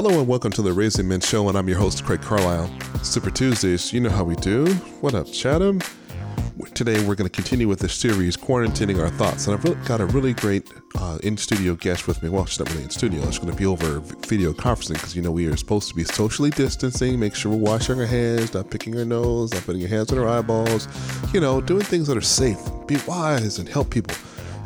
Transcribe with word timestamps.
Hello 0.00 0.16
and 0.16 0.28
welcome 0.28 0.52
to 0.52 0.62
the 0.62 0.72
Raising 0.72 1.08
Men 1.08 1.18
Show, 1.18 1.48
and 1.48 1.58
I'm 1.58 1.66
your 1.68 1.76
host, 1.76 2.04
Craig 2.04 2.22
Carlisle. 2.22 2.70
Super 3.02 3.32
Tuesdays, 3.32 3.92
you 3.92 3.98
know 3.98 4.10
how 4.10 4.22
we 4.22 4.36
do. 4.36 4.72
What 5.00 5.12
up, 5.12 5.26
Chatham? 5.26 5.80
Today 6.72 7.04
we're 7.04 7.16
going 7.16 7.28
to 7.28 7.34
continue 7.34 7.66
with 7.66 7.80
the 7.80 7.88
series, 7.88 8.36
Quarantining 8.36 9.00
Our 9.00 9.08
Thoughts, 9.08 9.48
and 9.48 9.56
I've 9.56 9.88
got 9.88 10.00
a 10.00 10.06
really 10.06 10.34
great 10.34 10.72
uh, 10.96 11.18
in 11.24 11.36
studio 11.36 11.74
guest 11.74 12.06
with 12.06 12.22
me. 12.22 12.28
Well, 12.28 12.44
she's 12.44 12.60
not 12.60 12.70
really 12.70 12.84
in 12.84 12.90
studio, 12.90 13.26
it's 13.26 13.40
going 13.40 13.50
to 13.50 13.58
be 13.58 13.66
over 13.66 13.98
video 14.28 14.52
conferencing 14.52 14.92
because 14.92 15.16
you 15.16 15.22
know 15.22 15.32
we 15.32 15.48
are 15.48 15.56
supposed 15.56 15.88
to 15.88 15.96
be 15.96 16.04
socially 16.04 16.50
distancing, 16.50 17.18
make 17.18 17.34
sure 17.34 17.50
we're 17.50 17.58
washing 17.58 17.98
our 17.98 18.06
hands, 18.06 18.54
not 18.54 18.70
picking 18.70 18.96
our 18.96 19.04
nose, 19.04 19.52
not 19.52 19.64
putting 19.64 19.80
your 19.80 19.90
hands 19.90 20.12
on 20.12 20.18
our 20.20 20.28
eyeballs, 20.28 20.86
you 21.34 21.40
know, 21.40 21.60
doing 21.60 21.82
things 21.82 22.06
that 22.06 22.16
are 22.16 22.20
safe. 22.20 22.60
Be 22.86 22.98
wise 23.08 23.58
and 23.58 23.68
help 23.68 23.90
people. 23.90 24.14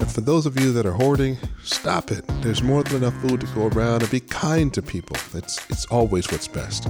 And 0.03 0.11
for 0.11 0.21
those 0.21 0.47
of 0.47 0.59
you 0.59 0.73
that 0.73 0.85
are 0.85 0.95
hoarding, 0.95 1.39
stop 1.63 2.11
it. 2.11 2.25
There's 2.41 2.61
more 2.61 2.83
than 2.83 2.97
enough 2.97 3.15
food 3.23 3.41
to 3.41 3.47
go 3.55 3.69
around 3.69 4.03
and 4.03 4.11
be 4.11 4.19
kind 4.19 4.75
to 4.75 4.83
people. 4.83 5.17
It's, 5.33 5.65
it's 5.71 5.87
always 5.87 6.29
what's 6.33 6.49
best. 6.49 6.89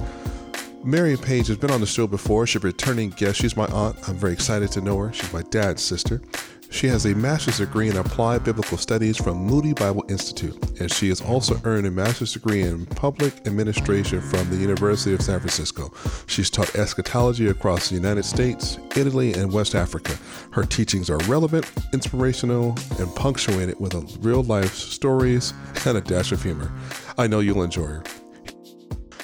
Mary 0.83 1.15
Page 1.15 1.45
has 1.45 1.57
been 1.57 1.69
on 1.69 1.79
the 1.79 1.85
show 1.85 2.07
before. 2.07 2.47
She's 2.47 2.63
a 2.63 2.65
returning 2.65 3.11
guest. 3.11 3.39
She's 3.39 3.55
my 3.55 3.67
aunt. 3.67 3.97
I'm 4.09 4.15
very 4.15 4.33
excited 4.33 4.71
to 4.71 4.81
know 4.81 4.97
her. 4.97 5.13
She's 5.13 5.31
my 5.31 5.43
dad's 5.43 5.83
sister. 5.83 6.23
She 6.73 6.87
has 6.87 7.05
a 7.05 7.13
master's 7.13 7.59
degree 7.59 7.87
in 7.87 7.97
applied 7.97 8.43
biblical 8.43 8.79
studies 8.79 9.15
from 9.15 9.37
Moody 9.37 9.73
Bible 9.73 10.03
Institute, 10.09 10.57
and 10.79 10.91
she 10.91 11.07
has 11.09 11.21
also 11.21 11.61
earned 11.65 11.85
a 11.85 11.91
master's 11.91 12.33
degree 12.33 12.63
in 12.63 12.87
public 12.87 13.45
administration 13.45 14.19
from 14.19 14.49
the 14.49 14.55
University 14.55 15.13
of 15.13 15.21
San 15.21 15.39
Francisco. 15.39 15.93
She's 16.25 16.49
taught 16.49 16.75
eschatology 16.75 17.47
across 17.47 17.89
the 17.89 17.95
United 17.95 18.25
States, 18.25 18.79
Italy, 18.97 19.33
and 19.33 19.53
West 19.53 19.75
Africa. 19.75 20.17
Her 20.51 20.63
teachings 20.63 21.11
are 21.11 21.19
relevant, 21.19 21.71
inspirational, 21.93 22.75
and 22.97 23.15
punctuated 23.15 23.79
with 23.79 23.93
real 24.25 24.41
life 24.41 24.73
stories 24.73 25.53
and 25.85 25.99
a 25.99 26.01
dash 26.01 26.31
of 26.31 26.41
humor. 26.41 26.71
I 27.19 27.27
know 27.27 27.39
you'll 27.39 27.61
enjoy 27.61 27.85
her. 27.85 28.03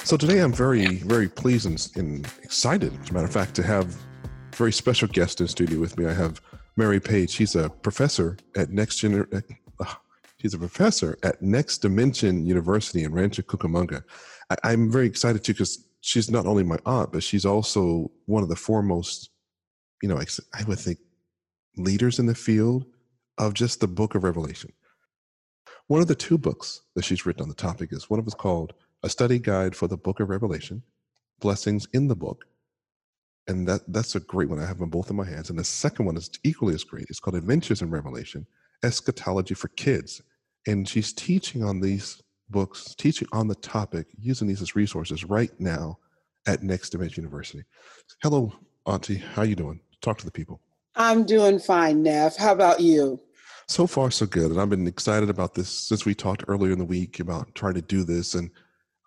So 0.03 0.17
today 0.17 0.39
I'm 0.39 0.53
very, 0.53 0.97
very 0.97 1.27
pleased 1.27 1.97
and, 1.97 2.31
excited, 2.43 2.93
as 3.01 3.09
a 3.09 3.13
matter 3.13 3.25
of 3.25 3.33
fact, 3.33 3.55
to 3.55 3.63
have 3.63 3.95
a 3.95 4.55
very 4.55 4.71
special 4.71 5.07
guest 5.07 5.41
in 5.41 5.47
studio 5.47 5.79
with 5.79 5.97
me. 5.97 6.05
I 6.05 6.13
have 6.13 6.39
Mary 6.79 7.01
Page. 7.01 7.29
She's 7.29 7.55
a 7.55 7.69
professor 7.69 8.37
at 8.55 8.69
Next 8.69 9.01
Gener- 9.01 9.43
uh, 9.79 9.93
She's 10.37 10.53
a 10.53 10.57
professor 10.57 11.17
at 11.21 11.41
Next 11.41 11.79
Dimension 11.79 12.45
University 12.45 13.03
in 13.03 13.13
Rancho 13.13 13.41
Cucamonga. 13.41 14.01
I, 14.63 14.71
am 14.71 14.89
very 14.89 15.05
excited 15.05 15.43
too 15.43 15.51
because 15.51 15.85
she's 15.99 16.31
not 16.31 16.45
only 16.45 16.63
my 16.63 16.79
aunt, 16.85 17.11
but 17.11 17.21
she's 17.21 17.45
also 17.45 18.09
one 18.25 18.41
of 18.41 18.47
the 18.47 18.55
foremost, 18.55 19.31
you 20.01 20.07
know, 20.07 20.17
I 20.17 20.63
would 20.63 20.79
think, 20.79 20.99
leaders 21.75 22.17
in 22.17 22.25
the 22.25 22.33
field 22.33 22.85
of 23.37 23.53
just 23.53 23.81
the 23.81 23.87
Book 23.87 24.15
of 24.15 24.23
Revelation. 24.23 24.71
One 25.87 26.01
of 26.01 26.07
the 26.07 26.15
two 26.15 26.37
books 26.37 26.83
that 26.95 27.03
she's 27.03 27.25
written 27.25 27.43
on 27.43 27.49
the 27.49 27.55
topic 27.55 27.89
is 27.91 28.09
one 28.09 28.19
of 28.19 28.27
us 28.27 28.33
called 28.33 28.73
A 29.03 29.09
Study 29.09 29.39
Guide 29.39 29.75
for 29.75 29.89
the 29.89 29.97
Book 29.97 30.21
of 30.21 30.29
Revelation, 30.29 30.81
Blessings 31.41 31.87
in 31.91 32.07
the 32.07 32.15
Book, 32.15 32.45
and 33.49 33.67
that 33.67 33.81
that's 33.91 34.15
a 34.15 34.19
great 34.21 34.47
one. 34.47 34.59
I 34.59 34.65
have 34.65 34.77
them 34.77 34.89
both 34.89 35.09
in 35.09 35.15
my 35.15 35.25
hands. 35.25 35.49
And 35.49 35.57
the 35.57 35.63
second 35.63 36.05
one 36.05 36.15
is 36.15 36.29
equally 36.43 36.75
as 36.75 36.83
great. 36.83 37.07
It's 37.09 37.19
called 37.19 37.35
Adventures 37.35 37.81
in 37.81 37.89
Revelation: 37.89 38.45
Eschatology 38.83 39.55
for 39.55 39.67
Kids, 39.69 40.21
and 40.67 40.87
she's 40.87 41.11
teaching 41.11 41.63
on 41.63 41.81
these 41.81 42.21
books, 42.49 42.95
teaching 42.95 43.27
on 43.33 43.47
the 43.47 43.55
topic, 43.55 44.07
using 44.17 44.47
these 44.47 44.61
as 44.61 44.75
resources 44.75 45.23
right 45.25 45.51
now 45.59 45.97
at 46.47 46.63
Next 46.63 46.91
Dimension 46.91 47.23
University. 47.23 47.63
Hello, 48.21 48.53
Auntie. 48.85 49.17
How 49.17 49.41
you 49.41 49.55
doing? 49.55 49.81
Talk 50.01 50.19
to 50.19 50.25
the 50.25 50.31
people. 50.31 50.61
I'm 50.95 51.25
doing 51.25 51.59
fine, 51.59 52.03
Neff. 52.03 52.37
How 52.37 52.53
about 52.53 52.79
you? 52.79 53.19
So 53.67 53.87
far, 53.87 54.09
so 54.09 54.25
good. 54.25 54.51
And 54.51 54.59
I've 54.59 54.69
been 54.69 54.87
excited 54.87 55.29
about 55.29 55.53
this 55.53 55.69
since 55.69 56.05
we 56.05 56.15
talked 56.15 56.43
earlier 56.47 56.71
in 56.71 56.79
the 56.79 56.85
week 56.85 57.19
about 57.19 57.53
trying 57.53 57.75
to 57.75 57.81
do 57.81 58.03
this. 58.03 58.33
And 58.33 58.49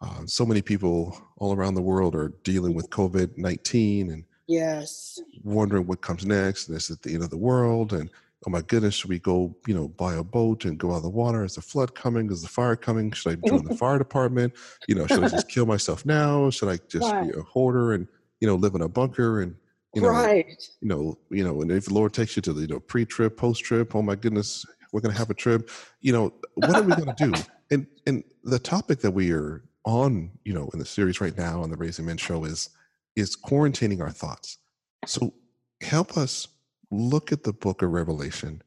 uh, 0.01 0.23
so 0.27 0.47
many 0.47 0.63
people 0.63 1.21
all 1.37 1.53
around 1.53 1.75
the 1.75 1.83
world 1.83 2.15
are 2.15 2.33
dealing 2.45 2.75
with 2.75 2.91
COVID 2.91 3.37
19 3.37 4.11
and 4.11 4.25
Yes. 4.49 5.21
Wondering 5.45 5.87
what 5.87 6.01
comes 6.01 6.27
next. 6.27 6.69
And 6.69 6.77
is 6.77 6.91
it 6.91 7.03
the 7.03 7.15
end 7.15 7.23
of 7.23 7.31
the 7.31 7.37
world? 7.37 7.93
And 7.93 8.11
oh 8.47 8.51
my 8.51 8.63
goodness, 8.63 8.95
should 8.95 9.11
we 9.11 9.19
go, 9.19 9.55
you 9.67 9.75
know, 9.75 9.89
buy 9.89 10.15
a 10.15 10.23
boat 10.23 10.65
and 10.65 10.79
go 10.79 10.93
out 10.93 10.97
of 10.97 11.03
the 11.03 11.09
water? 11.09 11.45
Is 11.45 11.55
the 11.55 11.63
flood 11.63 11.95
coming? 11.95 12.31
Is 12.31 12.43
the 12.43 12.49
fire 12.49 12.77
coming? 12.77 13.13
Should 13.13 13.39
I 13.45 13.49
join 13.49 13.65
the 13.65 13.77
fire 13.77 13.99
department? 13.99 14.53
You 14.89 14.97
know, 14.97 15.07
should 15.07 15.25
I 15.25 15.29
just 15.29 15.49
kill 15.49 15.67
myself 15.67 16.05
now? 16.05 16.51
Should 16.51 16.69
I 16.69 16.79
just 16.89 17.11
right. 17.11 17.33
be 17.33 17.39
a 17.39 17.43
hoarder 17.43 17.93
and, 17.93 18.07
you 18.41 18.49
know, 18.49 18.57
live 18.57 18.75
in 18.75 18.83
a 18.83 18.89
bunker 18.89 19.43
and 19.43 19.55
you 19.95 20.01
know, 20.01 20.09
right. 20.09 20.47
you 20.81 20.89
know, 20.89 21.19
you 21.31 21.45
know, 21.45 21.61
and 21.61 21.71
if 21.71 21.85
the 21.85 21.95
Lord 21.95 22.15
takes 22.15 22.35
you 22.35 22.41
to 22.43 22.53
the, 22.55 22.63
you 22.63 22.67
know, 22.67 22.81
pre-trip, 22.81 23.37
post-trip, 23.37 23.95
oh 23.95 24.01
my 24.01 24.15
goodness, 24.15 24.65
we're 24.91 25.01
going 25.01 25.13
to 25.13 25.19
have 25.19 25.29
a 25.29 25.35
trip. 25.35 25.69
You 26.01 26.13
know, 26.13 26.33
what 26.55 26.75
are 26.77 26.83
we 26.83 26.95
going 26.95 27.15
to 27.15 27.31
do? 27.31 27.33
And 27.71 27.87
and 28.07 28.23
the 28.45 28.59
topic 28.59 29.01
that 29.01 29.13
we 29.13 29.33
are 29.33 29.65
on, 29.87 30.31
you 30.45 30.53
know, 30.53 30.69
in 30.75 30.79
the 30.79 30.85
series 30.85 31.23
right 31.23 31.35
now 31.39 31.63
on 31.63 31.71
the 31.71 31.77
Raising 31.79 32.05
Men 32.05 32.19
show 32.19 32.45
is 32.45 32.69
is 33.17 33.37
quarantining 33.37 34.01
our 34.01 34.11
thoughts. 34.11 34.59
So 35.07 35.35
help 35.81 36.17
us 36.17 36.49
look 36.91 37.33
at 37.33 37.43
the 37.43 37.53
book 37.53 37.83
of 37.83 37.91
Revelation 37.91 38.63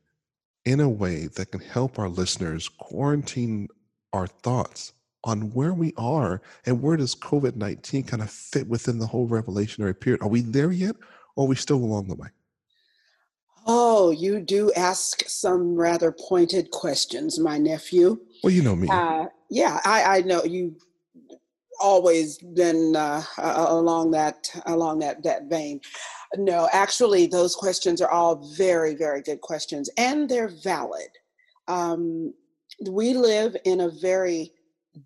in 0.65 0.79
a 0.79 0.89
way 0.89 1.27
that 1.27 1.51
can 1.51 1.61
help 1.61 1.99
our 1.99 2.09
listeners 2.09 2.67
quarantine 2.67 3.67
our 4.13 4.27
thoughts 4.27 4.93
on 5.23 5.51
where 5.53 5.73
we 5.73 5.93
are 5.97 6.41
and 6.65 6.81
where 6.81 6.97
does 6.97 7.15
COVID 7.15 7.55
19 7.55 8.03
kind 8.03 8.21
of 8.21 8.29
fit 8.29 8.67
within 8.67 8.99
the 8.99 9.07
whole 9.07 9.27
revelationary 9.27 9.99
period. 9.99 10.21
Are 10.21 10.29
we 10.29 10.41
there 10.41 10.71
yet 10.71 10.95
or 11.35 11.45
are 11.45 11.47
we 11.47 11.55
still 11.55 11.77
along 11.77 12.07
the 12.07 12.15
way? 12.15 12.29
Oh, 13.67 14.11
you 14.11 14.39
do 14.41 14.71
ask 14.73 15.27
some 15.27 15.75
rather 15.75 16.11
pointed 16.11 16.69
questions, 16.69 17.39
my 17.39 17.57
nephew. 17.57 18.19
Well, 18.43 18.53
you 18.53 18.61
know 18.61 18.75
me. 18.75 18.87
Uh, 18.89 19.25
yeah, 19.49 19.81
I, 19.83 20.17
I 20.17 20.21
know 20.21 20.43
you 20.43 20.75
always 21.79 22.37
been 22.37 22.95
uh, 22.95 23.23
along 23.37 24.11
that 24.11 24.49
along 24.65 24.99
that 24.99 25.23
that 25.23 25.45
vein. 25.49 25.81
No, 26.37 26.69
actually, 26.71 27.27
those 27.27 27.55
questions 27.55 28.01
are 28.01 28.09
all 28.09 28.35
very 28.55 28.95
very 28.95 29.21
good 29.21 29.41
questions, 29.41 29.89
and 29.97 30.29
they're 30.29 30.53
valid. 30.63 31.09
Um, 31.67 32.33
we 32.89 33.13
live 33.13 33.55
in 33.65 33.81
a 33.81 33.89
very 33.89 34.51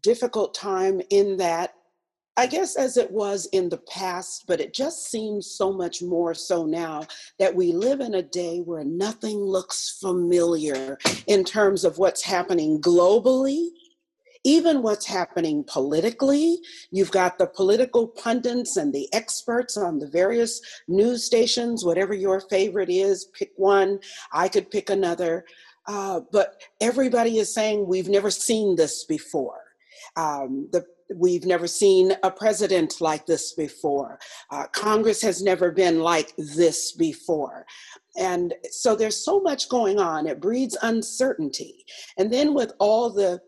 difficult 0.02 0.54
time 0.54 1.02
in 1.10 1.38
that 1.38 1.74
I 2.40 2.46
guess 2.46 2.78
as 2.78 2.96
it 2.96 3.12
was 3.12 3.48
in 3.48 3.68
the 3.68 3.80
past, 3.80 4.46
but 4.48 4.62
it 4.62 4.74
just 4.74 5.12
seems 5.12 5.46
so 5.46 5.74
much 5.74 6.02
more 6.02 6.34
so 6.34 6.66
now 6.66 7.06
that 7.38 7.54
we 7.54 7.74
live 7.74 8.00
in 8.00 8.14
a 8.14 8.22
day 8.22 8.60
where 8.60 8.86
nothing 8.86 9.40
looks 9.40 9.98
familiar 10.00 10.98
in 11.28 11.44
terms 11.44 11.84
of 11.84 11.98
what's 11.98 12.24
happening 12.24 12.80
globally 12.80 13.72
even 14.44 14.82
what's 14.82 15.06
happening 15.06 15.64
politically. 15.68 16.60
You've 16.92 17.12
got 17.12 17.38
the 17.38 17.48
political 17.48 18.08
pundits 18.08 18.78
and 18.78 18.94
the 18.94 19.08
experts 19.14 19.78
on 19.78 20.00
the 20.00 20.08
various 20.08 20.62
news 20.88 21.26
stations, 21.26 21.84
whatever 21.84 22.14
your 22.14 22.42
favorite 22.42 22.90
is, 22.90 23.26
pick 23.34 23.52
one. 23.56 24.00
I 24.32 24.48
could 24.48 24.72
pick 24.72 24.90
another. 24.90 25.46
Uh, 25.88 26.22
but 26.32 26.62
everybody 26.82 27.40
is 27.40 27.54
saying 27.54 27.88
we've 27.88 28.10
never 28.10 28.30
seen 28.30 28.76
this 28.76 29.06
before. 29.06 29.62
Um, 30.16 30.70
the 30.72 30.86
We've 31.16 31.46
never 31.46 31.66
seen 31.66 32.14
a 32.22 32.30
president 32.30 33.02
like 33.02 33.26
this 33.26 33.54
before. 33.54 34.20
Uh, 34.52 34.68
Congress 34.68 35.22
has 35.24 35.42
never 35.42 35.72
been 35.72 36.02
like 36.02 36.34
this 36.38 36.92
before. 36.92 37.66
And 38.16 38.54
so 38.70 38.96
there's 38.96 39.24
so 39.24 39.40
much 39.40 39.70
going 39.70 40.00
on, 40.00 40.28
it 40.28 40.40
breeds 40.40 40.78
uncertainty. 40.82 41.86
And 42.18 42.32
then 42.32 42.54
with 42.54 42.74
all 42.80 43.10
the 43.10 43.42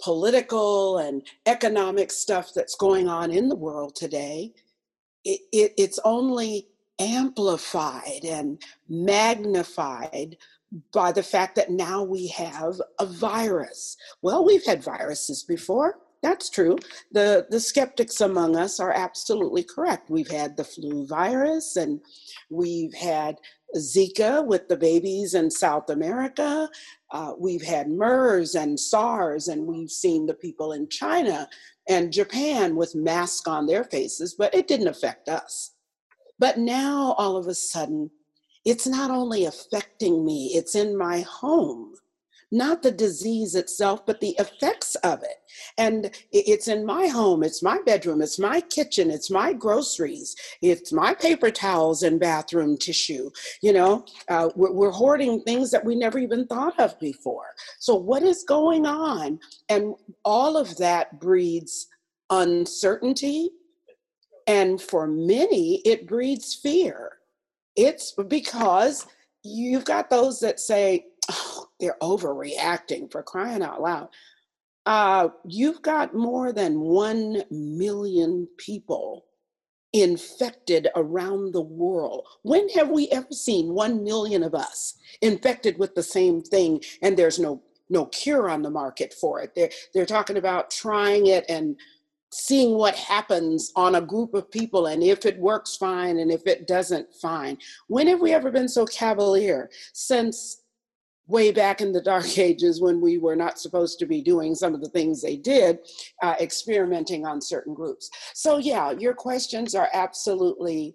political 0.00 0.98
and 0.98 1.22
economic 1.46 2.10
stuff 2.10 2.52
that's 2.54 2.74
going 2.74 3.08
on 3.08 3.30
in 3.30 3.48
the 3.48 3.56
world 3.56 3.94
today, 3.94 4.52
it, 5.24 5.40
it, 5.52 5.72
it's 5.76 5.98
only 6.04 6.68
amplified 6.98 8.24
and 8.24 8.62
magnified 8.88 10.36
by 10.92 11.12
the 11.12 11.22
fact 11.22 11.56
that 11.56 11.70
now 11.70 12.02
we 12.02 12.28
have 12.28 12.80
a 12.98 13.06
virus. 13.06 13.96
Well, 14.22 14.44
we've 14.44 14.64
had 14.64 14.82
viruses 14.82 15.42
before. 15.42 15.98
That's 16.22 16.48
true. 16.48 16.78
The 17.10 17.46
the 17.50 17.58
skeptics 17.58 18.20
among 18.20 18.56
us 18.56 18.78
are 18.78 18.92
absolutely 18.92 19.64
correct. 19.64 20.08
We've 20.08 20.30
had 20.30 20.56
the 20.56 20.64
flu 20.64 21.04
virus 21.04 21.76
and 21.76 22.00
we've 22.48 22.94
had 22.94 23.36
Zika 23.76 24.44
with 24.44 24.68
the 24.68 24.76
babies 24.76 25.34
in 25.34 25.50
South 25.50 25.90
America. 25.90 26.68
Uh, 27.10 27.32
we've 27.38 27.62
had 27.62 27.88
MERS 27.88 28.54
and 28.54 28.78
SARS, 28.78 29.48
and 29.48 29.66
we've 29.66 29.90
seen 29.90 30.26
the 30.26 30.34
people 30.34 30.72
in 30.72 30.88
China 30.88 31.48
and 31.88 32.12
Japan 32.12 32.76
with 32.76 32.94
masks 32.94 33.48
on 33.48 33.66
their 33.66 33.84
faces, 33.84 34.34
but 34.34 34.54
it 34.54 34.68
didn't 34.68 34.88
affect 34.88 35.28
us. 35.28 35.74
But 36.38 36.58
now, 36.58 37.14
all 37.18 37.36
of 37.36 37.46
a 37.46 37.54
sudden, 37.54 38.10
it's 38.64 38.86
not 38.86 39.10
only 39.10 39.44
affecting 39.44 40.24
me, 40.24 40.52
it's 40.54 40.74
in 40.74 40.96
my 40.96 41.20
home 41.20 41.91
not 42.52 42.82
the 42.82 42.92
disease 42.92 43.54
itself, 43.54 44.04
but 44.04 44.20
the 44.20 44.36
effects 44.38 44.94
of 44.96 45.22
it. 45.22 45.36
And 45.78 46.10
it's 46.30 46.68
in 46.68 46.84
my 46.84 47.08
home, 47.08 47.42
it's 47.42 47.62
my 47.62 47.78
bedroom, 47.84 48.20
it's 48.20 48.38
my 48.38 48.60
kitchen, 48.60 49.10
it's 49.10 49.30
my 49.30 49.54
groceries, 49.54 50.36
it's 50.60 50.92
my 50.92 51.14
paper 51.14 51.50
towels 51.50 52.02
and 52.02 52.20
bathroom 52.20 52.76
tissue. 52.76 53.30
You 53.62 53.72
know, 53.72 54.04
uh, 54.28 54.50
we're, 54.54 54.72
we're 54.72 54.90
hoarding 54.90 55.40
things 55.40 55.70
that 55.70 55.84
we 55.84 55.94
never 55.94 56.18
even 56.18 56.46
thought 56.46 56.78
of 56.78 56.98
before. 57.00 57.54
So, 57.78 57.94
what 57.94 58.22
is 58.22 58.44
going 58.44 58.86
on? 58.86 59.40
And 59.70 59.94
all 60.24 60.56
of 60.58 60.76
that 60.76 61.18
breeds 61.20 61.88
uncertainty, 62.28 63.50
and 64.46 64.80
for 64.80 65.06
many, 65.06 65.80
it 65.86 66.06
breeds 66.06 66.54
fear. 66.54 67.12
It's 67.76 68.12
because 68.12 69.06
you've 69.42 69.84
got 69.84 70.10
those 70.10 70.40
that 70.40 70.60
say, 70.60 71.06
they're 71.82 71.96
overreacting 72.00 73.10
for 73.10 73.24
crying 73.24 73.60
out 73.60 73.82
loud. 73.82 74.08
Uh, 74.86 75.28
you've 75.44 75.82
got 75.82 76.14
more 76.14 76.52
than 76.52 76.78
1 76.78 77.42
million 77.50 78.48
people 78.56 79.26
infected 79.92 80.88
around 80.94 81.52
the 81.52 81.60
world. 81.60 82.26
When 82.42 82.68
have 82.70 82.88
we 82.88 83.08
ever 83.08 83.32
seen 83.32 83.74
1 83.74 84.02
million 84.02 84.44
of 84.44 84.54
us 84.54 84.94
infected 85.20 85.76
with 85.76 85.94
the 85.94 86.02
same 86.04 86.40
thing 86.40 86.80
and 87.02 87.16
there's 87.16 87.38
no 87.38 87.62
no 87.90 88.06
cure 88.06 88.48
on 88.48 88.62
the 88.62 88.70
market 88.70 89.12
for 89.12 89.42
it? 89.42 89.54
They're, 89.54 89.70
they're 89.92 90.06
talking 90.06 90.38
about 90.38 90.70
trying 90.70 91.26
it 91.26 91.44
and 91.50 91.76
seeing 92.32 92.78
what 92.78 92.94
happens 92.94 93.70
on 93.76 93.96
a 93.96 94.00
group 94.00 94.32
of 94.32 94.50
people 94.50 94.86
and 94.86 95.02
if 95.02 95.26
it 95.26 95.38
works 95.38 95.76
fine 95.76 96.18
and 96.18 96.30
if 96.30 96.46
it 96.46 96.66
doesn't 96.66 97.12
fine. 97.12 97.58
When 97.88 98.06
have 98.06 98.20
we 98.20 98.32
ever 98.32 98.50
been 98.50 98.68
so 98.68 98.86
cavalier 98.86 99.68
since 99.92 100.61
way 101.32 101.50
back 101.50 101.80
in 101.80 101.92
the 101.92 102.00
dark 102.00 102.38
ages 102.38 102.80
when 102.80 103.00
we 103.00 103.18
were 103.18 103.34
not 103.34 103.58
supposed 103.58 103.98
to 103.98 104.06
be 104.06 104.20
doing 104.22 104.54
some 104.54 104.74
of 104.74 104.80
the 104.80 104.90
things 104.90 105.20
they 105.20 105.36
did, 105.36 105.78
uh, 106.22 106.36
experimenting 106.38 107.26
on 107.26 107.40
certain 107.40 107.74
groups. 107.74 108.10
So, 108.34 108.58
yeah, 108.58 108.92
your 108.92 109.14
questions 109.14 109.74
are 109.74 109.88
absolutely 109.92 110.94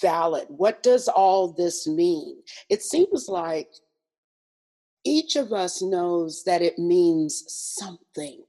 valid. 0.00 0.46
What 0.48 0.82
does 0.82 1.06
all 1.06 1.52
this 1.52 1.86
mean? 1.86 2.42
It 2.70 2.82
seems 2.82 3.28
like 3.28 3.68
each 5.04 5.36
of 5.36 5.52
us 5.52 5.82
knows 5.82 6.44
that 6.44 6.62
it 6.62 6.78
means 6.78 7.44
something, 7.48 8.44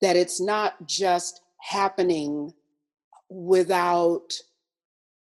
that 0.00 0.16
it's 0.16 0.40
not 0.40 0.86
just 0.86 1.40
happening 1.60 2.52
without 3.30 4.34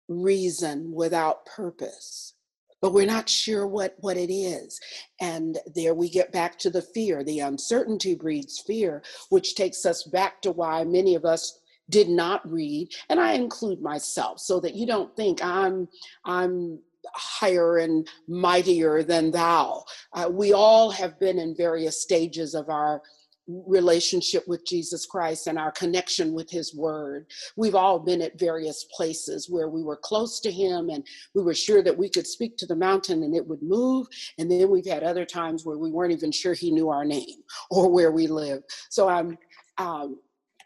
reason, 0.09 0.91
without 0.91 1.45
purpose 1.45 2.33
but 2.81 2.93
we're 2.93 3.05
not 3.05 3.29
sure 3.29 3.67
what 3.67 3.95
what 3.99 4.17
it 4.17 4.31
is. 4.31 4.79
And 5.19 5.57
there 5.75 5.93
we 5.93 6.09
get 6.09 6.31
back 6.31 6.57
to 6.59 6.69
the 6.69 6.81
fear. 6.81 7.23
The 7.23 7.39
uncertainty 7.39 8.15
breeds 8.15 8.59
fear 8.59 9.03
which 9.29 9.55
takes 9.55 9.85
us 9.85 10.03
back 10.03 10.41
to 10.41 10.51
why 10.51 10.83
many 10.83 11.15
of 11.15 11.25
us 11.25 11.59
did 11.89 12.09
not 12.09 12.45
read 12.51 12.89
and 13.09 13.17
i 13.17 13.31
include 13.31 13.81
myself 13.81 14.39
so 14.41 14.59
that 14.59 14.75
you 14.75 14.85
don't 14.85 15.15
think 15.15 15.41
i'm 15.41 15.87
i'm 16.25 16.79
higher 17.13 17.77
and 17.77 18.07
mightier 18.27 19.03
than 19.03 19.31
thou. 19.31 19.83
Uh, 20.13 20.29
we 20.31 20.53
all 20.53 20.89
have 20.91 21.19
been 21.19 21.39
in 21.39 21.55
various 21.55 22.01
stages 22.01 22.53
of 22.53 22.69
our 22.69 23.01
relationship 23.47 24.47
with 24.47 24.65
Jesus 24.65 25.05
Christ 25.05 25.47
and 25.47 25.57
our 25.57 25.71
connection 25.71 26.33
with 26.33 26.49
His 26.49 26.75
Word. 26.75 27.27
We've 27.55 27.75
all 27.75 27.99
been 27.99 28.21
at 28.21 28.39
various 28.39 28.85
places 28.95 29.49
where 29.49 29.69
we 29.69 29.83
were 29.83 29.97
close 29.97 30.39
to 30.41 30.51
Him 30.51 30.89
and 30.89 31.05
we 31.33 31.43
were 31.43 31.53
sure 31.53 31.81
that 31.81 31.97
we 31.97 32.09
could 32.09 32.27
speak 32.27 32.57
to 32.57 32.65
the 32.65 32.75
mountain 32.75 33.23
and 33.23 33.35
it 33.35 33.47
would 33.47 33.61
move. 33.61 34.07
And 34.37 34.51
then 34.51 34.69
we've 34.69 34.85
had 34.85 35.03
other 35.03 35.25
times 35.25 35.65
where 35.65 35.77
we 35.77 35.91
weren't 35.91 36.13
even 36.13 36.31
sure 36.31 36.53
He 36.53 36.71
knew 36.71 36.89
our 36.89 37.05
name 37.05 37.43
or 37.71 37.89
where 37.89 38.11
we 38.11 38.27
live. 38.27 38.63
So 38.89 39.07
I'm 39.07 39.37
um, 39.77 40.19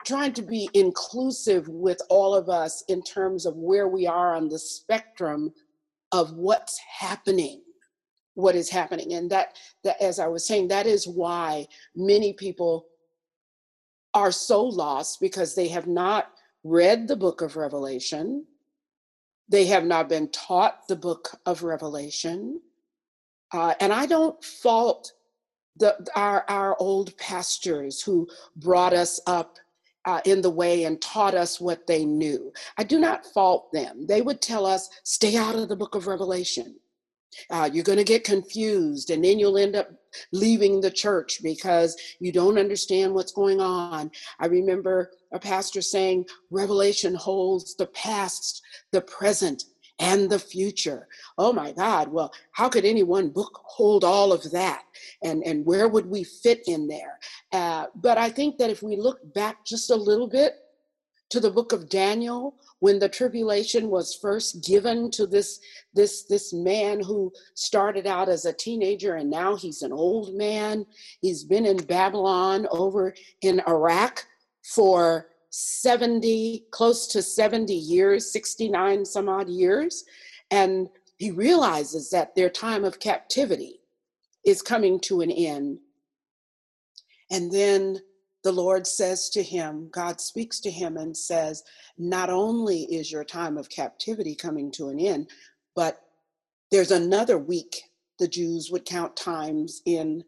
trying 0.06 0.34
to 0.34 0.42
be 0.42 0.70
inclusive 0.74 1.68
with 1.68 2.02
all 2.10 2.34
of 2.34 2.50
us 2.50 2.84
in 2.88 3.04
terms 3.04 3.46
of 3.46 3.56
where 3.56 3.88
we 3.88 4.08
are 4.08 4.36
on 4.36 4.50
the 4.50 4.60
spectrum 4.60 5.54
of 6.12 6.34
what's 6.34 6.80
happening 7.00 7.62
what 8.42 8.56
is 8.56 8.70
happening 8.70 9.14
and 9.14 9.30
that, 9.30 9.58
that 9.84 10.02
as 10.02 10.20
i 10.20 10.28
was 10.28 10.46
saying 10.46 10.68
that 10.68 10.86
is 10.86 11.08
why 11.08 11.66
many 11.96 12.34
people 12.34 12.88
are 14.14 14.32
so 14.32 14.64
lost 14.64 15.20
because 15.22 15.56
they 15.56 15.68
have 15.68 15.88
not 15.88 16.32
read 16.64 17.08
the 17.08 17.16
book 17.16 17.42
of 17.42 17.56
revelation 17.56 18.46
they 19.50 19.66
have 19.66 19.86
not 19.86 20.08
been 20.08 20.30
taught 20.30 20.88
the 20.88 20.96
book 20.96 21.40
of 21.46 21.64
revelation 21.64 22.60
uh, 23.54 23.74
and 23.80 23.94
i 23.94 24.06
don't 24.06 24.44
fault 24.44 25.14
the, 25.78 25.96
our, 26.16 26.46
our 26.48 26.76
old 26.80 27.18
pastors 27.18 28.02
who 28.02 28.28
brought 28.56 28.94
us 28.94 29.20
up 29.28 29.58
uh, 30.06 30.22
in 30.26 30.42
the 30.42 30.50
way 30.50 30.86
and 30.86 31.02
taught 31.02 31.36
us 31.36 31.62
what 31.62 31.86
they 31.88 32.06
knew. 32.06 32.52
I 32.78 32.84
do 32.84 33.00
not 33.00 33.26
fault 33.26 33.72
them. 33.72 34.06
They 34.08 34.22
would 34.22 34.42
tell 34.42 34.66
us, 34.66 34.90
stay 35.04 35.38
out 35.38 35.56
of 35.56 35.70
the 35.70 35.76
book 35.76 35.96
of 35.96 36.08
Revelation. 36.08 36.76
Uh, 37.50 37.70
you're 37.72 37.84
going 37.84 37.98
to 37.98 38.04
get 38.04 38.24
confused, 38.24 39.10
and 39.10 39.24
then 39.24 39.40
you'll 39.40 39.58
end 39.58 39.76
up 39.76 39.90
leaving 40.32 40.82
the 40.82 40.92
church 40.92 41.42
because 41.42 41.96
you 42.20 42.32
don't 42.32 42.58
understand 42.58 43.14
what's 43.14 43.32
going 43.32 43.62
on. 43.62 44.12
I 44.40 44.48
remember 44.48 45.12
a 45.34 45.40
pastor 45.40 45.82
saying, 45.82 46.26
Revelation 46.50 47.16
holds 47.16 47.76
the 47.76 47.88
past, 47.88 48.62
the 48.92 49.02
present, 49.02 49.64
and 50.00 50.30
the 50.30 50.40
future. 50.40 51.08
Oh 51.38 51.54
my 51.54 51.72
God, 51.72 52.12
well, 52.12 52.34
how 52.54 52.68
could 52.68 52.86
any 52.86 53.04
one 53.04 53.30
book 53.30 53.62
hold 53.64 54.04
all 54.04 54.34
of 54.34 54.50
that? 54.52 54.84
And, 55.24 55.44
and 55.44 55.66
where 55.66 55.88
would 55.88 56.08
we 56.08 56.24
fit 56.24 56.64
in 56.68 56.88
there? 56.88 57.20
Uh, 57.54 57.86
but 57.96 58.18
I 58.18 58.30
think 58.30 58.58
that 58.58 58.72
if 58.72 58.82
we 58.82 58.96
look 58.98 59.20
back 59.34 59.64
just 59.64 59.92
a 59.92 59.96
little 59.96 60.28
bit 60.28 60.56
to 61.30 61.40
the 61.40 61.52
book 61.52 61.72
of 61.72 61.88
Daniel, 61.88 62.56
when 62.82 62.98
the 62.98 63.08
tribulation 63.08 63.90
was 63.90 64.16
first 64.16 64.66
given 64.66 65.10
to 65.12 65.26
this 65.26 65.60
this 65.94 66.24
this 66.24 66.52
man 66.52 67.00
who 67.00 67.32
started 67.54 68.08
out 68.08 68.28
as 68.28 68.46
a 68.46 68.54
teenager 68.54 69.16
and 69.16 69.30
now 69.30 69.56
he's 69.56 69.84
an 69.84 69.94
old 69.94 70.36
man. 70.36 70.86
He's 71.22 71.44
been 71.44 71.66
in 71.66 71.78
babylon 71.78 72.68
over 72.72 73.16
in 73.42 73.62
iraq 73.68 74.26
for 74.64 75.28
70 75.52 76.66
close 76.72 77.08
to 77.08 77.22
70 77.22 77.74
years 77.74 78.32
69 78.32 79.06
some 79.06 79.30
odd 79.30 79.48
years. 79.48 80.04
And 80.50 80.90
he 81.18 81.30
realizes 81.30 82.10
that 82.10 82.36
their 82.36 82.50
time 82.50 82.84
of 82.84 83.00
captivity 83.00 83.80
is 84.44 84.64
coming 84.64 85.00
to 85.02 85.22
an 85.22 85.30
end. 85.30 85.78
And 87.30 87.52
then 87.52 88.00
the 88.44 88.52
Lord 88.52 88.88
says 88.88 89.30
to 89.32 89.44
him, 89.44 89.90
God 89.92 90.20
speaks 90.20 90.60
to 90.62 90.72
him 90.72 90.98
and 90.98 91.16
says, 91.16 91.64
Not 91.98 92.30
only 92.30 92.84
is 92.84 93.12
your 93.12 93.24
time 93.24 93.58
of 93.58 93.70
captivity 93.70 94.36
coming 94.36 94.72
to 94.72 94.90
an 94.90 95.00
end, 95.00 95.30
but 95.76 96.02
there's 96.72 96.92
another 96.92 97.38
week. 97.38 97.84
The 98.20 98.28
Jews 98.28 98.70
would 98.72 98.86
count 98.86 99.16
times 99.16 99.82
in, 99.86 100.24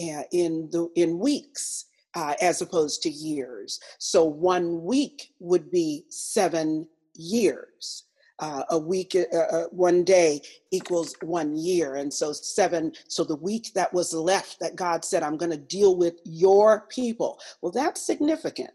uh, 0.00 0.22
in, 0.32 0.68
the, 0.70 0.88
in 0.96 1.18
weeks 1.18 1.86
uh, 2.14 2.34
as 2.40 2.62
opposed 2.62 3.02
to 3.02 3.10
years. 3.10 3.80
So 3.98 4.24
one 4.24 4.82
week 4.82 5.32
would 5.38 5.70
be 5.70 6.04
seven 6.08 6.88
years 7.14 8.05
uh, 8.38 8.64
a 8.70 8.78
week, 8.78 9.16
uh, 9.16 9.36
uh, 9.36 9.64
one 9.70 10.04
day 10.04 10.40
equals 10.70 11.14
one 11.22 11.56
year. 11.56 11.96
And 11.96 12.12
so 12.12 12.32
seven, 12.32 12.92
so 13.08 13.24
the 13.24 13.36
week 13.36 13.72
that 13.74 13.92
was 13.92 14.12
left 14.12 14.60
that 14.60 14.76
God 14.76 15.04
said, 15.04 15.22
I'm 15.22 15.36
going 15.36 15.52
to 15.52 15.56
deal 15.56 15.96
with 15.96 16.20
your 16.24 16.82
people. 16.88 17.40
Well, 17.62 17.72
that's 17.72 18.04
significant. 18.04 18.70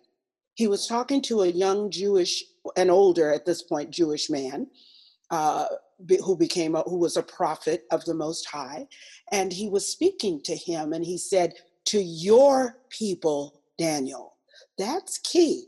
He 0.56 0.68
was 0.68 0.88
talking 0.88 1.22
to 1.24 1.42
a 1.42 1.48
young 1.48 1.92
Jewish, 1.92 2.44
an 2.76 2.90
older 2.90 3.32
at 3.32 3.46
this 3.46 3.62
point 3.64 3.92
Jewish 3.92 4.30
man. 4.30 4.68
Uh, 5.30 5.66
who 6.26 6.36
became 6.36 6.76
a, 6.76 6.82
who 6.82 6.98
was 6.98 7.16
a 7.16 7.24
prophet 7.24 7.86
of 7.92 8.04
the 8.06 8.14
most 8.14 8.46
high 8.48 8.88
and 9.32 9.54
he 9.54 9.70
was 9.70 9.88
speaking 9.88 10.42
to 10.42 10.56
him 10.56 10.94
and 10.94 11.06
he 11.06 11.18
said 11.18 11.54
to 11.86 12.02
your 12.02 12.78
people 12.90 13.62
daniel 13.78 14.34
that's 14.78 15.20
key 15.20 15.66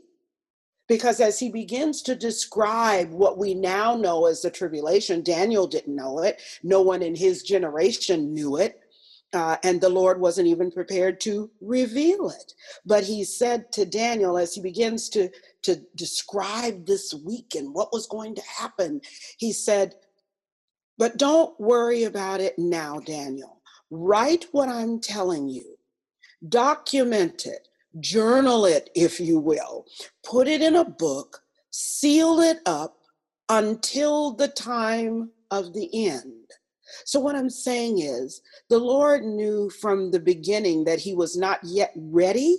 because 0.88 1.20
as 1.20 1.38
he 1.38 1.50
begins 1.50 2.02
to 2.02 2.14
describe 2.14 3.10
what 3.10 3.38
we 3.38 3.54
now 3.54 3.96
know 3.96 4.26
as 4.26 4.42
the 4.42 4.50
tribulation, 4.50 5.22
Daniel 5.22 5.66
didn't 5.66 5.96
know 5.96 6.20
it. 6.20 6.40
No 6.62 6.82
one 6.82 7.02
in 7.02 7.14
his 7.14 7.42
generation 7.42 8.34
knew 8.34 8.56
it. 8.56 8.80
Uh, 9.32 9.56
and 9.64 9.80
the 9.80 9.88
Lord 9.88 10.20
wasn't 10.20 10.46
even 10.46 10.70
prepared 10.70 11.20
to 11.22 11.50
reveal 11.60 12.30
it. 12.30 12.54
But 12.86 13.02
he 13.02 13.24
said 13.24 13.72
to 13.72 13.84
Daniel, 13.84 14.38
as 14.38 14.54
he 14.54 14.60
begins 14.60 15.08
to, 15.10 15.28
to 15.62 15.82
describe 15.96 16.86
this 16.86 17.12
week 17.12 17.54
and 17.56 17.74
what 17.74 17.92
was 17.92 18.06
going 18.06 18.36
to 18.36 18.42
happen, 18.42 19.00
he 19.38 19.52
said, 19.52 19.96
But 20.98 21.16
don't 21.16 21.58
worry 21.58 22.04
about 22.04 22.40
it 22.40 22.58
now, 22.58 23.00
Daniel. 23.00 23.60
Write 23.90 24.46
what 24.52 24.68
I'm 24.68 25.00
telling 25.00 25.48
you, 25.48 25.76
document 26.48 27.46
it, 27.46 27.68
journal 28.00 28.66
it, 28.66 28.90
if 28.94 29.20
you 29.20 29.38
will, 29.38 29.86
put 30.24 30.48
it 30.48 30.60
in 30.60 30.76
a 30.76 30.84
book, 30.84 31.40
seal 31.70 32.40
it 32.40 32.58
up 32.66 32.98
until 33.48 34.32
the 34.32 34.48
time 34.48 35.30
of 35.50 35.72
the 35.72 35.88
end. 36.08 36.32
So, 37.04 37.18
what 37.18 37.34
I'm 37.34 37.50
saying 37.50 38.00
is, 38.00 38.40
the 38.68 38.78
Lord 38.78 39.24
knew 39.24 39.70
from 39.70 40.10
the 40.10 40.20
beginning 40.20 40.84
that 40.84 41.00
He 41.00 41.14
was 41.14 41.36
not 41.36 41.58
yet 41.62 41.92
ready 41.96 42.58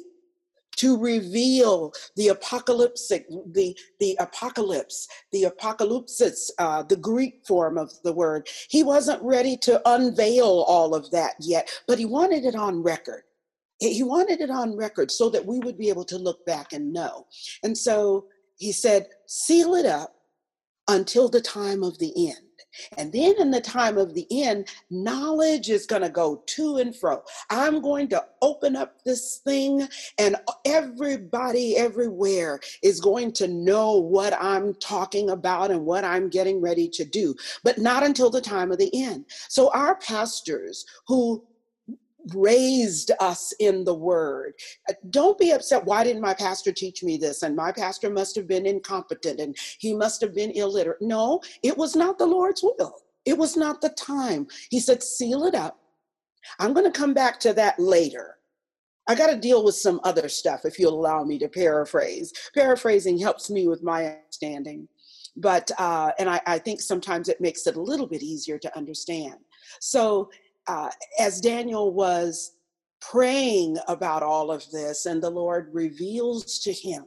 to 0.78 0.98
reveal 0.98 1.94
the 2.16 2.30
apocalyptic, 2.30 3.28
the, 3.54 3.78
the 4.00 4.18
apocalypse, 4.20 5.08
the 5.32 5.44
apocalypsis, 5.44 6.52
uh, 6.60 6.84
the 6.84 6.98
Greek 6.98 7.46
form 7.48 7.78
of 7.78 7.92
the 8.04 8.14
word. 8.14 8.48
He 8.70 8.84
wasn't 8.84 9.22
ready 9.24 9.58
to 9.58 9.82
unveil 9.90 10.66
all 10.68 10.94
of 10.94 11.10
that 11.12 11.36
yet, 11.40 11.70
but 11.88 12.00
he 12.00 12.06
wanted 12.06 12.46
it 12.46 12.56
on 12.56 12.84
record. 12.84 13.24
He 13.80 14.04
wanted 14.04 14.42
it 14.42 14.50
on 14.50 14.78
record 14.78 15.12
so 15.12 15.30
that 15.30 15.46
we 15.46 15.60
would 15.60 15.78
be 15.78 15.90
able 15.90 16.06
to 16.06 16.18
look 16.18 16.46
back 16.46 16.74
and 16.74 16.94
know. 16.94 17.28
And 17.64 17.78
so 17.78 18.28
he 18.58 18.72
said, 18.72 19.08
seal 19.28 19.76
it 19.76 19.86
up 19.86 20.16
until 20.88 21.30
the 21.30 21.42
time 21.42 21.84
of 21.84 21.98
the 22.00 22.30
end. 22.30 22.38
And 22.98 23.12
then 23.12 23.36
in 23.40 23.52
the 23.52 23.62
time 23.62 23.98
of 23.98 24.14
the 24.14 24.28
end, 24.32 24.68
knowledge 24.90 25.70
is 25.70 25.86
going 25.86 26.02
to 26.02 26.10
go 26.10 26.44
to 26.46 26.78
and 26.78 26.96
fro. 26.96 27.24
I'm 27.50 27.82
going 27.82 28.10
to 28.10 28.26
open 28.42 28.76
up 28.76 29.04
this 29.06 29.40
thing, 29.44 29.88
and 30.18 30.36
everybody 30.66 31.78
everywhere 31.78 32.60
is 32.84 33.00
going 33.00 33.32
to 33.34 33.48
know 33.48 33.94
what 33.94 34.34
I'm 34.40 34.74
talking 34.76 35.30
about 35.30 35.72
and 35.72 35.86
what 35.86 36.04
I'm 36.04 36.30
getting 36.30 36.62
ready 36.62 36.90
to 36.90 37.06
do, 37.06 37.36
but 37.64 37.78
not 37.78 38.04
until 38.04 38.30
the 38.30 38.42
time 38.42 38.72
of 38.72 38.78
the 38.78 38.92
end. 38.94 39.26
So, 39.48 39.72
our 39.72 39.96
pastors 39.96 40.86
who 41.08 41.46
raised 42.34 43.12
us 43.20 43.54
in 43.60 43.84
the 43.84 43.94
word. 43.94 44.54
Uh, 44.90 44.94
don't 45.10 45.38
be 45.38 45.52
upset. 45.52 45.86
Why 45.86 46.04
didn't 46.04 46.22
my 46.22 46.34
pastor 46.34 46.72
teach 46.72 47.04
me 47.04 47.18
this? 47.18 47.44
And 47.44 47.56
my 47.56 47.72
pastor 47.72 48.10
must 48.10 48.36
have 48.36 48.48
been 48.48 48.66
incompetent 48.66 49.40
and 49.40 49.56
he 49.80 49.94
must 49.94 50.22
have 50.22 50.34
been 50.34 50.52
illiterate. 50.52 51.02
No, 51.02 51.42
it 51.64 51.78
was 51.78 51.96
not 51.96 52.18
the 52.18 52.26
Lord's 52.26 52.64
will. 52.64 52.96
It 53.26 53.38
was 53.38 53.58
not 53.58 53.82
the 53.82 53.90
time. 53.90 54.48
He 54.70 54.80
said, 54.80 55.04
seal 55.04 55.46
it 55.46 55.56
up. 55.56 55.80
I'm 56.60 56.74
going 56.74 56.92
to 56.92 56.98
come 56.98 57.14
back 57.14 57.40
to 57.42 57.54
that 57.54 57.80
later. 57.80 58.38
I 59.08 59.16
got 59.16 59.28
to 59.28 59.38
deal 59.38 59.64
with 59.64 59.76
some 59.76 60.00
other 60.04 60.30
stuff, 60.30 60.62
if 60.66 60.80
you'll 60.80 61.00
allow 61.00 61.24
me 61.24 61.38
to 61.40 61.48
paraphrase. 61.48 62.34
Paraphrasing 62.56 63.18
helps 63.18 63.50
me 63.50 63.68
with 63.68 63.84
my 63.84 64.06
understanding. 64.06 64.88
But, 65.38 65.70
uh, 65.78 66.12
and 66.18 66.30
I, 66.30 66.42
I 66.48 66.60
think 66.60 66.82
sometimes 66.82 67.30
it 67.30 67.42
makes 67.42 67.68
it 67.68 67.76
a 67.76 67.82
little 67.82 68.08
bit 68.08 68.24
easier 68.24 68.58
to 68.58 68.78
understand. 68.78 69.36
So 69.80 70.30
uh, 70.68 70.90
as 71.20 71.42
Daniel 71.42 71.94
was 71.94 72.52
praying 73.02 73.78
about 73.88 74.24
all 74.24 74.52
of 74.52 74.70
this, 74.72 75.06
and 75.06 75.22
the 75.22 75.30
Lord 75.30 75.70
reveals 75.74 76.60
to 76.60 76.74
him 76.74 77.06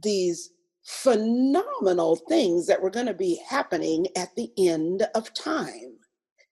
these 0.00 0.50
phenomenal 0.84 2.16
things 2.28 2.66
that 2.66 2.80
were 2.80 2.90
going 2.90 3.06
to 3.06 3.14
be 3.14 3.40
happening 3.48 4.06
at 4.16 4.34
the 4.36 4.50
end 4.56 5.06
of 5.14 5.34
time 5.34 5.98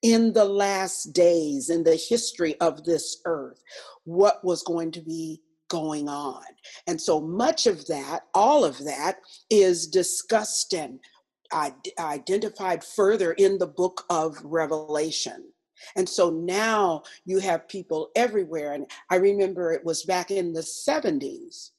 in 0.02 0.32
the 0.34 0.44
last 0.44 1.12
days 1.14 1.70
in 1.70 1.82
the 1.82 1.96
history 1.96 2.54
of 2.60 2.84
this 2.84 3.22
earth 3.24 3.62
what 4.04 4.44
was 4.44 4.62
going 4.62 4.92
to 4.92 5.00
be 5.00 5.40
going 5.68 6.08
on. 6.08 6.44
And 6.86 7.00
so 7.00 7.20
much 7.20 7.66
of 7.66 7.86
that 7.86 8.20
all 8.34 8.64
of 8.64 8.78
that 8.84 9.16
is 9.50 9.86
discussed 9.86 10.74
and 10.74 11.00
identified 11.98 12.84
further 12.84 13.32
in 13.32 13.58
the 13.58 13.66
book 13.66 14.04
of 14.10 14.36
revelation 14.44 15.50
and 15.96 16.08
so 16.08 16.30
now 16.30 17.02
you 17.24 17.38
have 17.38 17.68
people 17.68 18.10
everywhere. 18.16 18.72
And 18.72 18.86
I 19.10 19.16
remember 19.16 19.72
it 19.72 19.84
was 19.84 20.04
back 20.04 20.30
in 20.30 20.52
the 20.52 20.60
70s 20.60 21.70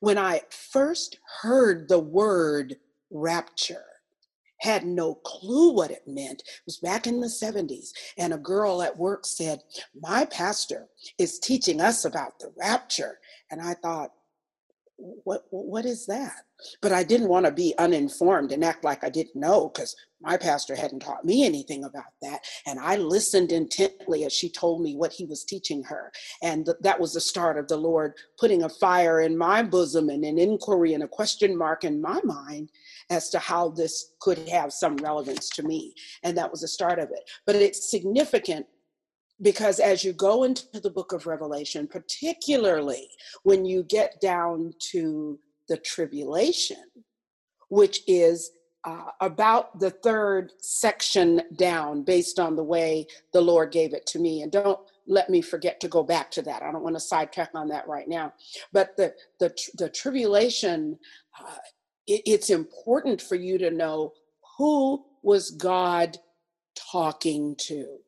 when 0.00 0.18
I 0.18 0.42
first 0.50 1.18
heard 1.42 1.88
the 1.88 1.98
word 1.98 2.76
rapture. 3.10 3.84
Had 4.60 4.86
no 4.86 5.16
clue 5.16 5.72
what 5.72 5.90
it 5.90 6.04
meant. 6.06 6.40
It 6.40 6.62
was 6.64 6.78
back 6.78 7.06
in 7.06 7.20
the 7.20 7.26
70s. 7.26 7.90
And 8.16 8.32
a 8.32 8.38
girl 8.38 8.82
at 8.82 8.96
work 8.96 9.26
said, 9.26 9.60
My 10.00 10.24
pastor 10.24 10.88
is 11.18 11.38
teaching 11.38 11.80
us 11.80 12.06
about 12.06 12.38
the 12.38 12.52
rapture. 12.56 13.18
And 13.50 13.60
I 13.60 13.74
thought, 13.74 14.12
what 14.96 15.44
what 15.50 15.84
is 15.84 16.06
that? 16.06 16.42
But 16.80 16.92
i 16.92 17.02
didn't 17.02 17.28
want 17.28 17.46
to 17.46 17.52
be 17.52 17.74
uninformed 17.78 18.52
and 18.52 18.64
act 18.64 18.84
like 18.84 19.04
i 19.04 19.10
didn't 19.10 19.36
know 19.36 19.68
because 19.68 19.94
my 20.20 20.36
pastor 20.36 20.74
hadn't 20.74 21.00
taught 21.00 21.24
me 21.24 21.44
anything 21.44 21.84
about 21.84 22.12
that 22.22 22.40
and 22.66 22.78
i 22.80 22.96
listened 22.96 23.52
intently 23.52 24.24
as 24.24 24.32
she 24.32 24.48
told 24.48 24.80
me 24.80 24.96
what 24.96 25.12
he 25.12 25.26
was 25.26 25.44
teaching 25.44 25.82
her 25.82 26.12
and 26.42 26.64
th- 26.64 26.78
that 26.80 26.98
was 26.98 27.12
the 27.12 27.20
start 27.20 27.58
of 27.58 27.68
the 27.68 27.76
lord 27.76 28.14
putting 28.38 28.62
a 28.62 28.68
fire 28.68 29.20
in 29.20 29.36
my 29.36 29.62
bosom 29.62 30.08
and 30.08 30.24
an 30.24 30.38
inquiry 30.38 30.94
and 30.94 31.02
a 31.02 31.08
question 31.08 31.56
mark 31.56 31.84
in 31.84 32.00
my 32.00 32.20
mind 32.24 32.70
as 33.10 33.28
to 33.30 33.38
how 33.38 33.68
this 33.70 34.12
could 34.20 34.38
have 34.48 34.72
some 34.72 34.96
relevance 34.98 35.50
to 35.50 35.62
me 35.62 35.92
and 36.22 36.36
that 36.36 36.50
was 36.50 36.60
the 36.60 36.68
start 36.68 36.98
of 36.98 37.10
it. 37.10 37.28
But 37.46 37.56
it's 37.56 37.90
significant 37.90 38.66
because 39.42 39.80
as 39.80 40.04
you 40.04 40.12
go 40.12 40.44
into 40.44 40.80
the 40.80 40.90
book 40.90 41.12
of 41.12 41.26
Revelation, 41.26 41.86
particularly 41.86 43.08
when 43.42 43.64
you 43.64 43.82
get 43.82 44.20
down 44.20 44.72
to 44.90 45.38
the 45.68 45.76
tribulation, 45.78 46.84
which 47.68 48.02
is 48.06 48.50
uh, 48.84 49.10
about 49.20 49.78
the 49.80 49.90
third 49.90 50.52
section 50.60 51.42
down 51.56 52.02
based 52.02 52.38
on 52.38 52.54
the 52.54 52.62
way 52.62 53.06
the 53.32 53.40
Lord 53.40 53.72
gave 53.72 53.94
it 53.94 54.06
to 54.06 54.18
me. 54.18 54.42
And 54.42 54.52
don't 54.52 54.78
let 55.06 55.30
me 55.30 55.40
forget 55.40 55.80
to 55.80 55.88
go 55.88 56.02
back 56.02 56.30
to 56.32 56.42
that. 56.42 56.62
I 56.62 56.70
don't 56.70 56.82
want 56.84 56.96
to 56.96 57.00
sidetrack 57.00 57.50
on 57.54 57.68
that 57.68 57.88
right 57.88 58.08
now. 58.08 58.34
But 58.72 58.96
the, 58.96 59.14
the, 59.40 59.54
the 59.78 59.88
tribulation, 59.88 60.98
uh, 61.40 61.56
it, 62.06 62.22
it's 62.26 62.50
important 62.50 63.22
for 63.22 63.36
you 63.36 63.58
to 63.58 63.70
know 63.70 64.12
who 64.58 65.04
was 65.22 65.50
God 65.50 66.18
talking 66.76 67.56
to 67.56 67.98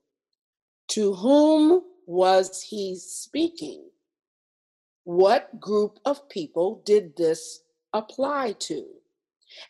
to 0.89 1.15
whom 1.15 1.83
was 2.07 2.63
he 2.63 2.97
speaking? 2.97 3.85
What 5.05 5.61
group 5.61 5.99
of 6.05 6.29
people 6.29 6.83
did 6.85 7.17
this 7.17 7.61
apply 7.93 8.53
to? 8.61 8.87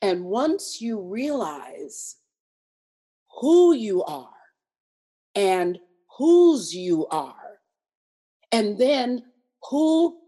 And 0.02 0.24
once 0.24 0.80
you 0.80 1.00
realize 1.00 2.16
who 3.40 3.74
you 3.74 4.02
are 4.04 4.28
and 5.34 5.78
whose 6.18 6.74
you 6.74 7.06
are, 7.08 7.60
and 8.52 8.78
then 8.78 9.24
who 9.70 10.18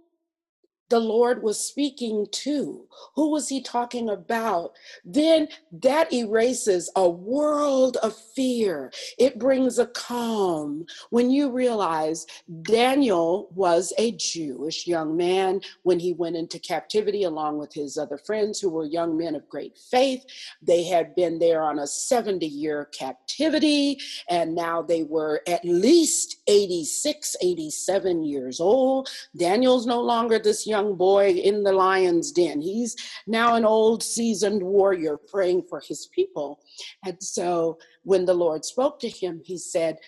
the 0.89 0.99
Lord 0.99 1.43
was 1.43 1.61
speaking 1.61 2.27
to? 2.31 2.87
Who 3.15 3.31
was 3.31 3.49
he 3.49 3.61
talking 3.63 4.09
about? 4.09 4.73
Then 5.05 5.49
that 5.73 6.13
erases 6.13 6.91
a 6.97 7.09
world 7.09 7.99
of 7.99 8.17
fear. 8.17 8.91
It 9.19 9.39
brings 9.39 9.79
a 9.79 9.87
calm 9.87 10.87
when 11.11 11.31
you 11.31 11.51
realize 11.51 12.27
Daniel 12.63 13.49
was 13.55 13.93
a 13.99 14.13
Jewish 14.13 14.87
young 14.87 15.17
man 15.17 15.61
when 15.83 15.99
he 15.99 16.13
went 16.13 16.37
into 16.37 16.59
captivity 16.59 17.25
along 17.25 17.59
with 17.59 17.73
his 17.73 17.99
other 17.99 18.19
friends 18.19 18.61
who 18.61 18.71
were 18.71 18.85
young 18.85 19.17
men 19.17 19.35
of 19.35 19.49
great 19.49 19.77
faith. 19.77 20.25
They 20.63 20.85
had 20.85 21.15
been 21.15 21.39
there 21.39 21.63
on 21.63 21.79
a 21.79 21.87
70 21.87 22.47
year 22.47 22.87
captivity, 22.87 23.99
and 24.29 24.55
now 24.55 24.83
they 24.83 25.03
were 25.03 25.43
at 25.47 25.65
least 25.65 26.37
86, 26.47 27.37
87 27.43 28.25
years 28.25 28.61
old. 28.61 29.09
Daniel's 29.37 29.87
no 29.87 30.01
longer 30.01 30.39
this 30.39 30.67
young 30.67 30.78
young 30.79 30.97
boy 30.97 31.31
in 31.31 31.65
the 31.65 31.73
lion's 31.73 32.31
den. 32.33 32.61
He's 32.61 32.95
now 33.27 33.55
an 33.55 33.65
old 33.65 34.03
seasoned 34.03 34.63
warrior 34.63 35.17
praying 35.17 35.65
for 35.69 35.81
his 35.81 36.09
people. 36.15 36.61
And 37.05 37.21
so 37.23 37.79
when 38.05 38.25
the 38.25 38.35
Lord 38.35 38.65
spoke 38.65 39.01
to 39.01 39.09
him, 39.09 39.41
he 39.45 39.59
said, 39.59 39.99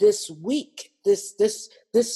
This 0.00 0.30
week, 0.30 0.92
this, 1.04 1.34
this, 1.38 1.68
this 1.92 2.10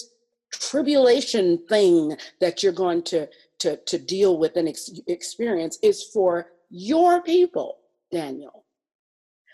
tribulation 0.52 1.66
thing 1.68 2.16
that 2.40 2.62
you're 2.62 2.80
going 2.86 3.02
to, 3.02 3.28
to, 3.62 3.76
to 3.76 3.98
deal 3.98 4.38
with 4.38 4.56
and 4.56 4.68
ex- 4.68 5.00
experience 5.06 5.78
is 5.82 6.02
for 6.14 6.46
your 6.70 7.22
people, 7.22 7.78
Daniel. 8.10 8.64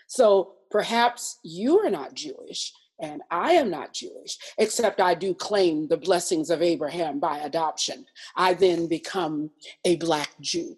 So 0.07 0.53
perhaps 0.71 1.39
you 1.43 1.79
are 1.79 1.89
not 1.89 2.13
Jewish, 2.13 2.71
and 2.99 3.21
I 3.29 3.53
am 3.53 3.69
not 3.69 3.93
Jewish, 3.93 4.37
except 4.57 5.01
I 5.01 5.13
do 5.15 5.33
claim 5.33 5.87
the 5.87 5.97
blessings 5.97 6.49
of 6.49 6.61
Abraham 6.61 7.19
by 7.19 7.39
adoption. 7.39 8.05
I 8.35 8.53
then 8.53 8.87
become 8.87 9.51
a 9.83 9.97
Black 9.97 10.29
Jew. 10.39 10.77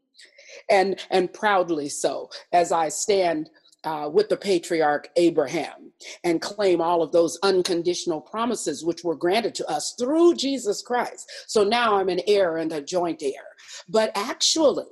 and, 0.70 0.98
and 1.10 1.32
proudly 1.32 1.88
so, 1.88 2.30
as 2.52 2.72
I 2.72 2.88
stand 2.88 3.50
uh, 3.84 4.10
with 4.12 4.28
the 4.28 4.36
patriarch 4.36 5.08
Abraham 5.16 5.92
and 6.24 6.42
claim 6.42 6.80
all 6.80 7.02
of 7.02 7.12
those 7.12 7.38
unconditional 7.42 8.20
promises 8.20 8.84
which 8.84 9.04
were 9.04 9.14
granted 9.14 9.54
to 9.54 9.66
us 9.68 9.94
through 9.98 10.34
Jesus 10.34 10.82
Christ. 10.82 11.30
So 11.46 11.64
now 11.64 11.96
I'm 11.96 12.08
an 12.08 12.20
heir 12.26 12.58
and 12.58 12.72
a 12.72 12.82
joint 12.82 13.22
heir. 13.22 13.46
But 13.88 14.10
actually, 14.14 14.84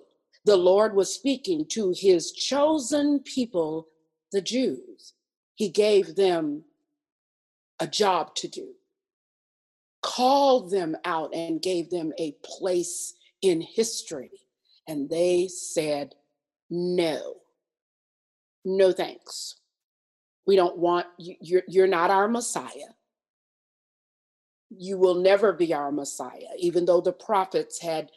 the 0.45 0.57
Lord 0.57 0.95
was 0.95 1.13
speaking 1.13 1.67
to 1.71 1.93
his 1.97 2.33
chosen 2.33 3.21
people, 3.21 3.89
the 4.33 4.41
Jews 4.41 5.15
he 5.57 5.71
gave 5.71 6.15
them 6.15 6.63
a 7.81 7.87
job 7.87 8.35
to 8.37 8.49
do, 8.49 8.69
called 10.03 10.71
them 10.71 10.97
out, 11.05 11.35
and 11.35 11.61
gave 11.61 11.91
them 11.91 12.13
a 12.19 12.37
place 12.45 13.15
in 13.43 13.61
history. 13.61 14.31
And 14.87 15.11
they 15.11 15.49
said, 15.49 16.15
no, 16.71 17.35
no 18.65 18.93
thanks. 18.93 19.57
We 20.47 20.57
don't 20.57 20.79
want 20.79 21.07
you, 21.19 21.35
you're, 21.41 21.63
you're 21.67 21.87
not 21.89 22.11
our 22.11 22.29
Messiah. 22.29 22.93
You 24.71 24.99
will 24.99 25.17
never 25.17 25.53
be 25.53 25.73
our 25.75 25.91
Messiah, 25.91 26.55
even 26.59 26.85
though 26.85 27.01
the 27.01 27.13
prophets 27.13 27.81
had 27.81 28.11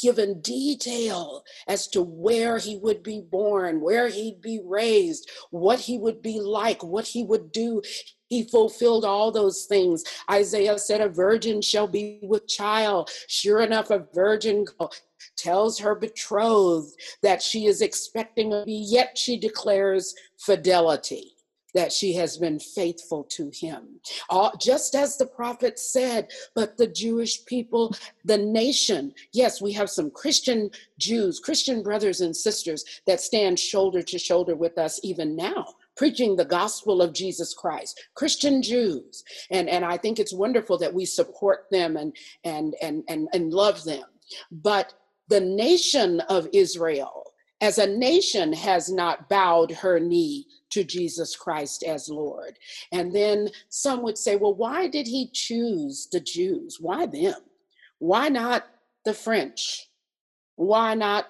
given 0.00 0.40
detail 0.40 1.42
as 1.68 1.88
to 1.88 2.02
where 2.02 2.58
he 2.58 2.78
would 2.78 3.02
be 3.02 3.20
born, 3.20 3.80
where 3.80 4.08
he'd 4.08 4.40
be 4.40 4.60
raised, 4.64 5.30
what 5.50 5.80
he 5.80 5.98
would 5.98 6.22
be 6.22 6.40
like, 6.40 6.82
what 6.82 7.06
he 7.06 7.22
would 7.22 7.52
do. 7.52 7.82
He 8.28 8.42
fulfilled 8.42 9.04
all 9.04 9.30
those 9.30 9.66
things. 9.66 10.02
Isaiah 10.30 10.78
said, 10.78 11.00
A 11.00 11.08
virgin 11.08 11.62
shall 11.62 11.86
be 11.86 12.18
with 12.22 12.48
child. 12.48 13.10
Sure 13.28 13.60
enough, 13.60 13.90
a 13.90 14.06
virgin 14.14 14.66
tells 15.36 15.78
her 15.78 15.94
betrothed 15.94 16.92
that 17.22 17.40
she 17.40 17.66
is 17.66 17.82
expecting 17.82 18.52
a 18.52 18.58
baby, 18.60 18.72
yet 18.72 19.16
she 19.16 19.38
declares 19.38 20.14
fidelity 20.38 21.35
that 21.76 21.92
she 21.92 22.14
has 22.14 22.38
been 22.38 22.58
faithful 22.58 23.22
to 23.24 23.50
him. 23.54 24.00
Uh, 24.30 24.50
just 24.60 24.94
as 24.94 25.16
the 25.16 25.26
prophet 25.26 25.78
said, 25.78 26.30
but 26.54 26.76
the 26.76 26.86
Jewish 26.88 27.44
people, 27.44 27.94
the 28.24 28.38
nation, 28.38 29.14
yes, 29.32 29.60
we 29.60 29.72
have 29.74 29.90
some 29.90 30.10
Christian 30.10 30.70
Jews, 30.98 31.38
Christian 31.38 31.82
brothers 31.82 32.22
and 32.22 32.34
sisters 32.34 32.84
that 33.06 33.20
stand 33.20 33.60
shoulder 33.60 34.02
to 34.02 34.18
shoulder 34.18 34.56
with 34.56 34.78
us 34.78 34.98
even 35.04 35.36
now 35.36 35.66
preaching 35.96 36.36
the 36.36 36.44
gospel 36.44 37.00
of 37.00 37.14
Jesus 37.14 37.54
Christ, 37.54 38.08
Christian 38.14 38.62
Jews. 38.62 39.24
And, 39.50 39.68
and 39.68 39.84
I 39.84 39.96
think 39.96 40.18
it's 40.18 40.32
wonderful 40.32 40.78
that 40.78 40.92
we 40.92 41.04
support 41.04 41.66
them 41.70 41.96
and, 41.96 42.14
and, 42.44 42.74
and, 42.82 43.02
and, 43.08 43.28
and 43.32 43.52
love 43.52 43.82
them. 43.84 44.04
But 44.50 44.92
the 45.28 45.40
nation 45.40 46.20
of 46.28 46.48
Israel, 46.52 47.32
as 47.60 47.78
a 47.78 47.86
nation, 47.86 48.52
has 48.52 48.92
not 48.92 49.28
bowed 49.28 49.70
her 49.72 49.98
knee 49.98 50.46
to 50.76 50.84
Jesus 50.84 51.34
Christ 51.34 51.82
as 51.84 52.10
Lord. 52.10 52.58
And 52.92 53.10
then 53.10 53.48
some 53.70 54.02
would 54.02 54.18
say, 54.18 54.36
well, 54.36 54.52
why 54.52 54.88
did 54.88 55.06
he 55.06 55.30
choose 55.32 56.06
the 56.12 56.20
Jews? 56.20 56.78
Why 56.78 57.06
them? 57.06 57.40
Why 57.98 58.28
not 58.28 58.66
the 59.06 59.14
French? 59.14 59.88
Why 60.56 60.92
not 60.92 61.28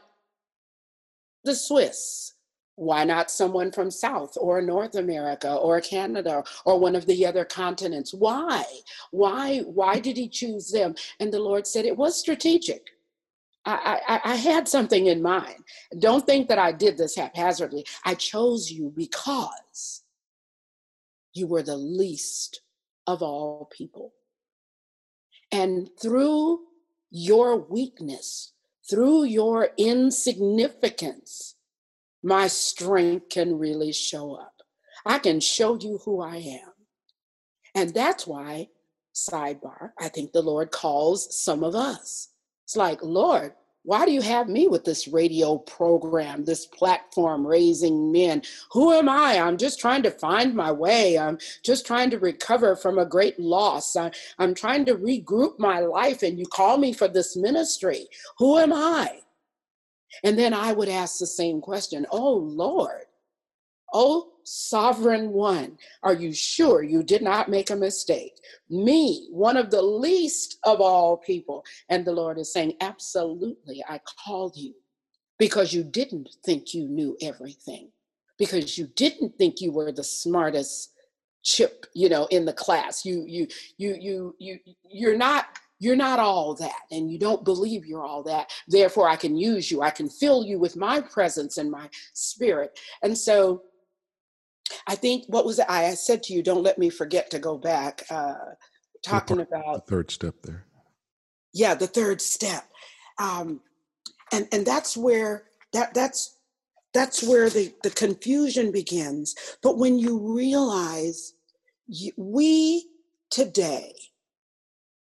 the 1.45 1.55
Swiss? 1.55 2.33
Why 2.75 3.05
not 3.05 3.31
someone 3.31 3.71
from 3.71 3.88
South 3.88 4.37
or 4.37 4.61
North 4.61 4.97
America 4.97 5.55
or 5.55 5.81
Canada 5.81 6.43
or 6.65 6.81
one 6.81 6.97
of 6.97 7.07
the 7.07 7.25
other 7.25 7.45
continents? 7.45 8.12
Why? 8.12 8.65
Why? 9.12 9.61
Why 9.61 10.00
did 10.00 10.17
he 10.17 10.29
choose 10.29 10.73
them? 10.73 10.97
And 11.21 11.33
the 11.33 11.38
Lord 11.38 11.69
said 11.69 11.85
it 11.85 11.97
was 11.97 12.19
strategic. 12.19 12.96
I, 13.67 14.21
I, 14.25 14.37
had 14.37 14.69
something 14.69 15.07
in 15.07 15.21
mind. 15.21 15.65
Don't 15.99 16.25
think 16.25 16.49
that 16.49 16.59
I 16.59 16.71
did 16.71 16.97
this 16.97 17.17
haphazardly. 17.17 17.85
I 18.05 18.15
chose 18.15 18.71
you 18.71 18.93
because 18.95 20.05
you 21.35 21.49
were 21.49 21.65
the 21.65 21.77
least 21.77 22.61
of 23.09 23.23
all 23.23 23.69
people. 23.77 24.13
And 25.51 25.91
through 26.01 26.61
your 27.11 27.57
weakness, 27.57 28.53
through 28.89 29.25
your 29.25 29.71
insignificance, 29.77 31.57
my 32.23 32.47
strength 32.47 33.29
can 33.31 33.59
really 33.59 33.93
show 33.93 34.35
up. 34.35 34.63
I 35.05 35.19
can 35.19 35.41
show 35.41 35.77
you 35.77 35.99
who 36.05 36.21
I 36.21 36.37
am. 36.37 36.73
And 37.75 37.93
that's 37.93 38.27
why, 38.27 38.69
sidebar, 39.15 39.91
I 39.99 40.09
think 40.09 40.33
the 40.33 40.43
Lord 40.43 40.71
calls 40.71 41.37
some 41.45 41.65
of 41.65 41.75
us 41.75 42.29
it's 42.67 42.75
like, 42.75 43.01
Lord, 43.01 43.53
why 43.85 44.05
do 44.05 44.11
you 44.11 44.21
have 44.23 44.49
me 44.49 44.67
with 44.67 44.85
this 44.85 45.07
radio 45.07 45.59
program, 45.59 46.45
this 46.45 46.67
platform 46.67 47.47
raising 47.47 48.11
men? 48.11 48.43
Who 48.73 48.93
am 48.93 49.09
I? 49.09 49.39
I'm 49.39 49.57
just 49.57 49.79
trying 49.79 50.03
to 50.03 50.11
find 50.11 50.53
my 50.53 50.73
way. 50.73 51.17
I'm 51.17 51.39
just 51.65 51.87
trying 51.87 52.11
to 52.11 52.19
recover 52.19 52.75
from 52.75 52.99
a 52.99 53.07
great 53.07 53.39
loss. 53.39 53.95
I, 53.95 54.11
am 54.41 54.53
trying 54.53 54.85
to 54.87 54.97
regroup 54.97 55.61
my 55.61 55.79
life, 55.79 56.25
and 56.25 56.41
you 56.41 56.47
call 56.47 56.77
me 56.77 56.93
for 56.93 57.07
this 57.07 57.37
ministry. 57.37 58.09
Who 58.39 58.59
am 58.59 58.73
I? 58.73 59.21
And 60.25 60.37
then 60.37 60.53
I 60.53 60.73
would 60.73 60.89
ask 60.89 61.21
the 61.21 61.27
same 61.29 61.61
question 61.61 62.05
Oh, 62.11 62.35
Lord, 62.35 63.05
oh, 63.95 64.33
sovereign 64.47 65.31
one, 65.31 65.76
are 66.03 66.15
you 66.15 66.33
sure 66.33 66.83
you 66.83 67.03
did 67.03 67.23
not 67.23 67.50
make 67.50 67.71
a 67.71 67.76
mistake? 67.76 68.35
Me, 68.71 69.26
one 69.31 69.57
of 69.57 69.71
the 69.71 69.83
least 69.83 70.59
of 70.62 70.81
all 70.81 71.17
people. 71.17 71.65
And 71.88 72.05
the 72.05 72.12
Lord 72.12 72.38
is 72.38 72.53
saying, 72.53 72.75
Absolutely, 72.81 73.85
I 73.88 74.00
called 74.25 74.57
you 74.57 74.75
because 75.38 75.73
you 75.73 75.83
didn't 75.83 76.29
think 76.45 76.73
you 76.75 76.88
knew 76.88 77.17
everything, 77.21 77.91
because 78.39 78.78
you 78.78 78.89
didn't 78.97 79.37
think 79.37 79.61
you 79.61 79.73
were 79.73 79.93
the 79.93 80.04
smartest 80.04 80.93
chip 81.43 81.87
you 81.95 82.09
know 82.09 82.26
in 82.26 82.45
the 82.45 82.52
class. 82.52 83.04
You 83.04 83.25
you 83.26 83.47
you 83.78 83.97
you 84.00 84.35
you 84.39 84.59
you're 84.91 85.17
not 85.17 85.47
you're 85.78 85.97
not 85.97 86.19
all 86.19 86.54
that 86.54 86.80
and 86.91 87.11
you 87.11 87.19
don't 87.19 87.45
believe 87.45 87.87
you're 87.87 88.04
all 88.04 88.23
that. 88.25 88.50
Therefore 88.67 89.09
i 89.09 89.17
can 89.17 89.37
use 89.37 89.71
you. 89.71 89.82
I 89.82 89.91
can 89.91 90.09
fill 90.09 90.45
you 90.45 90.59
with 90.59 90.76
my 90.76 91.00
presence 91.00 91.59
and 91.59 91.71
my 91.71 91.89
spirit. 92.15 92.78
And 93.02 93.17
so 93.17 93.63
I 94.87 94.95
think 94.95 95.25
what 95.29 95.45
was 95.45 95.59
it? 95.59 95.67
I 95.69 95.95
said 95.95 96.23
to 96.25 96.33
you, 96.33 96.43
don't 96.43 96.63
let 96.63 96.79
me 96.79 96.91
forget 96.91 97.31
to 97.31 97.39
go 97.39 97.59
back. 97.59 98.05
Uh, 98.11 98.35
talking 99.02 99.41
about 99.41 99.87
the 99.87 99.91
third 99.91 100.11
step 100.11 100.35
there. 100.43 100.65
Yeah, 101.52 101.75
the 101.75 101.87
third 101.87 102.21
step, 102.21 102.65
um, 103.19 103.61
and 104.33 104.47
and 104.52 104.67
that's 104.67 104.97
where 104.97 105.45
that 105.73 105.95
that's 105.95 106.39
that's 106.93 107.23
where 107.23 107.49
the 107.49 107.73
the 107.83 107.91
confusion 107.91 108.73
begins. 108.73 109.35
But 109.63 109.79
when 109.79 109.99
you 109.99 110.19
realize 110.19 111.35
you, 111.87 112.13
we 112.17 112.89
today 113.31 113.95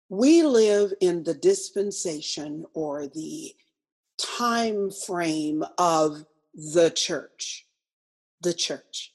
we 0.10 0.43
live 0.43 0.93
in 1.01 1.23
the 1.23 1.34
dispensation 1.34 2.65
or 2.73 3.08
the 3.08 3.54
time 4.17 4.91
frame 4.91 5.63
of 5.78 6.25
the 6.54 6.91
church, 6.91 7.65
the 8.41 8.54
church 8.54 9.14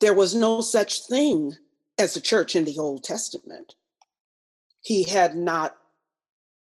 there 0.00 0.14
was 0.14 0.34
no 0.34 0.60
such 0.60 1.06
thing 1.06 1.56
as 1.98 2.16
a 2.16 2.20
church 2.20 2.54
in 2.54 2.64
the 2.64 2.78
Old 2.78 3.04
Testament. 3.04 3.74
He 4.80 5.02
had 5.02 5.36
not 5.36 5.76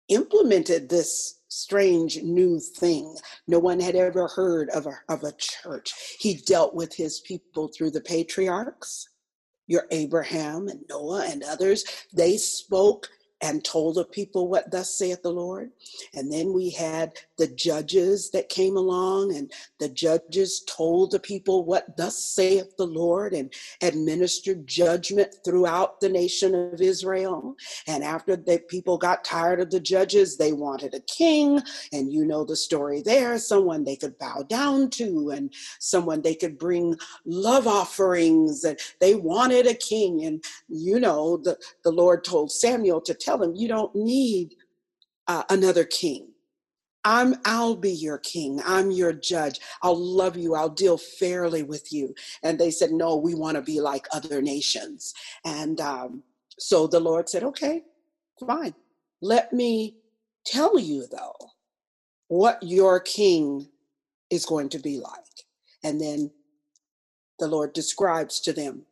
implemented 0.08 0.88
this 0.88 1.40
strange 1.48 2.22
new 2.22 2.60
thing. 2.60 3.16
No 3.46 3.58
one 3.58 3.80
had 3.80 3.96
ever 3.96 4.28
heard 4.28 4.70
of 4.70 4.86
a, 4.86 4.98
of 5.08 5.24
a 5.24 5.32
church. 5.32 5.92
He 6.18 6.34
dealt 6.34 6.74
with 6.74 6.94
his 6.94 7.20
people 7.20 7.68
through 7.68 7.90
the 7.90 8.00
patriarchs, 8.00 9.08
your 9.66 9.86
Abraham 9.90 10.68
and 10.68 10.84
Noah 10.88 11.26
and 11.28 11.42
others. 11.42 11.84
They 12.12 12.36
spoke 12.36 13.08
and 13.40 13.64
told 13.64 13.96
the 13.96 14.04
people 14.04 14.48
what 14.48 14.70
thus 14.70 14.96
saith 14.96 15.22
the 15.22 15.32
Lord. 15.32 15.70
And 16.14 16.32
then 16.32 16.52
we 16.52 16.70
had 16.70 17.12
the 17.38 17.48
judges 17.48 18.30
that 18.30 18.48
came 18.48 18.76
along, 18.76 19.34
and 19.34 19.52
the 19.78 19.88
judges 19.88 20.62
told 20.66 21.10
the 21.10 21.20
people 21.20 21.64
what 21.64 21.96
thus 21.96 22.22
saith 22.22 22.76
the 22.76 22.86
Lord 22.86 23.32
and 23.32 23.52
administered 23.82 24.66
judgment 24.66 25.34
throughout 25.44 26.00
the 26.00 26.08
nation 26.08 26.54
of 26.54 26.80
Israel. 26.80 27.54
And 27.86 28.02
after 28.02 28.36
the 28.36 28.58
people 28.68 28.98
got 28.98 29.24
tired 29.24 29.60
of 29.60 29.70
the 29.70 29.80
judges, 29.80 30.36
they 30.36 30.52
wanted 30.52 30.94
a 30.94 31.00
king. 31.00 31.60
And 31.92 32.12
you 32.12 32.24
know 32.24 32.44
the 32.44 32.56
story 32.56 33.02
there 33.02 33.38
someone 33.38 33.84
they 33.84 33.96
could 33.96 34.18
bow 34.18 34.44
down 34.48 34.90
to, 34.90 35.30
and 35.30 35.52
someone 35.78 36.22
they 36.22 36.34
could 36.34 36.58
bring 36.58 36.96
love 37.24 37.66
offerings. 37.66 38.64
And 38.64 38.78
they 39.00 39.14
wanted 39.14 39.66
a 39.66 39.74
king. 39.74 40.24
And 40.24 40.42
you 40.68 41.00
know, 41.00 41.36
the, 41.36 41.58
the 41.84 41.92
Lord 41.92 42.24
told 42.24 42.52
Samuel 42.52 43.00
to 43.02 43.14
tell 43.14 43.42
him, 43.42 43.54
You 43.54 43.68
don't 43.68 43.94
need 43.94 44.54
uh, 45.26 45.44
another 45.50 45.84
king. 45.84 46.28
I'm 47.06 47.36
I'll 47.46 47.76
be 47.76 47.92
your 47.92 48.18
king. 48.18 48.62
I'm 48.66 48.92
your 48.92 49.14
judge. 49.14 49.60
I'll 49.82 49.98
love 49.98 50.36
you. 50.38 50.56
I'll 50.56 50.70
deal 50.70 50.98
fairly 50.98 51.64
with 51.64 51.92
you. 51.94 52.14
And 52.44 52.58
they 52.60 52.72
said, 52.72 52.92
No, 52.92 53.16
we 53.16 53.34
want 53.36 53.56
to 53.56 53.62
be 53.62 53.80
like 53.80 54.08
other 54.12 54.42
nations. 54.42 55.14
And 55.46 55.80
um, 55.80 56.24
so 56.60 56.88
the 56.88 57.00
Lord 57.00 57.30
said, 57.30 57.44
Okay, 57.44 57.84
fine. 58.46 58.74
Let 59.22 59.54
me 59.54 59.98
tell 60.46 60.78
you 60.80 61.06
though 61.10 61.36
what 62.28 62.62
your 62.62 63.00
king 63.00 63.68
is 64.30 64.46
going 64.46 64.70
to 64.70 64.80
be 64.80 64.98
like. 64.98 65.14
And 65.84 66.00
then 66.00 66.32
the 67.38 67.48
Lord 67.48 67.72
describes 67.74 68.40
to 68.42 68.52
them 68.54 68.84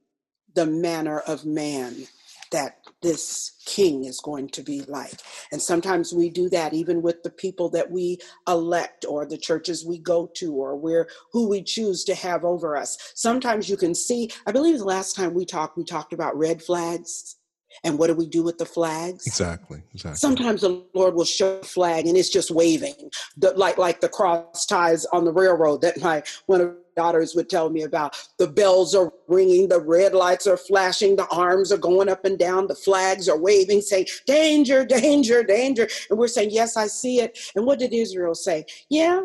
the 0.54 0.66
manner 0.66 1.20
of 1.20 1.46
man 1.46 2.08
that 2.52 2.78
this 3.04 3.52
king 3.66 4.04
is 4.04 4.18
going 4.18 4.48
to 4.48 4.62
be 4.62 4.80
like. 4.88 5.20
And 5.52 5.60
sometimes 5.60 6.14
we 6.14 6.30
do 6.30 6.48
that 6.48 6.72
even 6.72 7.02
with 7.02 7.22
the 7.22 7.30
people 7.30 7.68
that 7.70 7.90
we 7.90 8.18
elect 8.48 9.04
or 9.06 9.26
the 9.26 9.36
churches 9.36 9.84
we 9.84 9.98
go 9.98 10.30
to 10.36 10.54
or 10.54 10.74
where 10.74 11.06
who 11.30 11.46
we 11.48 11.62
choose 11.62 12.02
to 12.04 12.14
have 12.14 12.44
over 12.44 12.76
us. 12.76 13.12
Sometimes 13.14 13.68
you 13.68 13.76
can 13.76 13.94
see, 13.94 14.30
I 14.46 14.52
believe 14.52 14.78
the 14.78 14.84
last 14.84 15.14
time 15.14 15.34
we 15.34 15.44
talked, 15.44 15.76
we 15.76 15.84
talked 15.84 16.14
about 16.14 16.36
red 16.36 16.62
flags. 16.62 17.36
And 17.82 17.98
what 17.98 18.08
do 18.08 18.14
we 18.14 18.26
do 18.26 18.42
with 18.42 18.58
the 18.58 18.66
flags? 18.66 19.26
Exactly. 19.26 19.82
Exactly. 19.92 20.18
Sometimes 20.18 20.60
the 20.60 20.84
Lord 20.94 21.14
will 21.14 21.24
show 21.24 21.58
a 21.58 21.64
flag 21.64 22.06
and 22.06 22.16
it's 22.16 22.30
just 22.30 22.50
waving, 22.50 22.94
the, 23.36 23.52
like 23.52 23.78
like 23.78 24.00
the 24.00 24.08
cross 24.08 24.66
ties 24.66 25.04
on 25.06 25.24
the 25.24 25.32
railroad 25.32 25.80
that 25.82 26.00
my 26.00 26.22
one 26.46 26.60
of 26.60 26.74
daughters 26.96 27.34
would 27.34 27.50
tell 27.50 27.70
me 27.70 27.82
about. 27.82 28.16
The 28.38 28.46
bells 28.46 28.94
are 28.94 29.12
ringing, 29.28 29.68
the 29.68 29.80
red 29.80 30.14
lights 30.14 30.46
are 30.46 30.56
flashing, 30.56 31.16
the 31.16 31.26
arms 31.28 31.72
are 31.72 31.78
going 31.78 32.08
up 32.08 32.24
and 32.24 32.38
down, 32.38 32.66
the 32.66 32.74
flags 32.74 33.28
are 33.28 33.38
waving, 33.38 33.80
saying, 33.80 34.06
Danger, 34.26 34.84
danger, 34.84 35.42
danger. 35.42 35.88
And 36.10 36.18
we're 36.18 36.28
saying, 36.28 36.50
Yes, 36.52 36.76
I 36.76 36.86
see 36.86 37.20
it. 37.20 37.38
And 37.54 37.66
what 37.66 37.78
did 37.78 37.92
Israel 37.92 38.34
say? 38.34 38.64
Yeah, 38.88 39.22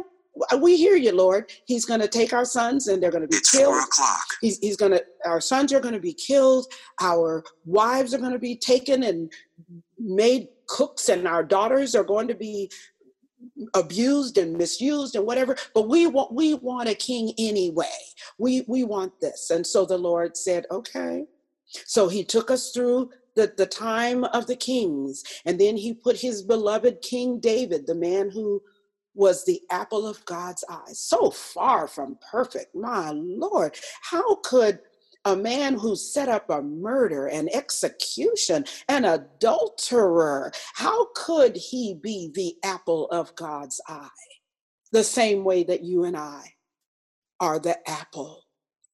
we 0.60 0.78
hear 0.78 0.96
you, 0.96 1.16
Lord. 1.16 1.52
He's 1.66 1.86
going 1.86 2.00
to 2.02 2.08
take 2.08 2.34
our 2.34 2.46
sons 2.46 2.88
and 2.88 3.02
they're 3.02 3.12
going 3.12 3.24
to 3.24 3.28
be 3.28 3.38
it's 3.38 3.52
killed. 3.52 3.74
Four 3.74 3.84
o'clock. 3.84 4.26
He's, 4.42 4.58
he's 4.60 4.78
going 4.78 4.94
to, 4.94 5.04
our 5.26 5.42
sons 5.42 5.74
are 5.74 5.80
going 5.80 5.94
to 5.94 6.00
be 6.00 6.14
killed. 6.14 6.68
Our 7.02 7.44
wives 7.66 8.14
are 8.14 8.20
going 8.20 8.34
to 8.34 8.40
be 8.40 8.56
taken 8.56 9.04
and 9.04 9.32
made 9.98 10.48
cooks, 10.68 11.10
and 11.10 11.28
our 11.28 11.44
daughters 11.44 11.96
are 11.96 12.04
going 12.04 12.28
to 12.28 12.36
be 12.36 12.70
abused 13.74 14.38
and 14.38 14.58
misused 14.58 15.16
and 15.16 15.26
whatever 15.26 15.56
but 15.74 15.88
we 15.88 16.08
want 16.08 16.34
we 16.34 16.56
want 16.56 16.90
a 16.90 16.94
king 16.94 17.32
anyway 17.38 17.86
we 18.38 18.66
we 18.68 18.84
want 18.84 19.14
this 19.22 19.50
and 19.50 19.66
so 19.66 19.86
the 19.86 19.98
lord 19.98 20.36
said 20.36 20.66
okay 20.72 21.26
so 21.66 22.10
he 22.10 22.24
took 22.24 22.52
us 22.52 22.72
through 22.72 23.10
the, 23.36 23.54
the 23.58 23.66
time 23.66 24.26
of 24.26 24.46
the 24.48 24.56
kings 24.56 25.24
and 25.46 25.60
then 25.60 25.78
he 25.78 25.94
put 25.94 26.20
his 26.20 26.42
beloved 26.42 27.02
king 27.02 27.40
david 27.40 27.88
the 27.88 27.96
man 27.96 28.30
who 28.30 28.62
was 29.20 29.46
the 29.46 29.62
apple 29.70 30.08
of 30.08 30.24
god's 30.26 30.64
eye 30.70 30.94
so 30.94 31.30
far 31.30 31.88
from 31.88 32.18
perfect 32.32 32.74
my 32.74 33.12
lord 33.12 33.76
how 34.02 34.36
could 34.36 34.80
a 35.26 35.36
man 35.36 35.78
who 35.78 35.96
set 35.96 36.30
up 36.30 36.50
a 36.50 36.62
murder 36.62 37.28
and 37.28 37.54
execution, 37.54 38.64
an 38.88 39.06
adulterer. 39.06 40.52
How 40.76 41.08
could 41.14 41.56
he 41.58 41.94
be 42.02 42.32
the 42.34 42.56
apple 42.64 43.08
of 43.08 43.36
God's 43.36 43.82
eye? 43.88 44.08
The 44.92 45.04
same 45.04 45.44
way 45.44 45.64
that 45.66 45.84
you 45.84 46.06
and 46.06 46.18
I 46.18 46.54
are 47.40 47.60
the 47.60 47.78
apple 47.90 48.44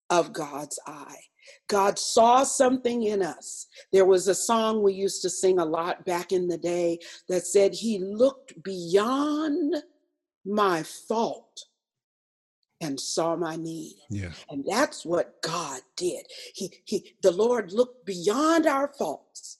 of 0.10 0.34
God's 0.34 0.80
eye. 0.88 1.20
God 1.68 2.00
saw 2.00 2.44
something 2.44 3.04
in 3.04 3.22
us. 3.22 3.68
There 3.92 4.06
was 4.06 4.28
a 4.28 4.36
song 4.36 4.82
we 4.82 4.94
used 4.94 5.22
to 5.22 5.30
sing 5.30 5.60
a 5.60 5.66
lot 5.66 6.06
back 6.06 6.32
in 6.32 6.48
the 6.48 6.58
day 6.58 7.00
that 7.30 7.46
said, 7.46 7.74
He 7.74 8.00
looked 8.00 8.62
beyond 8.64 9.76
my 10.45 10.84
fault 10.84 11.65
and 12.81 12.99
saw 12.99 13.36
my 13.36 13.55
need. 13.55 13.95
Yeah. 14.10 14.31
And 14.49 14.65
that's 14.67 15.05
what 15.05 15.41
God 15.41 15.81
did. 15.95 16.25
He 16.53 16.71
he 16.86 17.15
the 17.21 17.31
Lord 17.31 17.71
looked 17.71 18.05
beyond 18.05 18.67
our 18.67 18.88
faults 18.88 19.60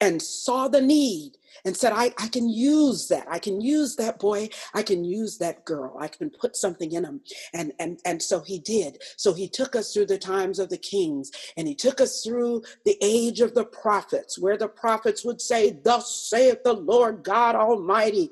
and 0.00 0.22
saw 0.22 0.68
the 0.68 0.80
need 0.80 1.32
and 1.64 1.76
said, 1.76 1.92
I, 1.92 2.14
I 2.18 2.28
can 2.28 2.48
use 2.48 3.08
that. 3.08 3.26
I 3.28 3.38
can 3.38 3.60
use 3.60 3.96
that 3.96 4.18
boy. 4.18 4.48
I 4.72 4.82
can 4.82 5.04
use 5.04 5.38
that 5.38 5.64
girl. 5.64 5.96
I 5.98 6.06
can 6.06 6.30
put 6.30 6.56
something 6.56 6.92
in 6.92 7.04
him. 7.04 7.20
And, 7.52 7.72
and, 7.80 7.98
and 8.04 8.22
so 8.22 8.40
he 8.40 8.60
did. 8.60 9.02
So 9.16 9.32
he 9.32 9.48
took 9.48 9.74
us 9.74 9.92
through 9.92 10.06
the 10.06 10.18
times 10.18 10.60
of 10.60 10.68
the 10.68 10.78
kings 10.78 11.32
and 11.56 11.66
he 11.66 11.74
took 11.74 12.00
us 12.00 12.22
through 12.22 12.62
the 12.84 12.96
age 13.02 13.40
of 13.40 13.54
the 13.54 13.64
prophets, 13.64 14.38
where 14.38 14.56
the 14.56 14.68
prophets 14.68 15.24
would 15.24 15.40
say, 15.40 15.70
Thus 15.82 16.28
saith 16.30 16.62
the 16.62 16.74
Lord 16.74 17.24
God 17.24 17.56
Almighty, 17.56 18.30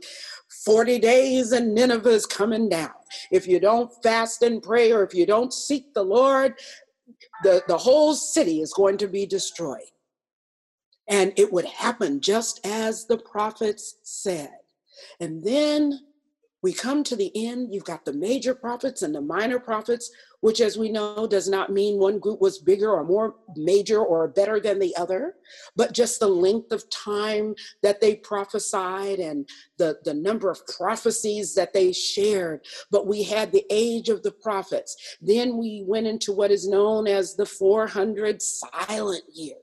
40 0.66 0.98
days 0.98 1.52
and 1.52 1.74
Nineveh 1.74 2.11
is 2.11 2.26
coming 2.26 2.68
down. 2.68 2.90
If 3.31 3.46
you 3.46 3.61
don't 3.61 3.90
fast 4.02 4.42
and 4.42 4.61
pray 4.62 4.92
or 4.92 5.05
if 5.05 5.14
you 5.14 5.24
don't 5.24 5.55
seek 5.55 5.94
the 5.94 6.02
Lord, 6.02 6.55
the, 7.44 7.62
the 7.68 7.79
whole 7.79 8.14
city 8.14 8.61
is 8.61 8.72
going 8.72 8.98
to 8.98 9.07
be 9.07 9.26
destroyed. 9.26 9.92
And 11.09 11.33
it 11.37 11.52
would 11.52 11.66
happen 11.66 12.20
just 12.20 12.61
as 12.66 13.07
the 13.07 13.18
prophets 13.18 13.98
said. 14.02 14.50
And 15.20 15.44
then 15.44 16.00
we 16.62 16.73
come 16.73 17.05
to 17.05 17.16
the 17.16 17.31
end. 17.35 17.73
You've 17.73 17.85
got 17.85 18.05
the 18.05 18.12
major 18.12 18.55
prophets 18.55 19.03
and 19.03 19.14
the 19.14 19.21
minor 19.21 19.59
prophets, 19.59 20.11
which, 20.40 20.61
as 20.61 20.77
we 20.77 20.90
know, 20.90 21.27
does 21.27 21.49
not 21.49 21.71
mean 21.71 21.99
one 21.99 22.19
group 22.19 22.40
was 22.40 22.59
bigger 22.59 22.90
or 22.90 23.05
more 23.05 23.37
major 23.57 23.99
or 23.99 24.29
better 24.29 24.59
than 24.59 24.79
the 24.79 24.97
other, 24.97 25.35
but 25.77 25.92
just 25.92 26.19
the 26.19 26.29
length 26.29 26.73
of 26.73 26.88
time 26.90 27.55
that 27.83 28.01
they 28.01 28.16
prophesied 28.16 29.19
and 29.19 29.49
the, 29.79 29.99
the 30.05 30.14
number 30.14 30.51
of 30.51 30.66
prophecies 30.66 31.55
that 31.55 31.73
they 31.73 31.92
shared. 31.92 32.64
But 32.90 33.07
we 33.07 33.23
had 33.23 33.53
the 33.53 33.64
age 33.71 34.09
of 34.09 34.23
the 34.23 34.33
prophets. 34.33 35.16
Then 35.21 35.59
we 35.59 35.85
went 35.87 36.07
into 36.07 36.33
what 36.33 36.51
is 36.51 36.69
known 36.69 37.07
as 37.07 37.37
the 37.37 37.47
400 37.47 38.40
silent 38.40 39.25
years 39.33 39.61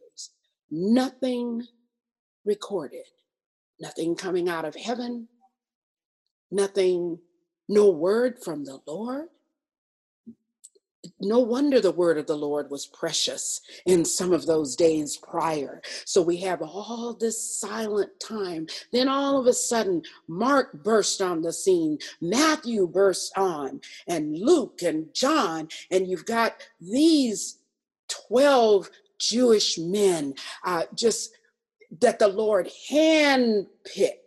nothing 0.73 1.63
recorded, 2.45 3.05
nothing 3.79 4.15
coming 4.15 4.49
out 4.49 4.65
of 4.65 4.75
heaven, 4.75 5.27
nothing, 6.53 7.19
no 7.67 7.89
word 7.89 8.43
from 8.43 8.65
the 8.65 8.79
Lord. 8.85 9.27
No 11.19 11.39
wonder 11.39 11.81
the 11.81 11.91
word 11.91 12.17
of 12.17 12.27
the 12.27 12.37
Lord 12.37 12.69
was 12.69 12.85
precious 12.85 13.59
in 13.85 14.05
some 14.05 14.31
of 14.31 14.45
those 14.45 14.75
days 14.75 15.17
prior. 15.17 15.81
So 16.05 16.21
we 16.21 16.37
have 16.37 16.61
all 16.61 17.13
this 17.13 17.59
silent 17.59 18.11
time. 18.21 18.67
Then 18.93 19.09
all 19.09 19.37
of 19.39 19.47
a 19.47 19.53
sudden, 19.53 20.03
Mark 20.27 20.83
burst 20.83 21.21
on 21.21 21.41
the 21.41 21.51
scene, 21.51 21.97
Matthew 22.21 22.87
burst 22.87 23.37
on, 23.37 23.81
and 24.07 24.37
Luke 24.37 24.81
and 24.81 25.13
John, 25.13 25.67
and 25.91 26.07
you've 26.07 26.25
got 26.25 26.55
these 26.79 27.59
12 28.27 28.89
Jewish 29.19 29.77
men, 29.77 30.35
uh, 30.65 30.83
just 30.95 31.31
that 31.99 32.19
the 32.19 32.27
Lord 32.27 32.69
handpicked 32.89 34.22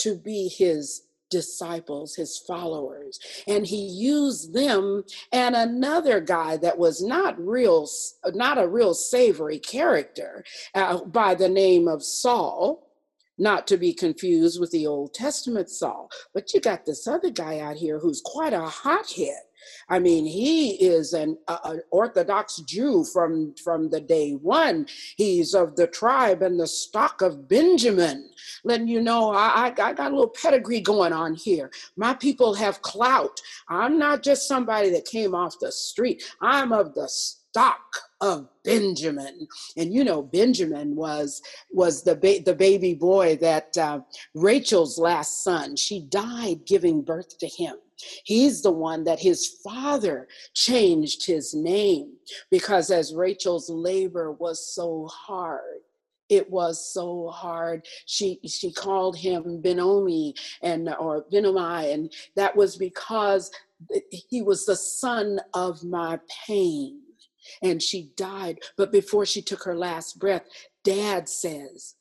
to 0.00 0.16
be 0.16 0.48
his 0.48 1.02
disciples, 1.30 2.16
his 2.16 2.38
followers. 2.38 3.18
And 3.46 3.66
he 3.66 3.82
used 3.86 4.52
them 4.52 5.04
and 5.32 5.54
another 5.54 6.20
guy 6.20 6.56
that 6.58 6.78
was 6.78 7.02
not 7.02 7.38
real, 7.40 7.88
not 8.34 8.58
a 8.58 8.68
real 8.68 8.94
savory 8.94 9.58
character 9.58 10.44
uh, 10.74 11.04
by 11.04 11.34
the 11.34 11.48
name 11.48 11.88
of 11.88 12.02
Saul. 12.02 12.86
Not 13.38 13.66
to 13.68 13.78
be 13.78 13.94
confused 13.94 14.60
with 14.60 14.70
the 14.70 14.86
Old 14.86 15.14
Testament 15.14 15.70
Saul, 15.70 16.10
but 16.34 16.52
you 16.52 16.60
got 16.60 16.84
this 16.84 17.08
other 17.08 17.30
guy 17.30 17.58
out 17.58 17.76
here 17.76 17.98
who's 17.98 18.20
quite 18.22 18.52
a 18.52 18.60
hothead 18.60 19.44
I 19.88 19.98
mean, 19.98 20.26
he 20.26 20.72
is 20.72 21.12
an 21.12 21.38
uh, 21.48 21.76
Orthodox 21.90 22.56
Jew 22.58 23.04
from, 23.04 23.54
from 23.62 23.90
the 23.90 24.00
day 24.00 24.32
one. 24.32 24.86
He's 25.16 25.54
of 25.54 25.76
the 25.76 25.86
tribe 25.86 26.42
and 26.42 26.58
the 26.58 26.66
stock 26.66 27.22
of 27.22 27.48
Benjamin. 27.48 28.30
Letting 28.64 28.88
you 28.88 29.00
know, 29.00 29.32
I, 29.32 29.72
I, 29.78 29.88
I 29.88 29.92
got 29.92 30.12
a 30.12 30.14
little 30.14 30.28
pedigree 30.28 30.80
going 30.80 31.12
on 31.12 31.34
here. 31.34 31.70
My 31.96 32.14
people 32.14 32.54
have 32.54 32.82
clout. 32.82 33.40
I'm 33.68 33.98
not 33.98 34.22
just 34.22 34.48
somebody 34.48 34.90
that 34.90 35.04
came 35.06 35.34
off 35.34 35.58
the 35.58 35.72
street, 35.72 36.22
I'm 36.40 36.72
of 36.72 36.94
the 36.94 37.08
stock 37.08 37.98
of 38.20 38.48
Benjamin. 38.64 39.48
And 39.76 39.92
you 39.92 40.04
know, 40.04 40.22
Benjamin 40.22 40.94
was 40.94 41.42
was 41.70 42.02
the 42.02 42.14
ba- 42.14 42.42
the 42.44 42.54
baby 42.54 42.94
boy 42.94 43.36
that 43.36 43.76
uh, 43.78 44.00
Rachel's 44.34 44.98
last 44.98 45.42
son. 45.42 45.76
She 45.76 46.02
died 46.02 46.66
giving 46.66 47.02
birth 47.02 47.38
to 47.38 47.46
him. 47.46 47.76
He's 48.24 48.62
the 48.62 48.70
one 48.70 49.04
that 49.04 49.20
his 49.20 49.58
father 49.62 50.28
changed 50.54 51.26
his 51.26 51.54
name 51.54 52.14
because 52.50 52.90
as 52.90 53.14
Rachel's 53.14 53.70
labor 53.70 54.32
was 54.32 54.74
so 54.74 55.08
hard, 55.08 55.80
it 56.28 56.48
was 56.48 56.92
so 56.92 57.28
hard. 57.28 57.84
She 58.06 58.38
she 58.46 58.72
called 58.72 59.16
him 59.16 59.60
Benomi 59.60 60.34
and 60.62 60.94
or 61.00 61.24
Benomai, 61.30 61.92
and 61.92 62.12
that 62.36 62.56
was 62.56 62.76
because 62.76 63.50
he 64.10 64.40
was 64.40 64.64
the 64.64 64.76
son 64.76 65.40
of 65.54 65.82
my 65.84 66.20
pain. 66.46 67.00
And 67.62 67.82
she 67.82 68.12
died. 68.16 68.60
But 68.76 68.92
before 68.92 69.26
she 69.26 69.42
took 69.42 69.62
her 69.64 69.74
last 69.74 70.18
breath, 70.18 70.44
dad 70.84 71.28
says, 71.28 71.96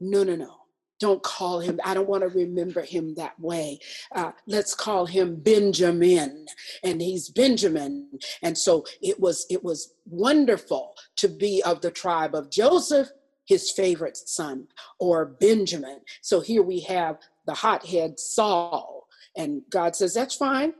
No, 0.00 0.22
no, 0.22 0.36
no. 0.36 0.54
Don't 0.98 1.22
call 1.22 1.60
him, 1.60 1.78
I 1.84 1.94
don't 1.94 2.08
want 2.08 2.22
to 2.22 2.28
remember 2.28 2.82
him 2.82 3.14
that 3.16 3.38
way. 3.38 3.80
Uh, 4.14 4.32
let's 4.46 4.74
call 4.74 5.06
him 5.06 5.36
Benjamin. 5.36 6.46
And 6.82 7.00
he's 7.02 7.28
Benjamin. 7.28 8.18
And 8.42 8.56
so 8.56 8.84
it 9.02 9.20
was, 9.20 9.46
it 9.50 9.62
was 9.62 9.92
wonderful 10.06 10.94
to 11.16 11.28
be 11.28 11.62
of 11.64 11.80
the 11.82 11.90
tribe 11.90 12.34
of 12.34 12.50
Joseph, 12.50 13.08
his 13.44 13.70
favorite 13.70 14.16
son, 14.16 14.68
or 14.98 15.26
Benjamin. 15.26 16.00
So 16.22 16.40
here 16.40 16.62
we 16.62 16.80
have 16.80 17.18
the 17.46 17.54
hothead 17.54 18.18
Saul. 18.18 19.06
And 19.36 19.62
God 19.70 19.94
says, 19.94 20.14
That's 20.14 20.34
fine. 20.34 20.72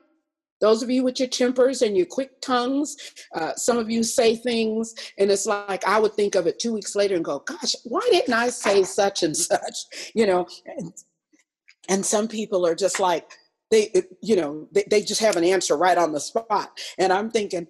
Those 0.61 0.83
of 0.83 0.91
you 0.91 1.03
with 1.03 1.19
your 1.19 1.29
tempers 1.29 1.83
and 1.83 1.97
your 1.97 2.07
quick 2.07 2.41
tongues, 2.41 2.97
uh, 3.35 3.55
some 3.57 3.79
of 3.79 3.91
you 3.91 4.03
say 4.03 4.37
things, 4.37 4.95
and 5.19 5.31
it's 5.31 5.47
like 5.47 5.87
I 5.87 6.01
would 6.01 6.15
think 6.15 6.35
of 6.35 6.47
it 6.47 6.59
two 6.59 6.73
weeks 6.73 6.97
later 6.97 7.15
and 7.15 7.25
go, 7.25 7.41
"Gosh, 7.41 7.75
why 7.85 8.07
didn't 8.11 8.35
I 8.35 8.49
say 8.49 8.83
such 8.83 9.23
and 9.23 9.37
such?" 9.37 10.13
You 10.15 10.27
know, 10.27 10.47
and, 10.67 10.93
and 11.89 12.07
some 12.07 12.29
people 12.29 12.67
are 12.67 12.75
just 12.75 13.01
like 13.01 13.31
they, 13.71 13.91
you 14.23 14.37
know, 14.37 14.69
they, 14.73 14.85
they 14.89 15.03
just 15.03 15.21
have 15.21 15.37
an 15.37 15.45
answer 15.45 15.77
right 15.77 15.99
on 15.99 16.13
the 16.13 16.21
spot, 16.21 16.79
and 16.99 17.13
I'm 17.13 17.31
thinking, 17.31 17.67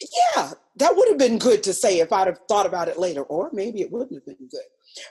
yeah, 0.00 0.52
that 0.76 0.96
would 0.96 1.08
have 1.08 1.18
been 1.18 1.38
good 1.38 1.62
to 1.64 1.72
say 1.72 2.00
if 2.00 2.12
I'd 2.12 2.26
have 2.26 2.40
thought 2.48 2.66
about 2.66 2.88
it 2.88 2.98
later, 2.98 3.22
or 3.22 3.50
maybe 3.52 3.80
it 3.80 3.90
wouldn't 3.90 4.14
have 4.14 4.26
been 4.26 4.48
good. 4.50 4.60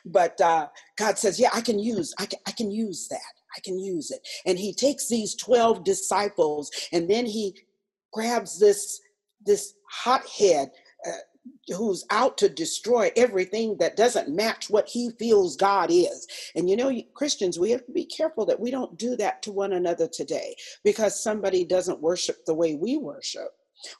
But 0.05 0.39
uh, 0.41 0.67
God 0.97 1.17
says, 1.17 1.39
yeah, 1.39 1.49
I 1.53 1.61
can 1.61 1.79
use, 1.79 2.13
I 2.19 2.25
can, 2.25 2.39
I 2.47 2.51
can 2.51 2.71
use 2.71 3.07
that. 3.09 3.38
I 3.55 3.59
can 3.61 3.79
use 3.79 4.11
it. 4.11 4.27
And 4.45 4.57
he 4.57 4.73
takes 4.73 5.07
these 5.07 5.35
12 5.35 5.83
disciples 5.83 6.71
and 6.91 7.09
then 7.09 7.25
he 7.25 7.57
grabs 8.13 8.59
this, 8.59 8.99
this 9.45 9.73
hothead 9.89 10.69
uh, 11.07 11.75
who's 11.75 12.05
out 12.09 12.37
to 12.37 12.49
destroy 12.49 13.11
everything 13.15 13.77
that 13.79 13.95
doesn't 13.95 14.29
match 14.29 14.69
what 14.69 14.87
he 14.89 15.11
feels 15.19 15.55
God 15.55 15.89
is. 15.91 16.27
And 16.55 16.69
you 16.69 16.75
know, 16.75 16.91
Christians, 17.13 17.59
we 17.59 17.71
have 17.71 17.85
to 17.85 17.91
be 17.91 18.05
careful 18.05 18.45
that 18.47 18.59
we 18.59 18.71
don't 18.71 18.97
do 18.97 19.15
that 19.17 19.41
to 19.43 19.51
one 19.51 19.73
another 19.73 20.07
today 20.07 20.55
because 20.83 21.21
somebody 21.23 21.63
doesn't 21.63 22.01
worship 22.01 22.45
the 22.45 22.53
way 22.53 22.75
we 22.75 22.97
worship 22.97 23.49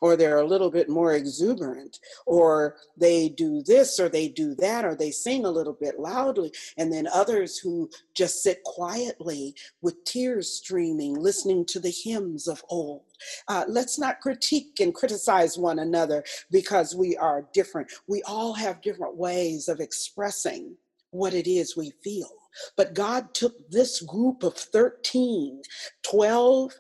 or 0.02 0.16
they're 0.16 0.40
a 0.40 0.48
little 0.48 0.72
bit 0.72 0.90
more 0.90 1.14
exuberant, 1.14 2.00
or 2.26 2.78
they 2.98 3.30
do 3.30 3.64
this 3.64 4.00
or 4.00 4.10
they 4.10 4.28
do 4.30 4.56
that, 4.56 4.86
or 4.86 4.96
they 4.96 5.12
sing 5.12 5.46
a 5.46 5.52
little 5.52 5.74
bit 5.80 6.00
loudly, 6.00 6.52
and 6.78 6.92
then 6.94 7.08
others 7.14 7.58
who 7.60 7.90
just 8.16 8.44
sit 8.44 8.64
quietly 8.64 9.56
with 9.82 10.04
tears 10.06 10.50
streaming, 10.52 11.16
listening 11.16 11.66
to 11.66 11.80
the 11.80 11.92
hymns 11.92 12.48
of 12.48 12.64
old. 12.70 13.04
Uh, 13.48 13.66
let's 13.68 14.00
not 14.00 14.22
critique 14.22 14.80
and 14.80 14.96
criticize 14.96 15.58
one 15.58 15.80
another 15.80 16.24
because 16.52 16.96
we 16.96 17.18
are 17.18 17.48
different. 17.54 17.92
We 18.08 18.24
all 18.24 18.54
have 18.54 18.82
different 18.82 19.18
ways 19.18 19.68
of 19.70 19.80
expressing 19.80 20.76
what 21.12 21.34
it 21.34 21.48
is 21.50 21.78
we 21.78 21.94
feel. 22.04 22.30
But 22.78 22.94
God 22.96 23.34
took 23.34 23.70
this 23.70 24.02
group 24.02 24.44
of 24.44 24.56
13, 24.56 25.62
12, 26.04 26.74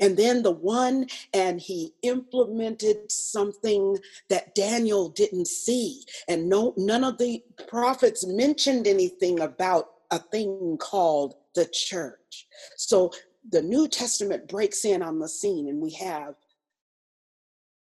and 0.00 0.16
then 0.16 0.42
the 0.42 0.50
one 0.50 1.06
and 1.34 1.60
he 1.60 1.94
implemented 2.02 3.10
something 3.10 3.98
that 4.28 4.54
daniel 4.54 5.08
didn't 5.08 5.48
see. 5.48 6.02
And 6.28 6.48
no 6.48 6.74
none 6.76 7.04
of 7.04 7.18
the 7.18 7.42
prophets 7.68 8.26
mentioned 8.26 8.86
anything 8.86 9.40
about 9.40 9.90
a 10.10 10.18
thing 10.18 10.78
called 10.80 11.34
the 11.54 11.66
church. 11.66 12.46
So 12.76 13.12
the 13.50 13.62
new 13.62 13.88
testament 13.88 14.48
breaks 14.48 14.84
in 14.84 15.02
on 15.02 15.18
the 15.18 15.28
scene 15.28 15.68
and 15.68 15.80
we 15.80 15.92
have 15.92 16.34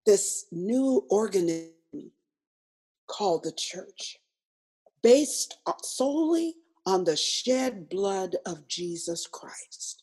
this 0.04 0.46
new 0.52 1.04
organism 1.10 1.72
called 3.06 3.42
the 3.44 3.52
church 3.52 4.18
based 5.02 5.58
solely 5.82 6.54
on 6.84 7.04
the 7.04 7.16
shed 7.16 7.88
blood 7.88 8.36
of 8.46 8.66
jesus 8.68 9.26
christ 9.26 10.02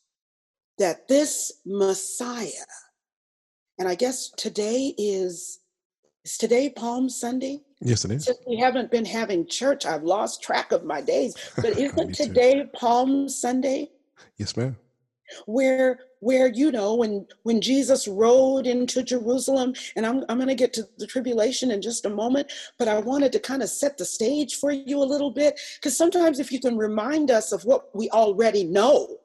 that 0.78 1.08
this 1.08 1.52
Messiah, 1.64 2.48
and 3.78 3.88
I 3.88 3.94
guess 3.94 4.30
today 4.30 4.94
is 4.98 5.60
is 6.24 6.38
today 6.38 6.70
Palm 6.70 7.08
Sunday? 7.08 7.60
Yes, 7.80 8.04
it 8.04 8.10
is. 8.10 8.24
Since 8.24 8.38
we 8.46 8.56
haven't 8.56 8.90
been 8.90 9.04
having 9.04 9.46
church, 9.46 9.84
I've 9.84 10.04
lost 10.04 10.42
track 10.42 10.72
of 10.72 10.84
my 10.84 11.00
days. 11.00 11.36
But 11.56 11.78
isn't 11.78 12.14
today 12.14 12.64
Palm 12.74 13.28
Sunday? 13.28 13.90
Yes, 14.38 14.56
ma'am. 14.56 14.76
Where 15.46 16.00
where 16.20 16.48
you 16.48 16.70
know 16.70 16.94
when 16.94 17.26
when 17.42 17.60
Jesus 17.60 18.08
rode 18.08 18.66
into 18.66 19.02
Jerusalem, 19.02 19.74
and 19.96 20.06
I'm 20.06 20.24
I'm 20.28 20.38
gonna 20.38 20.54
get 20.54 20.72
to 20.74 20.88
the 20.98 21.06
tribulation 21.06 21.70
in 21.70 21.82
just 21.82 22.06
a 22.06 22.10
moment, 22.10 22.52
but 22.78 22.88
I 22.88 22.98
wanted 22.98 23.32
to 23.32 23.40
kind 23.40 23.62
of 23.62 23.68
set 23.68 23.98
the 23.98 24.04
stage 24.04 24.56
for 24.56 24.70
you 24.70 25.02
a 25.02 25.04
little 25.04 25.30
bit. 25.30 25.58
Because 25.76 25.96
sometimes 25.96 26.38
if 26.40 26.52
you 26.52 26.60
can 26.60 26.76
remind 26.76 27.30
us 27.30 27.52
of 27.52 27.64
what 27.64 27.94
we 27.94 28.08
already 28.10 28.64
know, 28.64 29.18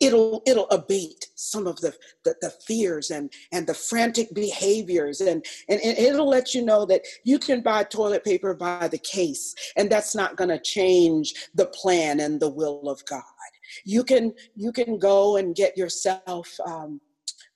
it'll 0.00 0.42
it'll 0.46 0.68
abate 0.70 1.28
some 1.34 1.66
of 1.66 1.80
the, 1.80 1.94
the, 2.24 2.34
the 2.40 2.50
fears 2.66 3.10
and 3.10 3.32
and 3.52 3.66
the 3.66 3.74
frantic 3.74 4.32
behaviors. 4.34 5.20
And, 5.20 5.44
and 5.68 5.80
and 5.80 5.98
it'll 5.98 6.28
let 6.28 6.54
you 6.54 6.64
know 6.64 6.84
that 6.86 7.02
you 7.24 7.38
can 7.38 7.62
buy 7.62 7.84
toilet 7.84 8.24
paper 8.24 8.54
by 8.54 8.88
the 8.88 8.98
case 8.98 9.54
and 9.76 9.90
that's 9.90 10.14
not 10.14 10.36
going 10.36 10.50
to 10.50 10.58
change 10.58 11.34
the 11.54 11.66
plan 11.66 12.20
and 12.20 12.40
the 12.40 12.48
will 12.48 12.88
of 12.88 13.04
god. 13.06 13.22
You 13.84 14.04
can 14.04 14.32
you 14.54 14.72
can 14.72 14.98
go 14.98 15.36
and 15.36 15.54
get 15.54 15.76
yourself 15.76 16.48
um, 16.66 17.00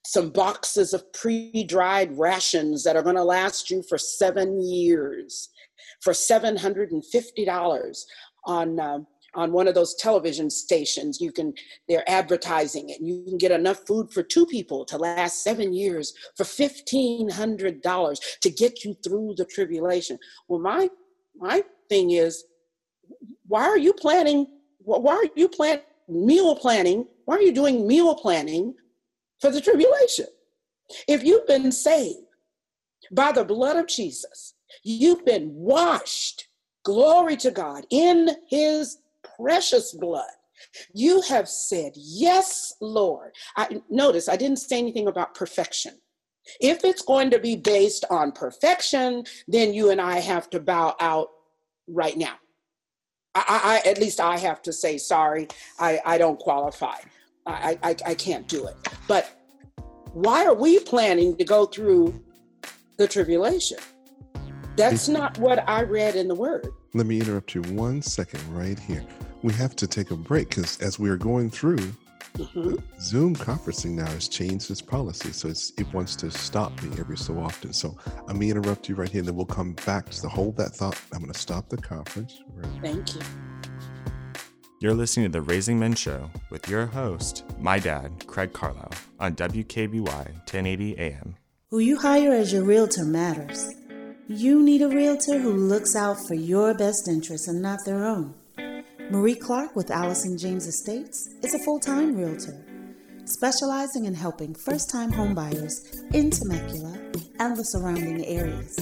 some 0.05 0.31
boxes 0.31 0.93
of 0.93 1.11
pre-dried 1.13 2.19
rations 2.19 2.83
that 2.85 2.97
are 2.97 3.03
going 3.03 3.17
to 3.17 3.25
last 3.25 3.71
you 3.71 3.83
for 3.89 3.97
seven 3.97 4.61
years 4.61 5.49
for 6.03 6.13
$750 6.13 8.05
on 8.47 8.81
um, 8.81 9.07
on 9.35 9.53
one 9.53 9.69
of 9.69 9.75
those 9.75 9.95
television 9.95 10.51
stations. 10.51 11.21
You 11.21 11.33
can 11.33 11.55
they're 11.89 12.09
advertising 12.09 12.91
it. 12.91 13.01
You 13.01 13.25
can 13.25 13.39
get 13.39 13.53
enough 13.53 13.87
food 13.87 14.13
for 14.13 14.23
two 14.23 14.47
people 14.47 14.85
to 14.87 14.99
last 14.99 15.43
seven 15.43 15.73
years 15.73 16.13
for 16.37 16.45
$1500 16.45 18.39
to 18.41 18.51
get 18.51 18.85
you 18.85 18.95
through 19.03 19.35
the 19.37 19.45
tribulation. 19.45 20.19
Well 20.49 20.61
my 20.61 20.89
my 21.37 21.63
thing 21.89 22.11
is 22.11 22.45
why 23.47 23.63
are 23.65 23.79
you 23.79 23.93
planning 23.93 24.47
why 24.79 25.15
are 25.15 25.31
you 25.37 25.49
plan 25.49 25.81
meal 26.09 26.57
planning 26.57 27.07
why 27.25 27.37
are 27.37 27.43
you 27.43 27.53
doing 27.53 27.87
meal 27.87 28.15
planning 28.15 28.75
for 29.41 29.51
the 29.51 29.61
tribulation? 29.61 30.27
If 31.09 31.25
you've 31.25 31.47
been 31.47 31.73
saved 31.73 32.19
by 33.13 33.33
the 33.33 33.45
blood 33.45 33.77
of 33.77 33.87
jesus 33.87 34.55
you've 34.83 35.25
been 35.25 35.53
washed 35.55 36.49
glory 36.85 37.37
to 37.37 37.51
god 37.51 37.87
in 37.91 38.31
his 38.49 38.99
precious 39.41 39.93
blood. 39.93 40.31
You 40.95 41.23
have 41.23 41.49
said, 41.49 41.93
Yes, 41.97 42.75
Lord. 42.81 43.33
I 43.57 43.81
notice 43.91 44.29
I 44.29 44.37
didn't 44.37 44.59
say 44.59 44.79
anything 44.79 45.09
about 45.09 45.35
perfection. 45.35 45.99
If 46.61 46.85
it's 46.85 47.03
going 47.03 47.31
to 47.31 47.39
be 47.39 47.57
based 47.57 48.05
on 48.11 48.33
perfection, 48.33 49.25
then 49.47 49.73
you 49.73 49.91
and 49.91 50.01
I 50.01 50.19
have 50.19 50.51
to 50.51 50.61
bow 50.61 50.97
out 51.01 51.29
right 51.89 52.17
now. 52.17 52.35
I, 53.35 53.81
I 53.85 53.89
at 53.89 53.99
least 53.99 54.21
I 54.21 54.39
have 54.39 54.61
to 54.63 54.73
say 54.73 54.99
sorry. 54.99 55.49
I, 55.79 56.01
I 56.05 56.19
don't 56.19 56.39
qualify. 56.39 56.97
I, 57.47 57.79
I 57.83 57.97
I 58.07 58.15
can't 58.15 58.47
do 58.47 58.67
it. 58.67 58.77
But 59.09 59.31
why 60.13 60.45
are 60.45 60.55
we 60.55 60.79
planning 60.81 61.37
to 61.39 61.45
go 61.45 61.65
through 61.65 62.23
the 62.99 63.09
tribulation? 63.09 63.79
That's 64.77 65.09
not 65.09 65.39
what 65.39 65.67
I 65.69 65.83
read 65.83 66.17
in 66.17 66.29
the 66.29 66.35
word. 66.35 66.69
Let 66.95 67.07
me 67.07 67.21
interrupt 67.21 67.55
you 67.55 67.63
one 67.63 68.03
second 68.03 68.41
right 68.55 68.79
here 68.79 69.05
we 69.43 69.53
have 69.55 69.75
to 69.77 69.87
take 69.87 70.11
a 70.11 70.17
break 70.17 70.51
because 70.51 70.81
as 70.81 70.99
we 70.99 71.11
are 71.11 71.17
going 71.17 71.51
through, 71.51 71.79
mm-hmm. 71.79 72.77
Zoom 73.01 73.35
conferencing 73.35 73.93
now 73.93 74.07
has 74.07 74.29
changed 74.29 74.71
its 74.71 74.81
policy. 74.81 75.33
So 75.33 75.49
it 75.49 75.93
wants 75.93 76.17
to 76.17 76.31
stop 76.31 76.81
me 76.83 76.91
every 76.99 77.17
so 77.17 77.39
often. 77.39 77.73
So 77.73 77.97
I'm 78.29 78.39
going 78.39 78.41
to 78.41 78.49
interrupt 78.51 78.89
you 78.89 78.95
right 78.95 79.09
here 79.09 79.21
and 79.21 79.29
then 79.29 79.35
we'll 79.35 79.47
come 79.47 79.75
back 79.85 80.09
to 80.11 80.23
the 80.23 80.29
hold 80.29 80.57
that 80.57 80.75
thought. 80.75 80.99
I'm 81.13 81.21
going 81.21 81.33
to 81.33 81.39
stop 81.39 81.69
the 81.69 81.77
conference. 81.77 82.41
Thank 82.81 83.15
you. 83.15 83.21
You're 84.81 84.95
listening 84.95 85.27
to 85.27 85.33
the 85.33 85.43
Raising 85.43 85.79
Men 85.79 85.95
Show 85.95 86.29
with 86.51 86.69
your 86.69 86.87
host, 86.87 87.45
my 87.61 87.79
dad, 87.79 88.25
Craig 88.27 88.53
Carlisle, 88.53 88.93
on 89.21 89.37
WKBY 89.37 90.05
1080 90.05 90.99
AM. 90.99 91.37
Who 91.71 91.79
you 91.79 91.99
hire 91.99 92.33
as 92.33 92.53
your 92.53 92.65
realtor 92.65 93.05
matters. 93.05 93.73
You 94.35 94.63
need 94.63 94.81
a 94.81 94.89
realtor 94.89 95.39
who 95.39 95.53
looks 95.53 95.95
out 95.95 96.17
for 96.27 96.33
your 96.33 96.73
best 96.73 97.07
interests 97.07 97.49
and 97.49 97.61
not 97.61 97.85
their 97.85 98.03
own. 98.03 98.33
Marie 99.11 99.35
Clark 99.35 99.77
with 99.77 99.91
Allison 99.91 100.39
James 100.39 100.67
Estates 100.67 101.29
is 101.43 101.53
a 101.53 101.59
full 101.59 101.79
time 101.79 102.17
realtor, 102.17 102.59
specializing 103.27 104.07
in 104.07 104.15
helping 104.15 104.55
first 104.55 104.89
time 104.89 105.13
homebuyers 105.13 105.85
in 106.15 106.31
Temecula 106.31 106.99
and 107.41 107.55
the 107.59 107.63
surrounding 107.63 108.25
areas. 108.25 108.75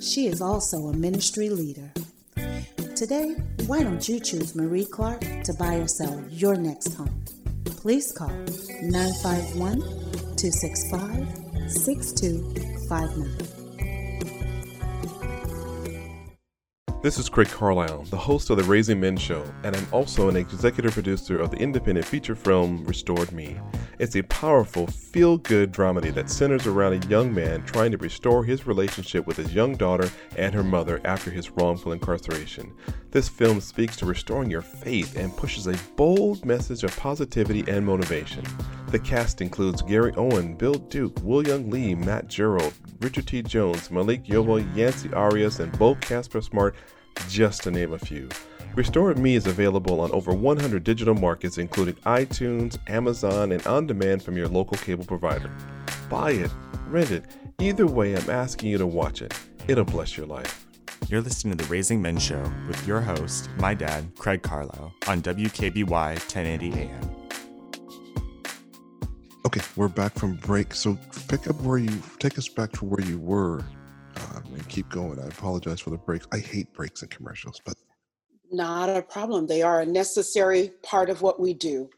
She 0.00 0.26
is 0.26 0.40
also 0.40 0.86
a 0.86 0.96
ministry 0.96 1.50
leader. 1.50 1.92
Today, 2.96 3.36
why 3.66 3.82
don't 3.82 4.08
you 4.08 4.18
choose 4.20 4.54
Marie 4.54 4.86
Clark 4.86 5.20
to 5.20 5.52
buy 5.58 5.74
or 5.74 5.86
sell 5.86 6.24
your 6.30 6.56
next 6.56 6.94
home? 6.94 7.22
Please 7.66 8.10
call 8.10 8.32
951 8.80 9.80
265 10.36 11.70
6259. 11.70 13.53
This 17.04 17.18
is 17.18 17.28
Craig 17.28 17.48
Carlisle, 17.48 18.04
the 18.04 18.16
host 18.16 18.48
of 18.48 18.56
the 18.56 18.62
Raising 18.62 18.98
Men 18.98 19.18
Show, 19.18 19.44
and 19.62 19.76
I'm 19.76 19.86
also 19.92 20.30
an 20.30 20.36
executive 20.36 20.94
producer 20.94 21.38
of 21.38 21.50
the 21.50 21.58
independent 21.58 22.06
feature 22.06 22.34
film 22.34 22.82
Restored 22.86 23.30
Me. 23.30 23.60
It's 23.98 24.16
a 24.16 24.22
powerful, 24.22 24.86
feel 24.86 25.36
good 25.36 25.70
dramedy 25.70 26.14
that 26.14 26.30
centers 26.30 26.66
around 26.66 26.94
a 26.94 27.06
young 27.08 27.34
man 27.34 27.62
trying 27.64 27.90
to 27.90 27.98
restore 27.98 28.42
his 28.42 28.66
relationship 28.66 29.26
with 29.26 29.36
his 29.36 29.52
young 29.54 29.76
daughter 29.76 30.10
and 30.38 30.54
her 30.54 30.64
mother 30.64 31.02
after 31.04 31.30
his 31.30 31.50
wrongful 31.50 31.92
incarceration. 31.92 32.72
This 33.10 33.28
film 33.28 33.60
speaks 33.60 33.96
to 33.98 34.06
restoring 34.06 34.50
your 34.50 34.62
faith 34.62 35.14
and 35.18 35.36
pushes 35.36 35.66
a 35.66 35.78
bold 35.96 36.46
message 36.46 36.84
of 36.84 36.96
positivity 36.96 37.64
and 37.68 37.84
motivation. 37.84 38.42
The 38.88 38.98
cast 38.98 39.42
includes 39.42 39.82
Gary 39.82 40.14
Owen, 40.16 40.54
Bill 40.54 40.74
Duke, 40.74 41.18
William 41.22 41.68
Lee, 41.68 41.94
Matt 41.94 42.28
Gerald, 42.28 42.72
Richard 43.00 43.26
T. 43.26 43.42
Jones, 43.42 43.90
Malik 43.90 44.24
Yoba, 44.24 44.64
Yancy 44.76 45.12
Arias, 45.12 45.60
and 45.60 45.76
Beau 45.78 45.94
Casper 45.96 46.40
Smart 46.40 46.74
just 47.28 47.62
to 47.62 47.70
name 47.70 47.92
a 47.92 47.98
few. 47.98 48.28
Restored 48.74 49.18
Me 49.18 49.36
is 49.36 49.46
available 49.46 50.00
on 50.00 50.10
over 50.12 50.32
100 50.32 50.82
digital 50.82 51.14
markets, 51.14 51.58
including 51.58 51.94
iTunes, 52.06 52.78
Amazon, 52.88 53.52
and 53.52 53.64
on 53.66 53.86
demand 53.86 54.22
from 54.22 54.36
your 54.36 54.48
local 54.48 54.76
cable 54.76 55.04
provider. 55.04 55.50
Buy 56.08 56.32
it, 56.32 56.50
rent 56.88 57.10
it, 57.10 57.24
Either 57.60 57.86
way, 57.86 58.14
I'm 58.16 58.30
asking 58.30 58.70
you 58.70 58.78
to 58.78 58.86
watch 58.86 59.22
it. 59.22 59.32
It'll 59.68 59.84
bless 59.84 60.16
your 60.16 60.26
life. 60.26 60.66
You're 61.08 61.20
listening 61.20 61.56
to 61.56 61.64
the 61.64 61.70
Raising 61.70 62.02
Men 62.02 62.18
Show 62.18 62.42
with 62.66 62.86
your 62.86 63.00
host, 63.00 63.48
my 63.58 63.74
dad, 63.74 64.10
Craig 64.18 64.42
Carlisle, 64.42 64.92
on 65.06 65.22
WKBY 65.22 65.88
1080 65.88 66.72
AM. 66.72 67.23
Okay, 69.46 69.60
we're 69.76 69.88
back 69.88 70.14
from 70.14 70.36
break. 70.36 70.72
So 70.72 70.98
pick 71.28 71.48
up 71.48 71.60
where 71.60 71.76
you 71.76 72.02
take 72.18 72.38
us 72.38 72.48
back 72.48 72.72
to 72.72 72.86
where 72.86 73.04
you 73.06 73.18
were 73.18 73.60
um, 74.16 74.44
and 74.54 74.68
keep 74.68 74.88
going. 74.88 75.20
I 75.20 75.26
apologize 75.26 75.80
for 75.80 75.90
the 75.90 75.98
breaks. 75.98 76.26
I 76.32 76.38
hate 76.38 76.72
breaks 76.72 77.02
in 77.02 77.08
commercials, 77.08 77.60
but 77.62 77.74
not 78.50 78.88
a 78.88 79.02
problem. 79.02 79.46
They 79.46 79.60
are 79.60 79.82
a 79.82 79.86
necessary 79.86 80.72
part 80.82 81.10
of 81.10 81.20
what 81.20 81.38
we 81.38 81.52
do. 81.52 81.90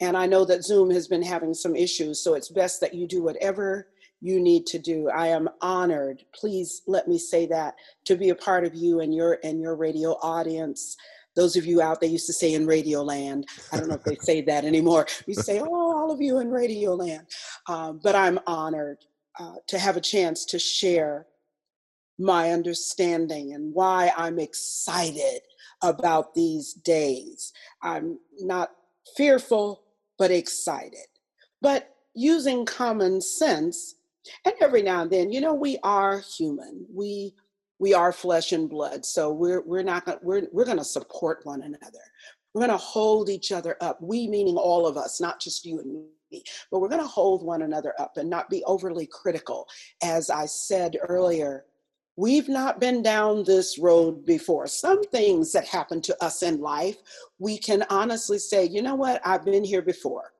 And 0.00 0.16
I 0.16 0.26
know 0.26 0.44
that 0.46 0.64
Zoom 0.64 0.90
has 0.90 1.06
been 1.06 1.22
having 1.22 1.54
some 1.54 1.76
issues, 1.76 2.22
so 2.22 2.34
it's 2.34 2.48
best 2.48 2.80
that 2.80 2.94
you 2.94 3.06
do 3.06 3.22
whatever 3.22 3.88
you 4.20 4.40
need 4.40 4.66
to 4.66 4.78
do. 4.80 5.08
I 5.08 5.28
am 5.28 5.48
honored. 5.60 6.24
Please 6.34 6.82
let 6.88 7.06
me 7.06 7.16
say 7.16 7.46
that 7.46 7.76
to 8.06 8.16
be 8.16 8.30
a 8.30 8.34
part 8.34 8.64
of 8.64 8.74
you 8.74 9.00
and 9.00 9.14
your 9.14 9.38
and 9.44 9.60
your 9.60 9.76
radio 9.76 10.18
audience. 10.20 10.96
Those 11.38 11.54
of 11.54 11.64
you 11.64 11.80
out 11.80 12.00
there 12.00 12.10
used 12.10 12.26
to 12.26 12.32
say 12.32 12.52
in 12.52 12.66
Radio 12.66 13.00
Land. 13.00 13.46
I 13.72 13.76
don't 13.76 13.88
know 13.88 13.94
if 13.94 14.02
they 14.02 14.16
say 14.16 14.40
that 14.40 14.64
anymore. 14.64 15.06
We 15.24 15.34
say, 15.34 15.60
"Oh, 15.60 15.96
all 15.96 16.10
of 16.10 16.20
you 16.20 16.38
in 16.38 16.50
Radio 16.50 16.94
Land," 16.94 17.28
um, 17.68 18.00
but 18.02 18.16
I'm 18.16 18.40
honored 18.44 18.98
uh, 19.38 19.54
to 19.68 19.78
have 19.78 19.96
a 19.96 20.00
chance 20.00 20.44
to 20.46 20.58
share 20.58 21.28
my 22.18 22.50
understanding 22.50 23.54
and 23.54 23.72
why 23.72 24.12
I'm 24.16 24.40
excited 24.40 25.42
about 25.80 26.34
these 26.34 26.74
days. 26.74 27.52
I'm 27.82 28.18
not 28.40 28.72
fearful, 29.16 29.84
but 30.18 30.32
excited. 30.32 31.06
But 31.62 31.94
using 32.14 32.66
common 32.66 33.20
sense, 33.20 33.94
and 34.44 34.56
every 34.60 34.82
now 34.82 35.02
and 35.02 35.10
then, 35.12 35.30
you 35.30 35.40
know, 35.40 35.54
we 35.54 35.78
are 35.84 36.18
human. 36.18 36.84
We 36.92 37.36
we 37.78 37.94
are 37.94 38.12
flesh 38.12 38.52
and 38.52 38.68
blood. 38.68 39.04
So 39.04 39.32
we're 39.32 39.62
we're 39.62 39.82
not 39.82 40.04
gonna 40.04 40.18
we're 40.22 40.48
we're 40.52 40.64
gonna 40.64 40.84
support 40.84 41.40
one 41.44 41.62
another. 41.62 41.98
We're 42.54 42.62
gonna 42.62 42.76
hold 42.76 43.28
each 43.28 43.52
other 43.52 43.76
up. 43.80 44.00
We 44.00 44.26
meaning 44.28 44.56
all 44.56 44.86
of 44.86 44.96
us, 44.96 45.20
not 45.20 45.40
just 45.40 45.64
you 45.64 45.80
and 45.80 46.04
me. 46.30 46.42
But 46.70 46.80
we're 46.80 46.88
gonna 46.88 47.06
hold 47.06 47.44
one 47.44 47.62
another 47.62 47.94
up 47.98 48.16
and 48.16 48.28
not 48.28 48.50
be 48.50 48.64
overly 48.64 49.06
critical. 49.06 49.66
As 50.02 50.30
I 50.30 50.46
said 50.46 50.96
earlier, 51.08 51.64
We've 52.18 52.48
not 52.48 52.80
been 52.80 53.00
down 53.00 53.44
this 53.44 53.78
road 53.78 54.26
before. 54.26 54.66
Some 54.66 55.04
things 55.04 55.52
that 55.52 55.68
happen 55.68 56.02
to 56.02 56.24
us 56.24 56.42
in 56.42 56.60
life, 56.60 56.96
we 57.38 57.56
can 57.58 57.84
honestly 57.90 58.40
say, 58.40 58.64
you 58.64 58.82
know 58.82 58.96
what, 58.96 59.20
I've 59.24 59.44
been 59.44 59.62
here 59.62 59.82
before. 59.82 60.32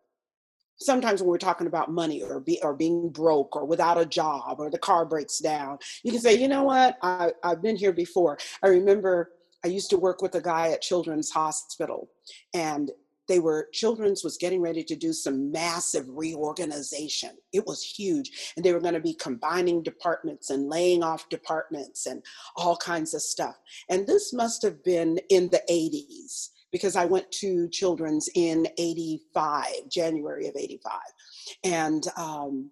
Sometimes 0.80 1.20
when 1.20 1.28
we're 1.28 1.38
talking 1.38 1.66
about 1.66 1.90
money 1.90 2.22
or 2.22 2.40
be, 2.40 2.60
or 2.62 2.74
being 2.74 3.08
broke 3.08 3.56
or 3.56 3.64
without 3.64 3.98
a 3.98 4.06
job 4.06 4.56
or 4.58 4.70
the 4.70 4.78
car 4.78 5.04
breaks 5.04 5.38
down, 5.38 5.78
you 6.02 6.12
can 6.12 6.20
say, 6.20 6.34
you 6.34 6.48
know 6.48 6.62
what, 6.62 6.96
I, 7.02 7.32
I've 7.42 7.62
been 7.62 7.76
here 7.76 7.92
before. 7.92 8.38
I 8.62 8.68
remember 8.68 9.32
I 9.64 9.68
used 9.68 9.90
to 9.90 9.98
work 9.98 10.22
with 10.22 10.34
a 10.36 10.40
guy 10.40 10.70
at 10.70 10.82
Children's 10.82 11.30
Hospital, 11.30 12.08
and 12.54 12.90
they 13.28 13.38
were 13.38 13.68
children's 13.72 14.24
was 14.24 14.38
getting 14.38 14.60
ready 14.60 14.82
to 14.82 14.96
do 14.96 15.12
some 15.12 15.52
massive 15.52 16.06
reorganization. 16.08 17.32
It 17.52 17.66
was 17.66 17.84
huge 17.84 18.54
and 18.56 18.64
they 18.64 18.72
were 18.72 18.80
going 18.80 18.94
to 18.94 19.00
be 19.00 19.14
combining 19.14 19.82
departments 19.82 20.50
and 20.50 20.68
laying 20.68 21.02
off 21.02 21.28
departments 21.28 22.06
and 22.06 22.22
all 22.56 22.76
kinds 22.76 23.12
of 23.12 23.20
stuff. 23.20 23.56
And 23.90 24.06
this 24.06 24.32
must 24.32 24.62
have 24.62 24.82
been 24.82 25.20
in 25.28 25.50
the 25.50 25.62
80s 25.70 26.48
because 26.72 26.96
i 26.96 27.04
went 27.04 27.30
to 27.32 27.68
children's 27.68 28.28
in 28.34 28.66
85 28.78 29.66
january 29.90 30.48
of 30.48 30.56
85 30.56 30.92
and 31.64 32.06
um, 32.16 32.70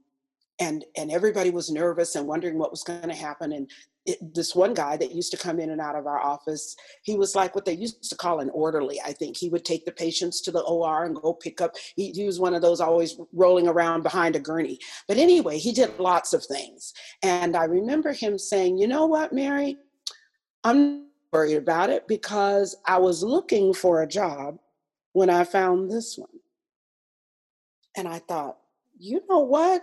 and 0.58 0.84
and 0.96 1.10
everybody 1.10 1.50
was 1.50 1.70
nervous 1.70 2.14
and 2.14 2.26
wondering 2.26 2.58
what 2.58 2.70
was 2.70 2.82
going 2.82 3.08
to 3.08 3.14
happen 3.14 3.52
and 3.52 3.70
it, 4.06 4.34
this 4.34 4.54
one 4.54 4.72
guy 4.72 4.96
that 4.96 5.14
used 5.14 5.32
to 5.32 5.36
come 5.36 5.58
in 5.58 5.70
and 5.70 5.80
out 5.80 5.96
of 5.96 6.06
our 6.06 6.20
office, 6.20 6.76
he 7.02 7.16
was 7.16 7.34
like 7.34 7.54
what 7.54 7.64
they 7.64 7.72
used 7.72 8.08
to 8.08 8.16
call 8.16 8.40
an 8.40 8.50
orderly. 8.50 9.00
I 9.04 9.12
think 9.12 9.36
he 9.36 9.48
would 9.48 9.64
take 9.64 9.84
the 9.84 9.92
patients 9.92 10.40
to 10.42 10.52
the 10.52 10.62
OR 10.62 11.04
and 11.04 11.16
go 11.16 11.34
pick 11.34 11.60
up. 11.60 11.72
He, 11.96 12.12
he, 12.12 12.24
was 12.24 12.40
one 12.40 12.54
of 12.54 12.62
those 12.62 12.80
always 12.80 13.18
rolling 13.32 13.66
around 13.66 14.02
behind 14.02 14.36
a 14.36 14.40
gurney. 14.40 14.78
But 15.08 15.16
anyway, 15.18 15.58
he 15.58 15.72
did 15.72 15.98
lots 15.98 16.32
of 16.32 16.44
things. 16.44 16.92
And 17.22 17.56
I 17.56 17.64
remember 17.64 18.12
him 18.12 18.38
saying, 18.38 18.78
You 18.78 18.86
know 18.86 19.06
what, 19.06 19.32
Mary? 19.32 19.76
I'm 20.62 21.05
worried 21.32 21.56
about 21.56 21.90
it 21.90 22.08
because 22.08 22.76
I 22.86 22.98
was 22.98 23.22
looking 23.22 23.74
for 23.74 24.02
a 24.02 24.06
job 24.06 24.58
when 25.12 25.30
I 25.30 25.44
found 25.44 25.90
this 25.90 26.16
one. 26.16 26.28
And 27.96 28.06
I 28.06 28.18
thought, 28.18 28.58
You 28.98 29.22
know 29.28 29.40
what? 29.40 29.82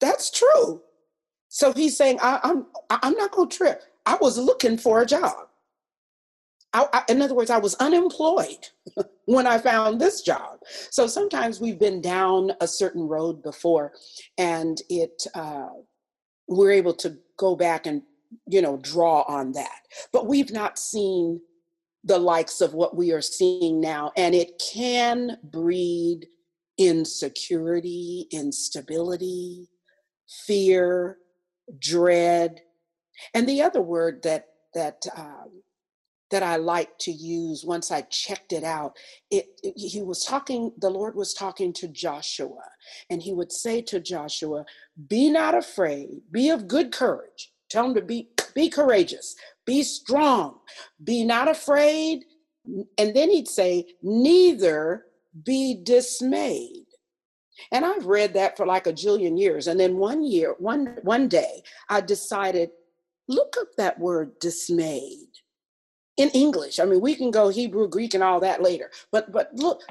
That's 0.00 0.30
true 0.30 0.82
so 1.56 1.72
he's 1.72 1.96
saying, 1.96 2.18
I, 2.20 2.38
am 2.44 2.66
I'm, 2.90 2.98
I'm 3.02 3.14
not 3.14 3.32
going 3.32 3.48
to 3.48 3.56
trip. 3.56 3.82
I 4.04 4.18
was 4.20 4.38
looking 4.38 4.76
for 4.76 5.00
a 5.00 5.06
job. 5.06 5.48
I, 6.74 6.86
I, 6.92 7.02
in 7.08 7.22
other 7.22 7.34
words, 7.34 7.48
I 7.48 7.56
was 7.56 7.74
unemployed 7.76 8.68
when 9.24 9.46
I 9.46 9.56
found 9.56 9.98
this 9.98 10.20
job. 10.20 10.58
So 10.90 11.06
sometimes 11.06 11.58
we've 11.58 11.78
been 11.78 12.02
down 12.02 12.52
a 12.60 12.68
certain 12.68 13.08
road 13.08 13.42
before, 13.42 13.92
and 14.36 14.82
it 14.90 15.26
uh, 15.34 15.68
we're 16.46 16.72
able 16.72 16.92
to 16.94 17.16
go 17.38 17.56
back 17.56 17.86
and 17.86 18.02
you 18.46 18.62
know 18.62 18.78
draw 18.78 19.22
on 19.22 19.52
that. 19.52 19.80
But 20.12 20.26
we've 20.26 20.50
not 20.50 20.78
seen 20.78 21.40
the 22.04 22.18
likes 22.18 22.60
of 22.60 22.74
what 22.74 22.96
we 22.96 23.12
are 23.12 23.22
seeing 23.22 23.80
now, 23.80 24.12
and 24.16 24.34
it 24.34 24.62
can 24.72 25.38
breed 25.42 26.26
insecurity, 26.78 28.28
instability, 28.30 29.68
fear, 30.46 31.18
dread. 31.78 32.60
And 33.34 33.48
the 33.48 33.62
other 33.62 33.80
word 33.80 34.22
that 34.24 34.46
that 34.74 35.06
um, 35.16 35.62
that 36.30 36.42
I 36.42 36.56
like 36.56 36.98
to 37.00 37.12
use 37.12 37.64
once 37.64 37.90
I 37.90 38.02
checked 38.02 38.52
it 38.52 38.64
out, 38.64 38.96
it, 39.30 39.46
it, 39.62 39.74
he 39.76 40.02
was 40.02 40.24
talking, 40.24 40.72
the 40.78 40.90
Lord 40.90 41.14
was 41.14 41.32
talking 41.32 41.72
to 41.74 41.88
Joshua, 41.88 42.64
and 43.08 43.22
he 43.22 43.32
would 43.32 43.52
say 43.52 43.80
to 43.82 44.00
Joshua, 44.00 44.64
Be 45.08 45.30
not 45.30 45.54
afraid, 45.54 46.22
be 46.30 46.50
of 46.50 46.66
good 46.66 46.92
courage. 46.92 47.52
Tell 47.70 47.84
them 47.84 47.94
to 47.94 48.02
be 48.02 48.30
be 48.54 48.68
courageous, 48.70 49.36
be 49.64 49.82
strong, 49.82 50.58
be 51.02 51.24
not 51.24 51.48
afraid. 51.48 52.24
And 52.98 53.14
then 53.14 53.30
he'd 53.30 53.48
say, 53.48 53.86
Neither 54.02 55.04
be 55.44 55.80
dismayed. 55.82 56.86
And 57.72 57.84
I've 57.84 58.06
read 58.06 58.34
that 58.34 58.56
for 58.56 58.66
like 58.66 58.86
a 58.86 58.92
jillion 58.92 59.38
years. 59.38 59.66
And 59.66 59.78
then 59.78 59.96
one 59.96 60.22
year, 60.22 60.54
one 60.58 60.98
one 61.02 61.28
day, 61.28 61.62
I 61.88 62.00
decided, 62.00 62.70
look 63.28 63.56
up 63.58 63.68
that 63.76 63.98
word 63.98 64.38
dismayed 64.38 65.28
in 66.16 66.30
English. 66.30 66.80
I 66.80 66.84
mean, 66.84 67.00
we 67.00 67.14
can 67.14 67.30
go 67.30 67.48
Hebrew, 67.48 67.88
Greek, 67.88 68.14
and 68.14 68.22
all 68.22 68.40
that 68.40 68.62
later. 68.62 68.90
But 69.10 69.32
but 69.32 69.50
look, 69.54 69.82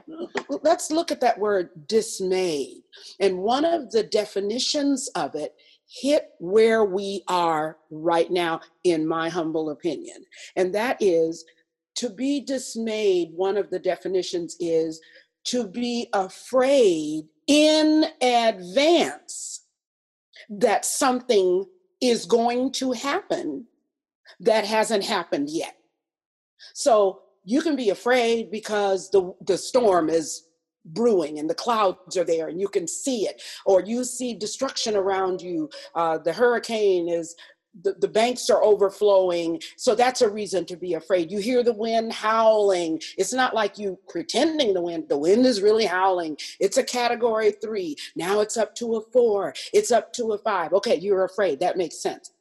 let's 0.63 0.91
look 0.91 1.11
at 1.11 1.21
that 1.21 1.39
word 1.39 1.69
dismayed. 1.88 2.83
And 3.19 3.39
one 3.39 3.65
of 3.65 3.91
the 3.91 4.03
definitions 4.03 5.09
of 5.15 5.35
it 5.35 5.53
hit 5.88 6.30
where 6.39 6.84
we 6.84 7.24
are 7.28 7.78
right 7.91 8.32
now, 8.32 8.62
in 8.84 9.08
my 9.08 9.30
humble 9.30 9.69
opinion. 9.69 10.26
And 10.56 10.74
that 10.76 10.98
is 11.00 11.45
to 11.95 12.10
be 12.10 12.41
dismayed, 12.41 13.30
one 13.34 13.58
of 13.58 13.69
the 13.69 13.80
definitions 13.80 14.56
is 14.60 15.00
to 15.45 15.67
be 15.67 16.10
afraid 16.13 17.26
in 17.48 18.06
advance 18.21 19.65
that 20.50 20.86
something 20.86 21.65
is 22.02 22.26
going 22.26 22.71
to 22.74 22.91
happen 22.91 23.65
that 24.39 24.65
hasn't 24.65 25.06
happened 25.06 25.50
yet. 25.50 25.78
So 26.74 27.21
you 27.43 27.62
can 27.62 27.76
be 27.76 27.89
afraid 27.89 28.52
because 28.52 29.10
the, 29.12 29.34
the 29.41 29.58
storm 29.58 30.10
is 30.10 30.43
brewing 30.86 31.39
and 31.39 31.50
the 31.50 31.56
clouds 31.56 32.15
are 32.17 32.24
there 32.24 32.48
and 32.48 32.60
you 32.60 32.67
can 32.67 32.88
see 32.88 33.28
it, 33.28 33.41
or 33.65 33.82
you 33.82 34.04
see 34.04 34.34
destruction 34.34 34.95
around 34.95 35.41
you. 35.41 35.69
Uh, 35.95 36.17
the 36.17 36.34
hurricane 36.34 37.10
is 37.10 37.36
the, 37.84 37.93
the 37.93 38.08
banks 38.08 38.50
are 38.50 38.63
overflowing. 38.63 39.62
So 39.78 39.95
that's 39.95 40.21
a 40.21 40.30
reason 40.30 40.65
to 40.65 40.78
be 40.78 40.93
afraid. 40.93 41.32
You 41.32 41.39
hear 41.39 41.63
the 41.63 41.74
wind 41.74 42.13
howling. 42.13 43.02
It's 43.17 43.34
not 43.34 43.54
like 43.54 43.78
you 43.78 44.00
pretending 44.08 44.74
the 44.74 44.82
wind. 44.82 45.10
The 45.10 45.17
wind 45.17 45.45
is 45.45 45.62
really 45.62 45.86
howling. 45.86 46.38
It's 46.60 46.78
a 46.78 46.84
category 46.84 47.52
three. 47.52 47.98
Now 48.15 48.39
it's 48.39 48.58
up 48.58 48.76
to 48.76 48.95
a 48.95 49.02
four. 49.12 49.54
It's 49.74 49.91
up 49.91 50.13
to 50.13 50.34
a 50.34 50.38
five. 50.38 50.74
Okay, 50.74 50.95
you're 50.95 51.26
afraid. 51.26 51.60
That 51.60 51.78
makes 51.78 52.02
sense. 52.02 52.32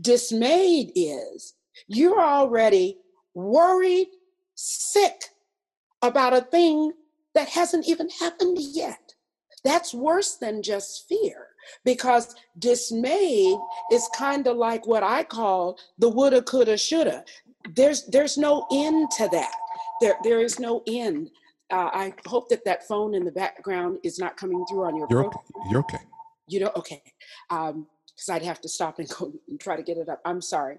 Dismayed 0.00 0.92
is 0.94 1.54
you're 1.86 2.20
already 2.20 2.98
worried, 3.34 4.08
sick 4.54 5.30
about 6.02 6.34
a 6.34 6.40
thing 6.40 6.92
that 7.38 7.48
hasn't 7.50 7.88
even 7.88 8.08
happened 8.08 8.58
yet. 8.60 9.14
That's 9.62 9.94
worse 9.94 10.34
than 10.34 10.60
just 10.60 11.08
fear 11.08 11.46
because 11.84 12.34
dismayed 12.58 13.56
is 13.92 14.08
kind 14.12 14.48
of 14.48 14.56
like 14.56 14.88
what 14.88 15.04
I 15.04 15.22
call 15.22 15.78
the 15.98 16.08
woulda, 16.08 16.42
coulda, 16.42 16.76
shoulda. 16.76 17.24
There's 17.76 18.06
there's 18.06 18.36
no 18.36 18.66
end 18.72 19.12
to 19.18 19.28
that. 19.30 19.54
There 20.00 20.16
there 20.24 20.40
is 20.40 20.58
no 20.58 20.82
end. 20.88 21.30
Uh, 21.70 21.90
I 21.92 22.14
hope 22.26 22.48
that 22.48 22.64
that 22.64 22.88
phone 22.88 23.14
in 23.14 23.24
the 23.24 23.30
background 23.30 23.98
is 24.02 24.18
not 24.18 24.36
coming 24.36 24.64
through 24.68 24.84
on 24.86 24.96
your. 24.96 25.06
Phone. 25.06 25.14
You're 25.14 25.28
okay. 25.28 25.38
You're 25.70 25.80
okay. 25.80 25.98
You 26.48 26.60
know, 26.60 26.72
okay. 26.74 27.02
Um, 27.50 27.86
because 28.08 28.30
I'd 28.30 28.42
have 28.42 28.60
to 28.62 28.68
stop 28.68 28.98
and 28.98 29.08
go 29.08 29.32
and 29.48 29.60
try 29.60 29.76
to 29.76 29.82
get 29.84 29.96
it 29.96 30.08
up. 30.08 30.20
I'm 30.24 30.40
sorry. 30.40 30.78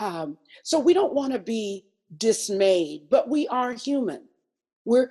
Um, 0.00 0.36
so 0.64 0.78
we 0.78 0.92
don't 0.92 1.14
want 1.14 1.32
to 1.32 1.38
be 1.38 1.86
dismayed, 2.18 3.08
but 3.08 3.30
we 3.30 3.48
are 3.48 3.72
human. 3.72 4.24
We're 4.84 5.10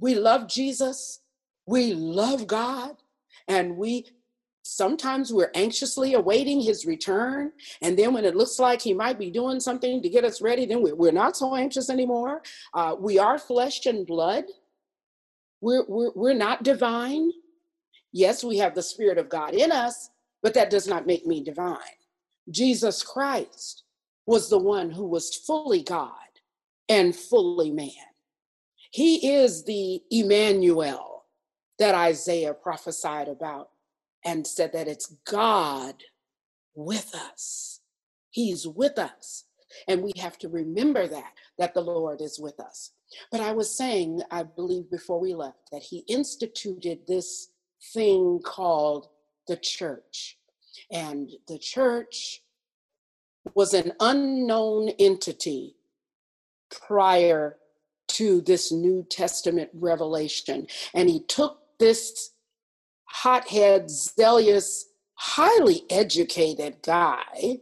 we 0.00 0.14
love 0.14 0.48
Jesus, 0.48 1.20
we 1.66 1.94
love 1.94 2.46
God, 2.46 2.96
and 3.48 3.76
we 3.76 4.06
sometimes 4.64 5.32
we're 5.32 5.50
anxiously 5.54 6.14
awaiting 6.14 6.60
his 6.60 6.86
return. 6.86 7.52
And 7.82 7.98
then 7.98 8.14
when 8.14 8.24
it 8.24 8.34
looks 8.34 8.58
like 8.58 8.80
he 8.80 8.94
might 8.94 9.18
be 9.18 9.30
doing 9.30 9.60
something 9.60 10.02
to 10.02 10.08
get 10.08 10.24
us 10.24 10.40
ready 10.40 10.64
then 10.66 10.82
we're, 10.82 11.12
not 11.12 11.36
so 11.36 11.54
anxious 11.54 11.90
anymore. 11.90 12.42
Uh, 12.72 12.96
we 12.98 13.18
are 13.18 13.38
flesh 13.38 13.84
and 13.86 14.06
blood. 14.06 14.44
We're, 15.60 15.84
we're, 15.86 16.12
we're 16.14 16.34
not 16.34 16.62
divine. 16.62 17.30
Yes 18.12 18.42
we 18.42 18.58
have 18.58 18.74
the 18.74 18.82
spirit 18.82 19.18
of 19.18 19.28
god 19.28 19.54
in 19.54 19.70
us 19.70 20.10
but 20.42 20.54
that 20.54 20.70
does 20.70 20.88
not 20.88 21.06
make 21.06 21.26
me 21.26 21.42
divine. 21.42 21.78
Jesus 22.50 23.02
christ 23.02 23.84
was 24.26 24.48
the 24.48 24.58
one 24.58 24.90
who 24.90 25.06
was 25.06 25.34
fully 25.34 25.82
god 25.82 26.10
and 26.88 27.14
fully 27.14 27.70
man 27.70 28.13
he 28.94 29.34
is 29.34 29.64
the 29.64 30.04
emmanuel 30.12 31.24
that 31.80 31.96
isaiah 31.96 32.54
prophesied 32.54 33.26
about 33.26 33.70
and 34.24 34.46
said 34.46 34.72
that 34.72 34.86
it's 34.86 35.16
God 35.26 35.96
with 36.76 37.12
us. 37.12 37.80
He's 38.30 38.68
with 38.68 38.96
us. 38.96 39.46
And 39.88 40.00
we 40.00 40.12
have 40.18 40.38
to 40.38 40.48
remember 40.48 41.08
that, 41.08 41.32
that 41.58 41.74
the 41.74 41.80
Lord 41.80 42.20
is 42.20 42.38
with 42.38 42.60
us. 42.60 42.92
But 43.32 43.40
I 43.40 43.50
was 43.50 43.76
saying, 43.76 44.22
I 44.30 44.44
believe 44.44 44.88
before 44.92 45.18
we 45.18 45.34
left, 45.34 45.72
that 45.72 45.82
He 45.82 46.04
instituted 46.06 47.00
this 47.08 47.48
thing 47.92 48.42
called 48.44 49.08
the 49.48 49.56
church. 49.56 50.38
And 50.92 51.32
the 51.48 51.58
church 51.58 52.42
was 53.56 53.74
an 53.74 53.94
unknown 53.98 54.90
entity 55.00 55.74
prior 56.70 57.56
to 58.14 58.40
this 58.40 58.72
New 58.72 59.06
Testament 59.10 59.70
revelation. 59.74 60.66
And 60.94 61.08
He 61.08 61.20
took 61.20 61.60
this 61.78 62.30
hothead, 63.04 63.90
zealous, 63.90 64.86
highly 65.14 65.82
educated 65.90 66.76
guy 66.82 67.58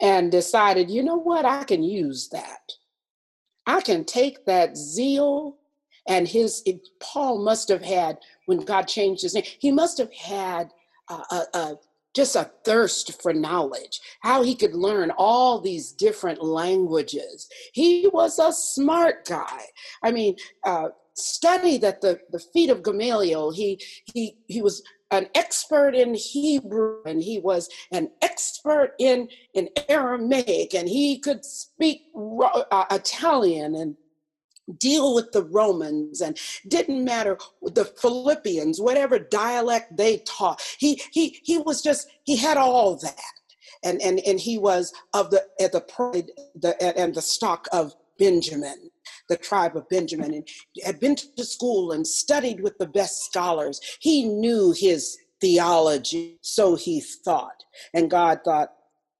and 0.00 0.30
decided, 0.32 0.90
you 0.90 1.02
know 1.02 1.16
what, 1.16 1.44
I 1.44 1.64
can 1.64 1.82
use 1.82 2.28
that. 2.30 2.72
I 3.66 3.80
can 3.80 4.04
take 4.04 4.44
that 4.46 4.76
zeal 4.76 5.58
and 6.06 6.28
his, 6.28 6.62
it, 6.66 6.86
Paul 7.00 7.42
must 7.42 7.68
have 7.68 7.82
had, 7.82 8.18
when 8.46 8.58
God 8.58 8.86
changed 8.88 9.22
his 9.22 9.34
name, 9.34 9.44
he 9.58 9.72
must 9.72 9.96
have 9.98 10.12
had 10.12 10.72
a, 11.08 11.76
just 12.14 12.36
a 12.36 12.50
thirst 12.64 13.20
for 13.20 13.32
knowledge, 13.32 14.00
how 14.20 14.42
he 14.42 14.54
could 14.54 14.74
learn 14.74 15.10
all 15.18 15.60
these 15.60 15.92
different 15.92 16.42
languages. 16.42 17.48
He 17.72 18.08
was 18.12 18.38
a 18.38 18.52
smart 18.52 19.26
guy. 19.26 19.62
I 20.02 20.12
mean, 20.12 20.36
uh, 20.64 20.88
studied 21.14 21.84
at 21.84 22.00
the, 22.00 22.18
the 22.30 22.38
feet 22.38 22.70
of 22.70 22.82
Gamaliel. 22.82 23.52
He, 23.52 23.80
he, 24.12 24.36
he 24.46 24.62
was 24.62 24.82
an 25.10 25.28
expert 25.34 25.94
in 25.94 26.14
Hebrew 26.14 27.02
and 27.06 27.22
he 27.22 27.38
was 27.38 27.68
an 27.92 28.10
expert 28.22 28.94
in, 28.98 29.28
in 29.54 29.68
Aramaic 29.88 30.74
and 30.74 30.88
he 30.88 31.18
could 31.18 31.44
speak 31.44 32.02
uh, 32.16 32.84
Italian 32.90 33.76
and 33.76 33.96
deal 34.78 35.14
with 35.14 35.32
the 35.32 35.44
Romans 35.44 36.20
and 36.20 36.38
didn't 36.68 37.04
matter 37.04 37.38
the 37.62 37.84
Philippians, 37.84 38.80
whatever 38.80 39.18
dialect 39.18 39.96
they 39.96 40.18
taught. 40.18 40.62
He 40.78 41.00
he 41.12 41.40
he 41.42 41.58
was 41.58 41.82
just 41.82 42.08
he 42.24 42.36
had 42.36 42.56
all 42.56 42.96
that. 42.96 43.18
And 43.82 44.00
and 44.00 44.20
and 44.20 44.40
he 44.40 44.58
was 44.58 44.92
of 45.12 45.30
the 45.30 45.44
at 45.60 45.72
the 45.72 45.80
pride 45.80 46.30
the 46.54 46.80
and 46.98 47.14
the 47.14 47.22
stock 47.22 47.68
of 47.72 47.94
Benjamin 48.18 48.90
the 49.28 49.36
tribe 49.36 49.76
of 49.76 49.88
Benjamin 49.88 50.34
and 50.34 50.48
had 50.84 51.00
been 51.00 51.16
to 51.16 51.44
school 51.44 51.92
and 51.92 52.06
studied 52.06 52.60
with 52.60 52.76
the 52.78 52.86
best 52.86 53.24
scholars. 53.24 53.80
He 54.00 54.24
knew 54.24 54.72
his 54.72 55.16
theology, 55.40 56.38
so 56.42 56.74
he 56.74 57.00
thought. 57.00 57.64
And 57.92 58.10
God 58.10 58.40
thought, 58.44 58.70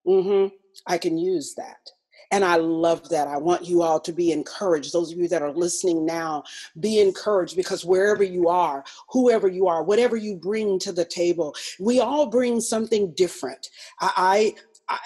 mm 0.07 0.25
hmm, 0.25 0.55
I 0.87 0.99
can 0.99 1.19
use 1.19 1.55
that. 1.57 1.91
And 2.31 2.45
I 2.45 2.57
love 2.57 3.09
that. 3.11 3.29
I 3.29 3.37
want 3.37 3.65
you 3.65 3.83
all 3.83 4.01
to 4.01 4.13
be 4.13 4.33
encouraged. 4.33 4.93
Those 4.93 5.13
of 5.13 5.19
you 5.19 5.29
that 5.29 5.43
are 5.43 5.53
listening 5.53 6.05
now, 6.05 6.45
be 6.81 7.01
encouraged 7.01 7.57
because 7.57 7.85
wherever 7.85 8.23
you 8.23 8.49
are, 8.49 8.85
whoever 9.11 9.49
you 9.49 9.69
are, 9.69 9.83
whatever 9.83 10.17
you 10.17 10.37
bring 10.37 10.79
to 10.81 10.93
the 10.93 11.05
table, 11.05 11.55
we 11.79 12.01
all 12.01 12.27
bring 12.27 12.61
something 12.61 13.13
different. 13.13 13.69
I, 14.01 14.55
I, 14.89 14.99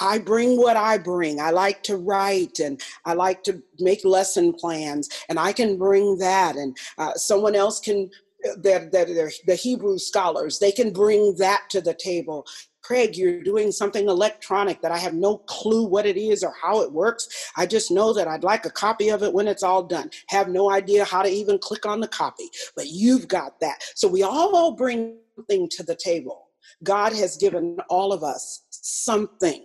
I 0.00 0.18
bring 0.18 0.56
what 0.58 0.76
I 0.76 0.98
bring. 0.98 1.40
I 1.40 1.50
like 1.50 1.82
to 1.84 1.96
write 1.96 2.58
and 2.58 2.80
I 3.04 3.14
like 3.14 3.42
to 3.44 3.62
make 3.78 4.04
lesson 4.04 4.52
plans, 4.52 5.08
and 5.28 5.38
I 5.38 5.52
can 5.52 5.78
bring 5.78 6.18
that. 6.18 6.56
And 6.56 6.76
uh, 6.98 7.14
someone 7.14 7.54
else 7.54 7.80
can, 7.80 8.10
that 8.58 8.90
they're, 8.92 9.30
the 9.46 9.54
Hebrew 9.54 9.98
scholars, 9.98 10.58
they 10.58 10.72
can 10.72 10.92
bring 10.92 11.36
that 11.36 11.62
to 11.70 11.80
the 11.80 11.94
table. 11.94 12.46
Craig, 12.84 13.16
you're 13.16 13.42
doing 13.42 13.72
something 13.72 14.08
electronic 14.08 14.82
that 14.82 14.92
I 14.92 14.98
have 14.98 15.14
no 15.14 15.38
clue 15.38 15.86
what 15.86 16.04
it 16.04 16.18
is 16.18 16.44
or 16.44 16.52
how 16.60 16.82
it 16.82 16.92
works. 16.92 17.50
I 17.56 17.64
just 17.64 17.90
know 17.90 18.12
that 18.12 18.28
I'd 18.28 18.44
like 18.44 18.66
a 18.66 18.70
copy 18.70 19.08
of 19.08 19.22
it 19.22 19.32
when 19.32 19.48
it's 19.48 19.62
all 19.62 19.82
done. 19.82 20.10
Have 20.28 20.48
no 20.48 20.70
idea 20.70 21.04
how 21.04 21.22
to 21.22 21.28
even 21.30 21.58
click 21.58 21.86
on 21.86 22.00
the 22.00 22.08
copy, 22.08 22.50
but 22.76 22.88
you've 22.88 23.26
got 23.26 23.58
that. 23.60 23.82
So 23.94 24.06
we 24.06 24.22
all 24.22 24.72
bring 24.72 25.16
something 25.34 25.68
to 25.70 25.82
the 25.82 25.96
table. 25.96 26.48
God 26.82 27.14
has 27.14 27.38
given 27.38 27.78
all 27.88 28.12
of 28.12 28.22
us 28.22 28.62
something 28.70 29.64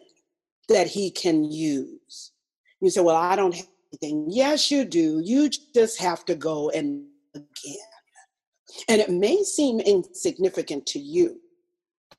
that 0.70 0.88
he 0.88 1.12
can 1.12 1.44
use. 1.44 2.32
You 2.80 2.90
say, 2.90 3.02
Well, 3.02 3.18
I 3.18 3.36
don't 3.36 3.54
have 3.54 3.68
anything. 3.92 4.28
Yes, 4.30 4.72
you 4.72 4.86
do. 4.86 5.22
You 5.24 5.50
just 5.74 6.00
have 6.00 6.24
to 6.26 6.36
go 6.36 6.70
and 6.70 7.06
again. 7.36 7.76
And 8.88 9.02
it 9.02 9.10
may 9.10 9.44
seem 9.44 9.80
insignificant 9.80 10.86
to 10.88 11.00
you, 11.00 11.42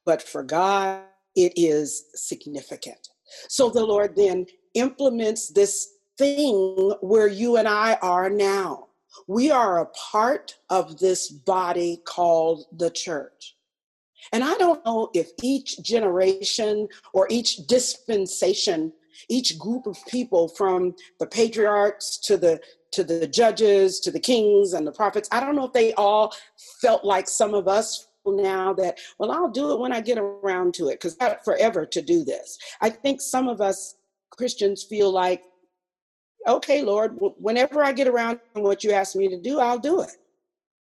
but 0.04 0.22
for 0.22 0.42
God, 0.42 1.02
it 1.36 1.52
is 1.56 2.04
significant. 2.14 3.08
So 3.48 3.70
the 3.70 3.84
Lord 3.84 4.16
then 4.16 4.46
implements 4.74 5.48
this 5.48 5.88
thing 6.18 6.94
where 7.00 7.28
you 7.28 7.56
and 7.56 7.68
I 7.68 7.94
are 8.02 8.28
now. 8.28 8.88
We 9.26 9.50
are 9.50 9.80
a 9.80 9.86
part 9.86 10.56
of 10.68 10.98
this 10.98 11.30
body 11.30 12.00
called 12.04 12.64
the 12.76 12.90
church. 12.90 13.56
And 14.32 14.44
I 14.44 14.54
don't 14.58 14.84
know 14.84 15.10
if 15.14 15.30
each 15.42 15.82
generation 15.82 16.88
or 17.12 17.26
each 17.30 17.66
dispensation, 17.66 18.92
each 19.28 19.58
group 19.58 19.86
of 19.86 19.96
people 20.08 20.48
from 20.48 20.94
the 21.18 21.26
patriarchs 21.26 22.18
to 22.24 22.36
the 22.36 22.60
to 22.92 23.04
the 23.04 23.26
judges, 23.26 24.00
to 24.00 24.10
the 24.10 24.18
kings 24.18 24.72
and 24.72 24.84
the 24.84 24.92
prophets, 24.92 25.28
I 25.30 25.38
don't 25.38 25.54
know 25.54 25.66
if 25.66 25.72
they 25.72 25.92
all 25.94 26.34
felt 26.80 27.04
like 27.04 27.28
some 27.28 27.54
of 27.54 27.68
us 27.68 28.08
now 28.26 28.72
that, 28.74 28.98
well, 29.18 29.30
I'll 29.30 29.50
do 29.50 29.72
it 29.72 29.80
when 29.80 29.92
I 29.92 30.00
get 30.00 30.18
around 30.18 30.74
to 30.74 30.88
it, 30.88 31.00
because 31.00 31.16
I 31.20 31.24
have 31.24 31.44
forever 31.44 31.86
to 31.86 32.02
do 32.02 32.24
this. 32.24 32.58
I 32.80 32.90
think 32.90 33.20
some 33.20 33.48
of 33.48 33.60
us 33.60 33.96
Christians 34.30 34.84
feel 34.84 35.10
like, 35.10 35.42
okay, 36.46 36.82
Lord, 36.82 37.16
whenever 37.18 37.82
I 37.82 37.92
get 37.92 38.08
around 38.08 38.40
to 38.54 38.62
what 38.62 38.84
you 38.84 38.92
ask 38.92 39.14
me 39.16 39.28
to 39.28 39.40
do, 39.40 39.58
I'll 39.58 39.78
do 39.78 40.00
it. 40.02 40.16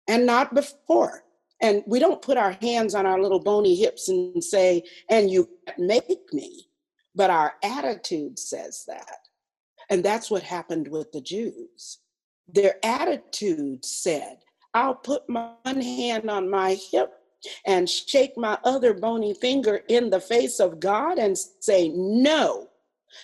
And 0.07 0.27
not 0.27 0.55
before. 0.55 1.25
And 1.61 1.83
we 1.87 1.99
don't 1.99 2.23
put 2.23 2.37
our 2.37 2.53
hands 2.63 2.95
on 2.95 3.05
our 3.05 3.21
little 3.21 3.41
bony 3.41 3.75
hips 3.75 4.09
and 4.09 4.43
say, 4.43 4.85
and 5.11 5.31
you 5.31 5.49
make 5.77 6.33
me. 6.33 6.69
But 7.15 7.31
our 7.31 7.55
attitude 7.65 8.39
says 8.39 8.85
that. 8.87 9.19
And 9.91 10.05
that's 10.05 10.31
what 10.31 10.43
happened 10.43 10.87
with 10.89 11.11
the 11.11 11.21
Jews. 11.21 11.99
Their 12.47 12.77
attitude 12.85 13.85
said, 13.85 14.39
I'll 14.73 14.95
put 14.95 15.29
my 15.29 15.51
one 15.63 15.81
hand 15.81 16.31
on 16.31 16.49
my 16.49 16.79
hip 16.93 17.13
and 17.67 17.89
shake 17.89 18.37
my 18.37 18.59
other 18.65 18.95
bony 18.95 19.35
finger 19.35 19.83
in 19.89 20.11
the 20.11 20.21
face 20.21 20.61
of 20.61 20.81
God 20.81 21.19
and 21.19 21.37
say, 21.61 21.89
No. 21.89 22.69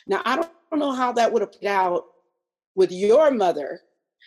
Now, 0.07 0.23
I 0.25 0.37
don't 0.37 0.79
know 0.79 0.93
how 0.93 1.13
that 1.13 1.33
would 1.33 1.43
have 1.43 1.53
played 1.53 1.71
out 1.71 2.05
with 2.75 2.91
your 2.91 3.31
mother 3.31 3.81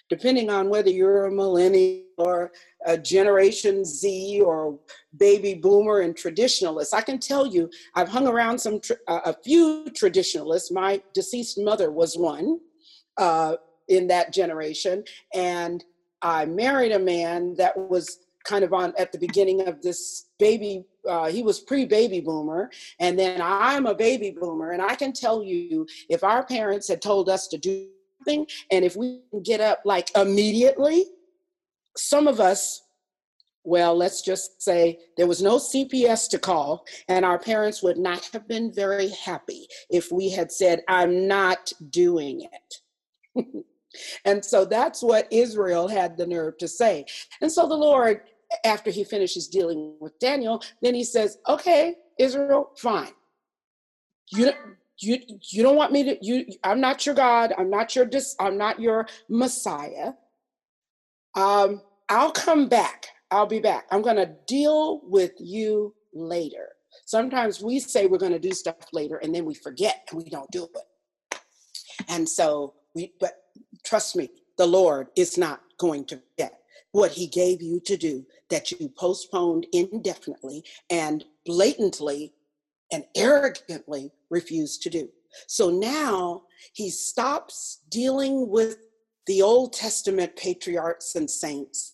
depending 0.09 0.49
on 0.49 0.69
whether 0.69 0.89
you're 0.89 1.25
a 1.25 1.31
millennial 1.31 2.03
or 2.17 2.51
a 2.85 2.97
Generation 2.97 3.83
Z 3.83 4.41
or 4.41 4.79
baby 5.17 5.53
boomer 5.53 5.99
and 5.99 6.15
traditionalist. 6.15 6.93
I 6.93 7.01
can 7.01 7.19
tell 7.19 7.45
you, 7.45 7.69
I've 7.95 8.09
hung 8.09 8.27
around 8.27 8.59
some 8.59 8.79
uh, 9.07 9.19
a 9.25 9.33
few 9.33 9.87
traditionalists. 9.95 10.71
My 10.71 11.01
deceased 11.13 11.59
mother 11.59 11.91
was 11.91 12.17
one 12.17 12.59
uh, 13.17 13.55
in 13.87 14.07
that 14.07 14.33
generation, 14.33 15.03
and 15.33 15.83
I 16.21 16.45
married 16.45 16.93
a 16.93 16.99
man 16.99 17.55
that 17.55 17.77
was 17.77 18.19
kind 18.47 18.63
of 18.63 18.73
on 18.73 18.93
at 18.97 19.11
the 19.11 19.17
beginning 19.17 19.67
of 19.67 19.81
this 19.81 20.27
baby 20.39 20.85
uh, 21.07 21.27
he 21.27 21.43
was 21.43 21.59
pre-baby 21.59 22.21
boomer 22.21 22.69
and 22.99 23.17
then 23.19 23.39
i'm 23.41 23.85
a 23.85 23.95
baby 23.95 24.31
boomer 24.31 24.71
and 24.71 24.81
i 24.81 24.95
can 24.95 25.11
tell 25.13 25.43
you 25.43 25.85
if 26.09 26.23
our 26.23 26.45
parents 26.45 26.87
had 26.87 27.01
told 27.01 27.29
us 27.29 27.47
to 27.47 27.57
do 27.57 27.87
something 28.19 28.47
and 28.71 28.83
if 28.85 28.95
we 28.95 29.19
get 29.43 29.61
up 29.61 29.79
like 29.85 30.09
immediately 30.15 31.05
some 31.95 32.27
of 32.27 32.39
us 32.39 32.81
well, 33.67 33.97
let's 33.97 34.21
just 34.21 34.61
say 34.61 34.97
there 35.17 35.27
was 35.27 35.41
no 35.41 35.57
CPS 35.57 36.29
to 36.29 36.39
call, 36.39 36.85
and 37.09 37.25
our 37.25 37.37
parents 37.37 37.83
would 37.83 37.97
not 37.97 38.23
have 38.31 38.47
been 38.47 38.71
very 38.71 39.09
happy 39.09 39.67
if 39.89 40.09
we 40.09 40.29
had 40.29 40.53
said, 40.53 40.83
I'm 40.87 41.27
not 41.27 41.73
doing 41.89 42.47
it. 43.35 43.45
and 44.25 44.43
so 44.43 44.63
that's 44.63 45.03
what 45.03 45.27
Israel 45.31 45.89
had 45.89 46.15
the 46.15 46.25
nerve 46.25 46.57
to 46.59 46.67
say. 46.69 47.05
And 47.41 47.51
so 47.51 47.67
the 47.67 47.75
Lord, 47.75 48.21
after 48.65 48.91
he 48.91 49.03
finishes 49.03 49.47
dealing 49.47 49.95
with 49.99 50.17
Daniel, 50.19 50.63
then 50.81 50.95
he 50.95 51.03
says, 51.03 51.37
Okay, 51.47 51.95
Israel, 52.19 52.71
fine. 52.77 53.11
You, 54.29 54.51
you, 54.99 55.19
you 55.51 55.63
don't 55.63 55.75
want 55.75 55.91
me 55.91 56.03
to, 56.03 56.17
you, 56.21 56.45
I'm 56.63 56.81
not 56.81 57.05
your 57.05 57.15
God. 57.15 57.53
I'm 57.57 57.69
not 57.69 57.95
your, 57.95 58.05
dis, 58.05 58.35
I'm 58.39 58.57
not 58.57 58.79
your 58.79 59.07
Messiah. 59.29 60.13
Um, 61.35 61.81
I'll 62.09 62.31
come 62.31 62.67
back. 62.67 63.07
I'll 63.31 63.45
be 63.45 63.59
back. 63.59 63.85
I'm 63.91 64.01
going 64.01 64.15
to 64.15 64.33
deal 64.47 65.01
with 65.03 65.33
you 65.39 65.93
later. 66.13 66.69
Sometimes 67.05 67.61
we 67.61 67.79
say 67.79 68.05
we're 68.05 68.17
going 68.17 68.31
to 68.31 68.39
do 68.39 68.51
stuff 68.51 68.75
later 68.91 69.17
and 69.17 69.33
then 69.33 69.45
we 69.45 69.53
forget 69.53 70.07
and 70.09 70.21
we 70.21 70.29
don't 70.29 70.49
do 70.51 70.63
it. 70.63 71.39
And 72.09 72.27
so 72.27 72.73
we, 72.95 73.13
but 73.19 73.33
trust 73.85 74.15
me, 74.15 74.29
the 74.57 74.65
Lord 74.65 75.07
is 75.15 75.37
not 75.37 75.61
going 75.77 76.05
to 76.05 76.17
forget 76.17 76.59
what 76.97 77.11
he 77.11 77.27
gave 77.27 77.61
you 77.61 77.79
to 77.79 77.95
do 77.95 78.25
that 78.49 78.71
you 78.71 78.89
postponed 78.89 79.67
indefinitely 79.71 80.63
and 80.89 81.25
blatantly 81.45 82.33
and 82.91 83.03
arrogantly 83.15 84.09
refused 84.31 84.81
to 84.81 84.89
do. 84.89 85.07
So 85.45 85.69
now 85.69 86.41
he 86.73 86.89
stops 86.89 87.81
dealing 87.91 88.49
with 88.49 88.77
the 89.27 89.43
Old 89.43 89.73
Testament 89.73 90.35
patriarchs 90.35 91.13
and 91.13 91.29
saints 91.29 91.93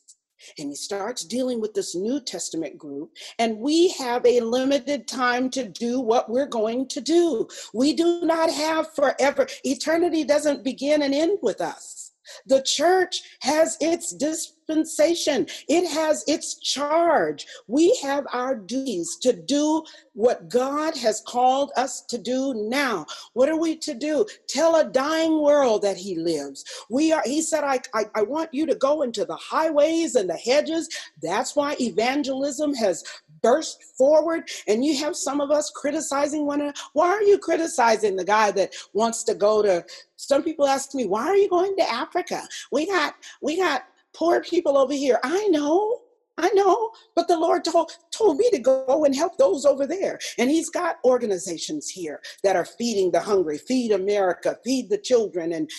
and 0.58 0.70
he 0.70 0.76
starts 0.76 1.24
dealing 1.24 1.60
with 1.60 1.74
this 1.74 1.96
New 1.96 2.22
Testament 2.22 2.78
group. 2.78 3.12
And 3.40 3.58
we 3.58 3.90
have 3.90 4.26
a 4.26 4.40
limited 4.42 5.08
time 5.08 5.50
to 5.52 5.68
do 5.68 6.00
what 6.00 6.30
we're 6.30 6.48
going 6.48 6.88
to 6.90 7.02
do. 7.02 7.48
We 7.74 7.94
do 7.94 8.22
not 8.24 8.50
have 8.52 8.94
forever. 8.94 9.48
Eternity 9.64 10.24
doesn't 10.24 10.64
begin 10.64 11.02
and 11.02 11.14
end 11.14 11.40
with 11.42 11.62
us. 11.62 12.03
The 12.46 12.62
church 12.62 13.22
has 13.42 13.78
its 13.80 14.14
dispensation, 14.14 15.48
it 15.68 15.90
has 15.90 16.24
its 16.28 16.56
charge. 16.56 17.46
We 17.68 17.96
have 18.02 18.26
our 18.32 18.56
duties 18.56 19.18
to 19.22 19.34
do 19.34 19.84
what 20.14 20.50
God 20.50 20.96
has 20.98 21.22
called 21.28 21.72
us 21.76 22.02
to 22.08 22.18
do 22.18 22.54
now. 22.54 23.06
What 23.34 23.50
are 23.50 23.60
we 23.60 23.76
to 23.78 23.94
do? 23.94 24.26
Tell 24.48 24.76
a 24.76 24.90
dying 24.90 25.42
world 25.42 25.82
that 25.82 25.98
He 25.98 26.16
lives. 26.16 26.64
We 26.90 27.12
are, 27.12 27.24
He 27.26 27.42
said, 27.42 27.64
I, 27.64 27.80
I, 27.94 28.06
I 28.16 28.22
want 28.24 28.54
you 28.54 28.66
to 28.66 28.76
go 28.76 29.02
into 29.02 29.26
the 29.26 29.36
highways 29.36 30.16
and 30.16 30.30
the 30.30 30.38
hedges. 30.38 30.90
That's 31.22 31.56
why 31.56 31.76
evangelism 31.80 32.74
has 32.76 33.04
burst 33.44 33.84
forward 33.98 34.50
and 34.68 34.84
you 34.84 34.98
have 34.98 35.16
some 35.16 35.42
of 35.42 35.52
us 35.52 35.70
criticizing 35.76 36.46
one 36.46 36.62
another 36.62 36.78
why 36.94 37.08
are 37.08 37.22
you 37.22 37.38
criticizing 37.38 38.16
the 38.16 38.26
guy 38.26 38.50
that 38.50 38.74
wants 38.94 39.24
to 39.24 39.36
go 39.36 39.62
to 39.62 39.86
some 40.16 40.42
people 40.42 40.66
ask 40.66 40.96
me 40.96 41.06
why 41.06 41.28
are 41.28 41.38
you 41.38 41.50
going 41.50 41.76
to 41.76 41.92
africa 41.92 42.42
we 42.72 42.88
got 42.88 43.14
we 43.42 43.58
got 43.58 43.84
poor 44.16 44.42
people 44.42 44.78
over 44.78 44.94
here 44.94 45.20
i 45.24 45.48
know 45.50 46.00
I 46.38 46.50
know, 46.54 46.90
but 47.16 47.28
the 47.28 47.38
Lord 47.38 47.64
told, 47.64 47.92
told 48.12 48.38
me 48.38 48.50
to 48.52 48.60
go 48.60 49.06
and 49.06 49.16
help 49.16 49.38
those 49.38 49.66
over 49.66 49.86
there. 49.86 50.20
And 50.40 50.50
He's 50.50 50.70
got 50.70 50.98
organizations 51.06 51.90
here 51.90 52.22
that 52.44 52.56
are 52.56 52.66
feeding 52.66 53.12
the 53.12 53.20
hungry, 53.20 53.60
feed 53.60 53.92
America, 53.92 54.58
feed 54.64 54.90
the 54.90 54.98
children. 54.98 55.54
And 55.54 55.70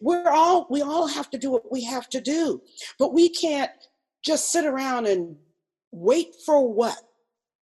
we're 0.00 0.28
all, 0.28 0.66
we 0.70 0.82
all 0.82 1.06
have 1.06 1.30
to 1.30 1.38
do 1.38 1.52
what 1.52 1.70
we 1.70 1.84
have 1.84 2.08
to 2.10 2.20
do. 2.20 2.62
But 2.98 3.14
we 3.14 3.28
can't 3.28 3.70
just 4.24 4.50
sit 4.50 4.64
around 4.64 5.06
and 5.06 5.36
wait 5.92 6.34
for 6.44 6.72
what? 6.72 6.98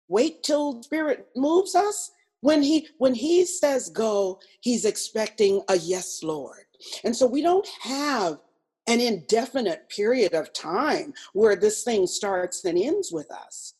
Wait 0.08 0.42
till 0.42 0.82
spirit 0.82 1.28
moves 1.34 1.74
us? 1.74 2.10
When 2.40 2.62
he 2.62 2.88
when 2.98 3.14
he 3.14 3.44
says 3.44 3.88
go, 3.88 4.40
he's 4.60 4.84
expecting 4.84 5.62
a 5.68 5.76
yes, 5.76 6.22
Lord. 6.22 6.64
And 7.04 7.16
so 7.16 7.26
we 7.26 7.42
don't 7.42 7.66
have 7.80 8.38
an 8.86 9.00
indefinite 9.00 9.88
period 9.88 10.34
of 10.34 10.52
time 10.52 11.12
where 11.32 11.56
this 11.56 11.82
thing 11.82 12.06
starts 12.06 12.64
and 12.64 12.78
ends 12.78 13.10
with 13.10 13.30
us. 13.32 13.74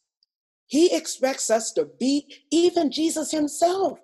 He 0.66 0.94
expects 0.94 1.48
us 1.48 1.70
to 1.72 1.88
be 2.00 2.26
even 2.50 2.90
Jesus 2.90 3.30
himself 3.30 4.00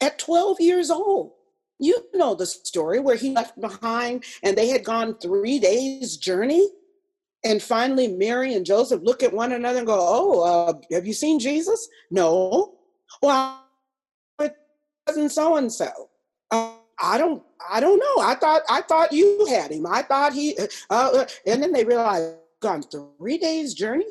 at 0.00 0.18
12 0.18 0.60
years 0.60 0.90
old. 0.90 1.32
You 1.78 2.06
know 2.14 2.34
the 2.34 2.46
story 2.46 3.00
where 3.00 3.16
he 3.16 3.34
left 3.34 3.60
behind 3.60 4.24
and 4.42 4.56
they 4.56 4.68
had 4.68 4.84
gone 4.84 5.18
three 5.18 5.58
days' 5.58 6.16
journey 6.16 6.68
and 7.44 7.62
finally, 7.62 8.08
Mary 8.08 8.54
and 8.54 8.64
Joseph 8.64 9.02
look 9.02 9.22
at 9.22 9.32
one 9.32 9.52
another 9.52 9.78
and 9.78 9.86
go, 9.86 9.98
Oh, 10.00 10.40
uh, 10.42 10.72
have 10.92 11.06
you 11.06 11.12
seen 11.12 11.38
Jesus? 11.38 11.88
No. 12.10 12.74
Well, 13.22 13.64
cousin 15.06 15.28
so 15.28 15.56
and 15.56 15.72
so. 15.72 15.90
I 16.50 17.18
don't, 17.18 17.42
I 17.70 17.80
don't 17.80 17.98
know. 17.98 18.22
I 18.22 18.34
thought, 18.36 18.62
I 18.68 18.80
thought 18.82 19.12
you 19.12 19.46
had 19.46 19.72
him. 19.72 19.86
I 19.86 20.02
thought 20.02 20.32
he, 20.32 20.56
uh, 20.56 20.66
uh, 20.90 21.26
and 21.46 21.62
then 21.62 21.72
they 21.72 21.84
realize 21.84 22.34
gone 22.60 22.82
three 22.82 23.36
days 23.36 23.74
journey, 23.74 24.06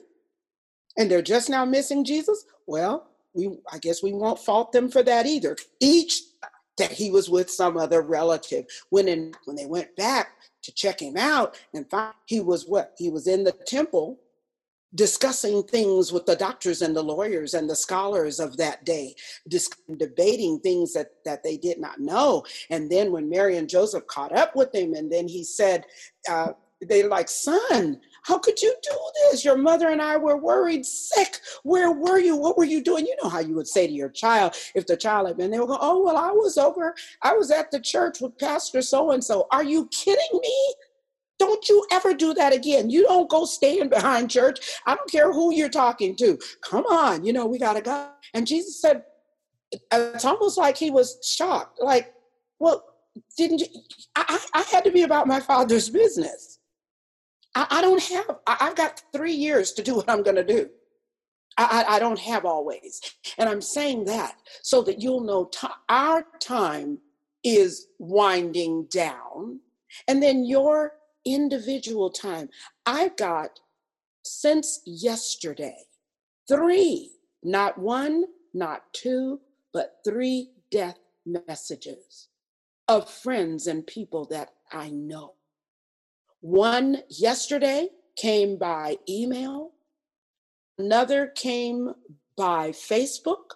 and 0.98 1.10
they're 1.10 1.22
just 1.22 1.50
now 1.50 1.66
missing 1.66 2.04
Jesus. 2.04 2.46
Well, 2.68 3.08
we, 3.34 3.58
I 3.72 3.80
guess 3.80 4.04
we 4.04 4.14
won't 4.14 4.40
fault 4.40 4.74
them 4.74 4.90
for 4.90 5.02
that 5.04 5.26
either. 5.26 5.56
Each 5.80 6.22
that 6.78 6.92
he 6.92 7.12
was 7.12 7.30
with 7.30 7.50
some 7.50 7.78
other 7.78 8.02
relative. 8.02 8.66
When 8.90 9.08
in, 9.08 9.34
when 9.46 9.56
they 9.56 9.66
went 9.66 9.96
back, 9.96 10.30
to 10.64 10.72
check 10.74 11.02
him 11.02 11.18
out 11.18 11.60
and 11.74 11.90
find 11.90 12.14
he 12.26 12.40
was 12.40 12.66
what? 12.66 12.94
He 12.98 13.10
was 13.10 13.28
in 13.28 13.44
the 13.44 13.52
temple 13.52 14.20
discussing 14.96 15.64
things 15.64 16.12
with 16.12 16.26
the 16.26 16.36
doctors 16.36 16.82
and 16.82 16.96
the 16.96 17.04
lawyers 17.04 17.56
and 17.56 17.70
the 17.70 17.76
scholars 17.76 18.40
of 18.40 18.58
that 18.58 18.86
day, 18.86 19.16
debating 19.98 20.60
things 20.60 20.94
that, 20.94 21.08
that 21.26 21.44
they 21.44 21.58
did 21.58 21.80
not 21.80 22.00
know. 22.00 22.44
And 22.70 22.92
then 22.92 23.12
when 23.12 23.30
Mary 23.30 23.58
and 23.58 23.68
Joseph 23.68 24.06
caught 24.06 24.38
up 24.38 24.56
with 24.56 24.74
him, 24.74 24.94
and 24.94 25.12
then 25.12 25.28
he 25.28 25.44
said, 25.44 25.86
uh, 26.30 26.54
they 26.88 27.04
like, 27.04 27.30
son, 27.30 28.00
how 28.24 28.38
could 28.38 28.62
you 28.62 28.74
do 28.82 28.98
this? 29.32 29.44
Your 29.46 29.58
mother 29.58 29.90
and 29.90 30.02
I 30.02 30.18
were 30.18 30.38
worried 30.38 30.86
sick. 30.86 31.40
Where 31.64 31.92
were 31.92 32.20
you? 32.20 32.36
What 32.36 32.58
were 32.58 32.64
you 32.64 32.82
doing? 32.82 33.06
You 33.06 33.16
know 33.22 33.30
how 33.30 33.40
you 33.40 33.56
would 33.56 33.68
say 33.68 33.88
to 33.88 33.94
your 33.94 34.10
child 34.10 34.56
if 34.76 34.88
the 34.88 34.98
child 34.98 35.28
had 35.28 35.38
been, 35.38 35.52
would 35.52 35.68
go, 35.68 35.78
Oh, 35.80 36.04
well, 36.04 36.18
I 36.18 36.32
was 36.32 36.58
over, 36.58 36.96
I 37.22 37.34
was 37.34 37.52
at 37.52 37.72
the 37.72 37.80
church 37.80 38.22
with 38.22 38.38
Pastor 38.38 38.82
so 38.82 39.12
and 39.12 39.24
so. 39.24 39.48
Are 39.52 39.64
you 39.64 39.88
kidding 39.88 40.40
me? 40.42 40.74
Don't 41.40 41.68
you 41.68 41.86
ever 41.92 42.14
do 42.14 42.34
that 42.36 42.54
again. 42.54 42.90
You 42.90 43.04
don't 43.04 43.30
go 43.30 43.44
stand 43.46 43.90
behind 43.90 44.30
church. 44.30 44.60
I 44.86 44.96
don't 44.96 45.12
care 45.12 45.34
who 45.34 45.54
you're 45.54 45.68
talking 45.68 46.16
to. 46.18 46.38
Come 46.62 46.86
on, 46.86 47.26
you 47.26 47.34
know, 47.34 47.46
we 47.46 47.60
got 47.60 47.74
to 47.74 47.82
go. 47.82 48.10
And 48.34 48.48
Jesus 48.48 48.80
said, 48.80 49.04
it's 49.92 50.26
almost 50.26 50.58
like 50.58 50.78
he 50.78 50.92
was 50.92 51.18
shocked. 51.24 51.80
Like, 51.82 52.14
well, 52.60 52.84
didn't 53.38 53.60
you? 53.60 53.68
I, 54.16 54.40
I 54.54 54.62
had 54.62 54.84
to 54.86 54.92
be 54.92 55.04
about 55.04 55.28
my 55.28 55.40
father's 55.40 55.90
business. 55.90 56.60
I, 57.56 57.68
I 57.70 57.82
don't 57.82 58.04
have, 58.04 58.38
I, 58.48 58.56
have 58.60 58.76
got 58.76 59.02
three 59.14 59.34
years 59.34 59.72
to 59.74 59.84
do 59.84 59.96
what 59.96 60.10
I'm 60.10 60.24
going 60.24 60.36
to 60.36 60.44
do. 60.44 60.70
I, 61.58 61.86
I, 61.88 62.00
don't 62.00 62.20
have 62.20 62.46
always. 62.46 63.00
And 63.38 63.48
I'm 63.48 63.62
saying 63.62 64.06
that 64.06 64.38
so 64.64 64.82
that 64.84 65.02
you'll 65.02 65.24
know 65.24 65.46
t- 65.46 65.68
our 65.88 66.26
time 66.40 66.98
is 67.44 67.88
winding 68.00 68.88
down. 68.92 69.60
And 70.08 70.24
then 70.24 70.46
your 70.46 70.94
individual 71.26 72.10
time. 72.10 72.50
I've 72.86 73.16
got 73.16 73.60
since 74.24 74.82
yesterday 74.86 75.78
three, 76.48 77.12
not 77.44 77.78
one, 77.78 78.26
not 78.54 78.84
two, 78.94 79.40
but 79.74 79.98
three 80.06 80.52
death 80.72 81.00
messages 81.26 82.30
of 82.88 83.10
friends 83.10 83.68
and 83.68 83.86
people 83.86 84.26
that 84.26 84.50
I 84.72 84.90
know. 84.90 85.34
One 86.44 87.04
yesterday 87.08 87.88
came 88.18 88.58
by 88.58 88.98
email, 89.08 89.72
another 90.78 91.28
came 91.28 91.94
by 92.36 92.72
Facebook, 92.72 93.56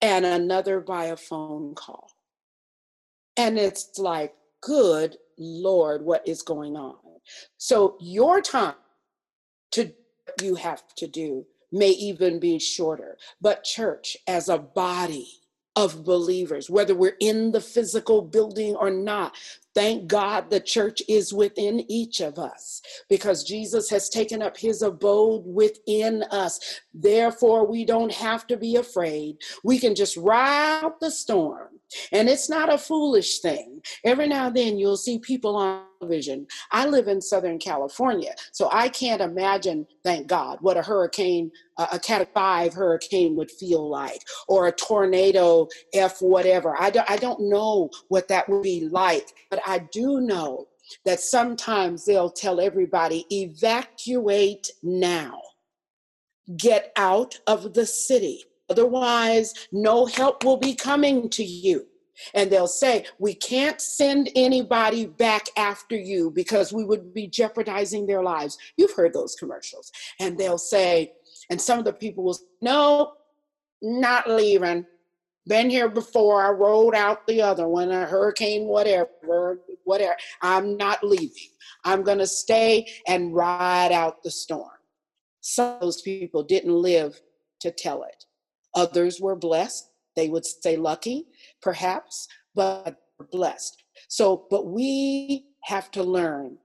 and 0.00 0.24
another 0.24 0.80
by 0.80 1.04
a 1.04 1.16
phone 1.18 1.74
call. 1.74 2.10
And 3.36 3.58
it's 3.58 3.98
like, 3.98 4.32
good 4.62 5.18
Lord, 5.36 6.06
what 6.06 6.26
is 6.26 6.40
going 6.40 6.74
on? 6.74 6.96
So 7.58 7.98
your 8.00 8.40
time 8.40 8.76
to 9.72 9.92
you 10.40 10.54
have 10.54 10.94
to 10.94 11.06
do 11.06 11.44
may 11.70 11.90
even 11.90 12.40
be 12.40 12.58
shorter. 12.58 13.18
But 13.42 13.62
church 13.62 14.16
as 14.26 14.48
a 14.48 14.56
body 14.56 15.28
of 15.76 16.04
believers, 16.04 16.68
whether 16.68 16.94
we're 16.94 17.16
in 17.20 17.52
the 17.52 17.60
physical 17.60 18.22
building 18.22 18.74
or 18.74 18.90
not, 18.90 19.36
Thank 19.76 20.06
God 20.06 20.48
the 20.48 20.58
church 20.58 21.02
is 21.06 21.34
within 21.34 21.84
each 21.92 22.20
of 22.20 22.38
us 22.38 22.80
because 23.10 23.44
Jesus 23.44 23.90
has 23.90 24.08
taken 24.08 24.40
up 24.40 24.56
his 24.56 24.80
abode 24.80 25.42
within 25.44 26.22
us. 26.30 26.80
Therefore, 26.94 27.66
we 27.66 27.84
don't 27.84 28.12
have 28.12 28.46
to 28.46 28.56
be 28.56 28.76
afraid. 28.76 29.36
We 29.62 29.78
can 29.78 29.94
just 29.94 30.16
ride 30.16 30.80
out 30.82 30.98
the 30.98 31.10
storm. 31.10 31.75
And 32.12 32.28
it's 32.28 32.48
not 32.48 32.72
a 32.72 32.78
foolish 32.78 33.38
thing. 33.40 33.80
Every 34.04 34.28
now 34.28 34.46
and 34.46 34.56
then 34.56 34.78
you'll 34.78 34.96
see 34.96 35.18
people 35.18 35.56
on 35.56 35.82
television. 36.00 36.46
I 36.72 36.86
live 36.86 37.08
in 37.08 37.20
Southern 37.20 37.58
California, 37.58 38.34
so 38.52 38.68
I 38.72 38.88
can't 38.88 39.22
imagine, 39.22 39.86
thank 40.04 40.26
God, 40.26 40.58
what 40.60 40.76
a 40.76 40.82
hurricane, 40.82 41.50
a 41.78 41.98
Cat 41.98 42.28
5 42.34 42.74
hurricane 42.74 43.36
would 43.36 43.50
feel 43.50 43.88
like, 43.88 44.20
or 44.48 44.66
a 44.66 44.72
tornado 44.72 45.68
F 45.94 46.20
whatever. 46.20 46.76
I 46.78 46.90
don't, 46.90 47.10
I 47.10 47.16
don't 47.16 47.48
know 47.48 47.90
what 48.08 48.28
that 48.28 48.48
would 48.48 48.62
be 48.62 48.88
like, 48.90 49.28
but 49.50 49.60
I 49.66 49.78
do 49.92 50.20
know 50.20 50.66
that 51.04 51.20
sometimes 51.20 52.04
they'll 52.04 52.30
tell 52.30 52.60
everybody, 52.60 53.26
evacuate 53.30 54.70
now, 54.82 55.40
get 56.56 56.92
out 56.96 57.38
of 57.46 57.74
the 57.74 57.86
city. 57.86 58.44
Otherwise, 58.68 59.68
no 59.72 60.06
help 60.06 60.44
will 60.44 60.56
be 60.56 60.74
coming 60.74 61.28
to 61.30 61.44
you. 61.44 61.86
And 62.34 62.50
they'll 62.50 62.66
say, 62.66 63.04
We 63.18 63.34
can't 63.34 63.80
send 63.80 64.30
anybody 64.34 65.06
back 65.06 65.46
after 65.56 65.96
you 65.96 66.30
because 66.30 66.72
we 66.72 66.84
would 66.84 67.12
be 67.12 67.26
jeopardizing 67.26 68.06
their 68.06 68.22
lives. 68.22 68.58
You've 68.76 68.94
heard 68.94 69.12
those 69.12 69.34
commercials. 69.34 69.92
And 70.18 70.38
they'll 70.38 70.58
say, 70.58 71.12
and 71.50 71.60
some 71.60 71.78
of 71.78 71.84
the 71.84 71.92
people 71.92 72.24
will 72.24 72.34
say, 72.34 72.44
No, 72.60 73.12
not 73.82 74.28
leaving. 74.28 74.86
Been 75.46 75.70
here 75.70 75.88
before. 75.88 76.42
I 76.42 76.50
rode 76.50 76.94
out 76.94 77.26
the 77.26 77.42
other 77.42 77.68
one, 77.68 77.92
a 77.92 78.04
hurricane, 78.04 78.66
whatever, 78.66 79.60
whatever. 79.84 80.16
I'm 80.42 80.76
not 80.76 81.04
leaving. 81.04 81.50
I'm 81.84 82.02
going 82.02 82.18
to 82.18 82.26
stay 82.26 82.88
and 83.06 83.32
ride 83.32 83.92
out 83.92 84.24
the 84.24 84.30
storm. 84.30 84.70
Some 85.40 85.74
of 85.74 85.80
those 85.80 86.02
people 86.02 86.42
didn't 86.42 86.74
live 86.74 87.20
to 87.60 87.70
tell 87.70 88.02
it. 88.02 88.25
Others 88.76 89.20
were 89.20 89.34
blessed. 89.34 89.90
They 90.14 90.28
would 90.28 90.46
say 90.46 90.76
lucky, 90.76 91.26
perhaps, 91.60 92.28
but 92.54 92.96
blessed. 93.32 93.82
So, 94.08 94.46
but 94.50 94.66
we 94.66 95.46
have 95.64 95.90
to 95.92 96.02
learn 96.02 96.58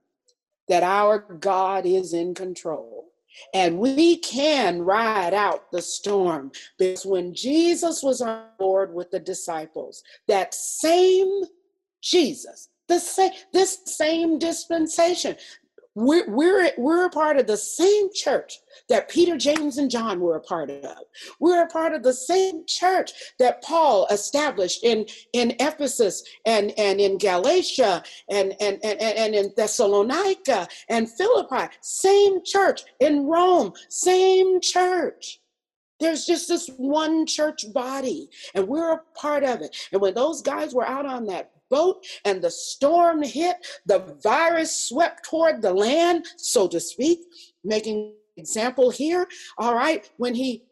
that 0.68 0.82
our 0.82 1.18
God 1.18 1.86
is 1.86 2.12
in 2.12 2.34
control. 2.34 3.08
And 3.54 3.78
we 3.78 4.18
can 4.18 4.82
ride 4.82 5.32
out 5.32 5.72
the 5.72 5.80
storm 5.80 6.52
because 6.78 7.06
when 7.06 7.34
Jesus 7.34 8.02
was 8.02 8.20
on 8.20 8.44
board 8.58 8.92
with 8.92 9.10
the 9.10 9.20
disciples, 9.20 10.02
that 10.28 10.52
same 10.52 11.42
Jesus, 12.02 12.68
the 12.88 12.98
same, 12.98 13.32
this 13.52 13.78
same 13.86 14.38
dispensation, 14.38 15.36
we're, 15.94 16.28
we're, 16.28 16.70
we're 16.78 17.06
a 17.06 17.10
part 17.10 17.36
of 17.36 17.46
the 17.46 17.56
same 17.56 18.08
church 18.14 18.58
that 18.88 19.08
Peter, 19.08 19.36
James, 19.36 19.78
and 19.78 19.90
John 19.90 20.20
were 20.20 20.36
a 20.36 20.40
part 20.40 20.70
of. 20.70 20.98
We're 21.38 21.62
a 21.62 21.68
part 21.68 21.92
of 21.92 22.02
the 22.02 22.14
same 22.14 22.64
church 22.66 23.12
that 23.38 23.62
Paul 23.62 24.06
established 24.10 24.84
in, 24.84 25.06
in 25.32 25.54
Ephesus 25.60 26.22
and, 26.46 26.72
and 26.78 27.00
in 27.00 27.18
Galatia 27.18 28.02
and, 28.30 28.54
and, 28.60 28.78
and, 28.82 29.00
and 29.00 29.34
in 29.34 29.52
Thessalonica 29.56 30.68
and 30.88 31.10
Philippi. 31.10 31.72
Same 31.80 32.42
church 32.44 32.82
in 33.00 33.26
Rome, 33.26 33.72
same 33.88 34.60
church. 34.60 35.40
There's 36.00 36.26
just 36.26 36.48
this 36.48 36.68
one 36.78 37.26
church 37.26 37.64
body, 37.72 38.28
and 38.56 38.66
we're 38.66 38.92
a 38.92 39.00
part 39.14 39.44
of 39.44 39.60
it. 39.60 39.76
And 39.92 40.00
when 40.00 40.14
those 40.14 40.42
guys 40.42 40.74
were 40.74 40.86
out 40.86 41.06
on 41.06 41.26
that 41.26 41.52
boat 41.72 42.04
and 42.24 42.40
the 42.40 42.50
storm 42.50 43.22
hit, 43.22 43.56
the 43.86 44.16
virus 44.22 44.88
swept 44.88 45.24
toward 45.24 45.62
the 45.62 45.72
land, 45.72 46.26
so 46.36 46.68
to 46.68 46.78
speak, 46.78 47.20
making 47.64 48.14
example 48.36 48.90
here. 48.90 49.26
All 49.58 49.74
right, 49.74 50.08
when 50.18 50.34
he 50.34 50.64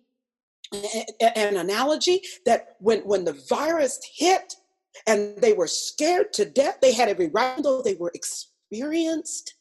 an 1.21 1.57
analogy 1.57 2.23
that 2.47 2.77
when 2.79 3.01
when 3.01 3.25
the 3.25 3.39
virus 3.49 3.99
hit 4.15 4.55
and 5.07 5.37
they 5.39 5.53
were 5.53 5.67
scared 5.67 6.33
to 6.35 6.45
death, 6.45 6.79
they 6.81 6.93
had 6.93 7.09
every 7.09 7.29
right, 7.29 7.61
though 7.63 7.83
they 7.83 7.95
were 7.95 8.13
experienced. 8.15 9.55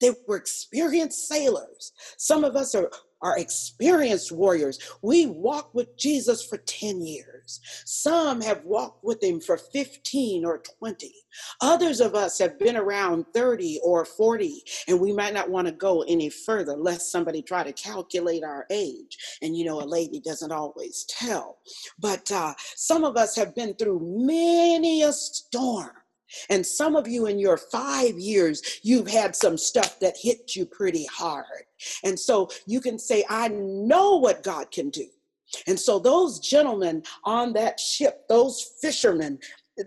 They 0.00 0.12
were 0.28 0.36
experienced 0.36 1.26
sailors. 1.26 1.92
Some 2.18 2.44
of 2.44 2.54
us 2.54 2.74
are 2.74 2.90
are 3.22 3.38
experienced 3.38 4.32
warriors. 4.32 4.78
We 5.02 5.26
walked 5.26 5.74
with 5.74 5.96
Jesus 5.96 6.44
for 6.44 6.58
10 6.58 7.02
years. 7.02 7.60
Some 7.84 8.40
have 8.42 8.64
walked 8.64 9.04
with 9.04 9.22
him 9.22 9.40
for 9.40 9.56
15 9.56 10.44
or 10.44 10.62
20. 10.78 11.12
Others 11.60 12.00
of 12.00 12.14
us 12.14 12.38
have 12.38 12.58
been 12.58 12.76
around 12.76 13.26
30 13.34 13.80
or 13.84 14.04
40, 14.04 14.62
and 14.88 15.00
we 15.00 15.12
might 15.12 15.34
not 15.34 15.50
want 15.50 15.66
to 15.66 15.72
go 15.72 16.02
any 16.02 16.28
further 16.28 16.76
lest 16.76 17.10
somebody 17.12 17.42
try 17.42 17.62
to 17.62 17.72
calculate 17.72 18.44
our 18.44 18.66
age. 18.70 19.16
And 19.42 19.56
you 19.56 19.64
know, 19.64 19.80
a 19.80 19.84
lady 19.84 20.20
doesn't 20.20 20.52
always 20.52 21.04
tell. 21.08 21.58
But 21.98 22.30
uh, 22.32 22.54
some 22.74 23.04
of 23.04 23.16
us 23.16 23.36
have 23.36 23.54
been 23.54 23.74
through 23.74 24.00
many 24.02 25.02
a 25.02 25.12
storm. 25.12 25.90
And 26.50 26.66
some 26.66 26.96
of 26.96 27.06
you 27.06 27.26
in 27.26 27.38
your 27.38 27.56
five 27.56 28.18
years, 28.18 28.80
you've 28.82 29.08
had 29.08 29.36
some 29.36 29.56
stuff 29.56 30.00
that 30.00 30.16
hit 30.20 30.56
you 30.56 30.66
pretty 30.66 31.06
hard. 31.06 31.65
And 32.04 32.18
so 32.18 32.48
you 32.66 32.80
can 32.80 32.98
say, 32.98 33.24
I 33.28 33.48
know 33.48 34.16
what 34.16 34.42
God 34.42 34.70
can 34.70 34.90
do. 34.90 35.06
And 35.66 35.78
so 35.78 35.98
those 35.98 36.40
gentlemen 36.40 37.02
on 37.24 37.52
that 37.52 37.78
ship, 37.78 38.26
those 38.28 38.72
fishermen, 38.80 39.38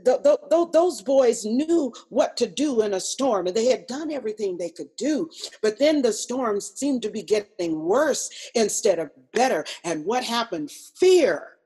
those 0.04 1.02
boys 1.02 1.46
knew 1.46 1.92
what 2.10 2.38
to 2.38 2.48
do 2.48 2.82
in 2.84 2.94
a 2.94 3.00
storm 3.00 3.48
and 3.48 3.56
they 3.56 3.66
had 3.66 3.88
done 3.88 4.12
everything 4.12 4.56
they 4.58 4.70
could 4.70 4.96
do. 4.98 5.30
But 5.62 5.80
then 5.80 6.02
the 6.02 6.14
storm 6.14 6.62
seemed 6.62 7.02
to 7.02 7.10
be 7.10 7.24
getting 7.24 7.84
worse 7.84 8.30
instead 8.56 9.00
of 9.00 9.10
better. 9.34 9.66
And 9.84 10.06
what 10.06 10.24
happened? 10.24 10.72
Fear 10.72 11.58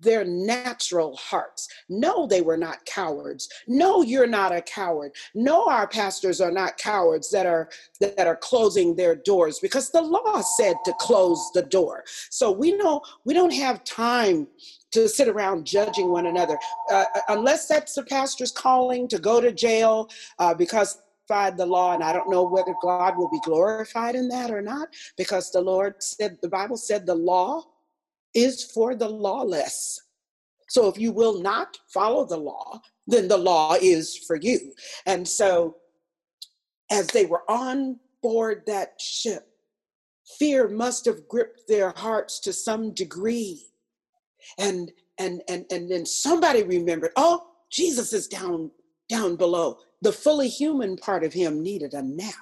their 0.00 0.24
natural 0.24 1.16
hearts. 1.16 1.68
No, 1.88 2.26
they 2.26 2.40
were 2.40 2.56
not 2.56 2.84
cowards. 2.86 3.48
No, 3.66 4.02
you're 4.02 4.26
not 4.26 4.54
a 4.54 4.62
coward. 4.62 5.12
No, 5.34 5.66
our 5.66 5.86
pastors 5.86 6.40
are 6.40 6.50
not 6.50 6.78
cowards 6.78 7.30
that 7.30 7.46
are 7.46 7.68
that 8.00 8.26
are 8.26 8.36
closing 8.36 8.94
their 8.94 9.14
doors 9.14 9.58
because 9.60 9.90
the 9.90 10.02
law 10.02 10.40
said 10.40 10.76
to 10.84 10.92
close 10.98 11.50
the 11.54 11.62
door. 11.62 12.04
So 12.30 12.50
we 12.50 12.72
know 12.72 13.02
we 13.24 13.34
don't 13.34 13.52
have 13.52 13.84
time 13.84 14.46
to 14.92 15.08
sit 15.08 15.28
around 15.28 15.66
judging 15.66 16.10
one 16.10 16.26
another 16.26 16.56
uh, 16.90 17.04
uh 17.14 17.20
unless 17.28 17.66
that's 17.66 17.94
the 17.94 18.04
pastor's 18.04 18.52
calling 18.52 19.08
to 19.08 19.18
go 19.18 19.40
to 19.40 19.52
jail 19.52 20.08
uh, 20.38 20.54
because 20.54 20.98
the 21.28 21.66
law 21.66 21.92
and 21.92 22.04
i 22.04 22.12
don't 22.12 22.30
know 22.30 22.44
whether 22.44 22.72
god 22.80 23.16
will 23.16 23.28
be 23.28 23.40
glorified 23.40 24.14
in 24.14 24.28
that 24.28 24.50
or 24.50 24.62
not 24.62 24.88
because 25.16 25.50
the 25.50 25.60
lord 25.60 26.00
said 26.00 26.38
the 26.40 26.48
bible 26.48 26.76
said 26.76 27.04
the 27.04 27.14
law 27.14 27.64
is 28.34 28.64
for 28.64 28.94
the 28.94 29.08
lawless. 29.08 30.00
So 30.68 30.88
if 30.88 30.98
you 30.98 31.12
will 31.12 31.40
not 31.40 31.78
follow 31.92 32.24
the 32.24 32.36
law, 32.36 32.80
then 33.06 33.28
the 33.28 33.36
law 33.36 33.76
is 33.80 34.16
for 34.26 34.36
you. 34.36 34.72
And 35.06 35.26
so 35.26 35.76
as 36.90 37.06
they 37.08 37.26
were 37.26 37.48
on 37.48 37.98
board 38.22 38.62
that 38.66 39.00
ship, 39.00 39.48
fear 40.38 40.68
must 40.68 41.04
have 41.04 41.28
gripped 41.28 41.68
their 41.68 41.92
hearts 41.96 42.40
to 42.40 42.52
some 42.52 42.92
degree. 42.92 43.66
And 44.58 44.92
and 45.18 45.42
and 45.48 45.64
and 45.70 45.90
then 45.90 46.04
somebody 46.04 46.62
remembered, 46.62 47.12
oh, 47.16 47.46
Jesus 47.70 48.12
is 48.12 48.28
down 48.28 48.70
down 49.08 49.36
below. 49.36 49.78
The 50.02 50.12
fully 50.12 50.48
human 50.48 50.96
part 50.96 51.24
of 51.24 51.32
him 51.32 51.62
needed 51.62 51.94
a 51.94 52.02
nap. 52.02 52.34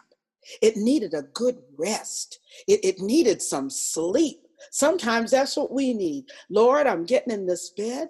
It 0.60 0.76
needed 0.76 1.14
a 1.14 1.22
good 1.22 1.62
rest. 1.78 2.38
It, 2.68 2.84
it 2.84 3.00
needed 3.00 3.40
some 3.40 3.70
sleep. 3.70 4.43
Sometimes 4.70 5.30
that's 5.30 5.56
what 5.56 5.72
we 5.72 5.94
need. 5.94 6.26
Lord, 6.50 6.86
I'm 6.86 7.04
getting 7.04 7.32
in 7.32 7.46
this 7.46 7.70
bed 7.70 8.08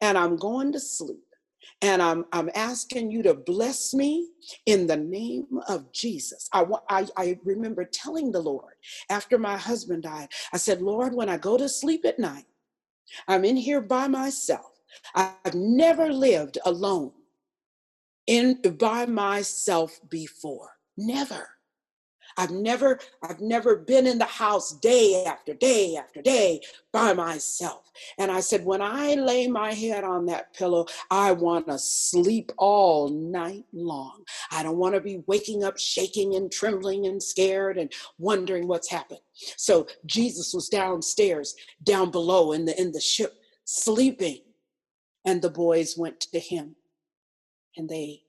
and 0.00 0.16
I'm 0.18 0.36
going 0.36 0.72
to 0.72 0.80
sleep. 0.80 1.24
And 1.82 2.02
I'm, 2.02 2.26
I'm 2.32 2.50
asking 2.54 3.10
you 3.10 3.22
to 3.22 3.34
bless 3.34 3.94
me 3.94 4.28
in 4.66 4.86
the 4.86 4.96
name 4.96 5.46
of 5.68 5.92
Jesus. 5.92 6.48
I, 6.52 6.64
I, 6.90 7.06
I 7.16 7.38
remember 7.44 7.84
telling 7.84 8.32
the 8.32 8.40
Lord 8.40 8.74
after 9.08 9.38
my 9.38 9.56
husband 9.56 10.02
died, 10.02 10.28
I 10.52 10.58
said, 10.58 10.82
Lord, 10.82 11.14
when 11.14 11.28
I 11.28 11.38
go 11.38 11.56
to 11.56 11.68
sleep 11.68 12.04
at 12.04 12.18
night, 12.18 12.44
I'm 13.28 13.44
in 13.44 13.56
here 13.56 13.80
by 13.80 14.08
myself. 14.08 14.72
I've 15.14 15.54
never 15.54 16.12
lived 16.12 16.58
alone 16.64 17.12
in 18.26 18.60
by 18.78 19.06
myself 19.06 20.00
before. 20.08 20.70
Never. 20.96 21.48
I've 22.40 22.50
never, 22.50 22.98
I've 23.22 23.42
never 23.42 23.76
been 23.76 24.06
in 24.06 24.16
the 24.16 24.24
house 24.24 24.72
day 24.72 25.24
after 25.26 25.52
day 25.52 25.96
after 25.96 26.22
day 26.22 26.62
by 26.90 27.12
myself. 27.12 27.92
And 28.16 28.30
I 28.30 28.40
said, 28.40 28.64
when 28.64 28.80
I 28.80 29.12
lay 29.12 29.46
my 29.46 29.74
head 29.74 30.04
on 30.04 30.24
that 30.26 30.54
pillow, 30.54 30.86
I 31.10 31.32
want 31.32 31.66
to 31.66 31.78
sleep 31.78 32.50
all 32.56 33.10
night 33.10 33.66
long. 33.74 34.24
I 34.50 34.62
don't 34.62 34.78
want 34.78 34.94
to 34.94 35.02
be 35.02 35.22
waking 35.26 35.64
up 35.64 35.78
shaking 35.78 36.34
and 36.34 36.50
trembling 36.50 37.06
and 37.06 37.22
scared 37.22 37.76
and 37.76 37.92
wondering 38.16 38.66
what's 38.66 38.90
happened. 38.90 39.20
So 39.34 39.86
Jesus 40.06 40.54
was 40.54 40.70
downstairs, 40.70 41.54
down 41.84 42.10
below 42.10 42.52
in 42.52 42.64
the 42.64 42.80
in 42.80 42.92
the 42.92 43.00
ship, 43.00 43.34
sleeping. 43.64 44.38
And 45.26 45.42
the 45.42 45.50
boys 45.50 45.98
went 45.98 46.20
to 46.20 46.38
him. 46.38 46.76
And 47.76 47.86
they 47.86 48.22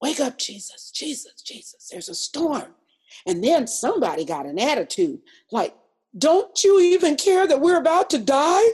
wake 0.00 0.20
up, 0.20 0.38
Jesus, 0.38 0.92
Jesus, 0.92 1.42
Jesus. 1.42 1.88
There's 1.90 2.08
a 2.08 2.14
storm. 2.14 2.76
And 3.26 3.42
then 3.42 3.66
somebody 3.66 4.24
got 4.24 4.46
an 4.46 4.58
attitude 4.58 5.20
like, 5.50 5.74
don't 6.16 6.62
you 6.64 6.80
even 6.80 7.16
care 7.16 7.46
that 7.46 7.60
we're 7.60 7.78
about 7.78 8.10
to 8.10 8.18
die? 8.18 8.64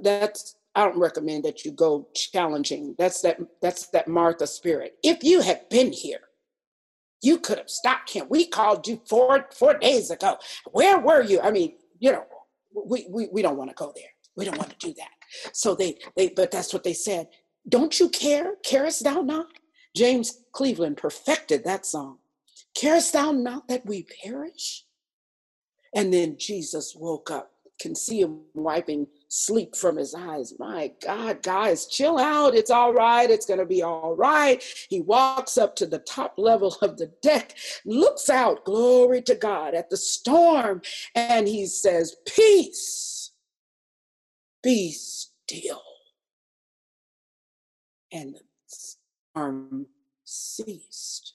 That's 0.00 0.56
I 0.74 0.84
don't 0.84 0.98
recommend 0.98 1.44
that 1.44 1.64
you 1.64 1.72
go 1.72 2.08
challenging. 2.14 2.94
That's 2.98 3.20
that 3.22 3.38
that's 3.60 3.88
that 3.88 4.08
Martha 4.08 4.46
spirit. 4.46 4.96
If 5.02 5.22
you 5.22 5.40
had 5.42 5.68
been 5.68 5.92
here, 5.92 6.20
you 7.22 7.38
could 7.38 7.58
have 7.58 7.70
stopped 7.70 8.10
him. 8.10 8.26
We 8.28 8.46
called 8.46 8.86
you 8.86 9.00
four 9.08 9.48
four 9.52 9.78
days 9.78 10.10
ago. 10.10 10.38
Where 10.72 10.98
were 10.98 11.22
you? 11.22 11.40
I 11.40 11.50
mean, 11.50 11.74
you 11.98 12.12
know, 12.12 12.24
we 12.74 13.06
we, 13.10 13.28
we 13.30 13.42
don't 13.42 13.56
want 13.56 13.70
to 13.70 13.76
go 13.76 13.92
there. 13.94 14.10
We 14.36 14.44
don't 14.44 14.58
want 14.58 14.70
to 14.70 14.86
do 14.86 14.94
that. 14.94 15.52
So 15.52 15.74
they 15.74 15.98
they 16.16 16.28
but 16.28 16.50
that's 16.50 16.72
what 16.72 16.84
they 16.84 16.94
said. 16.94 17.28
Don't 17.68 17.98
you 18.00 18.08
care? 18.08 18.54
Carest 18.64 19.04
thou 19.04 19.20
not? 19.20 19.46
James 19.94 20.40
Cleveland 20.52 20.96
perfected 20.96 21.64
that 21.64 21.84
song. 21.84 22.18
Carest 22.74 23.12
thou 23.12 23.32
not 23.32 23.68
that 23.68 23.86
we 23.86 24.06
perish? 24.24 24.84
And 25.94 26.12
then 26.12 26.36
Jesus 26.38 26.94
woke 26.96 27.30
up. 27.30 27.50
Can 27.80 27.94
see 27.94 28.20
him 28.20 28.42
wiping 28.54 29.08
sleep 29.28 29.74
from 29.74 29.96
his 29.96 30.14
eyes. 30.14 30.54
My 30.58 30.92
God, 31.04 31.42
guys, 31.42 31.86
chill 31.86 32.18
out. 32.18 32.54
It's 32.54 32.70
all 32.70 32.92
right. 32.92 33.28
It's 33.28 33.46
going 33.46 33.58
to 33.58 33.66
be 33.66 33.82
all 33.82 34.14
right. 34.14 34.62
He 34.88 35.00
walks 35.00 35.58
up 35.58 35.74
to 35.76 35.86
the 35.86 35.98
top 35.98 36.34
level 36.36 36.76
of 36.82 36.96
the 36.96 37.10
deck, 37.22 37.56
looks 37.84 38.28
out, 38.30 38.64
glory 38.64 39.20
to 39.22 39.34
God, 39.34 39.74
at 39.74 39.90
the 39.90 39.96
storm, 39.96 40.82
and 41.14 41.48
he 41.48 41.66
says, 41.66 42.14
Peace, 42.26 43.32
be 44.62 44.92
still. 44.92 45.82
And 48.12 48.34
the 48.34 48.40
storm 48.66 49.86
ceased. 50.24 51.31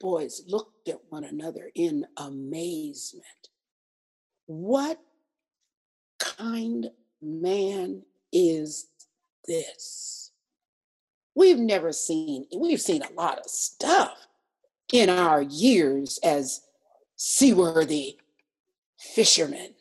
Boys 0.00 0.42
looked 0.46 0.88
at 0.88 1.00
one 1.08 1.24
another 1.24 1.70
in 1.74 2.06
amazement. 2.16 3.24
What 4.46 4.98
kind 6.18 6.90
man 7.20 8.02
is 8.32 8.86
this? 9.46 10.30
We've 11.34 11.58
never 11.58 11.92
seen, 11.92 12.46
we've 12.56 12.80
seen 12.80 13.02
a 13.02 13.12
lot 13.12 13.38
of 13.38 13.50
stuff 13.50 14.26
in 14.92 15.10
our 15.10 15.42
years 15.42 16.18
as 16.22 16.62
seaworthy 17.16 18.18
fishermen. 18.98 19.74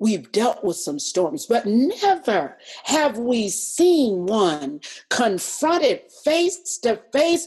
We've 0.00 0.30
dealt 0.32 0.64
with 0.64 0.76
some 0.76 0.98
storms, 0.98 1.46
but 1.46 1.66
never 1.66 2.58
have 2.84 3.16
we 3.18 3.48
seen 3.48 4.26
one 4.26 4.80
confronted 5.08 6.02
face 6.24 6.78
to 6.78 7.00
face 7.12 7.46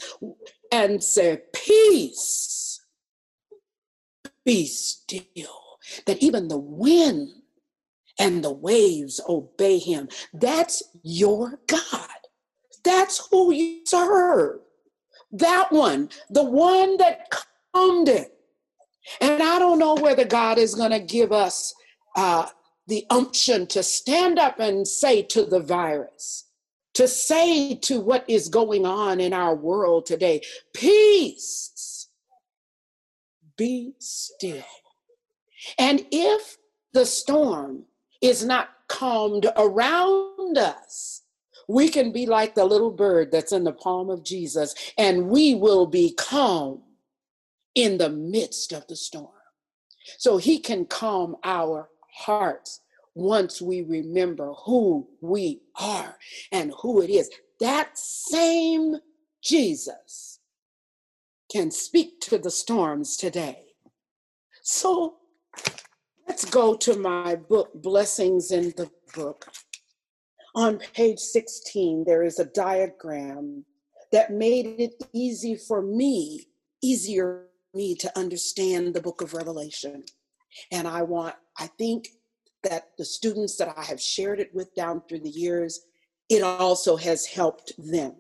and 0.71 1.03
say, 1.03 1.41
Peace, 1.53 2.81
be 4.45 4.65
still. 4.65 5.79
That 6.05 6.21
even 6.21 6.47
the 6.47 6.57
wind 6.57 7.29
and 8.19 8.43
the 8.43 8.51
waves 8.51 9.21
obey 9.27 9.79
him. 9.79 10.09
That's 10.33 10.83
your 11.03 11.59
God. 11.67 12.09
That's 12.83 13.27
who 13.29 13.53
you 13.53 13.81
serve. 13.85 14.59
That 15.31 15.71
one, 15.71 16.09
the 16.29 16.43
one 16.43 16.97
that 16.97 17.29
calmed 17.73 18.09
it. 18.09 18.33
And 19.21 19.41
I 19.41 19.59
don't 19.59 19.79
know 19.79 19.95
whether 19.95 20.25
God 20.25 20.57
is 20.57 20.75
going 20.75 20.91
to 20.91 20.99
give 20.99 21.31
us 21.31 21.73
uh, 22.15 22.47
the 22.87 23.05
unction 23.09 23.67
to 23.67 23.83
stand 23.83 24.39
up 24.39 24.59
and 24.59 24.87
say 24.87 25.21
to 25.23 25.45
the 25.45 25.59
virus, 25.59 26.46
to 26.97 27.07
say 27.07 27.75
to 27.75 28.01
what 28.01 28.27
is 28.27 28.49
going 28.49 28.83
on 28.83 29.19
in 29.19 29.31
our 29.31 29.53
world 29.53 30.07
today, 30.07 30.41
peace, 30.73 32.07
be 33.55 33.93
still. 33.99 34.63
And 35.77 36.03
if 36.11 36.57
the 36.93 37.05
storm 37.05 37.83
is 38.19 38.43
not 38.43 38.69
calmed 38.87 39.45
around 39.55 40.57
us, 40.57 41.21
we 41.67 41.87
can 41.87 42.11
be 42.11 42.25
like 42.25 42.55
the 42.55 42.65
little 42.65 42.89
bird 42.89 43.31
that's 43.31 43.51
in 43.51 43.63
the 43.63 43.73
palm 43.73 44.09
of 44.09 44.23
Jesus, 44.23 44.73
and 44.97 45.27
we 45.27 45.53
will 45.53 45.85
be 45.85 46.15
calm 46.15 46.81
in 47.75 47.99
the 47.99 48.09
midst 48.09 48.71
of 48.73 48.87
the 48.87 48.95
storm. 48.95 49.29
So 50.17 50.37
he 50.37 50.57
can 50.57 50.85
calm 50.85 51.35
our 51.43 51.89
hearts 52.11 52.81
once 53.17 53.61
we 53.61 53.81
remember 53.81 54.53
who 54.65 55.07
we 55.21 55.59
are 55.75 56.17
and 56.51 56.71
who 56.81 57.01
it 57.01 57.09
is. 57.09 57.29
That 57.59 57.97
same 57.97 58.97
Jesus 59.43 60.39
can 61.51 61.71
speak 61.71 62.21
to 62.21 62.37
the 62.37 62.51
storms 62.51 63.17
today. 63.17 63.63
So 64.61 65.15
let's 66.27 66.45
go 66.45 66.75
to 66.75 66.99
my 66.99 67.35
book, 67.35 67.71
Blessings 67.73 68.51
in 68.51 68.73
the 68.77 68.91
Book. 69.15 69.47
On 70.53 70.79
page 70.93 71.19
16, 71.19 72.03
there 72.05 72.23
is 72.23 72.37
a 72.37 72.45
diagram 72.45 73.65
that 74.11 74.31
made 74.31 74.75
it 74.79 74.93
easy 75.13 75.55
for 75.55 75.81
me, 75.81 76.47
easier 76.83 77.47
for 77.71 77.77
me 77.77 77.95
to 77.95 78.17
understand 78.17 78.93
the 78.93 79.01
book 79.01 79.21
of 79.21 79.33
Revelation. 79.33 80.03
And 80.71 80.87
I 80.87 81.01
want, 81.01 81.35
I 81.57 81.67
think 81.77 82.09
that 82.69 82.89
the 82.97 83.05
students 83.05 83.57
that 83.57 83.73
I 83.77 83.83
have 83.83 84.01
shared 84.01 84.39
it 84.39 84.53
with 84.53 84.73
down 84.75 85.01
through 85.07 85.19
the 85.21 85.29
years, 85.29 85.81
it 86.29 86.41
also 86.43 86.95
has 86.97 87.25
helped 87.25 87.73
them. 87.77 88.15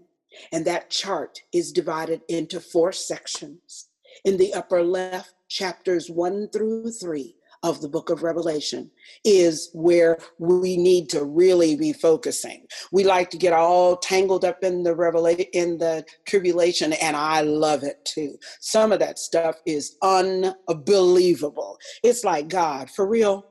And 0.51 0.65
that 0.65 0.89
chart 0.89 1.41
is 1.53 1.71
divided 1.71 2.21
into 2.29 2.59
four 2.59 2.91
sections. 2.91 3.89
In 4.25 4.37
the 4.37 4.53
upper 4.53 4.83
left, 4.83 5.33
chapters 5.49 6.09
one 6.09 6.49
through 6.49 6.91
three 6.91 7.35
of 7.63 7.81
the 7.81 7.89
book 7.89 8.09
of 8.09 8.23
Revelation 8.23 8.91
is 9.23 9.69
where 9.73 10.17
we 10.37 10.77
need 10.77 11.09
to 11.09 11.23
really 11.23 11.75
be 11.75 11.91
focusing. 11.91 12.65
We 12.91 13.03
like 13.03 13.29
to 13.31 13.37
get 13.37 13.53
all 13.53 13.97
tangled 13.97 14.45
up 14.45 14.63
in 14.63 14.83
the 14.83 14.95
revelation 14.95 15.45
in 15.53 15.77
the 15.77 16.05
tribulation 16.27 16.93
and 16.93 17.15
I 17.15 17.41
love 17.41 17.83
it 17.83 18.03
too. 18.05 18.37
Some 18.59 18.91
of 18.91 18.99
that 18.99 19.17
stuff 19.17 19.55
is 19.65 19.97
unbelievable. 20.01 21.77
It's 22.03 22.23
like 22.23 22.47
God, 22.47 22.89
for 22.89 23.07
real. 23.07 23.45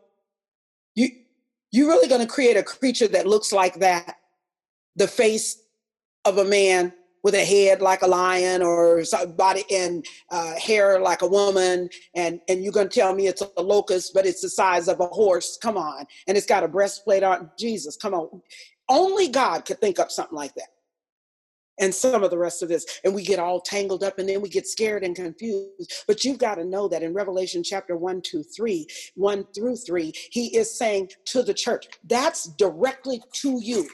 You 0.96 1.10
you 1.70 1.86
really 1.86 2.08
going 2.08 2.20
to 2.20 2.26
create 2.26 2.56
a 2.56 2.62
creature 2.62 3.08
that 3.08 3.26
looks 3.26 3.52
like 3.52 3.76
that? 3.76 4.16
The 4.96 5.06
face 5.06 5.62
of 6.24 6.38
a 6.38 6.44
man 6.44 6.92
with 7.22 7.34
a 7.34 7.44
head 7.44 7.82
like 7.82 8.02
a 8.02 8.06
lion 8.06 8.62
or 8.62 9.02
body 9.36 9.64
and 9.70 10.04
uh, 10.30 10.54
hair 10.58 11.00
like 11.00 11.22
a 11.22 11.26
woman 11.26 11.88
and 12.14 12.40
and 12.48 12.62
you're 12.62 12.72
going 12.72 12.88
to 12.88 13.00
tell 13.00 13.14
me 13.14 13.26
it's 13.26 13.42
a 13.56 13.62
locust 13.62 14.14
but 14.14 14.26
it's 14.26 14.42
the 14.42 14.48
size 14.48 14.88
of 14.88 15.00
a 15.00 15.06
horse? 15.06 15.58
Come 15.60 15.76
on. 15.76 16.06
And 16.28 16.36
it's 16.36 16.46
got 16.46 16.64
a 16.64 16.68
breastplate 16.68 17.22
on? 17.22 17.50
Jesus 17.58 17.96
come 17.96 18.14
on. 18.14 18.40
Only 18.88 19.28
god 19.28 19.64
could 19.64 19.80
think 19.80 19.98
up 19.98 20.10
something 20.10 20.36
like 20.36 20.54
that 20.54 20.68
and 21.78 21.94
some 21.94 22.22
of 22.22 22.30
the 22.30 22.38
rest 22.38 22.62
of 22.62 22.68
this 22.68 23.00
and 23.04 23.14
we 23.14 23.22
get 23.22 23.38
all 23.38 23.60
tangled 23.60 24.02
up 24.02 24.18
and 24.18 24.28
then 24.28 24.40
we 24.40 24.48
get 24.48 24.66
scared 24.66 25.04
and 25.04 25.16
confused 25.16 26.04
but 26.06 26.24
you've 26.24 26.38
got 26.38 26.56
to 26.56 26.64
know 26.64 26.88
that 26.88 27.02
in 27.02 27.12
revelation 27.12 27.62
chapter 27.62 27.96
1 27.96 28.22
2 28.22 28.42
3 28.42 28.86
1 29.14 29.46
through 29.54 29.76
3 29.76 30.12
he 30.30 30.56
is 30.56 30.76
saying 30.76 31.08
to 31.24 31.42
the 31.42 31.54
church 31.54 31.86
that's 32.04 32.46
directly 32.56 33.20
to 33.32 33.60
you 33.62 33.88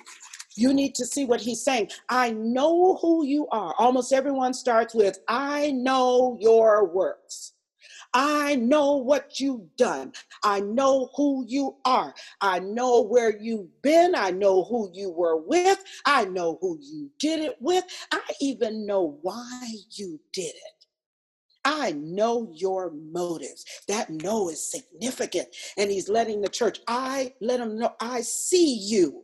you 0.54 0.74
need 0.74 0.94
to 0.96 1.06
see 1.06 1.24
what 1.24 1.40
he's 1.40 1.62
saying. 1.62 1.90
I 2.08 2.32
know 2.32 2.96
who 3.00 3.24
you 3.24 3.48
are. 3.48 3.74
Almost 3.78 4.12
everyone 4.12 4.54
starts 4.54 4.94
with, 4.94 5.18
I 5.28 5.70
know 5.72 6.36
your 6.40 6.86
works. 6.86 7.54
I 8.14 8.56
know 8.56 8.96
what 8.96 9.40
you've 9.40 9.74
done. 9.76 10.12
I 10.42 10.60
know 10.60 11.10
who 11.16 11.44
you 11.48 11.76
are. 11.84 12.14
I 12.40 12.58
know 12.58 13.00
where 13.00 13.36
you've 13.38 13.80
been. 13.82 14.14
I 14.14 14.30
know 14.30 14.64
who 14.64 14.90
you 14.92 15.10
were 15.10 15.36
with. 15.36 15.82
I 16.04 16.26
know 16.26 16.58
who 16.60 16.78
you 16.80 17.10
did 17.18 17.40
it 17.40 17.56
with. 17.60 17.84
I 18.10 18.20
even 18.40 18.86
know 18.86 19.18
why 19.22 19.66
you 19.90 20.20
did 20.32 20.54
it. 20.54 20.86
I 21.64 21.92
know 21.92 22.50
your 22.52 22.90
motives. 22.90 23.64
That 23.88 24.10
know 24.10 24.48
is 24.50 24.70
significant. 24.70 25.48
And 25.76 25.90
he's 25.90 26.08
letting 26.08 26.40
the 26.40 26.48
church, 26.48 26.80
I 26.88 27.34
let 27.40 27.58
them 27.58 27.78
know, 27.78 27.94
I 28.00 28.22
see 28.22 28.74
you. 28.74 29.22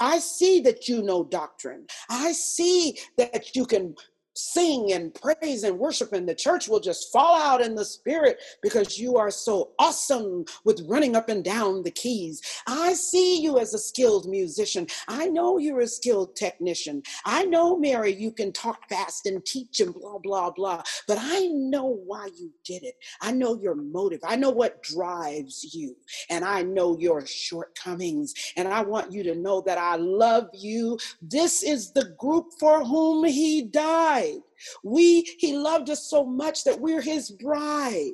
I 0.00 0.18
see 0.18 0.60
that 0.60 0.88
you 0.88 1.02
know 1.02 1.24
doctrine. 1.24 1.86
I 2.10 2.32
see 2.32 2.98
that 3.16 3.54
you 3.54 3.64
can 3.64 3.94
sing 4.34 4.92
and 4.92 5.14
praise 5.14 5.62
and 5.62 5.78
worship, 5.78 6.12
and 6.12 6.28
the 6.28 6.34
church 6.34 6.68
will 6.68 6.80
just 6.80 7.12
fall 7.12 7.40
out 7.40 7.60
in 7.60 7.74
the 7.74 7.84
spirit 7.84 8.40
because 8.62 8.98
you 8.98 9.16
are 9.16 9.30
so 9.30 9.70
awesome 9.78 10.44
with 10.64 10.84
running 10.88 11.16
up 11.16 11.28
and 11.28 11.44
down 11.44 11.82
the 11.82 11.90
keys. 11.90 12.40
I 12.66 12.94
see 12.94 13.40
you 13.40 13.58
as 13.58 13.74
a 13.74 13.78
skilled 13.78 14.28
musician. 14.28 14.86
I 15.08 15.28
know 15.28 15.58
you're 15.58 15.80
a 15.80 15.86
skilled 15.86 16.36
technician. 16.36 17.02
I 17.24 17.44
know, 17.44 17.78
Mary, 17.78 18.12
you 18.12 18.32
can 18.32 18.52
talk 18.52 18.88
fast 18.88 19.26
and 19.26 19.44
teach 19.44 19.80
and 19.80 19.94
blah, 19.94 20.18
blah, 20.18 20.50
blah. 20.50 20.82
But 21.06 21.18
I 21.20 21.46
know 21.48 21.84
why 22.04 22.28
you 22.36 22.50
did 22.64 22.82
it. 22.82 22.94
I 23.20 23.32
know 23.32 23.58
your 23.60 23.74
motive. 23.74 24.20
I 24.24 24.36
know 24.36 24.50
what 24.50 24.82
drives 24.82 25.74
you. 25.74 25.96
And 26.30 26.44
I 26.44 26.62
know 26.62 26.98
your 26.98 27.26
shortcomings. 27.26 28.34
And 28.56 28.68
I 28.68 28.82
want 28.82 29.12
you 29.12 29.22
to 29.24 29.34
know 29.34 29.60
that 29.62 29.78
I 29.78 29.96
love 29.96 30.48
you. 30.52 30.98
This 31.22 31.62
is 31.62 31.92
the 31.92 32.14
group 32.18 32.46
for 32.58 32.84
whom 32.84 33.24
he 33.24 33.62
died 33.62 34.23
bride. 34.24 34.42
We, 34.82 35.22
he 35.38 35.56
loved 35.56 35.90
us 35.90 36.08
so 36.08 36.24
much 36.24 36.64
that 36.64 36.80
we're 36.80 37.02
his 37.02 37.30
bride. 37.30 38.12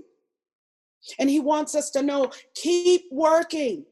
And 1.19 1.31
he 1.31 1.41
wants 1.41 1.75
us 1.75 1.91
to 1.91 2.03
know 2.03 2.31
keep 2.55 3.03
working. 3.11 3.85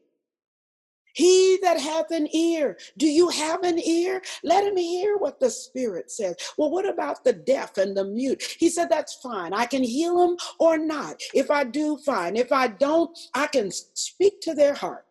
He 1.15 1.57
that 1.63 1.79
hath 1.79 2.11
an 2.11 2.33
ear, 2.33 2.77
do 2.97 3.07
you 3.07 3.29
have 3.29 3.63
an 3.63 3.79
ear? 3.79 4.21
Let 4.43 4.63
him 4.63 4.77
hear 4.77 5.17
what 5.17 5.39
the 5.39 5.49
Spirit 5.49 6.11
says. 6.11 6.35
Well, 6.55 6.69
what 6.69 6.87
about 6.87 7.23
the 7.23 7.33
deaf 7.33 7.77
and 7.77 7.97
the 7.97 8.05
mute? 8.05 8.41
He 8.59 8.69
said, 8.69 8.89
That's 8.89 9.15
fine. 9.15 9.51
I 9.51 9.65
can 9.65 9.83
heal 9.83 10.17
them 10.17 10.37
or 10.59 10.77
not. 10.77 11.19
If 11.33 11.49
I 11.49 11.63
do, 11.63 11.97
fine. 12.05 12.37
If 12.37 12.51
I 12.51 12.67
don't, 12.67 13.17
I 13.33 13.47
can 13.47 13.71
speak 13.71 14.39
to 14.41 14.53
their 14.53 14.75
heart 14.75 15.05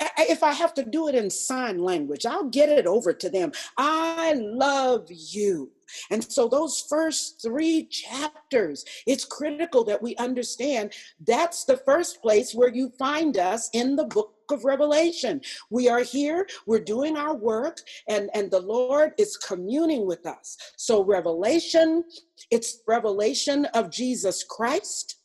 if 0.00 0.42
I 0.42 0.52
have 0.52 0.74
to 0.74 0.84
do 0.84 1.08
it 1.08 1.14
in 1.14 1.30
sign 1.30 1.78
language, 1.78 2.26
I'll 2.26 2.48
get 2.48 2.68
it 2.68 2.86
over 2.86 3.12
to 3.12 3.28
them. 3.28 3.52
I 3.76 4.34
love 4.34 5.06
you. 5.10 5.72
And 6.10 6.22
so, 6.30 6.48
those 6.48 6.84
first 6.88 7.40
three 7.40 7.86
chapters, 7.86 8.84
it's 9.06 9.24
critical 9.24 9.84
that 9.84 10.02
we 10.02 10.14
understand 10.16 10.92
that's 11.26 11.64
the 11.64 11.78
first 11.78 12.20
place 12.20 12.54
where 12.54 12.68
you 12.68 12.92
find 12.98 13.38
us 13.38 13.70
in 13.72 13.96
the 13.96 14.04
book 14.04 14.34
of 14.50 14.64
Revelation. 14.64 15.40
We 15.70 15.88
are 15.88 16.02
here, 16.02 16.46
we're 16.66 16.80
doing 16.80 17.16
our 17.16 17.34
work, 17.34 17.80
and, 18.06 18.28
and 18.34 18.50
the 18.50 18.60
Lord 18.60 19.12
is 19.18 19.36
communing 19.36 20.06
with 20.06 20.26
us. 20.26 20.56
So, 20.76 21.02
Revelation, 21.02 22.04
it's 22.50 22.82
revelation 22.86 23.64
of 23.66 23.90
Jesus 23.90 24.44
Christ, 24.44 25.16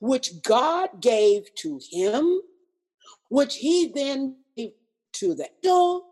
which 0.00 0.42
God 0.42 1.00
gave 1.00 1.54
to 1.56 1.80
him 1.90 2.40
which 3.30 3.56
he 3.56 3.86
then 3.86 4.36
gave 4.56 4.72
to 5.12 5.34
the 5.34 5.48
angel 5.64 6.06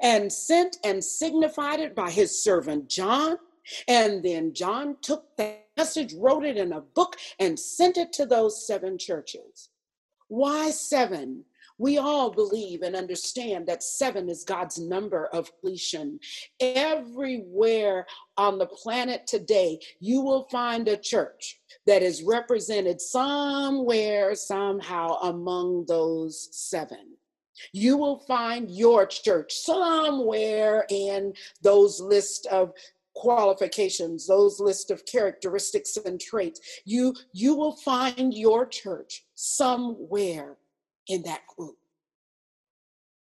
and 0.00 0.32
sent 0.32 0.78
and 0.84 1.02
signified 1.02 1.80
it 1.80 1.94
by 1.94 2.10
his 2.10 2.42
servant 2.42 2.88
John. 2.88 3.36
And 3.88 4.22
then 4.22 4.54
John 4.54 4.96
took 5.02 5.36
that 5.36 5.66
message, 5.76 6.14
wrote 6.14 6.44
it 6.44 6.56
in 6.56 6.72
a 6.72 6.80
book, 6.80 7.16
and 7.38 7.58
sent 7.58 7.96
it 7.96 8.12
to 8.14 8.26
those 8.26 8.66
seven 8.66 8.98
churches. 8.98 9.70
Why 10.28 10.70
seven? 10.70 11.44
We 11.78 11.98
all 11.98 12.30
believe 12.30 12.82
and 12.82 12.94
understand 12.94 13.66
that 13.66 13.82
seven 13.82 14.28
is 14.28 14.44
God's 14.44 14.78
number 14.78 15.26
of 15.26 15.50
completion. 15.64 16.20
Everywhere 16.60 18.06
on 18.36 18.58
the 18.58 18.66
planet 18.66 19.26
today, 19.26 19.80
you 19.98 20.20
will 20.20 20.46
find 20.50 20.86
a 20.86 20.96
church 20.96 21.60
that 21.86 22.02
is 22.02 22.22
represented 22.22 23.00
somewhere, 23.00 24.34
somehow 24.34 25.18
among 25.22 25.86
those 25.86 26.48
seven. 26.52 27.16
You 27.72 27.96
will 27.96 28.18
find 28.20 28.70
your 28.70 29.06
church 29.06 29.54
somewhere 29.54 30.86
in 30.90 31.34
those 31.62 32.00
list 32.00 32.46
of 32.46 32.72
qualifications 33.16 34.26
those 34.26 34.58
list 34.58 34.90
of 34.90 35.06
characteristics 35.06 35.96
and 36.04 36.20
traits 36.20 36.60
you 36.84 37.14
you 37.32 37.54
will 37.54 37.76
find 37.76 38.34
your 38.34 38.66
church 38.66 39.24
somewhere 39.36 40.56
in 41.08 41.22
that 41.22 41.46
group. 41.46 41.76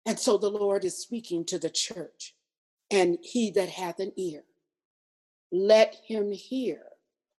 And 0.05 0.19
so 0.19 0.37
the 0.37 0.49
Lord 0.49 0.85
is 0.85 0.97
speaking 0.97 1.45
to 1.45 1.59
the 1.59 1.69
church, 1.69 2.33
and 2.89 3.17
he 3.21 3.51
that 3.51 3.69
hath 3.69 3.99
an 3.99 4.11
ear, 4.17 4.43
let 5.51 5.95
him 6.05 6.31
hear 6.31 6.81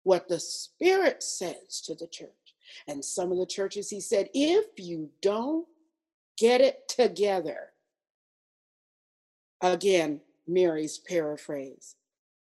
what 0.03 0.29
the 0.29 0.41
Spirit 0.41 1.23
says 1.23 1.81
to 1.85 1.95
the 1.95 2.07
church. 2.07 2.31
And 2.87 3.05
some 3.05 3.33
of 3.33 3.39
the 3.39 3.47
churches, 3.47 3.91
he 3.91 4.01
said, 4.01 4.29
if 4.33 4.67
you 4.79 5.11
don't 5.21 5.67
get 6.39 6.61
it 6.61 6.89
together, 6.89 7.73
again, 9.61 10.21
Mary's 10.47 10.99
paraphrase. 10.99 11.97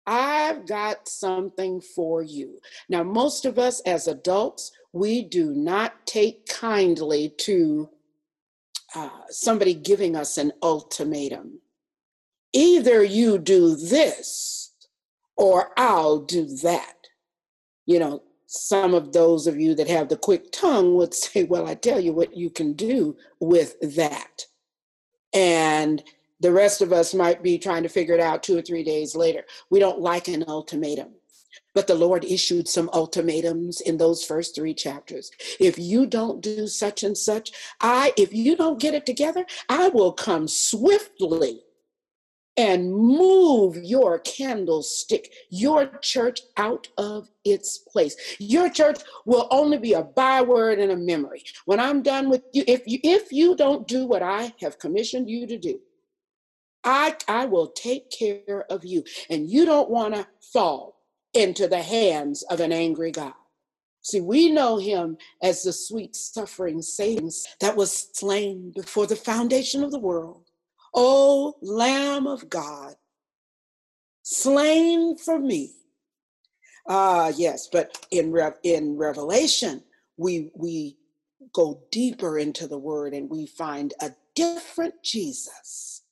I've 0.06 0.66
got 0.66 1.08
something 1.08 1.80
for 1.80 2.22
you. 2.22 2.60
Now, 2.88 3.02
most 3.02 3.44
of 3.44 3.58
us 3.58 3.80
as 3.80 4.06
adults, 4.06 4.70
we 4.92 5.22
do 5.22 5.52
not 5.52 6.06
take 6.06 6.46
kindly 6.46 7.34
to 7.38 7.90
uh, 8.94 9.10
somebody 9.28 9.74
giving 9.74 10.16
us 10.16 10.38
an 10.38 10.52
ultimatum. 10.62 11.60
Either 12.52 13.02
you 13.02 13.38
do 13.38 13.76
this 13.76 14.72
or 15.36 15.72
I'll 15.76 16.18
do 16.18 16.46
that. 16.62 16.94
You 17.84 17.98
know, 17.98 18.22
some 18.46 18.94
of 18.94 19.12
those 19.12 19.46
of 19.46 19.58
you 19.60 19.74
that 19.74 19.88
have 19.88 20.08
the 20.08 20.16
quick 20.16 20.50
tongue 20.52 20.94
would 20.94 21.14
say, 21.14 21.44
Well, 21.44 21.66
I 21.66 21.74
tell 21.74 22.00
you 22.00 22.12
what 22.12 22.36
you 22.36 22.50
can 22.50 22.72
do 22.72 23.16
with 23.40 23.76
that. 23.96 24.46
And 25.34 26.02
the 26.40 26.52
rest 26.52 26.82
of 26.82 26.92
us 26.92 27.14
might 27.14 27.42
be 27.42 27.58
trying 27.58 27.82
to 27.82 27.88
figure 27.88 28.14
it 28.14 28.20
out 28.20 28.42
two 28.42 28.58
or 28.58 28.62
three 28.62 28.84
days 28.84 29.16
later. 29.16 29.44
We 29.70 29.78
don't 29.78 30.00
like 30.00 30.28
an 30.28 30.44
ultimatum. 30.46 31.14
But 31.74 31.86
the 31.86 31.94
Lord 31.94 32.24
issued 32.24 32.68
some 32.68 32.90
ultimatums 32.92 33.80
in 33.80 33.96
those 33.96 34.24
first 34.24 34.54
three 34.54 34.74
chapters. 34.74 35.30
If 35.60 35.78
you 35.78 36.06
don't 36.06 36.40
do 36.40 36.66
such 36.66 37.02
and 37.02 37.16
such, 37.16 37.52
I, 37.80 38.12
if 38.16 38.32
you 38.32 38.56
don't 38.56 38.80
get 38.80 38.94
it 38.94 39.06
together, 39.06 39.44
I 39.68 39.88
will 39.88 40.12
come 40.12 40.48
swiftly 40.48 41.62
and 42.56 42.90
move 42.90 43.76
your 43.76 44.18
candlestick, 44.20 45.30
your 45.50 45.86
church 46.00 46.40
out 46.56 46.88
of 46.96 47.28
its 47.44 47.78
place. 47.78 48.16
Your 48.38 48.70
church 48.70 49.00
will 49.26 49.46
only 49.50 49.76
be 49.76 49.92
a 49.92 50.02
byword 50.02 50.78
and 50.78 50.92
a 50.92 50.96
memory. 50.96 51.44
When 51.66 51.80
I'm 51.80 52.02
done 52.02 52.30
with 52.30 52.42
you, 52.52 52.64
if 52.66 52.82
you 52.86 52.98
if 53.02 53.30
you 53.30 53.54
don't 53.54 53.86
do 53.86 54.06
what 54.06 54.22
I 54.22 54.54
have 54.60 54.78
commissioned 54.78 55.28
you 55.28 55.46
to 55.46 55.58
do, 55.58 55.78
I 56.86 57.16
I 57.28 57.46
will 57.46 57.68
take 57.68 58.10
care 58.12 58.66
of 58.70 58.86
you. 58.86 59.04
And 59.30 59.50
you 59.50 59.66
don't 59.66 59.90
want 59.90 60.16
to 60.16 60.28
fall 60.54 61.02
into 61.34 61.68
the 61.68 61.82
hands 61.82 62.44
of 62.44 62.60
an 62.60 62.72
angry 62.72 63.12
God. 63.12 63.34
See, 64.02 64.20
we 64.20 64.50
know 64.50 64.78
him 64.78 65.18
as 65.42 65.62
the 65.64 65.72
sweet 65.72 66.16
suffering 66.16 66.82
Savior 66.82 67.30
that 67.60 67.76
was 67.76 68.08
slain 68.14 68.72
before 68.74 69.06
the 69.06 69.16
foundation 69.16 69.84
of 69.84 69.92
the 69.92 69.98
world. 70.00 70.44
O 70.94 71.56
Lamb 71.62 72.26
of 72.26 72.48
God, 72.50 72.94
slain 74.22 75.16
for 75.18 75.38
me. 75.38 75.72
Ah, 76.88 77.26
uh, 77.26 77.32
yes, 77.36 77.68
but 77.72 78.06
in 78.12 78.32
Re- 78.32 78.52
in 78.64 78.96
Revelation, 78.96 79.84
we 80.18 80.50
we 80.54 80.98
go 81.54 81.82
deeper 81.92 82.38
into 82.38 82.68
the 82.68 82.78
Word 82.78 83.14
and 83.14 83.30
we 83.30 83.46
find 83.46 83.94
a 84.02 84.12
different 84.36 84.94
Jesus, 85.04 86.02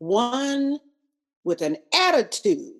one 0.00 0.80
with 1.44 1.62
an 1.62 1.76
attitude 1.94 2.74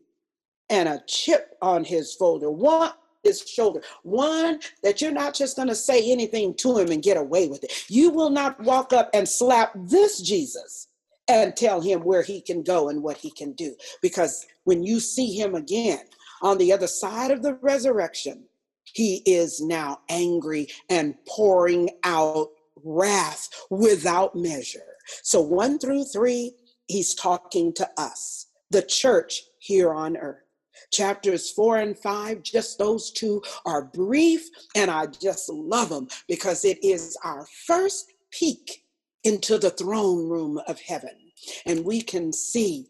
and 0.68 0.88
a 0.88 1.02
chip 1.06 1.54
on 1.62 1.84
his 1.84 2.12
shoulder, 2.12 2.50
one 2.50 2.90
his 3.22 3.42
shoulder, 3.46 3.82
one 4.02 4.60
that 4.82 5.00
you're 5.00 5.12
not 5.12 5.34
just 5.34 5.56
going 5.56 5.68
to 5.68 5.74
say 5.74 6.10
anything 6.10 6.54
to 6.54 6.78
him 6.78 6.90
and 6.90 7.02
get 7.02 7.18
away 7.18 7.48
with 7.48 7.62
it. 7.62 7.84
You 7.88 8.10
will 8.10 8.30
not 8.30 8.58
walk 8.60 8.94
up 8.94 9.10
and 9.12 9.28
slap 9.28 9.72
this 9.76 10.20
Jesus 10.20 10.88
and 11.28 11.54
tell 11.54 11.82
him 11.82 12.00
where 12.00 12.22
he 12.22 12.40
can 12.40 12.62
go 12.62 12.88
and 12.88 13.02
what 13.02 13.18
he 13.18 13.30
can 13.30 13.52
do. 13.52 13.74
Because 14.00 14.46
when 14.64 14.82
you 14.82 15.00
see 15.00 15.34
him 15.34 15.54
again 15.54 16.00
on 16.40 16.56
the 16.56 16.72
other 16.72 16.86
side 16.86 17.30
of 17.30 17.42
the 17.42 17.54
resurrection, 17.56 18.44
he 18.84 19.22
is 19.26 19.60
now 19.60 20.00
angry 20.08 20.68
and 20.88 21.14
pouring 21.28 21.90
out 22.04 22.48
wrath 22.82 23.48
without 23.70 24.34
measure. 24.34 24.80
So, 25.22 25.40
one 25.40 25.78
through 25.78 26.04
three, 26.04 26.54
he's 26.90 27.14
talking 27.14 27.72
to 27.74 27.88
us, 27.96 28.46
the 28.70 28.82
church 28.82 29.42
here 29.58 29.92
on 29.92 30.16
earth. 30.16 30.42
Chapters 30.92 31.50
four 31.50 31.78
and 31.78 31.96
five, 31.98 32.42
just 32.42 32.78
those 32.78 33.10
two 33.12 33.42
are 33.66 33.84
brief, 33.84 34.48
and 34.74 34.90
I 34.90 35.06
just 35.06 35.48
love 35.48 35.90
them 35.90 36.08
because 36.28 36.64
it 36.64 36.82
is 36.82 37.16
our 37.24 37.46
first 37.66 38.12
peek 38.30 38.84
into 39.24 39.58
the 39.58 39.70
throne 39.70 40.28
room 40.28 40.60
of 40.66 40.80
heaven. 40.80 41.16
And 41.66 41.84
we 41.84 42.00
can 42.00 42.32
see 42.32 42.86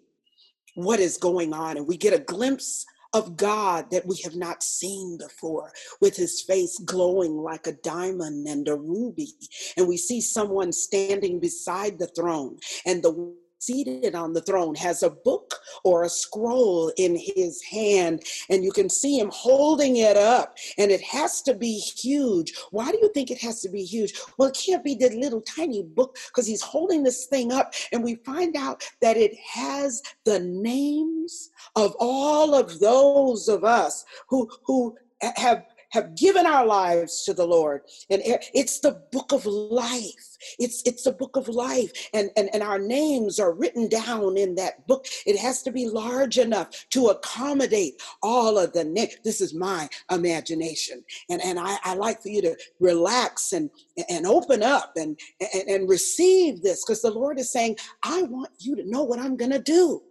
what 0.75 1.01
is 1.01 1.17
going 1.17 1.53
on, 1.53 1.77
and 1.77 1.87
we 1.87 1.97
get 1.97 2.15
a 2.15 2.19
glimpse 2.19 2.87
of 3.13 3.37
God 3.37 3.91
that 3.91 4.07
we 4.07 4.21
have 4.23 4.37
not 4.37 4.63
seen 4.63 5.19
before, 5.19 5.73
with 6.01 6.17
his 6.17 6.43
face 6.43 6.79
glowing 6.85 7.37
like 7.37 7.67
a 7.67 7.73
diamond 7.73 8.47
and 8.47 8.69
a 8.69 8.77
ruby. 8.77 9.33
And 9.77 9.89
we 9.89 9.97
see 9.97 10.21
someone 10.21 10.73
standing 10.73 11.41
beside 11.41 11.99
the 11.99 12.07
throne, 12.07 12.59
and 12.87 13.03
the 13.03 13.35
seated 13.61 14.15
on 14.15 14.33
the 14.33 14.41
throne 14.41 14.75
has 14.75 15.03
a 15.03 15.11
book 15.11 15.55
or 15.85 16.05
a 16.05 16.09
scroll 16.09 16.93
in 16.97 17.17
his 17.17 17.63
hand, 17.63 18.23
and 18.49 18.65
you 18.65 18.73
can 18.73 18.89
see 18.89 19.19
him 19.19 19.31
holding 19.33 19.97
it 19.97 20.17
up, 20.17 20.57
and 20.79 20.91
it 20.91 21.03
has 21.03 21.43
to 21.43 21.55
be 21.55 21.79
huge. 21.79 22.53
Why 22.71 22.91
do 22.91 22.99
you 23.01 23.11
think 23.13 23.31
it 23.31 23.41
has 23.41 23.61
to 23.63 23.69
be 23.69 23.85
huge? 23.85 24.15
Well, 24.37 24.49
it 24.49 24.59
can't 24.59 24.83
be 24.85 24.95
the 24.95 25.11
little 25.11 25.43
tiny 25.43 25.83
book 25.83 26.17
because 26.29 26.47
he's 26.47 26.63
holding 26.63 27.03
this 27.03 27.27
thing 27.27 27.53
up, 27.53 27.75
and 27.93 28.03
we 28.03 28.17
find 28.17 28.57
out 28.57 28.83
that 29.01 29.17
it 29.17 29.35
has 29.37 30.03
the 30.25 30.41
names 30.41 31.51
of 31.77 31.95
all 32.01 32.55
of 32.55 32.81
those 32.81 33.49
of 33.49 33.65
us 33.65 34.05
who 34.29 34.49
who 34.65 34.97
have 35.37 35.65
have 35.91 36.15
given 36.17 36.47
our 36.47 36.67
lives 36.67 37.25
to 37.25 37.35
the 37.35 37.47
Lord. 37.47 37.83
And 38.11 38.23
it's 38.25 38.81
the 38.81 39.03
book 39.13 39.33
of 39.33 39.45
life. 39.47 40.37
It's 40.59 40.83
it's 40.87 41.07
a 41.07 41.13
book 41.13 41.37
of 41.37 41.49
life. 41.49 41.93
And, 42.15 42.31
and, 42.37 42.49
and 42.55 42.63
our 42.63 42.79
names 42.79 43.39
are 43.39 43.53
written 43.53 43.89
down 43.89 44.37
in 44.37 44.55
that 44.55 44.87
book. 44.87 45.07
It 45.27 45.39
has 45.39 45.63
to 45.63 45.73
be 45.73 45.89
large 45.89 46.39
enough 46.39 46.89
to 46.91 47.09
accommodate 47.09 48.01
all 48.23 48.59
of 48.59 48.73
the 48.73 48.85
names. 48.85 49.17
This 49.25 49.41
is 49.41 49.53
my 49.53 49.89
imagination. 50.11 51.05
And, 51.29 51.43
and 51.43 51.59
I, 51.59 51.77
I 51.85 51.95
like 51.95 52.23
for 52.23 52.29
you 52.29 52.41
to 52.43 52.57
relax 52.79 53.53
and, 53.53 53.71
and 54.09 54.27
open 54.27 54.63
up 54.63 54.93
and, 54.97 55.19
and, 55.55 55.69
and 55.69 55.89
receive 55.89 56.63
this 56.63 56.85
because 56.85 57.03
the 57.03 57.11
Lord 57.11 57.39
is 57.39 57.51
saying, 57.53 57.77
I 58.03 58.23
want 58.23 58.51
you 58.59 58.77
to 58.77 58.89
know 58.89 59.03
what 59.03 59.19
I'm 59.19 59.37
to 59.51 59.59
do. 59.59 60.03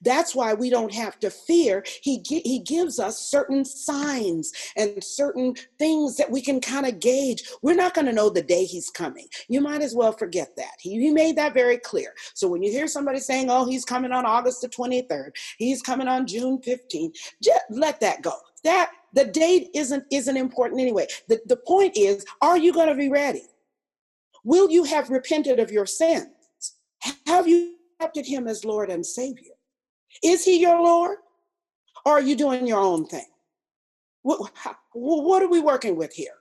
That's 0.00 0.34
why 0.34 0.54
we 0.54 0.70
don't 0.70 0.92
have 0.92 1.18
to 1.20 1.30
fear. 1.30 1.84
He, 2.02 2.22
he 2.24 2.60
gives 2.60 2.98
us 2.98 3.18
certain 3.18 3.64
signs 3.64 4.52
and 4.76 5.02
certain 5.02 5.54
things 5.78 6.16
that 6.16 6.30
we 6.30 6.40
can 6.40 6.60
kind 6.60 6.86
of 6.86 7.00
gauge. 7.00 7.44
We're 7.62 7.74
not 7.74 7.94
going 7.94 8.06
to 8.06 8.12
know 8.12 8.30
the 8.30 8.42
day 8.42 8.64
he's 8.64 8.90
coming. 8.90 9.26
You 9.48 9.60
might 9.60 9.82
as 9.82 9.94
well 9.94 10.12
forget 10.12 10.56
that. 10.56 10.76
He, 10.80 11.00
he 11.00 11.10
made 11.10 11.36
that 11.36 11.54
very 11.54 11.78
clear. 11.78 12.14
So 12.34 12.48
when 12.48 12.62
you 12.62 12.70
hear 12.70 12.88
somebody 12.88 13.20
saying, 13.20 13.50
oh, 13.50 13.66
he's 13.66 13.84
coming 13.84 14.12
on 14.12 14.26
August 14.26 14.60
the 14.60 14.68
23rd, 14.68 15.30
he's 15.58 15.82
coming 15.82 16.08
on 16.08 16.26
June 16.26 16.58
15th, 16.58 17.16
just 17.42 17.64
let 17.70 18.00
that 18.00 18.22
go. 18.22 18.32
That 18.64 18.90
the 19.12 19.24
date 19.24 19.70
isn't 19.74 20.04
isn't 20.10 20.36
important 20.36 20.80
anyway. 20.80 21.06
The, 21.28 21.40
the 21.46 21.56
point 21.56 21.96
is, 21.96 22.24
are 22.42 22.58
you 22.58 22.72
going 22.72 22.88
to 22.88 22.94
be 22.94 23.08
ready? 23.08 23.44
Will 24.44 24.70
you 24.70 24.84
have 24.84 25.10
repented 25.10 25.58
of 25.58 25.70
your 25.70 25.86
sins? 25.86 26.26
Have 27.26 27.48
you 27.48 27.74
accepted 28.00 28.26
him 28.26 28.46
as 28.46 28.64
Lord 28.64 28.90
and 28.90 29.04
Savior? 29.04 29.55
Is 30.22 30.44
he 30.44 30.60
your 30.60 30.80
Lord? 30.82 31.18
Or 32.04 32.12
are 32.12 32.22
you 32.22 32.36
doing 32.36 32.66
your 32.66 32.80
own 32.80 33.06
thing? 33.06 33.26
What, 34.22 34.50
what 34.92 35.42
are 35.42 35.48
we 35.48 35.60
working 35.60 35.96
with 35.96 36.12
here? 36.12 36.34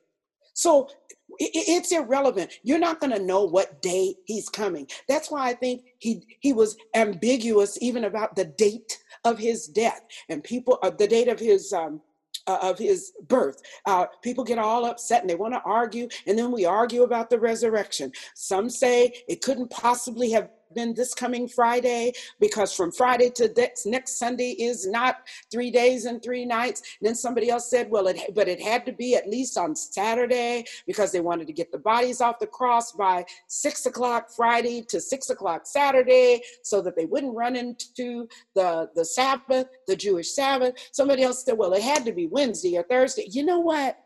So 0.54 0.90
it's 1.38 1.92
irrelevant. 1.92 2.52
You're 2.64 2.80
not 2.80 3.00
going 3.00 3.12
to 3.12 3.22
know 3.22 3.44
what 3.44 3.82
day 3.82 4.16
he's 4.26 4.48
coming. 4.48 4.88
That's 5.10 5.30
why 5.30 5.50
I 5.50 5.54
think 5.54 5.84
he 6.00 6.24
he 6.40 6.54
was 6.54 6.78
ambiguous 6.96 7.78
even 7.82 8.06
about 8.06 8.36
the 8.36 8.46
date 8.46 9.00
of 9.26 9.38
his 9.38 9.68
death 9.68 10.02
and 10.30 10.44
people 10.44 10.80
uh, 10.82 10.92
the 10.92 11.08
date 11.08 11.28
of 11.28 11.40
his 11.40 11.74
um, 11.74 12.02
uh, 12.48 12.60
of 12.62 12.78
his 12.80 13.12
birth. 13.28 13.62
Uh, 13.86 14.06
people 14.22 14.44
get 14.44 14.60
all 14.60 14.86
upset 14.86 15.22
and 15.22 15.30
they 15.30 15.36
want 15.36 15.54
to 15.54 15.62
argue, 15.66 16.08
and 16.26 16.38
then 16.38 16.52
we 16.52 16.64
argue 16.64 17.04
about 17.04 17.30
the 17.30 17.40
resurrection. 17.40 18.12
Some 18.36 18.70
say 18.70 19.14
it 19.28 19.42
couldn't 19.42 19.72
possibly 19.72 20.32
have 20.32 20.50
been 20.76 20.94
this 20.94 21.14
coming 21.14 21.48
Friday 21.48 22.14
because 22.40 22.74
from 22.74 22.92
Friday 22.92 23.30
to 23.32 23.52
next, 23.58 23.86
next 23.86 24.20
Sunday 24.20 24.52
is 24.52 24.86
not 24.88 25.28
three 25.52 25.72
days 25.72 26.06
and 26.06 26.22
three 26.22 26.46
nights. 26.46 26.82
And 27.00 27.08
then 27.08 27.16
somebody 27.16 27.50
else 27.50 27.70
said, 27.70 27.90
well, 27.90 28.08
it, 28.08 28.20
but 28.36 28.48
it 28.48 28.62
had 28.62 28.86
to 28.86 28.92
be 28.92 29.16
at 29.16 29.30
least 29.30 29.58
on 29.58 29.76
Saturday 29.76 30.66
because 30.86 31.12
they 31.12 31.22
wanted 31.22 31.48
to 31.48 31.54
get 31.54 31.72
the 31.72 31.78
bodies 31.80 32.22
off 32.22 32.40
the 32.40 32.48
cross 32.48 32.92
by 32.92 33.26
six 33.48 33.86
o'clock 33.86 34.30
Friday 34.30 34.84
to 34.90 35.00
six 35.00 35.30
o'clock 35.30 35.66
Saturday 35.66 36.42
so 36.62 36.82
that 36.82 36.96
they 36.96 37.06
wouldn't 37.06 37.36
run 37.36 37.56
into 37.56 38.28
the, 38.54 38.90
the 38.96 39.06
Sabbath, 39.06 39.68
the 39.88 39.96
Jewish 39.96 40.32
Sabbath. 40.32 40.76
Somebody 40.92 41.24
else 41.24 41.44
said, 41.44 41.58
well, 41.58 41.74
it 41.74 41.82
had 41.82 42.06
to 42.06 42.12
be 42.12 42.28
Wednesday 42.28 42.78
or 42.78 42.84
Thursday. 42.84 43.28
You 43.30 43.46
know 43.46 43.60
what? 43.60 43.98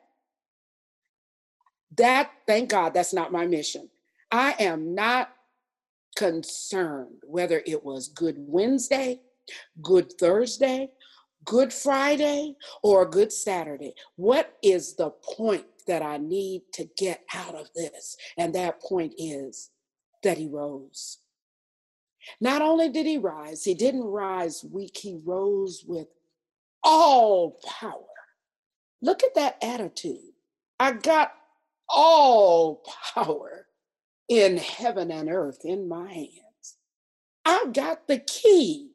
That, 1.97 2.31
thank 2.45 2.69
God, 2.69 2.93
that's 2.93 3.13
not 3.13 3.31
my 3.31 3.47
mission. 3.47 3.89
I 4.31 4.55
am 4.59 4.93
not 4.93 5.33
concerned 6.19 7.15
whether 7.23 7.63
it 7.65 7.81
was 7.81 8.09
Good 8.09 8.35
Wednesday, 8.37 9.21
Good 9.81 10.11
Thursday, 10.19 10.89
Good 11.45 11.71
Friday, 11.71 12.55
or 12.83 13.05
Good 13.05 13.31
Saturday. 13.31 13.93
What 14.17 14.57
is 14.61 14.97
the 14.97 15.11
point 15.11 15.63
that 15.87 16.01
I 16.01 16.17
need 16.17 16.63
to 16.73 16.89
get 16.97 17.23
out 17.33 17.55
of 17.55 17.69
this? 17.73 18.17
And 18.37 18.53
that 18.53 18.81
point 18.81 19.13
is 19.17 19.69
that 20.23 20.37
he 20.37 20.49
rose. 20.49 21.19
Not 22.41 22.61
only 22.61 22.89
did 22.89 23.05
he 23.05 23.17
rise, 23.17 23.63
he 23.63 23.73
didn't 23.73 24.03
rise 24.03 24.65
weak, 24.69 24.97
he 24.97 25.21
rose 25.23 25.85
with 25.87 26.07
all 26.83 27.61
power. 27.79 28.03
Look 29.01 29.23
at 29.23 29.35
that 29.35 29.55
attitude. 29.63 30.33
I 30.81 30.91
got 30.91 31.31
all 31.87 32.83
power 33.15 33.58
in 34.29 34.57
heaven 34.57 35.11
and 35.11 35.29
earth 35.29 35.65
in 35.65 35.89
my 35.89 36.11
hands. 36.11 36.77
I've 37.45 37.73
got 37.73 38.07
the 38.07 38.19
key. 38.19 38.91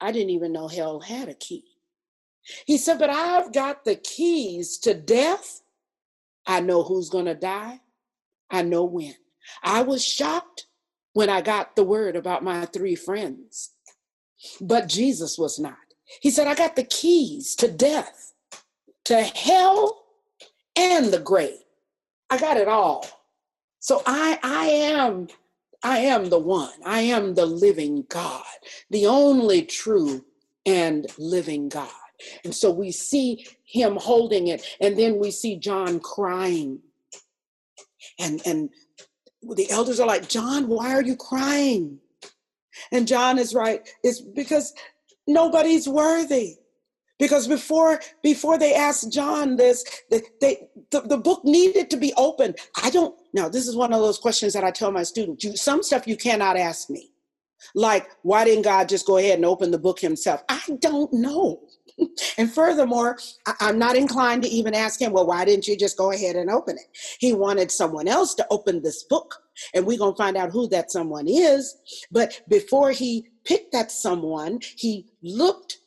I 0.00 0.12
didn't 0.12 0.30
even 0.30 0.52
know 0.52 0.68
hell 0.68 1.00
had 1.00 1.28
a 1.28 1.34
key. 1.34 1.64
He 2.66 2.78
said, 2.78 2.98
But 2.98 3.10
I've 3.10 3.52
got 3.52 3.84
the 3.84 3.96
keys 3.96 4.78
to 4.78 4.94
death. 4.94 5.62
I 6.46 6.60
know 6.60 6.82
who's 6.82 7.10
going 7.10 7.26
to 7.26 7.34
die. 7.34 7.80
I 8.50 8.62
know 8.62 8.84
when. 8.84 9.14
I 9.62 9.82
was 9.82 10.04
shocked 10.04 10.66
when 11.14 11.28
I 11.28 11.40
got 11.40 11.74
the 11.74 11.84
word 11.84 12.16
about 12.16 12.44
my 12.44 12.66
three 12.66 12.94
friends, 12.94 13.72
but 14.60 14.88
Jesus 14.88 15.38
was 15.38 15.58
not. 15.58 15.76
He 16.20 16.30
said, 16.30 16.46
I 16.46 16.54
got 16.54 16.76
the 16.76 16.84
keys 16.84 17.54
to 17.56 17.70
death, 17.70 18.32
to 19.04 19.20
hell, 19.22 20.04
and 20.76 21.12
the 21.12 21.18
grave. 21.18 21.58
I 22.30 22.38
got 22.38 22.56
it 22.56 22.68
all. 22.68 23.06
So 23.88 24.02
I 24.04 24.38
I 24.42 24.66
am 24.66 25.28
I 25.82 26.00
am 26.00 26.28
the 26.28 26.38
one. 26.38 26.74
I 26.84 27.00
am 27.00 27.34
the 27.36 27.46
living 27.46 28.04
God, 28.10 28.44
the 28.90 29.06
only 29.06 29.62
true 29.62 30.26
and 30.66 31.06
living 31.16 31.70
God. 31.70 31.88
And 32.44 32.54
so 32.54 32.70
we 32.70 32.92
see 32.92 33.46
him 33.64 33.96
holding 33.96 34.48
it 34.48 34.62
and 34.78 34.98
then 34.98 35.18
we 35.18 35.30
see 35.30 35.56
John 35.56 36.00
crying. 36.00 36.80
And 38.18 38.42
and 38.44 38.68
the 39.56 39.70
elders 39.70 40.00
are 40.00 40.06
like, 40.06 40.28
"John, 40.28 40.68
why 40.68 40.92
are 40.92 41.02
you 41.02 41.16
crying?" 41.16 42.00
And 42.92 43.08
John 43.08 43.38
is 43.38 43.54
right. 43.54 43.88
It's 44.02 44.20
because 44.20 44.74
nobody's 45.26 45.88
worthy 45.88 46.58
because 47.18 47.46
before 47.46 48.00
before 48.22 48.58
they 48.58 48.74
asked 48.74 49.12
john 49.12 49.56
this 49.56 49.84
they, 50.10 50.22
they 50.40 50.68
the, 50.90 51.00
the 51.02 51.18
book 51.18 51.44
needed 51.44 51.90
to 51.90 51.96
be 51.96 52.12
opened. 52.16 52.56
I 52.82 52.90
don't 52.90 53.14
now 53.32 53.48
this 53.48 53.66
is 53.66 53.76
one 53.76 53.92
of 53.92 54.00
those 54.00 54.18
questions 54.18 54.52
that 54.54 54.64
i 54.64 54.70
tell 54.70 54.90
my 54.90 55.02
students. 55.02 55.44
You, 55.44 55.56
some 55.56 55.82
stuff 55.82 56.06
you 56.06 56.16
cannot 56.16 56.56
ask 56.56 56.90
me. 56.90 57.10
Like 57.74 58.08
why 58.22 58.44
didn't 58.44 58.64
god 58.64 58.88
just 58.88 59.06
go 59.06 59.18
ahead 59.18 59.36
and 59.36 59.44
open 59.44 59.70
the 59.70 59.78
book 59.78 60.00
himself? 60.00 60.42
I 60.48 60.60
don't 60.80 61.12
know. 61.12 61.60
And 62.38 62.52
furthermore 62.52 63.18
I, 63.46 63.54
i'm 63.60 63.78
not 63.78 63.96
inclined 63.96 64.42
to 64.44 64.48
even 64.48 64.72
ask 64.72 65.00
him 65.00 65.12
well 65.12 65.26
why 65.26 65.44
didn't 65.44 65.66
you 65.66 65.76
just 65.76 65.98
go 65.98 66.12
ahead 66.12 66.36
and 66.36 66.48
open 66.48 66.76
it? 66.76 66.96
He 67.18 67.32
wanted 67.32 67.70
someone 67.72 68.06
else 68.06 68.34
to 68.36 68.46
open 68.50 68.82
this 68.82 69.02
book 69.04 69.34
and 69.74 69.84
we're 69.84 69.98
going 69.98 70.14
to 70.14 70.16
find 70.16 70.36
out 70.36 70.52
who 70.52 70.68
that 70.68 70.92
someone 70.92 71.26
is. 71.26 71.76
But 72.12 72.40
before 72.48 72.92
he 72.92 73.26
picked 73.44 73.72
that 73.72 73.90
someone 73.90 74.60
he 74.76 75.06
looked 75.22 75.78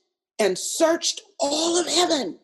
and 0.41 0.57
searched 0.57 1.21
all 1.39 1.77
of 1.77 1.87
heaven, 1.87 2.39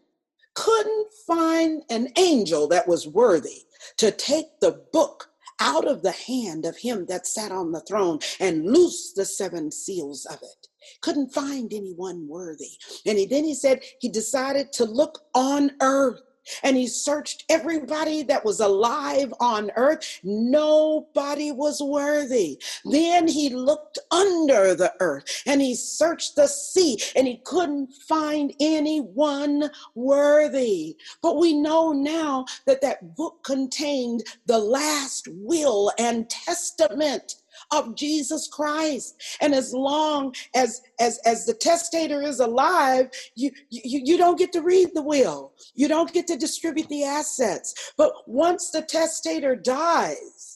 couldn't 0.53 1.07
find 1.25 1.83
an 1.89 2.09
angel 2.15 2.67
that 2.67 2.87
was 2.87 3.07
worthy 3.07 3.63
to 3.97 4.11
take 4.11 4.59
the 4.61 4.83
book 4.93 5.29
out 5.59 5.87
of 5.87 6.03
the 6.03 6.11
hand 6.11 6.65
of 6.65 6.77
him 6.77 7.07
that 7.07 7.25
sat 7.25 7.51
on 7.51 7.71
the 7.71 7.81
throne 7.81 8.19
and 8.39 8.65
loose 8.65 9.13
the 9.13 9.25
seven 9.25 9.71
seals 9.71 10.25
of 10.25 10.37
it. 10.43 10.67
Couldn't 11.01 11.33
find 11.33 11.73
anyone 11.73 12.27
worthy. 12.27 12.77
And 13.05 13.17
he, 13.17 13.25
then 13.25 13.43
he 13.43 13.55
said 13.55 13.81
he 13.99 14.09
decided 14.09 14.71
to 14.73 14.85
look 14.85 15.19
on 15.33 15.71
earth 15.81 16.21
and 16.63 16.77
he 16.77 16.87
searched 16.87 17.45
everybody 17.49 18.23
that 18.23 18.43
was 18.43 18.59
alive 18.59 19.33
on 19.39 19.71
earth. 19.75 20.19
Nobody 20.23 21.51
was 21.51 21.81
worthy. 21.81 22.61
Then 22.85 23.27
he 23.27 23.49
looked 23.49 23.99
under 24.11 24.75
the 24.75 24.93
earth 24.99 25.25
and 25.45 25.61
he 25.61 25.75
searched 25.75 26.35
the 26.35 26.47
sea 26.47 26.99
and 27.15 27.27
he 27.27 27.41
couldn't 27.45 27.93
find 28.07 28.53
anyone 28.59 29.69
worthy. 29.95 30.97
But 31.21 31.37
we 31.37 31.53
know 31.53 31.91
now 31.91 32.45
that 32.65 32.81
that 32.81 33.15
book 33.15 33.43
contained 33.43 34.23
the 34.45 34.59
last 34.59 35.27
will 35.31 35.91
and 35.97 36.29
testament 36.29 37.35
of 37.71 37.95
Jesus 37.95 38.47
Christ. 38.47 39.37
And 39.41 39.53
as 39.53 39.73
long 39.73 40.33
as 40.55 40.81
as 40.99 41.19
as 41.25 41.45
the 41.45 41.53
testator 41.53 42.21
is 42.21 42.39
alive, 42.39 43.09
you 43.35 43.51
you, 43.69 44.01
you 44.03 44.17
don't 44.17 44.39
get 44.39 44.53
to 44.53 44.61
read 44.61 44.89
the 44.93 45.01
will. 45.01 45.53
You 45.75 45.87
don't 45.87 46.13
get 46.13 46.27
to 46.27 46.37
distribute 46.37 46.89
the 46.89 47.03
assets. 47.03 47.93
But 47.97 48.11
once 48.27 48.71
the 48.71 48.81
testator 48.81 49.55
dies, 49.55 50.46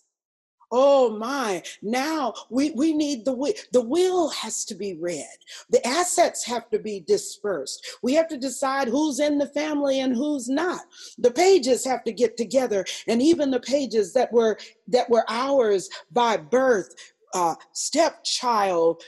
Oh 0.71 1.09
my, 1.17 1.63
now 1.81 2.33
we, 2.49 2.71
we 2.71 2.93
need 2.93 3.25
the 3.25 3.33
will. 3.33 3.53
The 3.73 3.81
will 3.81 4.29
has 4.29 4.63
to 4.65 4.75
be 4.75 4.95
read. 4.95 5.27
The 5.69 5.85
assets 5.85 6.45
have 6.45 6.69
to 6.69 6.79
be 6.79 7.01
dispersed. 7.01 7.85
We 8.01 8.13
have 8.13 8.29
to 8.29 8.37
decide 8.37 8.87
who's 8.87 9.19
in 9.19 9.37
the 9.37 9.47
family 9.47 9.99
and 9.99 10.15
who's 10.15 10.47
not. 10.47 10.81
The 11.17 11.31
pages 11.31 11.83
have 11.85 12.03
to 12.05 12.13
get 12.13 12.37
together. 12.37 12.85
And 13.07 13.21
even 13.21 13.51
the 13.51 13.59
pages 13.59 14.13
that 14.13 14.31
were 14.31 14.57
that 14.87 15.09
were 15.09 15.25
ours 15.27 15.89
by 16.11 16.37
birth, 16.37 16.95
uh, 17.33 17.55
stepchild, 17.73 19.03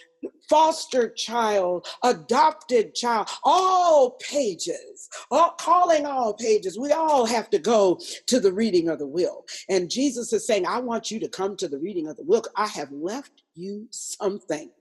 foster 0.49 1.09
child, 1.09 1.87
adopted 2.03 2.95
child, 2.95 3.29
all 3.43 4.11
pages, 4.21 5.09
all 5.31 5.51
calling 5.51 6.05
all 6.05 6.33
pages. 6.33 6.77
We 6.77 6.91
all 6.91 7.25
have 7.25 7.49
to 7.51 7.59
go 7.59 7.99
to 8.27 8.39
the 8.39 8.53
reading 8.53 8.89
of 8.89 8.99
the 8.99 9.07
will. 9.07 9.45
And 9.69 9.89
Jesus 9.89 10.33
is 10.33 10.45
saying, 10.45 10.65
I 10.67 10.79
want 10.79 11.11
you 11.11 11.19
to 11.19 11.29
come 11.29 11.55
to 11.57 11.67
the 11.67 11.79
reading 11.79 12.07
of 12.07 12.17
the 12.17 12.23
will. 12.23 12.43
I 12.55 12.67
have 12.67 12.91
left 12.91 13.43
you 13.55 13.87
something. 13.91 14.71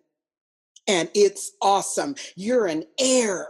And 0.88 1.08
it's 1.14 1.52
awesome. 1.62 2.14
You're 2.36 2.66
an 2.66 2.84
heir. 2.98 3.48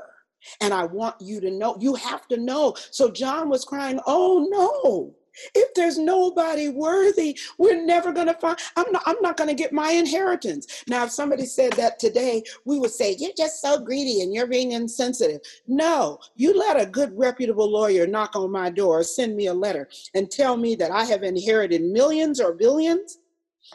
And 0.61 0.75
I 0.75 0.85
want 0.85 1.17
you 1.21 1.41
to 1.41 1.51
know, 1.51 1.77
you 1.81 1.95
have 1.95 2.27
to 2.29 2.37
know. 2.37 2.75
So 2.91 3.11
John 3.11 3.49
was 3.49 3.65
crying, 3.65 4.01
Oh 4.07 4.49
no, 4.51 5.15
if 5.55 5.75
there's 5.75 5.99
nobody 5.99 6.69
worthy, 6.69 7.39
we're 7.59 7.85
never 7.85 8.13
going 8.13 8.27
to 8.27 8.35
find. 8.35 8.59
I'm 8.77 8.91
not. 8.93 9.03
I'm 9.07 9.21
not 9.21 9.37
going 9.37 9.49
to 9.49 9.55
get 9.55 9.73
my 9.73 9.91
inheritance. 9.93 10.85
Now, 10.89 11.05
if 11.05 11.11
somebody 11.11 11.47
said 11.47 11.73
that 11.75 11.99
today, 11.99 12.43
we 12.65 12.79
would 12.79 12.91
say 12.91 13.17
you're 13.19 13.33
just 13.37 13.61
so 13.61 13.79
greedy 13.79 14.23
and 14.23 14.35
you're 14.35 14.47
being 14.47 14.73
insensitive. 14.73 15.41
No, 15.67 16.19
you 16.37 16.59
let 16.59 16.81
a 16.81 16.87
good, 16.87 17.17
reputable 17.17 17.71
lawyer 17.71 18.07
knock 18.07 18.37
on 18.37 18.51
my 18.51 18.71
door, 18.71 19.03
send 19.03 19.37
me 19.37 19.47
a 19.47 19.55
letter, 19.55 19.89
and 20.15 20.31
tell 20.31 20.57
me 20.57 20.75
that 20.77 20.91
I 20.91 21.05
have 21.05 21.23
inherited 21.23 21.83
millions 21.83 22.41
or 22.41 22.53
billions. 22.53 23.19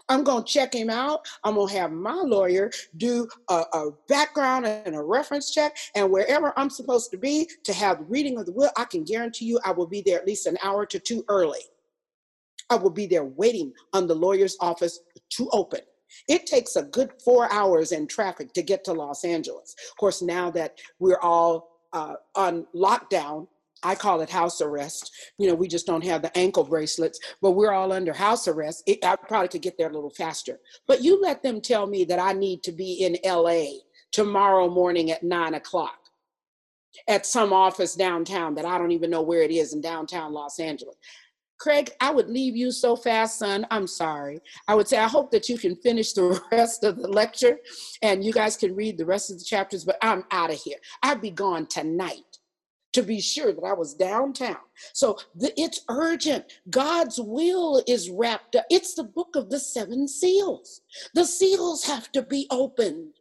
I'm 0.09 0.23
going 0.23 0.43
to 0.43 0.51
check 0.51 0.73
him 0.73 0.89
out. 0.89 1.21
I'm 1.43 1.55
going 1.55 1.67
to 1.67 1.79
have 1.79 1.91
my 1.91 2.15
lawyer 2.15 2.71
do 2.97 3.27
a, 3.49 3.63
a, 3.73 3.91
background 4.07 4.65
and 4.65 4.95
a 4.95 5.01
reference 5.01 5.51
check. 5.51 5.75
And 5.95 6.11
wherever 6.11 6.53
I'm 6.57 6.69
supposed 6.69 7.11
to 7.11 7.17
be 7.17 7.49
to 7.63 7.73
have 7.73 8.03
reading 8.07 8.37
of 8.37 8.45
the 8.45 8.51
will, 8.51 8.71
I 8.77 8.85
can 8.85 9.03
guarantee 9.03 9.45
you 9.45 9.59
I 9.65 9.71
will 9.71 9.87
be 9.87 10.01
there 10.05 10.19
at 10.19 10.27
least 10.27 10.47
an 10.47 10.57
hour 10.63 10.85
to 10.85 10.99
two 10.99 11.23
early. 11.29 11.59
I 12.69 12.75
will 12.75 12.89
be 12.89 13.07
there 13.07 13.25
waiting 13.25 13.73
on 13.93 14.07
the 14.07 14.15
lawyer's 14.15 14.57
office 14.59 14.99
to 15.31 15.49
open. 15.51 15.81
It 16.27 16.45
takes 16.45 16.75
a 16.75 16.83
good 16.83 17.11
four 17.23 17.51
hours 17.51 17.91
in 17.91 18.07
traffic 18.07 18.53
to 18.53 18.61
get 18.61 18.83
to 18.85 18.93
Los 18.93 19.23
Angeles. 19.23 19.75
Of 19.91 19.97
course, 19.97 20.21
now 20.21 20.51
that 20.51 20.79
we're 20.99 21.19
all 21.19 21.69
uh, 21.93 22.15
on 22.35 22.65
lockdown, 22.75 23.47
I 23.83 23.95
call 23.95 24.21
it 24.21 24.29
house 24.29 24.61
arrest. 24.61 25.11
You 25.37 25.47
know, 25.47 25.55
we 25.55 25.67
just 25.67 25.85
don't 25.85 26.03
have 26.03 26.21
the 26.21 26.35
ankle 26.37 26.63
bracelets, 26.63 27.19
but 27.41 27.51
we're 27.51 27.73
all 27.73 27.91
under 27.91 28.13
house 28.13 28.47
arrest. 28.47 28.83
It, 28.87 29.03
I 29.03 29.15
probably 29.15 29.49
could 29.49 29.61
get 29.61 29.77
there 29.77 29.89
a 29.89 29.93
little 29.93 30.09
faster. 30.09 30.59
But 30.87 31.03
you 31.03 31.21
let 31.21 31.43
them 31.43 31.61
tell 31.61 31.87
me 31.87 32.03
that 32.05 32.19
I 32.19 32.33
need 32.33 32.63
to 32.63 32.71
be 32.71 33.05
in 33.05 33.17
LA 33.23 33.79
tomorrow 34.11 34.69
morning 34.69 35.11
at 35.11 35.23
nine 35.23 35.53
o'clock 35.53 35.99
at 37.07 37.25
some 37.25 37.53
office 37.53 37.95
downtown 37.95 38.55
that 38.55 38.65
I 38.65 38.77
don't 38.77 38.91
even 38.91 39.09
know 39.09 39.21
where 39.21 39.41
it 39.41 39.51
is 39.51 39.73
in 39.73 39.81
downtown 39.81 40.33
Los 40.33 40.59
Angeles. 40.59 40.95
Craig, 41.59 41.89
I 41.99 42.11
would 42.11 42.29
leave 42.29 42.55
you 42.55 42.71
so 42.71 42.95
fast, 42.95 43.39
son. 43.39 43.65
I'm 43.71 43.87
sorry. 43.87 44.39
I 44.67 44.75
would 44.75 44.87
say, 44.87 44.97
I 44.97 45.07
hope 45.07 45.31
that 45.31 45.49
you 45.49 45.57
can 45.57 45.75
finish 45.75 46.13
the 46.13 46.39
rest 46.51 46.83
of 46.83 46.97
the 46.97 47.07
lecture 47.07 47.57
and 48.01 48.23
you 48.23 48.31
guys 48.31 48.55
can 48.55 48.75
read 48.75 48.97
the 48.97 49.05
rest 49.05 49.31
of 49.31 49.39
the 49.39 49.43
chapters, 49.43 49.83
but 49.83 49.97
I'm 50.01 50.23
out 50.31 50.51
of 50.51 50.57
here. 50.57 50.77
I'd 51.01 51.21
be 51.21 51.31
gone 51.31 51.65
tonight 51.65 52.36
to 52.97 53.03
be 53.03 53.21
sure 53.21 53.53
that 53.53 53.63
I 53.63 53.73
was 53.73 53.93
downtown. 53.93 54.57
So 54.91 55.19
the, 55.35 55.53
it's 55.59 55.81
urgent. 55.87 56.45
God's 56.71 57.19
will 57.21 57.83
is 57.85 58.09
wrapped 58.09 58.55
up. 58.55 58.65
It's 58.71 58.95
the 58.95 59.03
book 59.03 59.35
of 59.35 59.51
the 59.51 59.59
seven 59.59 60.07
seals. 60.07 60.81
The 61.13 61.25
seals 61.25 61.83
have 61.83 62.11
to 62.13 62.23
be 62.23 62.47
opened. 62.49 63.13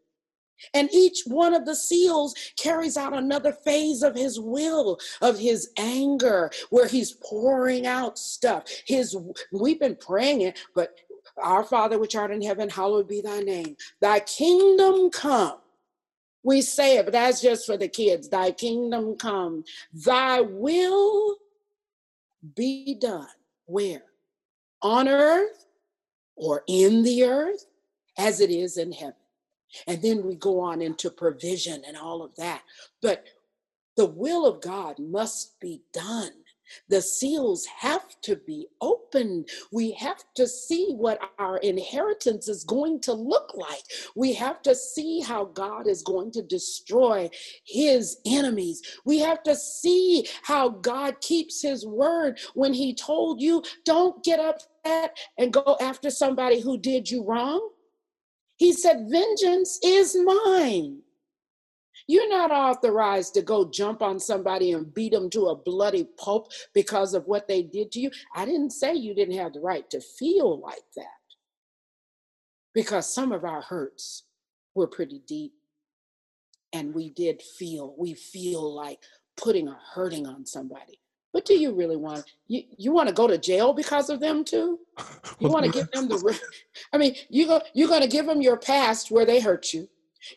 And 0.72 0.89
each 0.95 1.24
one 1.27 1.53
of 1.53 1.66
the 1.66 1.77
seals 1.77 2.35
carries 2.57 2.97
out 2.97 3.12
another 3.12 3.53
phase 3.53 4.03
of 4.03 4.14
his 4.14 4.41
will, 4.41 4.99
of 5.20 5.39
his 5.39 5.68
anger, 5.77 6.51
where 6.70 6.89
he's 6.89 7.12
pouring 7.22 7.87
out 7.87 8.18
stuff. 8.18 8.64
His 8.87 9.14
we've 9.53 9.79
been 9.79 9.97
praying 9.97 10.41
it, 10.41 10.59
but 10.74 10.95
our 11.37 11.64
Father 11.64 11.99
which 11.99 12.16
art 12.16 12.31
in 12.31 12.41
heaven, 12.41 12.70
hallowed 12.70 13.09
be 13.09 13.20
thy 13.20 13.41
name. 13.41 13.77
Thy 14.01 14.20
kingdom 14.20 15.11
come 15.11 15.59
we 16.47 16.62
say 16.62 16.99
it, 16.99 17.05
but 17.05 17.12
that's 17.12 17.40
just 17.40 17.66
for 17.66 17.76
the 17.76 17.88
kids. 17.88 18.28
Thy 18.28 18.53
kingdom 18.53 19.16
come, 19.16 19.64
thy 19.92 20.40
will 20.40 21.36
be 22.55 22.94
done. 22.94 23.26
Where? 23.64 24.05
On 24.80 25.09
earth 25.09 25.66
or 26.36 26.62
in 26.68 27.03
the 27.03 27.24
earth 27.24 27.66
as 28.16 28.40
it 28.40 28.51
is 28.51 28.76
in 28.76 28.92
heaven. 28.92 29.14
And 29.88 30.01
then 30.01 30.24
we 30.24 30.36
go 30.36 30.61
on 30.61 30.80
into 30.80 31.11
provision 31.11 31.82
and 31.84 31.97
all 31.97 32.22
of 32.22 32.36
that. 32.36 32.62
But 33.03 33.24
the 33.97 34.07
will 34.07 34.47
of 34.47 34.61
God 34.61 35.01
must 35.01 35.59
be 35.59 35.82
done. 35.92 36.30
The 36.89 37.03
seals 37.03 37.67
have 37.67 38.21
to 38.23 38.37
be 38.37 38.69
opened. 38.81 39.49
We 39.73 39.93
have 39.93 40.25
to 40.37 40.47
see 40.47 40.93
what 40.95 41.21
our 41.39 41.59
inheritance 41.59 42.49
is 42.49 42.64
going 42.64 43.01
to 43.03 43.12
look 43.14 43.53
like. 43.55 43.85
We 44.17 44.35
have 44.35 44.62
to 44.62 44.75
see 44.75 45.21
how 45.21 45.47
God 45.47 45.89
is 45.89 46.03
going 46.03 46.33
to 46.33 46.43
destroy 46.43 47.31
his 47.64 48.19
enemies. 48.27 48.83
We 49.05 49.19
have 49.21 49.43
to 49.45 49.57
see 49.57 50.29
how 50.43 50.69
God 50.71 51.21
keeps 51.21 51.62
his 51.62 51.87
word 51.87 52.39
when 52.55 52.75
he 52.75 52.95
told 52.95 53.41
you, 53.41 53.62
don't 53.85 54.23
get 54.25 54.41
upset 54.41 55.17
and 55.39 55.53
go 55.53 55.77
after 55.81 56.11
somebody 56.11 56.61
who 56.61 56.79
did 56.79 57.11
you 57.11 57.25
wrong. 57.25 57.71
He 58.57 58.73
said, 58.73 59.09
Vengeance 59.11 59.79
is 59.85 60.17
mine. 60.17 61.03
You're 62.09 62.28
not 62.28 62.50
authorized 62.50 63.34
to 63.34 63.42
go 63.42 63.68
jump 63.68 64.00
on 64.00 64.20
somebody 64.20 64.72
and 64.72 64.94
beat 64.94 65.12
them 65.12 65.28
to 65.30 65.46
a 65.46 65.57
bloody 65.57 66.04
pulp 66.16 66.52
because 66.72 67.14
of 67.14 67.26
what 67.26 67.48
they 67.48 67.62
did 67.62 67.90
to 67.92 68.00
you. 68.00 68.11
I 68.34 68.44
didn't 68.44 68.70
say 68.70 68.94
you 68.94 69.14
didn't 69.14 69.36
have 69.38 69.52
the 69.52 69.61
right 69.61 69.88
to 69.90 70.00
feel 70.00 70.61
like 70.61 70.84
that 70.96 71.07
because 72.74 73.12
some 73.12 73.32
of 73.32 73.44
our 73.44 73.62
hurts 73.62 74.24
were 74.74 74.86
pretty 74.86 75.22
deep 75.26 75.52
and 76.72 76.94
we 76.94 77.11
did 77.11 77.42
feel, 77.42 77.94
we 77.98 78.14
feel 78.14 78.74
like 78.74 78.98
putting 79.36 79.66
a 79.66 79.78
hurting 79.94 80.26
on 80.26 80.46
somebody. 80.46 81.00
But 81.32 81.44
do 81.44 81.54
you 81.54 81.74
really 81.74 81.96
want 81.96 82.24
you, 82.46 82.62
you 82.78 82.92
want 82.92 83.09
to 83.09 83.14
go 83.14 83.26
to 83.26 83.36
jail 83.36 83.72
because 83.74 84.09
of 84.11 84.20
them 84.20 84.44
too? 84.44 84.78
You 85.38 85.50
want 85.50 85.66
to 85.66 85.70
give 85.70 85.90
them 85.90 86.09
the 86.09 86.40
I 86.94 86.96
mean, 86.96 87.14
you 87.28 87.46
go 87.46 87.61
you're 87.74 87.88
going 87.88 88.00
to 88.00 88.09
give 88.09 88.24
them 88.24 88.40
your 88.40 88.57
past 88.57 89.11
where 89.11 89.26
they 89.26 89.38
hurt 89.38 89.74
you. 89.74 89.86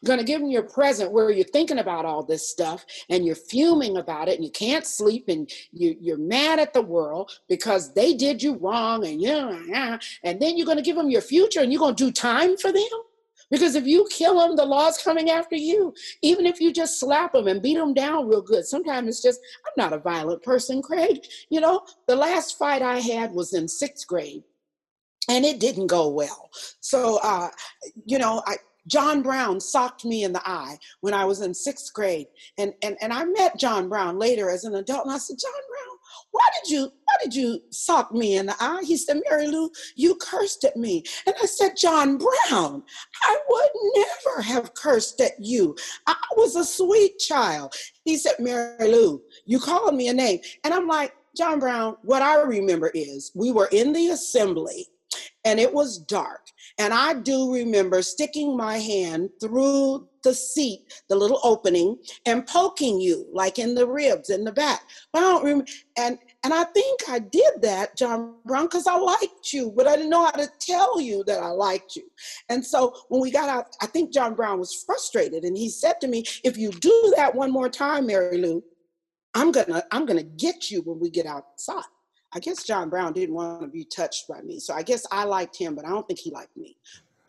You're 0.02 0.08
going 0.08 0.20
to 0.20 0.26
give 0.26 0.42
them 0.42 0.50
your 0.50 0.64
present 0.64 1.12
where 1.12 1.30
you're 1.30 1.46
thinking 1.46 1.80
about 1.80 2.06
all 2.06 2.24
this 2.24 2.50
stuff 2.50 2.86
and 3.10 3.26
you're 3.26 3.36
fuming 3.36 3.98
about 3.98 4.28
it 4.28 4.36
and 4.36 4.44
you 4.44 4.52
can't 4.52 4.86
sleep 4.86 5.26
and 5.28 5.50
you, 5.72 5.96
you're 6.00 6.18
mad 6.18 6.60
at 6.60 6.74
the 6.74 6.82
world 6.82 7.32
because 7.48 7.94
they 7.94 8.14
did 8.14 8.42
you 8.42 8.56
wrong 8.58 9.06
and 9.06 9.22
yeah, 9.22 9.98
and 10.24 10.40
then 10.40 10.58
you're 10.58 10.66
going 10.66 10.78
to 10.78 10.84
give 10.84 10.96
them 10.96 11.10
your 11.10 11.22
future 11.22 11.62
and 11.62 11.72
you're 11.72 11.80
going 11.80 11.96
to 11.96 12.06
do 12.06 12.12
time 12.12 12.58
for 12.58 12.72
them. 12.72 12.88
Because 13.52 13.76
if 13.76 13.88
you 13.88 14.08
kill 14.12 14.40
them, 14.40 14.56
the 14.56 14.66
law's 14.66 15.02
coming 15.02 15.32
after 15.32 15.56
you. 15.56 15.94
Even 16.22 16.46
if 16.46 16.62
you 16.62 16.72
just 16.72 17.00
slap 17.00 17.34
them 17.34 17.48
and 17.48 17.62
beat 17.62 17.78
them 17.78 17.94
down 17.94 18.28
real 18.28 18.42
good. 18.42 18.66
Sometimes 18.66 19.08
it's 19.08 19.24
just, 19.24 19.40
I'm 19.66 19.74
not 19.76 19.94
a 19.94 19.98
violent 19.98 20.44
person, 20.44 20.82
Craig. 20.82 21.26
You 21.50 21.62
know, 21.62 21.82
the 22.08 22.16
last 22.16 22.58
fight 22.60 22.82
I 22.82 23.00
had 23.00 23.32
was 23.32 23.54
in 23.54 23.68
sixth 23.68 24.08
grade 24.08 24.44
and 25.30 25.46
it 25.46 25.60
didn't 25.60 25.88
go 25.88 26.10
well. 26.10 26.50
So, 26.80 27.20
uh, 27.24 27.50
you 28.06 28.20
know, 28.20 28.44
I, 28.46 28.58
John 28.90 29.22
Brown 29.22 29.60
socked 29.60 30.04
me 30.04 30.24
in 30.24 30.34
the 30.34 30.42
eye 30.46 30.78
when 31.02 31.14
I 31.14 31.24
was 31.26 31.42
in 31.42 31.54
sixth 31.54 31.94
grade. 31.94 32.28
And, 32.58 32.74
and, 32.82 32.98
and 33.02 33.14
I 33.14 33.24
met 33.24 33.60
John 33.60 33.88
Brown 33.88 34.18
later 34.18 34.50
as 34.50 34.64
an 34.64 34.76
adult. 34.76 35.06
And 35.06 35.14
I 35.14 35.20
said, 35.20 35.38
John 35.40 35.52
Brown, 35.52 35.98
why 36.32 36.42
did 36.62 36.72
you 36.72 36.82
why 36.82 37.16
did 37.24 37.36
you 37.36 37.60
sock 37.72 38.12
me 38.14 38.38
in 38.38 38.48
the 38.48 38.56
eye? 38.60 38.82
He 38.84 38.98
said, 38.98 39.22
Mary 39.30 39.48
Lou, 39.48 39.72
you 39.96 40.16
cursed 40.16 40.64
at 40.64 40.76
me. 40.76 41.04
And 41.26 41.36
I 41.42 41.46
said, 41.46 41.76
John 41.76 42.18
Brown, 42.18 42.84
I 43.24 43.38
would 43.50 43.70
never 43.96 44.42
have 44.42 44.74
cursed 44.74 45.22
at 45.22 45.34
you. 45.40 45.76
I 46.08 46.16
was 46.36 46.56
a 46.56 46.64
sweet 46.64 47.18
child. 47.20 47.74
He 48.06 48.18
said, 48.18 48.36
Mary 48.40 48.92
Lou, 48.92 49.22
you 49.46 49.60
called 49.60 49.96
me 49.96 50.08
a 50.10 50.14
name. 50.14 50.40
And 50.64 50.74
I'm 50.74 50.88
like, 50.88 51.14
John 51.36 51.60
Brown, 51.60 51.96
what 52.04 52.22
I 52.22 52.42
remember 52.42 52.92
is 52.94 53.32
we 53.36 53.52
were 53.52 53.70
in 53.72 53.94
the 53.94 54.10
assembly 54.10 54.88
and 55.50 55.60
it 55.60 55.74
was 55.74 55.97
dark. 55.97 56.41
And 56.78 56.93
I 56.93 57.16
do 57.16 57.52
remember 57.52 58.04
sticking 58.04 58.56
my 58.56 58.78
hand 58.78 59.32
through 59.41 60.08
the 60.24 60.34
seat, 60.34 60.82
the 61.10 61.16
little 61.16 61.39
opening, 61.43 61.97
and 62.28 62.45
poking 62.45 63.02
you 63.02 63.26
like 63.34 63.58
in 63.58 63.74
the 63.74 63.88
ribs 63.88 64.30
in 64.30 64.43
the 64.43 64.52
back. 64.52 64.82
But 65.12 65.20
I 65.20 65.22
don't 65.24 65.43
remember. 65.43 65.66
And 65.97 66.20
and 66.43 66.54
I 66.54 66.66
think 66.66 67.02
I 67.10 67.18
did 67.18 67.64
that, 67.64 67.97
John 67.97 68.36
Brown, 68.45 68.66
because 68.66 68.86
I 68.86 68.95
liked 68.95 69.52
you, 69.52 69.74
but 69.76 69.88
I 69.88 69.95
didn't 69.95 70.12
know 70.12 70.24
how 70.24 70.32
to 70.32 70.47
tell 70.60 71.02
you 71.02 71.24
that 71.26 71.39
I 71.39 71.50
liked 71.50 71.95
you. 71.95 72.04
And 72.50 72.64
so 72.64 72.95
when 73.10 73.20
we 73.20 73.32
got 73.32 73.50
out, 73.50 73.76
I 73.82 73.88
think 73.88 74.14
John 74.14 74.36
Brown 74.36 74.60
was 74.60 74.84
frustrated, 74.86 75.45
and 75.45 75.58
he 75.58 75.68
said 75.68 76.00
to 76.02 76.08
me, 76.08 76.26
"If 76.43 76.58
you 76.58 76.70
do 76.70 77.14
that 77.16 77.34
one 77.34 77.52
more 77.52 77.70
time, 77.70 78.06
Mary 78.06 78.38
Lou, 78.38 78.64
I'm 79.34 79.52
gonna 79.52 79.84
I'm 79.91 80.05
gonna 80.05 80.21
get 80.21 80.70
you 80.70 80.84
when 80.84 81.00
we 81.00 81.09
get 81.09 81.26
outside." 81.26 81.89
I 82.34 82.39
guess 82.39 82.64
John 82.64 82.89
Brown 82.89 83.14
didn't 83.14 83.36
want 83.36 83.62
to 83.62 83.68
be 83.68 83.86
touched 83.86 84.28
by 84.28 84.42
me. 84.42 84.60
So 84.60 84.74
I 84.74 84.84
guess 84.84 85.06
I 85.12 85.24
liked 85.24 85.58
him, 85.58 85.76
but 85.76 85.86
I 85.86 85.89
don't 85.89 86.08
think 86.08 86.20
he 86.20 86.32
liked 86.32 86.56
me, 86.56 86.78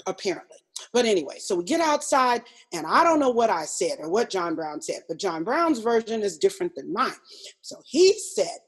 apparently. 0.06 0.58
But 0.92 1.04
anyway, 1.04 1.38
so 1.38 1.56
we 1.56 1.64
get 1.64 1.80
outside, 1.80 2.42
and 2.72 2.86
I 2.86 3.04
don't 3.04 3.20
know 3.20 3.30
what 3.30 3.50
I 3.50 3.64
said 3.64 3.98
or 3.98 4.10
what 4.10 4.30
John 4.30 4.54
Brown 4.54 4.80
said, 4.80 5.02
but 5.08 5.18
John 5.18 5.44
Brown's 5.44 5.78
version 5.78 6.22
is 6.22 6.38
different 6.38 6.74
than 6.74 6.92
mine. 6.92 7.12
So 7.60 7.76
he 7.86 8.18
said 8.18 8.58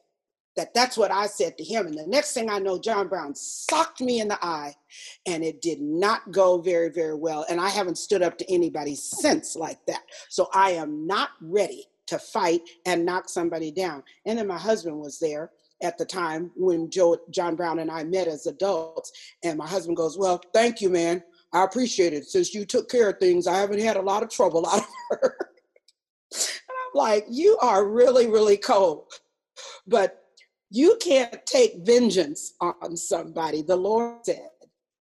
that 0.56 0.74
that's 0.74 0.98
what 0.98 1.10
I 1.10 1.26
said 1.26 1.56
to 1.56 1.64
him. 1.64 1.86
And 1.86 1.96
the 1.96 2.06
next 2.06 2.34
thing 2.34 2.50
I 2.50 2.58
know, 2.58 2.78
John 2.78 3.08
Brown 3.08 3.34
socked 3.34 4.00
me 4.00 4.20
in 4.20 4.28
the 4.28 4.38
eye, 4.44 4.74
and 5.26 5.42
it 5.42 5.62
did 5.62 5.80
not 5.80 6.30
go 6.30 6.60
very, 6.60 6.90
very 6.90 7.14
well. 7.14 7.46
And 7.48 7.60
I 7.60 7.70
haven't 7.70 7.98
stood 7.98 8.22
up 8.22 8.36
to 8.38 8.52
anybody 8.52 8.94
since 8.94 9.56
like 9.56 9.84
that. 9.86 10.02
So 10.28 10.48
I 10.52 10.72
am 10.72 11.06
not 11.06 11.30
ready 11.40 11.86
to 12.06 12.18
fight 12.18 12.62
and 12.84 13.06
knock 13.06 13.28
somebody 13.28 13.70
down. 13.70 14.02
And 14.26 14.38
then 14.38 14.46
my 14.46 14.58
husband 14.58 14.98
was 14.98 15.18
there 15.18 15.50
at 15.82 15.98
the 15.98 16.04
time 16.04 16.50
when 16.54 16.90
Joe, 16.90 17.18
John 17.30 17.56
Brown 17.56 17.80
and 17.80 17.90
I 17.90 18.04
met 18.04 18.28
as 18.28 18.46
adults. 18.46 19.12
And 19.44 19.58
my 19.58 19.66
husband 19.66 19.96
goes, 19.96 20.16
Well, 20.16 20.40
thank 20.54 20.80
you, 20.80 20.88
man. 20.88 21.22
I 21.52 21.64
appreciate 21.64 22.12
it. 22.12 22.24
Since 22.24 22.54
you 22.54 22.64
took 22.64 22.88
care 22.88 23.10
of 23.10 23.18
things, 23.18 23.46
I 23.46 23.58
haven't 23.58 23.80
had 23.80 23.96
a 23.96 24.02
lot 24.02 24.22
of 24.22 24.30
trouble 24.30 24.66
out 24.66 24.78
of 24.78 24.86
her. 25.10 25.36
and 26.32 26.68
I'm 26.68 26.94
like, 26.94 27.26
You 27.28 27.58
are 27.60 27.86
really, 27.86 28.28
really 28.28 28.56
cold. 28.56 29.12
But 29.86 30.18
you 30.70 30.96
can't 31.02 31.44
take 31.44 31.74
vengeance 31.80 32.54
on 32.60 32.96
somebody. 32.96 33.62
The 33.62 33.76
Lord 33.76 34.24
said, 34.24 34.48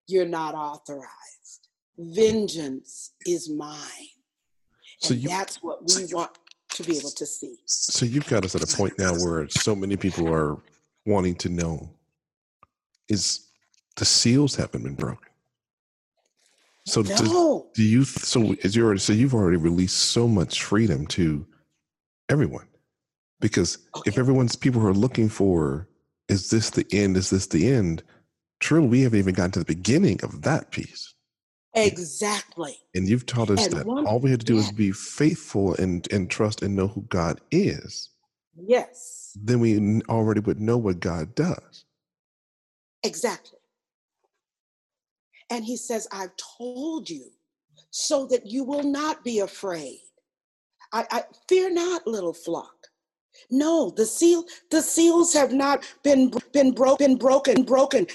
You're 0.07 0.25
not 0.25 0.55
authorized. 0.55 1.69
Vengeance 1.97 3.13
is 3.25 3.49
mine. 3.49 3.77
So 4.99 5.13
and 5.13 5.23
you, 5.23 5.29
that's 5.29 5.63
what 5.63 5.79
we 5.95 6.05
want 6.13 6.31
to 6.71 6.83
be 6.83 6.97
able 6.97 7.11
to 7.11 7.25
see. 7.25 7.57
So 7.65 8.05
you've 8.05 8.27
got 8.27 8.45
us 8.45 8.55
at 8.55 8.63
a 8.63 8.77
point 8.77 8.97
now 8.97 9.13
where 9.13 9.47
so 9.49 9.75
many 9.75 9.97
people 9.97 10.31
are 10.31 10.57
wanting 11.05 11.35
to 11.35 11.49
know 11.49 11.89
is 13.07 13.47
the 13.97 14.05
seals 14.05 14.55
haven't 14.55 14.83
been 14.83 14.95
broken. 14.95 15.27
So 16.85 17.01
no. 17.01 17.15
do, 17.15 17.65
do 17.75 17.83
you 17.83 18.03
so 18.03 18.55
as 18.63 18.75
you 18.75 18.83
already 18.83 18.99
so 18.99 19.13
you've 19.13 19.35
already 19.35 19.57
released 19.57 19.97
so 19.97 20.27
much 20.27 20.63
freedom 20.63 21.05
to 21.07 21.45
everyone. 22.29 22.67
Because 23.39 23.77
okay. 23.95 24.09
if 24.09 24.17
everyone's 24.17 24.55
people 24.55 24.81
who 24.81 24.87
are 24.87 24.93
looking 24.93 25.29
for 25.29 25.87
is 26.27 26.49
this 26.49 26.69
the 26.69 26.85
end? 26.91 27.17
Is 27.17 27.29
this 27.29 27.47
the 27.47 27.71
end? 27.71 28.03
Truly, 28.59 28.87
we 28.87 29.01
haven't 29.01 29.19
even 29.19 29.33
gotten 29.33 29.51
to 29.51 29.59
the 29.59 29.65
beginning 29.65 30.19
of 30.23 30.43
that 30.43 30.71
piece. 30.71 31.13
Exactly. 31.73 32.77
And 32.93 33.07
you've 33.07 33.25
taught 33.25 33.49
us 33.49 33.65
and 33.65 33.77
that 33.77 33.85
one, 33.85 34.05
all 34.05 34.19
we 34.19 34.31
had 34.31 34.41
to 34.41 34.45
do 34.45 34.55
yeah. 34.55 34.61
is 34.61 34.71
be 34.71 34.91
faithful 34.91 35.73
and, 35.75 36.07
and 36.11 36.29
trust 36.29 36.61
and 36.61 36.75
know 36.75 36.87
who 36.87 37.01
God 37.03 37.39
is. 37.49 38.09
Yes. 38.55 39.37
Then 39.41 39.59
we 39.59 40.01
already 40.09 40.41
would 40.41 40.59
know 40.59 40.77
what 40.77 40.99
God 40.99 41.33
does. 41.35 41.85
Exactly. 43.03 43.57
And 45.49 45.63
he 45.63 45.77
says, 45.77 46.07
I've 46.11 46.31
told 46.57 47.09
you 47.09 47.31
so 47.89 48.25
that 48.27 48.45
you 48.45 48.63
will 48.63 48.83
not 48.83 49.23
be 49.23 49.39
afraid. 49.39 49.99
I, 50.93 51.05
I 51.11 51.23
fear 51.47 51.69
not, 51.69 52.05
little 52.05 52.33
flock. 52.33 52.75
No, 53.49 53.91
the 53.91 54.05
seal, 54.05 54.45
the 54.69 54.81
seals 54.81 55.33
have 55.33 55.53
not 55.53 55.83
been 56.03 56.33
been 56.53 56.71
broken, 56.71 57.15
broken, 57.15 57.63
broken. 57.63 58.07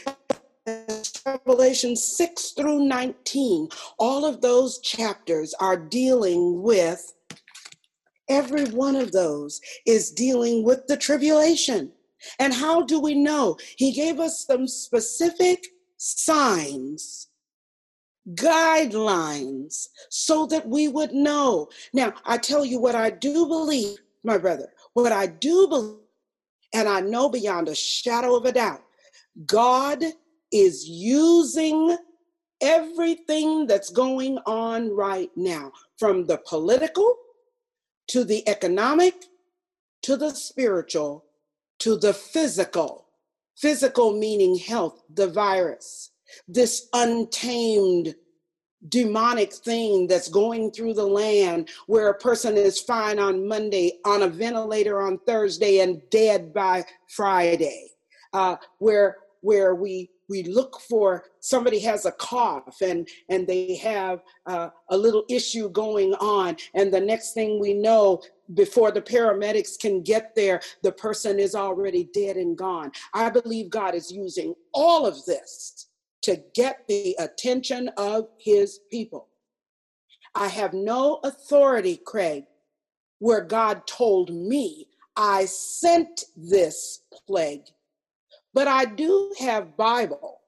Revelation 1.27 1.97
6 1.97 2.51
through 2.53 2.85
19, 2.85 3.69
all 3.99 4.25
of 4.25 4.41
those 4.41 4.79
chapters 4.79 5.55
are 5.59 5.77
dealing 5.77 6.63
with, 6.63 7.13
every 8.29 8.67
one 8.67 8.95
of 8.95 9.11
those 9.11 9.61
is 9.87 10.13
dealing 10.13 10.63
with 10.63 10.87
the 10.87 10.97
tribulation. 10.97 11.91
And 12.39 12.55
how 12.55 12.83
do 12.83 13.01
we 13.01 13.15
know? 13.15 13.57
He 13.77 13.91
gave 13.91 14.21
us 14.21 14.47
some 14.47 14.69
specific 14.69 15.67
signs, 15.97 17.27
guidelines, 18.35 19.89
so 20.11 20.47
that 20.47 20.69
we 20.69 20.87
would 20.87 21.13
know. 21.13 21.69
Now, 21.93 22.15
I 22.25 22.39
tell 22.39 22.65
you 22.65 22.79
what 22.79 22.95
I 22.95 23.11
do 23.11 23.47
believe, 23.47 23.99
my 24.23 24.39
brother, 24.39 24.73
what 24.93 25.11
I 25.11 25.27
do 25.27 25.67
believe, 25.67 25.99
and 26.73 26.89
I 26.89 27.01
know 27.01 27.29
beyond 27.29 27.69
a 27.69 27.75
shadow 27.75 28.37
of 28.37 28.45
a 28.45 28.53
doubt, 28.53 28.83
God 29.45 30.05
is 30.53 30.89
using 30.89 31.97
everything 32.61 33.67
that's 33.67 33.91
going 33.91 34.39
on 34.47 34.91
right 34.91 35.31
now, 35.37 35.73
from 35.99 36.27
the 36.27 36.39
political 36.47 37.17
to 38.09 38.25
the 38.25 38.49
economic 38.49 39.15
to 40.03 40.17
the 40.17 40.31
spiritual 40.31 41.25
to 41.81 41.97
the 41.97 42.15
physical. 42.15 43.07
Physical 43.57 44.13
meaning 44.13 44.57
health, 44.57 45.03
the 45.15 45.29
virus, 45.29 46.11
this 46.47 46.89
untamed 46.93 48.15
demonic 48.89 49.53
thing 49.53 50.07
that's 50.07 50.29
going 50.29 50.71
through 50.71 50.93
the 50.93 51.07
land 51.07 51.69
where 51.87 52.09
a 52.11 52.19
person 52.19 52.57
is 52.57 52.81
fine 52.81 53.19
on 53.19 53.49
Monday, 53.49 53.99
on 54.05 54.23
a 54.23 54.29
ventilator 54.29 55.01
on 55.01 55.19
Thursday, 55.27 55.81
and 55.81 56.03
dead 56.11 56.53
by 56.53 56.85
Friday, 57.09 57.89
uh, 58.35 58.57
where 58.79 59.17
where 59.41 59.75
we 59.75 60.11
we 60.29 60.43
look 60.45 60.81
for 60.81 61.25
somebody 61.41 61.79
has 61.81 62.07
a 62.07 62.13
cough 62.13 62.77
and 62.83 63.09
and 63.29 63.47
they 63.47 63.77
have 63.77 64.23
uh, 64.47 64.69
a 64.91 64.97
little 64.97 65.25
issue 65.29 65.69
going 65.71 66.15
on. 66.15 66.57
And 66.75 66.93
the 66.93 67.01
next 67.01 67.33
thing 67.33 67.61
we 67.61 67.75
know 67.75 68.23
before 68.55 68.91
the 68.93 69.03
paramedics 69.03 69.79
can 69.79 70.03
get 70.03 70.35
there 70.35 70.61
the 70.83 70.93
person 70.93 71.39
is 71.39 71.55
already 71.55 72.09
dead 72.13 72.37
and 72.37 72.57
gone. 72.57 72.93
I 73.15 73.31
believe 73.31 73.71
god 73.71 73.95
is 73.95 74.11
using 74.11 74.55
all 74.73 75.07
of 75.07 75.25
this 75.27 75.89
to 76.23 76.43
get 76.55 76.81
the 76.89 77.15
attention 77.19 77.89
of 77.97 78.29
his 78.39 78.81
people. 78.91 79.29
I 80.35 80.49
have 80.49 80.75
no 80.75 81.21
authority 81.25 81.99
craig 82.05 82.45
where 83.19 83.41
god 83.41 83.87
told 83.87 84.31
me 84.35 84.87
i 85.17 85.45
sent 85.47 86.25
this 86.37 87.01
plague 87.27 87.65
but 88.57 88.67
I 88.67 88.87
do 88.87 89.35
have 89.39 89.77
Bible. 89.77 90.41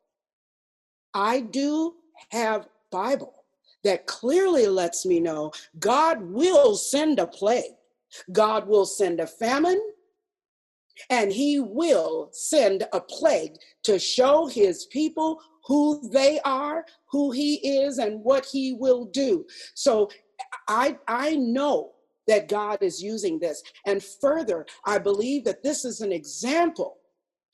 I 1.12 1.40
do 1.40 1.96
have 2.30 2.66
Bible 2.90 3.44
that 3.84 4.06
clearly 4.06 4.66
lets 4.66 5.04
me 5.04 5.20
know 5.20 5.52
God 5.78 6.22
will 6.22 6.74
send 6.74 7.18
a 7.18 7.26
plague. 7.26 7.76
God 8.32 8.66
will 8.66 8.86
send 8.86 9.20
a 9.20 9.26
famine 9.26 9.78
and 11.10 11.30
he 11.30 11.60
will 11.60 12.30
send 12.32 12.88
a 12.94 13.00
plague 13.00 13.56
to 13.82 13.98
show 13.98 14.46
his 14.46 14.86
people 14.86 15.38
who 15.66 16.08
they 16.10 16.40
are, 16.46 16.86
who 17.12 17.30
he 17.30 17.56
is 17.56 17.98
and 17.98 18.24
what 18.24 18.46
he 18.46 18.72
will 18.72 19.04
do. 19.04 19.44
So 19.74 20.08
I 20.66 20.96
I 21.06 21.36
know 21.36 21.92
that 22.26 22.48
God 22.48 22.78
is 22.82 23.02
using 23.02 23.38
this. 23.38 23.62
And 23.84 24.02
further, 24.02 24.64
I 24.86 24.96
believe 24.96 25.44
that 25.44 25.62
this 25.62 25.84
is 25.84 26.00
an 26.00 26.12
example 26.12 26.98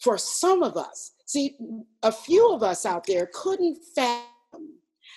for 0.00 0.18
some 0.18 0.62
of 0.62 0.76
us. 0.76 1.12
See, 1.26 1.56
a 2.02 2.12
few 2.12 2.52
of 2.52 2.62
us 2.62 2.84
out 2.84 3.06
there 3.06 3.30
couldn't 3.32 3.78
fathom 3.94 4.24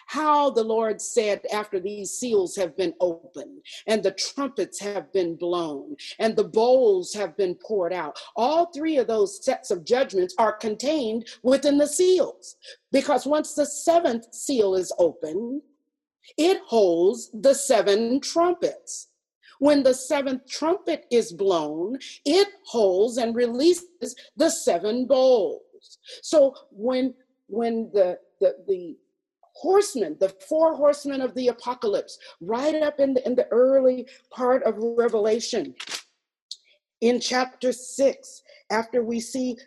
how 0.07 0.49
the 0.49 0.63
Lord 0.63 1.01
said 1.01 1.41
after 1.53 1.79
these 1.79 2.11
seals 2.11 2.55
have 2.55 2.75
been 2.77 2.93
opened 2.99 3.61
and 3.87 4.01
the 4.01 4.11
trumpets 4.11 4.79
have 4.79 5.11
been 5.11 5.35
blown 5.35 5.95
and 6.19 6.35
the 6.35 6.45
bowls 6.45 7.13
have 7.13 7.35
been 7.37 7.55
poured 7.55 7.93
out. 7.93 8.17
All 8.35 8.67
three 8.67 8.97
of 8.97 9.07
those 9.07 9.43
sets 9.43 9.69
of 9.69 9.85
judgments 9.85 10.33
are 10.37 10.53
contained 10.53 11.27
within 11.43 11.77
the 11.77 11.87
seals 11.87 12.55
because 12.91 13.25
once 13.25 13.53
the 13.53 13.65
seventh 13.65 14.33
seal 14.33 14.75
is 14.75 14.93
opened, 14.97 15.61
it 16.37 16.61
holds 16.65 17.29
the 17.33 17.53
seven 17.53 18.19
trumpets. 18.21 19.09
When 19.59 19.83
the 19.83 19.93
seventh 19.93 20.47
trumpet 20.47 21.05
is 21.11 21.31
blown, 21.31 21.97
it 22.25 22.47
holds 22.65 23.17
and 23.17 23.35
releases 23.35 24.15
the 24.35 24.49
seven 24.49 25.05
bowls. 25.05 25.61
So 26.21 26.53
when 26.71 27.13
when 27.47 27.89
the 27.93 28.19
the, 28.39 28.55
the 28.67 28.97
horsemen, 29.53 30.17
the 30.19 30.29
four 30.47 30.75
horsemen 30.75 31.21
of 31.21 31.33
the 31.33 31.47
apocalypse, 31.47 32.19
right 32.41 32.75
up 32.75 32.99
in 32.99 33.15
the, 33.15 33.25
in 33.25 33.35
the 33.35 33.47
early 33.47 34.07
part 34.29 34.61
of 34.63 34.75
Revelation, 34.77 35.73
in 37.01 37.19
chapter 37.19 37.71
six, 37.71 38.43
after 38.69 39.03
we 39.03 39.19
see 39.19 39.57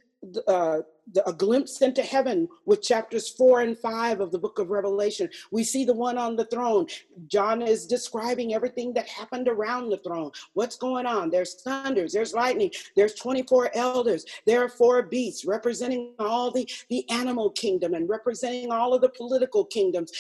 uh, 0.47 0.79
the, 1.13 1.29
a 1.29 1.33
glimpse 1.33 1.83
into 1.83 2.03
heaven 2.03 2.49
with 2.67 2.83
chapters 2.83 3.29
four 3.29 3.61
and 3.61 3.79
five 3.79 4.21
of 4.21 4.33
the 4.33 4.39
book 4.39 4.59
of 4.59 4.71
Revelation. 4.71 5.29
We 5.51 5.65
see 5.65 5.85
the 5.85 5.95
one 5.95 6.19
on 6.19 6.37
the 6.37 6.45
throne. 6.47 6.87
John 7.27 7.63
is 7.63 7.87
describing 7.87 8.55
everything 8.55 8.93
that 8.95 9.09
happened 9.09 9.49
around 9.49 9.91
the 9.91 9.99
throne. 9.99 10.31
What's 10.55 10.77
going 10.77 11.07
on? 11.07 11.31
There's 11.31 11.63
thunders, 11.63 12.13
there's 12.13 12.35
lightning, 12.35 12.71
there's 12.97 13.15
24 13.15 13.71
elders, 13.75 14.25
there 14.47 14.63
are 14.63 14.69
four 14.69 15.03
beasts 15.03 15.45
representing 15.45 16.15
all 16.19 16.51
the, 16.51 16.69
the 16.89 17.09
animal 17.11 17.51
kingdom 17.51 17.95
and 17.95 18.09
representing 18.09 18.71
all 18.71 18.95
of 18.95 19.01
the 19.01 19.09
political 19.09 19.65
kingdoms. 19.65 20.13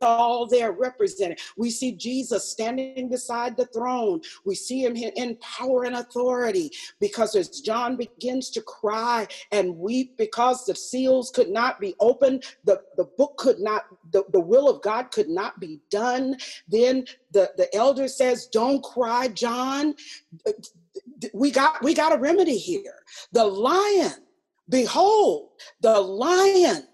All 0.00 0.46
there 0.46 0.72
represented. 0.72 1.40
We 1.56 1.70
see 1.70 1.92
Jesus 1.92 2.48
standing 2.48 3.08
beside 3.08 3.56
the 3.56 3.66
throne. 3.66 4.20
We 4.44 4.54
see 4.54 4.84
him 4.84 4.96
in 4.96 5.36
power 5.36 5.84
and 5.84 5.96
authority 5.96 6.72
because 7.00 7.34
as 7.34 7.60
John 7.60 7.96
begins 7.96 8.50
to 8.50 8.62
cry 8.62 9.26
and 9.52 9.76
weep 9.76 10.16
because 10.16 10.64
the 10.64 10.74
seals 10.74 11.30
could 11.30 11.50
not 11.50 11.80
be 11.80 11.94
opened, 12.00 12.44
the, 12.64 12.82
the 12.96 13.04
book 13.04 13.36
could 13.36 13.58
not, 13.58 13.86
the, 14.10 14.24
the 14.32 14.40
will 14.40 14.68
of 14.68 14.82
God 14.82 15.10
could 15.10 15.28
not 15.28 15.58
be 15.60 15.80
done. 15.90 16.36
Then 16.68 17.04
the, 17.32 17.50
the 17.56 17.74
elder 17.74 18.08
says, 18.08 18.46
Don't 18.46 18.82
cry, 18.82 19.28
John. 19.28 19.94
We 21.32 21.50
got 21.50 21.82
we 21.82 21.94
got 21.94 22.12
a 22.12 22.18
remedy 22.18 22.56
here. 22.56 22.94
The 23.32 23.44
lion, 23.44 24.12
behold, 24.68 25.50
the 25.80 26.00
lion 26.00 26.86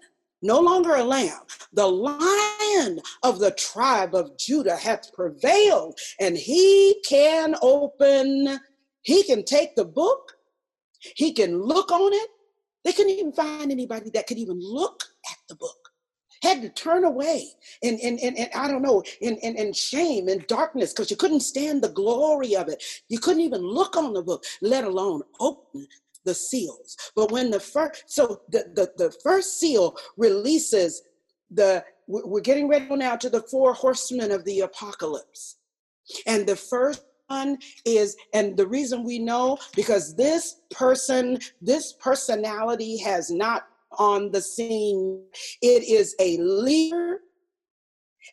no 0.43 0.59
longer 0.59 0.95
a 0.95 1.03
lamb. 1.03 1.39
The 1.71 1.87
lion 1.87 2.99
of 3.23 3.39
the 3.39 3.51
tribe 3.51 4.13
of 4.13 4.37
Judah 4.37 4.75
hath 4.75 5.11
prevailed, 5.13 5.97
and 6.19 6.37
he 6.37 7.01
can 7.07 7.55
open, 7.61 8.59
he 9.01 9.23
can 9.23 9.43
take 9.43 9.75
the 9.75 9.85
book, 9.85 10.33
he 11.15 11.33
can 11.33 11.61
look 11.61 11.91
on 11.91 12.13
it. 12.13 12.29
They 12.83 12.91
couldn't 12.91 13.13
even 13.13 13.31
find 13.31 13.71
anybody 13.71 14.09
that 14.11 14.27
could 14.27 14.37
even 14.37 14.59
look 14.59 15.03
at 15.31 15.37
the 15.47 15.55
book. 15.55 15.77
Had 16.41 16.61
to 16.61 16.69
turn 16.69 17.05
away 17.05 17.45
and, 17.81 17.97
and, 18.01 18.19
and, 18.19 18.49
I 18.53 18.67
don't 18.67 18.81
know, 18.81 19.01
in, 19.21 19.37
in, 19.37 19.55
in 19.55 19.71
shame 19.71 20.27
and 20.27 20.45
darkness 20.47 20.91
because 20.91 21.09
you 21.09 21.15
couldn't 21.15 21.39
stand 21.39 21.81
the 21.81 21.89
glory 21.89 22.53
of 22.57 22.67
it. 22.67 22.83
You 23.07 23.19
couldn't 23.19 23.43
even 23.43 23.61
look 23.61 23.95
on 23.95 24.11
the 24.11 24.21
book, 24.21 24.43
let 24.61 24.83
alone 24.83 25.21
open 25.39 25.87
the 26.25 26.33
seals. 26.33 26.97
But 27.15 27.31
when 27.31 27.51
the 27.51 27.59
first, 27.59 28.03
so 28.07 28.41
the, 28.49 28.65
the, 28.73 28.91
the 28.97 29.15
first 29.23 29.59
seal 29.59 29.95
releases 30.17 31.03
the, 31.51 31.83
we're 32.07 32.41
getting 32.41 32.67
ready 32.67 32.93
now 32.95 33.15
to 33.15 33.29
the 33.29 33.41
four 33.41 33.73
horsemen 33.73 34.31
of 34.31 34.43
the 34.45 34.61
apocalypse. 34.61 35.57
And 36.27 36.45
the 36.45 36.55
first 36.55 37.05
one 37.27 37.57
is, 37.85 38.17
and 38.33 38.57
the 38.57 38.67
reason 38.67 39.03
we 39.03 39.19
know, 39.19 39.57
because 39.75 40.15
this 40.15 40.61
person, 40.71 41.39
this 41.61 41.93
personality 41.93 42.97
has 42.97 43.31
not 43.31 43.67
on 43.97 44.31
the 44.31 44.41
scene. 44.41 45.23
It 45.61 45.83
is 45.83 46.15
a 46.19 46.37
leader 46.37 47.19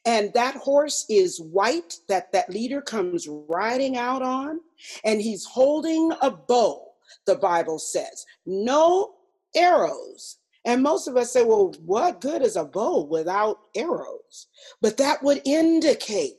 and 0.04 0.32
that 0.34 0.56
horse 0.56 1.04
is 1.08 1.40
white 1.40 1.96
that 2.08 2.32
that 2.32 2.50
leader 2.50 2.80
comes 2.80 3.28
riding 3.28 3.96
out 3.96 4.22
on 4.22 4.60
and 5.04 5.20
he's 5.20 5.44
holding 5.44 6.12
a 6.22 6.30
bow 6.30 6.86
the 7.26 7.36
Bible 7.36 7.78
says. 7.78 8.24
No 8.46 9.14
arrows. 9.54 10.36
And 10.64 10.82
most 10.82 11.08
of 11.08 11.16
us 11.16 11.32
say, 11.32 11.44
well, 11.44 11.72
what 11.84 12.20
good 12.20 12.42
is 12.42 12.56
a 12.56 12.64
bow 12.64 13.04
without 13.04 13.58
arrows? 13.74 14.48
But 14.82 14.96
that 14.98 15.22
would 15.22 15.40
indicate 15.44 16.36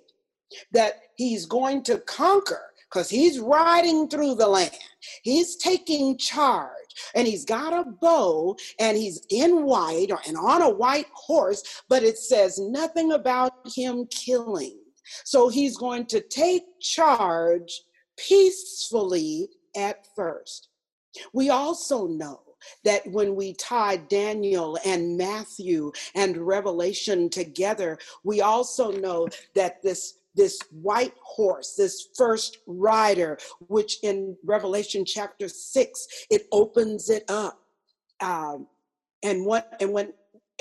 that 0.74 0.94
he's 1.16 1.46
going 1.46 1.84
to 1.84 1.98
conquer 2.00 2.62
because 2.92 3.10
he's 3.10 3.40
riding 3.40 4.08
through 4.08 4.36
the 4.36 4.48
land. 4.48 4.78
He's 5.24 5.56
taking 5.56 6.18
charge 6.18 6.70
and 7.16 7.26
he's 7.26 7.46
got 7.46 7.74
a 7.74 7.90
bow 7.90 8.58
and 8.80 8.98
he's 8.98 9.26
in 9.30 9.64
white 9.64 10.12
or, 10.12 10.20
and 10.28 10.38
on 10.38 10.62
a 10.62 10.70
white 10.70 11.08
horse, 11.14 11.84
but 11.88 12.04
it 12.04 12.18
says 12.18 12.60
nothing 12.60 13.14
about 13.14 13.54
him 13.74 14.06
killing. 14.08 14.78
So 15.24 15.50
he's 15.50 15.78
going 15.78 16.06
to 16.08 16.22
take 16.22 16.64
charge 16.80 17.82
peacefully 18.18 19.50
at 19.76 20.06
first. 20.16 20.70
We 21.34 21.50
also 21.50 22.08
know 22.08 22.42
that 22.84 23.06
when 23.08 23.36
we 23.36 23.54
tie 23.54 23.98
Daniel 23.98 24.78
and 24.86 25.18
Matthew 25.18 25.92
and 26.16 26.38
Revelation 26.38 27.30
together, 27.30 27.98
we 28.24 28.42
also 28.42 28.92
know 28.92 29.28
that 29.56 29.82
this 29.82 30.20
this 30.34 30.62
white 30.72 31.14
horse, 31.22 31.76
this 31.76 32.08
first 32.16 32.60
rider, 32.66 33.38
which 33.68 33.98
in 34.02 34.38
Revelation 34.46 35.04
chapter 35.04 35.50
six, 35.50 36.08
it 36.30 36.48
opens 36.54 37.10
it 37.10 37.26
up. 37.30 37.60
Um, 38.22 38.68
and 39.24 39.46
what 39.46 39.76
and 39.82 39.92
when 39.92 40.14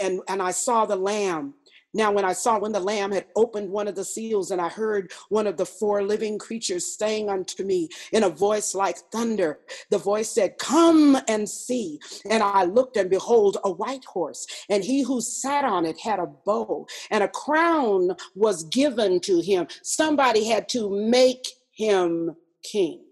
and 0.02 0.20
and 0.28 0.42
I 0.42 0.50
saw 0.50 0.86
the 0.86 0.96
lamb 0.96 1.54
now, 1.92 2.12
when 2.12 2.24
I 2.24 2.32
saw 2.32 2.58
when 2.58 2.70
the 2.70 2.78
Lamb 2.78 3.10
had 3.10 3.26
opened 3.34 3.68
one 3.68 3.88
of 3.88 3.96
the 3.96 4.04
seals, 4.04 4.52
and 4.52 4.60
I 4.60 4.68
heard 4.68 5.10
one 5.28 5.48
of 5.48 5.56
the 5.56 5.66
four 5.66 6.04
living 6.04 6.38
creatures 6.38 6.96
saying 6.96 7.28
unto 7.28 7.64
me 7.64 7.88
in 8.12 8.22
a 8.22 8.28
voice 8.28 8.76
like 8.76 8.96
thunder, 9.10 9.58
the 9.90 9.98
voice 9.98 10.30
said, 10.30 10.58
Come 10.58 11.18
and 11.26 11.48
see. 11.48 11.98
And 12.28 12.44
I 12.44 12.64
looked, 12.64 12.96
and 12.96 13.10
behold, 13.10 13.56
a 13.64 13.72
white 13.72 14.04
horse, 14.04 14.46
and 14.68 14.84
he 14.84 15.02
who 15.02 15.20
sat 15.20 15.64
on 15.64 15.84
it 15.84 15.98
had 15.98 16.20
a 16.20 16.26
bow, 16.26 16.86
and 17.10 17.24
a 17.24 17.28
crown 17.28 18.10
was 18.36 18.64
given 18.64 19.18
to 19.20 19.40
him. 19.40 19.66
Somebody 19.82 20.44
had 20.44 20.68
to 20.70 20.90
make 20.90 21.44
him 21.72 22.36
king, 22.62 23.02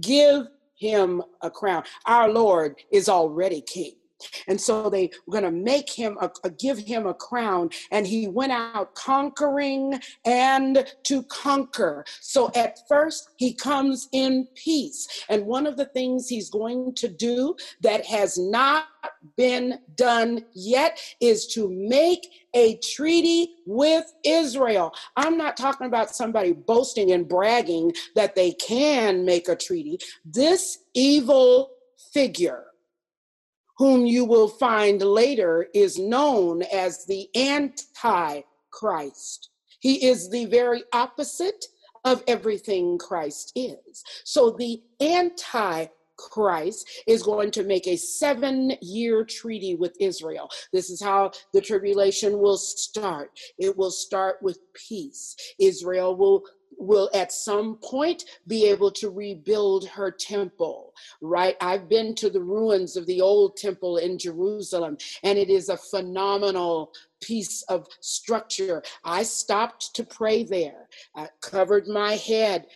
give 0.00 0.46
him 0.74 1.22
a 1.42 1.50
crown. 1.50 1.84
Our 2.06 2.28
Lord 2.28 2.76
is 2.90 3.08
already 3.08 3.60
king. 3.60 3.94
And 4.48 4.60
so 4.60 4.88
they 4.88 5.10
were 5.26 5.32
going 5.32 5.44
to 5.44 5.50
make 5.50 5.90
him, 5.90 6.16
a, 6.20 6.30
a, 6.44 6.50
give 6.50 6.78
him 6.78 7.06
a 7.06 7.14
crown. 7.14 7.70
And 7.90 8.06
he 8.06 8.28
went 8.28 8.52
out 8.52 8.94
conquering 8.94 10.00
and 10.24 10.86
to 11.04 11.22
conquer. 11.24 12.04
So 12.20 12.50
at 12.54 12.78
first, 12.88 13.30
he 13.36 13.52
comes 13.52 14.08
in 14.12 14.48
peace. 14.54 15.24
And 15.28 15.46
one 15.46 15.66
of 15.66 15.76
the 15.76 15.86
things 15.86 16.28
he's 16.28 16.50
going 16.50 16.94
to 16.94 17.08
do 17.08 17.56
that 17.82 18.04
has 18.06 18.38
not 18.38 18.84
been 19.36 19.78
done 19.94 20.44
yet 20.54 21.00
is 21.20 21.46
to 21.46 21.68
make 21.70 22.26
a 22.54 22.78
treaty 22.78 23.54
with 23.66 24.04
Israel. 24.24 24.92
I'm 25.16 25.36
not 25.36 25.56
talking 25.56 25.86
about 25.86 26.10
somebody 26.10 26.52
boasting 26.52 27.12
and 27.12 27.28
bragging 27.28 27.92
that 28.14 28.34
they 28.34 28.52
can 28.52 29.24
make 29.24 29.48
a 29.48 29.56
treaty. 29.56 29.98
This 30.24 30.78
evil 30.94 31.70
figure 32.12 32.65
whom 33.78 34.06
you 34.06 34.24
will 34.24 34.48
find 34.48 35.02
later 35.02 35.68
is 35.74 35.98
known 35.98 36.62
as 36.62 37.04
the 37.06 37.28
Antichrist. 37.36 38.44
He 39.80 40.06
is 40.06 40.30
the 40.30 40.46
very 40.46 40.82
opposite 40.92 41.66
of 42.04 42.22
everything 42.26 42.98
Christ 42.98 43.52
is. 43.54 44.04
So 44.24 44.50
the 44.50 44.82
Antichrist 45.00 45.92
is 47.06 47.22
going 47.22 47.50
to 47.50 47.62
make 47.64 47.86
a 47.86 47.96
seven 47.96 48.72
year 48.80 49.24
treaty 49.24 49.74
with 49.74 49.96
Israel. 50.00 50.48
This 50.72 50.88
is 50.88 51.02
how 51.02 51.32
the 51.52 51.60
tribulation 51.60 52.38
will 52.38 52.56
start. 52.56 53.32
It 53.58 53.76
will 53.76 53.90
start 53.90 54.36
with 54.40 54.58
peace. 54.72 55.36
Israel 55.58 56.16
will 56.16 56.44
will 56.78 57.10
at 57.14 57.32
some 57.32 57.76
point 57.76 58.24
be 58.46 58.66
able 58.68 58.90
to 58.90 59.10
rebuild 59.10 59.88
her 59.88 60.10
temple, 60.10 60.94
right? 61.20 61.56
I've 61.60 61.88
been 61.88 62.14
to 62.16 62.30
the 62.30 62.42
ruins 62.42 62.96
of 62.96 63.06
the 63.06 63.20
old 63.20 63.56
temple 63.56 63.96
in 63.98 64.18
Jerusalem, 64.18 64.96
and 65.22 65.38
it 65.38 65.50
is 65.50 65.68
a 65.68 65.76
phenomenal 65.76 66.92
piece 67.20 67.62
of 67.62 67.86
structure. 68.00 68.82
I 69.04 69.22
stopped 69.22 69.94
to 69.94 70.04
pray 70.04 70.44
there. 70.44 70.88
I 71.14 71.28
covered 71.40 71.88
my 71.88 72.12
head 72.14 72.66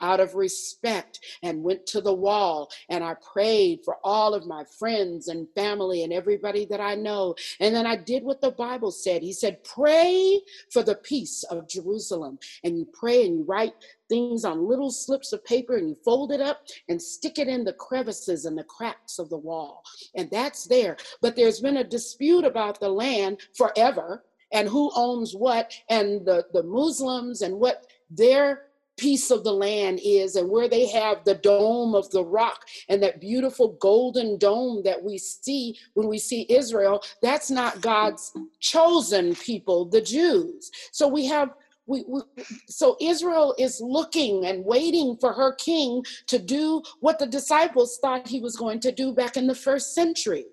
out 0.00 0.20
of 0.20 0.34
respect 0.34 1.20
and 1.42 1.62
went 1.62 1.86
to 1.86 2.00
the 2.00 2.14
wall 2.14 2.70
and 2.88 3.02
I 3.04 3.14
prayed 3.32 3.80
for 3.84 3.96
all 4.04 4.34
of 4.34 4.46
my 4.46 4.64
friends 4.78 5.28
and 5.28 5.48
family 5.54 6.04
and 6.04 6.12
everybody 6.12 6.66
that 6.66 6.80
I 6.80 6.94
know. 6.94 7.34
And 7.60 7.74
then 7.74 7.86
I 7.86 7.96
did 7.96 8.24
what 8.24 8.40
the 8.40 8.50
Bible 8.50 8.90
said. 8.90 9.22
He 9.22 9.32
said, 9.32 9.62
Pray 9.64 10.40
for 10.72 10.82
the 10.82 10.96
peace 10.96 11.44
of 11.44 11.68
Jerusalem. 11.68 12.38
And 12.64 12.78
you 12.78 12.86
pray 12.92 13.26
and 13.26 13.38
you 13.38 13.44
write 13.44 13.74
things 14.08 14.44
on 14.44 14.68
little 14.68 14.90
slips 14.90 15.32
of 15.32 15.44
paper 15.44 15.76
and 15.76 15.88
you 15.88 15.96
fold 16.04 16.32
it 16.32 16.40
up 16.40 16.62
and 16.88 17.00
stick 17.00 17.38
it 17.38 17.48
in 17.48 17.64
the 17.64 17.72
crevices 17.74 18.44
and 18.44 18.56
the 18.56 18.64
cracks 18.64 19.18
of 19.18 19.28
the 19.28 19.36
wall. 19.36 19.82
And 20.16 20.30
that's 20.30 20.66
there. 20.66 20.96
But 21.20 21.36
there's 21.36 21.60
been 21.60 21.78
a 21.78 21.84
dispute 21.84 22.44
about 22.44 22.80
the 22.80 22.88
land 22.88 23.40
forever 23.56 24.24
and 24.52 24.68
who 24.68 24.90
owns 24.94 25.34
what 25.34 25.72
and 25.90 26.24
the, 26.24 26.44
the 26.52 26.62
Muslims 26.62 27.42
and 27.42 27.58
what 27.58 27.86
their 28.10 28.67
piece 28.98 29.30
of 29.30 29.44
the 29.44 29.52
land 29.52 30.00
is 30.04 30.36
and 30.36 30.50
where 30.50 30.68
they 30.68 30.86
have 30.88 31.24
the 31.24 31.36
dome 31.36 31.94
of 31.94 32.10
the 32.10 32.24
rock 32.24 32.64
and 32.88 33.02
that 33.02 33.20
beautiful 33.20 33.76
golden 33.80 34.38
dome 34.38 34.82
that 34.84 35.02
we 35.02 35.18
see 35.18 35.76
when 35.94 36.08
we 36.08 36.18
see 36.18 36.46
Israel, 36.50 37.02
that's 37.22 37.50
not 37.50 37.80
God's 37.80 38.32
chosen 38.60 39.34
people, 39.36 39.86
the 39.86 40.00
Jews. 40.00 40.70
So 40.92 41.08
we 41.08 41.26
have 41.26 41.50
we, 41.86 42.04
we, 42.06 42.20
so 42.68 42.98
Israel 43.00 43.54
is 43.58 43.80
looking 43.80 44.44
and 44.44 44.62
waiting 44.62 45.16
for 45.18 45.32
her 45.32 45.54
king 45.54 46.04
to 46.26 46.38
do 46.38 46.82
what 47.00 47.18
the 47.18 47.26
disciples 47.26 47.98
thought 48.02 48.28
he 48.28 48.40
was 48.40 48.56
going 48.56 48.80
to 48.80 48.92
do 48.92 49.14
back 49.14 49.38
in 49.38 49.46
the 49.46 49.54
first 49.54 49.94
century 49.94 50.44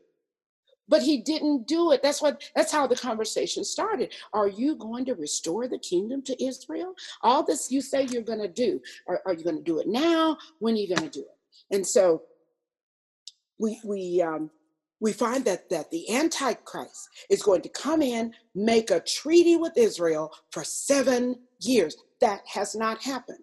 but 0.87 1.01
he 1.01 1.17
didn't 1.21 1.67
do 1.67 1.91
it. 1.91 2.01
That's 2.03 2.21
what 2.21 2.43
that's 2.55 2.71
how 2.71 2.87
the 2.87 2.95
conversation 2.95 3.63
started. 3.63 4.13
Are 4.33 4.47
you 4.47 4.75
going 4.75 5.05
to 5.05 5.15
restore 5.15 5.67
the 5.67 5.79
kingdom 5.79 6.21
to 6.23 6.43
israel? 6.43 6.93
All 7.21 7.43
this 7.43 7.71
you 7.71 7.81
say 7.81 8.03
you're 8.05 8.21
going 8.21 8.41
to 8.41 8.47
do 8.47 8.81
are, 9.07 9.21
are 9.25 9.33
you 9.33 9.43
going 9.43 9.57
to 9.57 9.63
do 9.63 9.79
it 9.79 9.87
now? 9.87 10.37
When 10.59 10.75
are 10.75 10.77
you 10.77 10.87
going 10.87 11.09
to 11.09 11.19
do 11.19 11.25
it? 11.25 11.75
And 11.75 11.85
so 11.85 12.23
we 13.59 13.79
we 13.83 14.21
um 14.21 14.49
we 14.99 15.11
find 15.11 15.43
that 15.45 15.69
that 15.69 15.91
the 15.91 16.09
antichrist 16.15 17.09
is 17.29 17.43
going 17.43 17.61
to 17.61 17.69
come 17.69 18.01
in 18.01 18.33
make 18.53 18.91
a 18.91 18.99
treaty 18.99 19.55
with 19.55 19.77
israel 19.77 20.31
for 20.51 20.63
seven 20.63 21.39
years. 21.59 21.95
That 22.21 22.41
has 22.47 22.75
not 22.75 23.03
happened. 23.03 23.39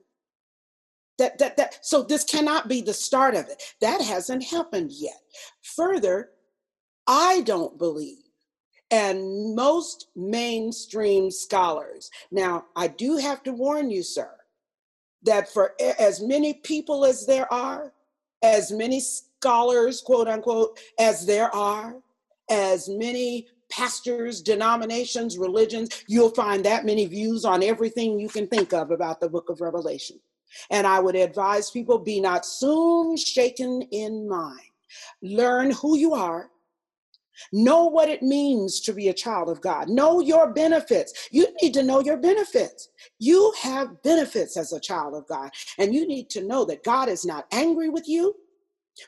That 1.18 1.38
that 1.38 1.56
that 1.56 1.84
so 1.84 2.02
this 2.02 2.24
cannot 2.24 2.68
be 2.68 2.80
the 2.80 2.94
start 2.94 3.34
of 3.34 3.48
it. 3.48 3.62
That 3.80 4.00
hasn't 4.00 4.44
happened 4.44 4.92
yet. 4.92 5.20
Further 5.62 6.30
i 7.06 7.40
don't 7.42 7.78
believe 7.78 8.18
and 8.90 9.54
most 9.54 10.08
mainstream 10.14 11.30
scholars 11.30 12.10
now 12.30 12.64
i 12.76 12.86
do 12.86 13.16
have 13.16 13.42
to 13.42 13.52
warn 13.52 13.90
you 13.90 14.02
sir 14.02 14.30
that 15.22 15.48
for 15.48 15.72
as 15.98 16.20
many 16.20 16.54
people 16.54 17.04
as 17.04 17.26
there 17.26 17.50
are 17.52 17.92
as 18.42 18.72
many 18.72 19.00
scholars, 19.00 20.00
quote 20.00 20.28
unquote, 20.28 20.78
as 20.98 21.24
there 21.24 21.54
are, 21.54 21.96
as 22.50 22.88
many 22.88 23.46
pastors, 23.70 24.42
denominations, 24.42 25.38
religions, 25.38 26.04
you'll 26.06 26.30
find 26.30 26.64
that 26.64 26.84
many 26.84 27.06
views 27.06 27.44
on 27.44 27.62
everything 27.62 28.18
you 28.18 28.28
can 28.28 28.46
think 28.46 28.72
of 28.74 28.90
about 28.90 29.20
the 29.20 29.28
book 29.28 29.48
of 29.48 29.60
Revelation. 29.60 30.18
And 30.70 30.86
I 30.86 31.00
would 31.00 31.16
advise 31.16 31.70
people 31.70 31.98
be 31.98 32.20
not 32.20 32.44
soon 32.44 33.16
shaken 33.16 33.82
in 33.90 34.28
mind. 34.28 34.60
Learn 35.22 35.70
who 35.70 35.96
you 35.96 36.12
are. 36.12 36.50
Know 37.52 37.84
what 37.84 38.08
it 38.08 38.22
means 38.22 38.80
to 38.80 38.92
be 38.92 39.08
a 39.08 39.14
child 39.14 39.48
of 39.48 39.60
God. 39.60 39.88
Know 39.88 40.20
your 40.20 40.52
benefits. 40.52 41.28
You 41.30 41.46
need 41.62 41.74
to 41.74 41.82
know 41.82 42.00
your 42.00 42.16
benefits. 42.16 42.88
You 43.18 43.52
have 43.60 44.02
benefits 44.02 44.56
as 44.56 44.72
a 44.72 44.80
child 44.80 45.14
of 45.14 45.26
God. 45.26 45.50
And 45.78 45.94
you 45.94 46.06
need 46.06 46.30
to 46.30 46.44
know 46.44 46.64
that 46.66 46.84
God 46.84 47.08
is 47.08 47.24
not 47.24 47.46
angry 47.52 47.88
with 47.88 48.08
you. 48.08 48.34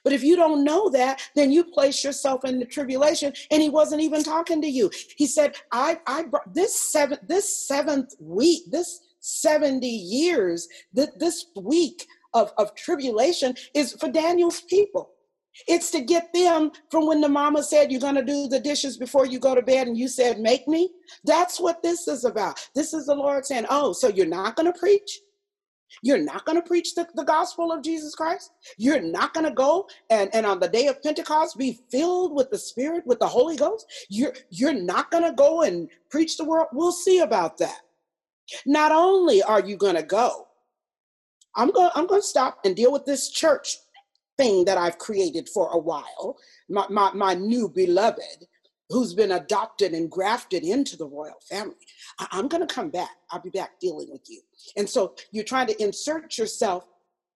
But 0.03 0.13
if 0.13 0.23
you 0.23 0.35
don't 0.35 0.65
know 0.65 0.89
that, 0.91 1.21
then 1.35 1.53
you 1.53 1.65
place 1.65 2.03
yourself 2.03 2.45
in 2.45 2.59
the 2.59 2.65
tribulation. 2.65 3.33
And 3.51 3.63
he 3.63 3.69
wasn't 3.69 4.03
even 4.03 4.23
talking 4.23 4.63
to 4.63 4.69
you. 4.69 4.91
He 5.17 5.27
said, 5.27 5.57
I, 5.73 6.01
I 6.07 6.25
brought 6.25 6.55
this 6.55 6.75
seven, 6.75 7.19
this 7.29 7.67
seventh 7.67 8.15
week, 8.19 8.63
this 8.71 9.01
70 9.21 9.87
years, 9.87 10.69
th- 10.95 11.11
this 11.19 11.47
week 11.57 12.07
of, 12.35 12.53
of 12.59 12.75
tribulation 12.75 13.55
is 13.75 13.95
for 13.95 14.11
Daniel's 14.11 14.61
people. 14.63 15.14
It's 15.69 15.91
to 15.93 16.01
get 16.01 16.33
them 16.33 16.73
from 16.91 17.07
when 17.07 17.21
the 17.21 17.29
mama 17.29 17.63
said, 17.63 17.93
You're 17.93 18.01
going 18.01 18.17
to 18.17 18.25
do 18.25 18.49
the 18.49 18.61
dishes 18.61 18.97
before 18.97 19.27
you 19.27 19.39
go 19.39 19.55
to 19.55 19.63
bed, 19.63 19.87
and 19.87 19.97
you 19.97 20.09
said, 20.09 20.41
Make 20.41 20.67
me. 20.67 20.91
That's 21.25 21.61
what 21.61 21.83
this 21.83 22.09
is 22.09 22.25
about. 22.25 22.59
This 22.75 22.93
is 22.93 23.07
the 23.07 23.15
Lord 23.15 23.47
saying, 23.47 23.67
Oh, 23.71 23.93
so 23.93 24.09
you're 24.09 24.27
not 24.27 24.57
going 24.57 24.73
to 24.73 24.79
preach? 24.79 25.21
You're 26.03 26.19
not 26.19 26.45
going 26.45 26.61
to 26.61 26.67
preach 26.67 26.95
the, 26.95 27.07
the 27.15 27.25
gospel 27.25 27.71
of 27.71 27.83
Jesus 27.83 28.15
Christ. 28.15 28.51
You're 28.79 29.01
not 29.01 29.33
going 29.33 29.47
to 29.47 29.53
go 29.53 29.89
and, 30.11 30.29
and 30.35 30.45
on 30.45 30.59
the 30.59 30.69
day 30.69 30.89
of 30.89 31.03
Pentecost 31.03 31.57
be 31.57 31.79
filled 31.91 32.35
with 32.35 32.51
the 32.51 32.59
Spirit, 32.59 33.07
with 33.07 33.21
the 33.21 33.27
Holy 33.27 33.57
Ghost. 33.57 33.87
You're, 34.09 34.33
you're 34.51 34.75
not 34.75 35.11
going 35.11 35.25
to 35.25 35.33
go 35.33 35.63
and 35.63 35.89
preach 36.11 36.37
the 36.37 36.45
world. 36.45 36.69
We'll 36.73 36.93
see 36.93 37.21
about 37.21 37.59
that. 37.59 37.81
Not 38.67 38.93
only 38.93 39.43
are 39.43 39.61
you 39.61 39.77
going 39.77 39.95
to 39.95 40.03
go, 40.03 40.49
I'm 41.57 41.71
going, 41.71 41.91
I'm 41.95 42.07
going 42.07 42.21
to 42.21 42.27
stop 42.27 42.59
and 42.65 42.75
deal 42.75 42.93
with 42.93 43.05
this 43.05 43.31
church 43.31 43.77
thing 44.39 44.65
that 44.67 44.79
I've 44.79 44.99
created 44.99 45.49
for 45.49 45.71
a 45.71 45.79
while, 45.79 46.39
my, 46.69 46.87
my, 46.91 47.13
my 47.15 47.35
new 47.35 47.69
beloved 47.69 48.47
who's 48.91 49.15
been 49.15 49.33
adopted 49.33 49.93
and 49.93 50.11
grafted 50.11 50.65
into 50.65 50.97
the 50.97 51.07
royal 51.07 51.41
family. 51.49 51.77
I- 52.21 52.29
I'm 52.33 52.49
going 52.49 52.67
to 52.67 52.75
come 52.75 52.91
back. 52.91 53.11
I'll 53.31 53.41
be 53.43 53.51
back 53.51 53.81
dealing 53.81 54.11
with 54.13 54.23
you. 54.29 54.43
And 54.77 54.89
so 54.89 55.15
you're 55.33 55.45
trying 55.45 55.69
to 55.69 55.83
insert 55.83 56.39
yourself 56.39 56.87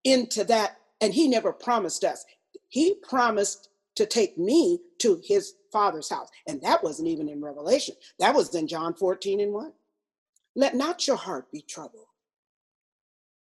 into 0.05 0.45
that. 0.45 0.79
And 1.01 1.15
he 1.15 1.29
never 1.29 1.53
promised 1.53 2.05
us. 2.05 2.25
He 2.69 2.97
promised 3.09 3.71
to 3.97 4.07
take 4.07 4.39
me 4.39 4.81
to 5.01 5.21
his 5.25 5.55
father's 5.73 6.11
house. 6.11 6.29
And 6.49 6.63
that 6.63 6.85
wasn't 6.85 7.09
even 7.09 7.29
in 7.29 7.43
Revelation, 7.43 7.97
that 8.21 8.35
was 8.35 8.55
in 8.55 8.69
John 8.69 8.95
14 8.95 9.41
and 9.41 9.53
1. 9.53 9.73
Let 10.57 10.77
not 10.77 11.07
your 11.07 11.17
heart 11.17 11.53
be 11.53 11.63
troubled. 11.63 12.07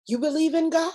You 0.07 0.19
believe 0.19 0.55
in 0.55 0.71
God, 0.71 0.93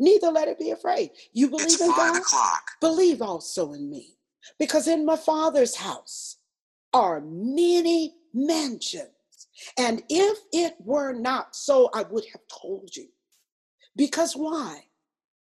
neither 0.00 0.30
let 0.30 0.48
it 0.48 0.58
be 0.58 0.70
afraid. 0.70 1.10
You 1.32 1.48
believe 1.48 1.66
It's 1.66 1.80
in 1.80 1.90
God, 1.90 2.16
o'clock. 2.18 2.62
believe 2.80 3.22
also 3.22 3.72
in 3.72 3.88
me. 3.88 4.16
Because 4.58 4.88
in 4.88 5.04
my 5.04 5.16
father's 5.16 5.76
house 5.76 6.38
are 6.92 7.20
many 7.20 8.16
mansions. 8.34 9.10
And 9.78 10.02
if 10.08 10.38
it 10.52 10.74
were 10.80 11.12
not 11.12 11.54
so, 11.54 11.90
I 11.94 12.02
would 12.02 12.24
have 12.32 12.42
told 12.60 12.96
you. 12.96 13.08
Because 13.96 14.34
why? 14.34 14.84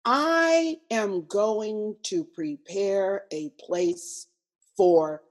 I 0.05 0.77
am 0.91 1.25
going 1.27 1.95
to 2.03 2.23
prepare 2.23 3.25
a 3.31 3.49
place 3.59 4.27
for 4.77 5.23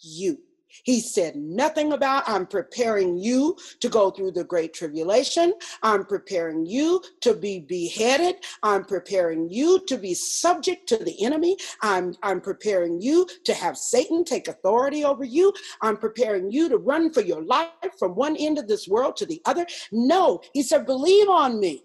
you. 0.00 0.38
He 0.84 1.00
said 1.00 1.36
nothing 1.36 1.92
about, 1.92 2.28
I'm 2.28 2.46
preparing 2.46 3.18
you 3.18 3.56
to 3.80 3.88
go 3.88 4.10
through 4.10 4.32
the 4.32 4.44
great 4.44 4.74
tribulation. 4.74 5.54
I'm 5.82 6.04
preparing 6.04 6.66
you 6.66 7.02
to 7.20 7.34
be 7.34 7.60
beheaded. 7.60 8.36
I'm 8.62 8.84
preparing 8.84 9.50
you 9.50 9.80
to 9.86 9.96
be 9.96 10.14
subject 10.14 10.88
to 10.88 10.96
the 10.96 11.24
enemy. 11.24 11.56
I'm, 11.82 12.14
I'm 12.22 12.40
preparing 12.40 13.00
you 13.00 13.26
to 13.44 13.54
have 13.54 13.76
Satan 13.76 14.24
take 14.24 14.48
authority 14.48 15.04
over 15.04 15.24
you. 15.24 15.52
I'm 15.82 15.96
preparing 15.96 16.50
you 16.50 16.68
to 16.68 16.78
run 16.78 17.12
for 17.12 17.20
your 17.20 17.42
life 17.42 17.70
from 17.98 18.14
one 18.14 18.36
end 18.36 18.58
of 18.58 18.68
this 18.68 18.88
world 18.88 19.16
to 19.16 19.26
the 19.26 19.40
other. 19.44 19.66
No, 19.92 20.40
he 20.52 20.62
said, 20.62 20.86
believe 20.86 21.28
on 21.28 21.60
me. 21.60 21.84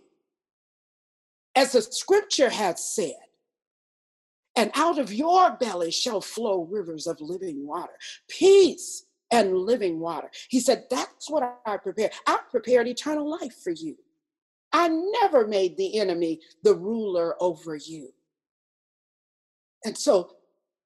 As 1.56 1.74
the 1.74 1.82
scripture 1.82 2.50
has 2.50 2.94
said, 2.96 3.16
and 4.56 4.72
out 4.76 5.00
of 5.00 5.14
your 5.14 5.52
belly 5.58 5.92
shall 5.92 6.22
flow 6.22 6.68
rivers 6.70 7.08
of 7.08 7.22
living 7.22 7.66
water, 7.66 7.94
peace 8.28 9.06
and 9.32 9.58
living 9.58 10.00
water. 10.00 10.30
He 10.50 10.60
said, 10.60 10.86
That's 10.90 11.30
what 11.30 11.62
I 11.66 11.78
prepared. 11.78 12.12
I 12.28 12.40
prepared 12.50 12.88
eternal 12.88 13.30
life 13.30 13.56
for 13.64 13.72
you. 13.72 13.96
I 14.74 14.90
never 15.22 15.48
made 15.48 15.78
the 15.78 16.00
enemy 16.00 16.40
the 16.64 16.76
ruler 16.76 17.36
over 17.42 17.76
you. 17.76 18.10
And 19.86 19.98
so 19.98 20.32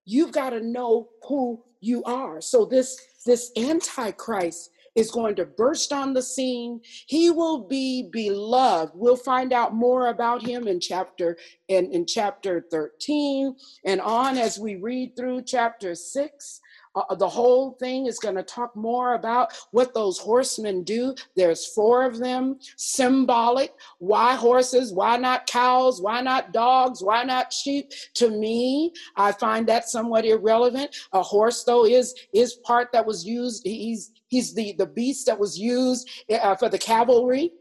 you've 0.06 0.32
got 0.32 0.52
to 0.52 0.62
know 0.62 1.10
who 1.28 1.64
you 1.82 2.04
are. 2.04 2.42
So 2.42 2.66
this 2.66 3.00
this 3.26 3.52
antichrist 3.58 4.70
is 4.96 5.12
going 5.12 5.36
to 5.36 5.46
burst 5.46 5.92
on 5.92 6.14
the 6.14 6.22
scene. 6.22 6.82
He 7.08 7.30
will 7.30 7.68
be 7.68 8.10
beloved. 8.12 8.94
We'll 8.96 9.18
find 9.18 9.54
out 9.54 9.74
more 9.76 10.08
about 10.08 10.42
him 10.46 10.68
in 10.68 10.80
chapter 10.80 11.38
in, 11.68 11.92
in 11.92 12.06
chapter 12.06 12.66
13 12.72 13.56
and 13.86 14.02
on 14.02 14.38
as 14.38 14.58
we 14.58 14.76
read 14.76 15.16
through 15.16 15.44
chapter 15.44 15.96
6. 15.96 16.62
Uh, 16.96 17.16
the 17.16 17.28
whole 17.28 17.72
thing 17.74 18.06
is 18.06 18.20
going 18.20 18.36
to 18.36 18.44
talk 18.44 18.76
more 18.76 19.16
about 19.16 19.54
what 19.72 19.94
those 19.94 20.18
horsemen 20.18 20.84
do. 20.84 21.14
There's 21.36 21.68
four 21.68 22.06
of 22.06 22.20
them, 22.20 22.60
symbolic. 22.78 23.74
Why 24.00 24.36
horses? 24.36 24.94
Why 24.94 25.18
not 25.18 25.48
cows? 25.48 26.02
Why 26.02 26.22
not 26.22 26.54
dogs? 26.54 27.04
Why 27.04 27.24
not 27.24 27.52
sheep? 27.52 27.92
To 28.16 28.30
me, 28.30 28.94
I 29.16 29.32
find 29.34 29.68
that 29.68 29.90
somewhat 29.90 30.26
irrelevant. 30.26 30.96
A 31.12 31.22
horse, 31.22 31.64
though, 31.64 31.86
is 31.86 32.16
is 32.34 32.56
part 32.66 32.92
that 32.94 33.06
was 33.06 33.26
used. 33.26 33.64
He's 33.66 34.12
he's 34.28 34.54
the 34.54 34.74
the 34.78 34.86
beast 34.86 35.26
that 35.26 35.40
was 35.40 35.60
used 35.60 36.10
uh, 36.30 36.56
for 36.56 36.70
the 36.70 36.78
cavalry. 36.78 37.52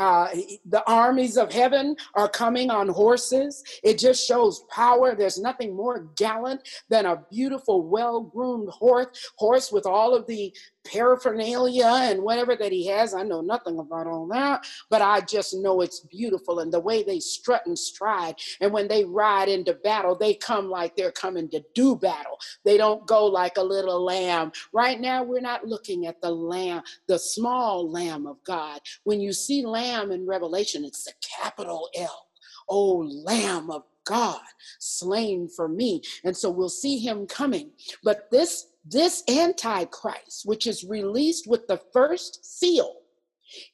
Uh, 0.00 0.28
the 0.64 0.82
armies 0.86 1.36
of 1.36 1.52
heaven 1.52 1.94
are 2.14 2.26
coming 2.26 2.70
on 2.70 2.88
horses. 2.88 3.62
It 3.84 3.98
just 3.98 4.26
shows 4.26 4.64
power. 4.70 5.14
There's 5.14 5.38
nothing 5.38 5.76
more 5.76 6.08
gallant 6.16 6.66
than 6.88 7.04
a 7.04 7.22
beautiful, 7.30 7.82
well 7.82 8.22
groomed 8.22 8.70
horse, 8.70 9.30
horse 9.36 9.70
with 9.70 9.84
all 9.84 10.14
of 10.14 10.26
the 10.26 10.56
paraphernalia 10.84 11.86
and 11.86 12.22
whatever 12.22 12.56
that 12.56 12.72
he 12.72 12.86
has. 12.88 13.14
I 13.14 13.22
know 13.22 13.40
nothing 13.40 13.78
about 13.78 14.06
all 14.06 14.26
that, 14.28 14.66
but 14.88 15.02
I 15.02 15.20
just 15.20 15.54
know 15.54 15.80
it's 15.80 16.00
beautiful. 16.00 16.60
And 16.60 16.72
the 16.72 16.80
way 16.80 17.02
they 17.02 17.20
strut 17.20 17.62
and 17.66 17.78
stride, 17.78 18.36
and 18.60 18.72
when 18.72 18.88
they 18.88 19.04
ride 19.04 19.48
into 19.48 19.74
battle, 19.74 20.16
they 20.16 20.34
come 20.34 20.68
like 20.68 20.96
they're 20.96 21.12
coming 21.12 21.48
to 21.50 21.62
do 21.74 21.96
battle. 21.96 22.38
They 22.64 22.76
don't 22.76 23.06
go 23.06 23.26
like 23.26 23.56
a 23.56 23.62
little 23.62 24.04
lamb. 24.04 24.52
Right 24.72 25.00
now, 25.00 25.22
we're 25.22 25.40
not 25.40 25.66
looking 25.66 26.06
at 26.06 26.20
the 26.20 26.30
lamb, 26.30 26.82
the 27.06 27.18
small 27.18 27.90
lamb 27.90 28.26
of 28.26 28.42
God. 28.44 28.80
When 29.04 29.20
you 29.20 29.32
see 29.32 29.64
lamb 29.64 30.10
in 30.10 30.26
Revelation, 30.26 30.84
it's 30.84 31.04
the 31.04 31.12
capital 31.40 31.88
L. 31.96 32.26
Oh, 32.68 32.98
lamb 33.24 33.70
of 33.70 33.82
God, 34.04 34.40
slain 34.78 35.48
for 35.48 35.68
me. 35.68 36.02
And 36.24 36.36
so 36.36 36.50
we'll 36.50 36.68
see 36.68 36.98
him 36.98 37.26
coming. 37.26 37.70
But 38.02 38.30
this 38.30 38.66
this 38.84 39.22
antichrist 39.28 40.42
which 40.44 40.66
is 40.66 40.84
released 40.84 41.46
with 41.46 41.66
the 41.66 41.80
first 41.92 42.44
seal 42.58 43.00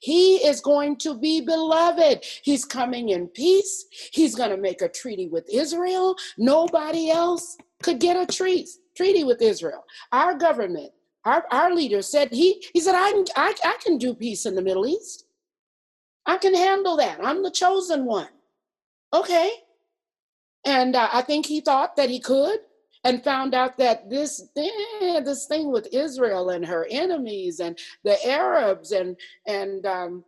he 0.00 0.36
is 0.36 0.60
going 0.60 0.96
to 0.98 1.18
be 1.18 1.40
beloved. 1.40 2.24
He's 2.42 2.64
coming 2.64 3.10
in 3.10 3.28
peace. 3.28 3.84
He's 4.12 4.34
going 4.34 4.50
to 4.50 4.56
make 4.56 4.82
a 4.82 4.88
treaty 4.88 5.28
with 5.28 5.48
israel. 5.52 6.16
Nobody 6.38 7.10
else 7.10 7.56
could 7.82 8.00
get 8.00 8.16
a 8.16 8.26
treaty 8.26 8.66
treaty 8.96 9.24
with 9.24 9.42
israel. 9.42 9.84
Our 10.12 10.34
government 10.34 10.92
our, 11.26 11.44
our 11.50 11.74
leader 11.74 12.02
said 12.02 12.32
he 12.32 12.64
he 12.72 12.80
said 12.80 12.94
I, 12.94 13.10
can, 13.12 13.24
I 13.36 13.54
i 13.64 13.76
can 13.84 13.98
do 13.98 14.14
peace 14.14 14.46
in 14.46 14.54
the 14.54 14.62
middle 14.62 14.86
east. 14.86 15.26
I 16.24 16.38
can 16.38 16.54
handle 16.54 16.96
that. 16.96 17.18
I'm 17.22 17.42
the 17.42 17.50
chosen 17.50 18.04
one. 18.06 18.28
Okay. 19.12 19.50
And 20.64 20.96
uh, 20.96 21.08
i 21.12 21.20
think 21.22 21.46
he 21.46 21.60
thought 21.60 21.96
that 21.96 22.10
he 22.10 22.20
could 22.20 22.60
and 23.06 23.22
found 23.22 23.54
out 23.54 23.78
that 23.78 24.10
this 24.10 24.48
eh, 24.56 25.20
this 25.20 25.46
thing 25.46 25.70
with 25.70 25.86
Israel 25.92 26.50
and 26.50 26.66
her 26.66 26.86
enemies 26.90 27.60
and 27.60 27.78
the 28.02 28.18
Arabs 28.26 28.90
and 28.90 29.16
and 29.46 29.86
um, 29.86 30.24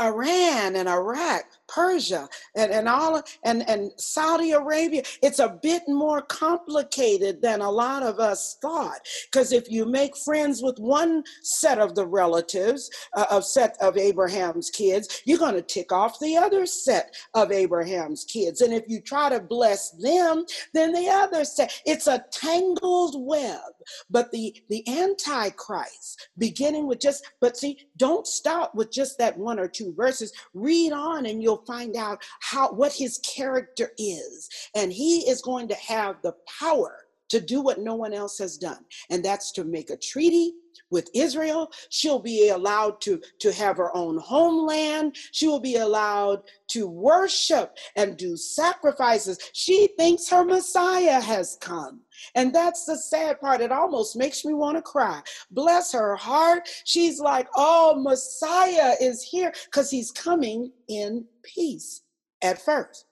Iran 0.00 0.76
and 0.76 0.88
Iraq, 0.88 1.44
Persia, 1.66 2.28
and, 2.56 2.72
and 2.72 2.88
all 2.88 3.22
and, 3.44 3.68
and 3.68 3.90
Saudi 3.96 4.52
Arabia. 4.52 5.02
It's 5.22 5.38
a 5.38 5.58
bit 5.62 5.82
more 5.88 6.22
complicated 6.22 7.42
than 7.42 7.60
a 7.60 7.70
lot 7.70 8.02
of 8.02 8.20
us 8.20 8.56
thought. 8.60 9.00
Because 9.30 9.52
if 9.52 9.70
you 9.70 9.84
make 9.84 10.16
friends 10.16 10.62
with 10.62 10.78
one 10.78 11.24
set 11.42 11.78
of 11.78 11.94
the 11.94 12.06
relatives, 12.06 12.90
uh, 13.14 13.26
of 13.30 13.44
set 13.44 13.76
of 13.80 13.96
Abraham's 13.96 14.70
kids, 14.70 15.22
you're 15.24 15.38
going 15.38 15.54
to 15.54 15.62
tick 15.62 15.92
off 15.92 16.18
the 16.20 16.36
other 16.36 16.66
set 16.66 17.14
of 17.34 17.52
Abraham's 17.52 18.24
kids. 18.24 18.60
And 18.60 18.72
if 18.72 18.84
you 18.88 19.00
try 19.00 19.28
to 19.28 19.40
bless 19.40 19.90
them, 19.92 20.44
then 20.74 20.92
the 20.92 21.08
other 21.08 21.44
set. 21.44 21.80
It's 21.84 22.06
a 22.06 22.24
tangled 22.30 23.16
web. 23.18 23.60
But 24.10 24.30
the 24.32 24.54
the 24.68 24.86
Antichrist, 24.86 26.28
beginning 26.36 26.86
with 26.86 27.00
just, 27.00 27.24
but 27.40 27.56
see, 27.56 27.88
don't 27.96 28.26
stop 28.26 28.74
with 28.74 28.92
just 28.92 29.18
that 29.18 29.36
one 29.38 29.58
or 29.58 29.68
two 29.68 29.87
verses, 29.94 30.32
read 30.54 30.92
on 30.92 31.26
and 31.26 31.42
you'll 31.42 31.64
find 31.66 31.96
out 31.96 32.22
how 32.40 32.72
what 32.72 32.92
his 32.92 33.18
character 33.18 33.90
is. 33.98 34.48
And 34.74 34.92
he 34.92 35.28
is 35.28 35.42
going 35.42 35.68
to 35.68 35.74
have 35.74 36.16
the 36.22 36.34
power 36.60 36.96
to 37.30 37.40
do 37.40 37.60
what 37.60 37.80
no 37.80 37.94
one 37.94 38.14
else 38.14 38.38
has 38.38 38.56
done, 38.56 38.84
and 39.10 39.22
that's 39.22 39.52
to 39.52 39.64
make 39.64 39.90
a 39.90 39.96
treaty 39.96 40.54
with 40.90 41.10
Israel. 41.14 41.70
She'll 41.90 42.18
be 42.18 42.48
allowed 42.50 43.00
to, 43.02 43.20
to 43.40 43.52
have 43.52 43.76
her 43.76 43.94
own 43.96 44.18
homeland. 44.18 45.16
She 45.32 45.46
will 45.46 45.60
be 45.60 45.76
allowed 45.76 46.42
to 46.68 46.86
worship 46.86 47.76
and 47.96 48.16
do 48.16 48.36
sacrifices. 48.36 49.38
She 49.52 49.88
thinks 49.98 50.28
her 50.28 50.44
Messiah 50.44 51.20
has 51.20 51.56
come. 51.60 52.00
And 52.34 52.54
that's 52.54 52.84
the 52.84 52.96
sad 52.96 53.40
part. 53.40 53.60
It 53.60 53.72
almost 53.72 54.16
makes 54.16 54.44
me 54.44 54.52
want 54.52 54.76
to 54.76 54.82
cry. 54.82 55.20
Bless 55.50 55.92
her 55.92 56.16
heart. 56.16 56.68
She's 56.84 57.20
like, 57.20 57.48
oh, 57.54 58.00
Messiah 58.00 58.94
is 59.00 59.22
here 59.22 59.52
because 59.66 59.90
he's 59.90 60.10
coming 60.10 60.72
in 60.88 61.24
peace 61.42 62.02
at 62.42 62.60
first 62.60 63.07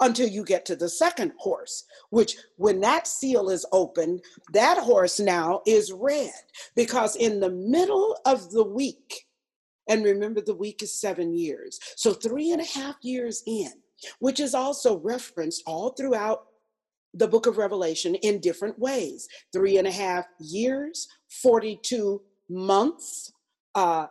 until 0.00 0.28
you 0.28 0.44
get 0.44 0.64
to 0.66 0.76
the 0.76 0.88
second 0.88 1.32
horse, 1.38 1.84
which 2.10 2.36
when 2.56 2.80
that 2.80 3.06
seal 3.06 3.50
is 3.50 3.66
opened, 3.72 4.22
that 4.52 4.78
horse 4.78 5.20
now 5.20 5.60
is 5.66 5.92
red. 5.92 6.32
Because 6.74 7.16
in 7.16 7.40
the 7.40 7.50
middle 7.50 8.16
of 8.24 8.50
the 8.50 8.64
week, 8.64 9.26
and 9.88 10.04
remember 10.04 10.40
the 10.40 10.54
week 10.54 10.82
is 10.82 11.00
seven 11.00 11.34
years, 11.34 11.78
so 11.96 12.12
three 12.12 12.52
and 12.52 12.60
a 12.60 12.78
half 12.78 12.96
years 13.02 13.42
in, 13.46 13.72
which 14.20 14.40
is 14.40 14.54
also 14.54 14.98
referenced 14.98 15.62
all 15.66 15.90
throughout 15.90 16.46
the 17.14 17.28
book 17.28 17.46
of 17.46 17.58
Revelation 17.58 18.14
in 18.16 18.40
different 18.40 18.78
ways. 18.78 19.28
Three 19.52 19.78
and 19.78 19.88
a 19.88 19.92
half 19.92 20.26
years, 20.38 21.08
42 21.42 22.22
months, 22.48 23.32
uh, 23.74 24.06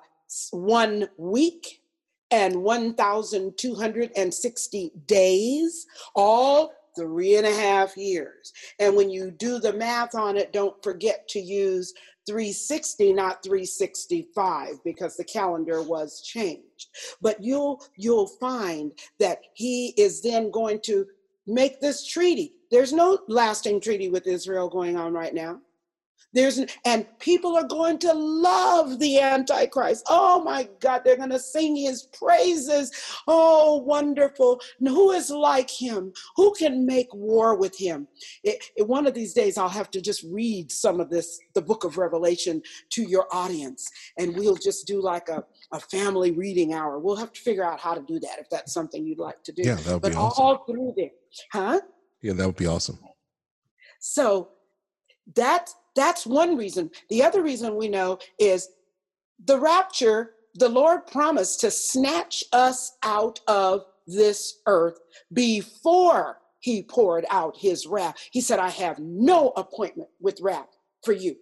one 0.52 1.08
week, 1.18 1.79
and 2.32 2.62
1,260 2.62 4.92
days, 5.06 5.86
all 6.16 6.74
three 6.98 7.36
and 7.38 7.46
a 7.46 7.54
half 7.54 7.96
years. 7.96 8.52
And 8.80 8.96
when 8.96 9.10
you 9.10 9.32
do 9.32 9.60
the 9.60 9.74
math 9.74 10.16
on 10.16 10.38
it, 10.38 10.54
don't 10.54 10.82
forget 10.84 11.28
to 11.30 11.40
use 11.40 11.94
360 12.28 13.14
not 13.14 13.42
365 13.44 14.84
because 14.84 15.16
the 15.18 15.24
calendar 15.24 15.82
was 15.82 16.22
changed 16.22 16.90
but 17.24 17.44
you'll 17.44 17.82
you'll 17.96 18.28
find 18.28 18.92
that 19.20 19.40
he 19.54 19.96
is 19.98 20.22
then 20.22 20.52
going 20.52 20.80
to 20.82 21.08
make 21.48 21.82
this 21.82 22.06
treaty 22.06 22.54
there's 22.72 22.94
no 22.94 23.20
lasting 23.28 23.82
treaty 23.82 24.10
with 24.10 24.28
Israel 24.28 24.70
going 24.70 24.96
on 24.96 25.14
right 25.14 25.34
now. 25.34 25.60
There's 26.32 26.60
and 26.86 27.08
people 27.20 27.58
are 27.58 27.68
going 27.68 27.98
to 28.00 28.14
love 28.14 29.00
the 29.00 29.20
Antichrist. 29.20 30.06
Oh 30.10 30.44
my 30.44 30.70
God, 30.80 31.02
they're 31.04 31.18
going 31.18 31.32
to 31.32 31.40
sing 31.40 31.76
his 31.76 32.04
praises. 32.04 32.92
Oh, 33.28 33.78
wonderful. 33.78 34.62
And 34.80 34.88
who 34.88 35.12
is 35.12 35.32
like 35.32 35.70
him? 35.70 36.14
Who 36.36 36.54
can 36.54 36.86
make 36.86 37.08
war 37.14 37.56
with 37.56 37.76
him? 37.76 38.08
It, 38.44 38.64
it, 38.78 38.88
one 38.88 39.08
of 39.08 39.16
these 39.16 39.34
days, 39.34 39.58
I'll 39.58 39.70
have 39.70 39.90
to 39.92 40.02
just 40.02 40.24
read 40.24 40.72
some 40.72 41.00
of 41.00 41.10
this, 41.10 41.40
the 41.56 41.62
book 41.62 41.84
of 41.84 41.98
Revelation, 41.98 42.62
to 42.92 43.04
your 43.04 43.28
audience, 43.32 43.90
and 44.18 44.36
we'll 44.36 44.56
just 44.56 44.86
do 44.86 45.02
like 45.02 45.30
a, 45.30 45.44
a 45.74 45.80
family 45.80 46.32
reading 46.32 46.74
hour. 46.74 47.00
We'll 47.00 47.16
have 47.16 47.34
to 47.34 47.42
figure 47.42 47.66
out 47.66 47.80
how 47.80 47.96
to 47.96 48.02
do 48.02 48.20
that 48.20 48.38
if 48.40 48.50
that's 48.52 48.72
something 48.74 49.04
you'd 49.04 49.20
like 49.20 49.44
to 49.46 49.52
do. 49.52 49.64
Yeah, 49.64 49.76
that 49.76 49.94
would 49.94 50.02
but 50.04 50.12
be 50.12 50.18
awesome. 50.18 50.46
all 50.46 50.66
through 50.66 50.94
there, 50.96 51.10
huh? 51.52 51.82
Yeah, 52.22 52.34
that 52.34 52.46
would 52.46 52.56
be 52.56 52.68
awesome. 52.68 53.00
So 54.00 54.50
that 55.36 55.70
that's 55.96 56.26
one 56.26 56.56
reason. 56.58 56.92
The 57.10 57.24
other 57.24 57.44
reason 57.44 57.76
we 57.76 57.88
know 57.88 58.20
is 58.40 58.70
the 59.46 59.60
rapture, 59.60 60.32
the 60.56 60.70
Lord 60.70 61.08
promised 61.08 61.62
to 61.62 61.72
snatch 61.72 62.44
us 62.54 62.98
out 63.04 63.40
of 63.48 63.86
this 64.08 64.60
earth 64.66 65.00
before 65.34 66.40
he 66.60 66.84
poured 66.84 67.26
out 67.30 67.58
his 67.58 67.86
wrath. 67.88 68.16
He 68.32 68.42
said, 68.42 68.60
I 68.60 68.70
have 68.70 69.00
no 69.00 69.50
appointment 69.56 70.10
with 70.20 70.42
wrath 70.42 70.68
for 71.04 71.14
you. 71.14 71.36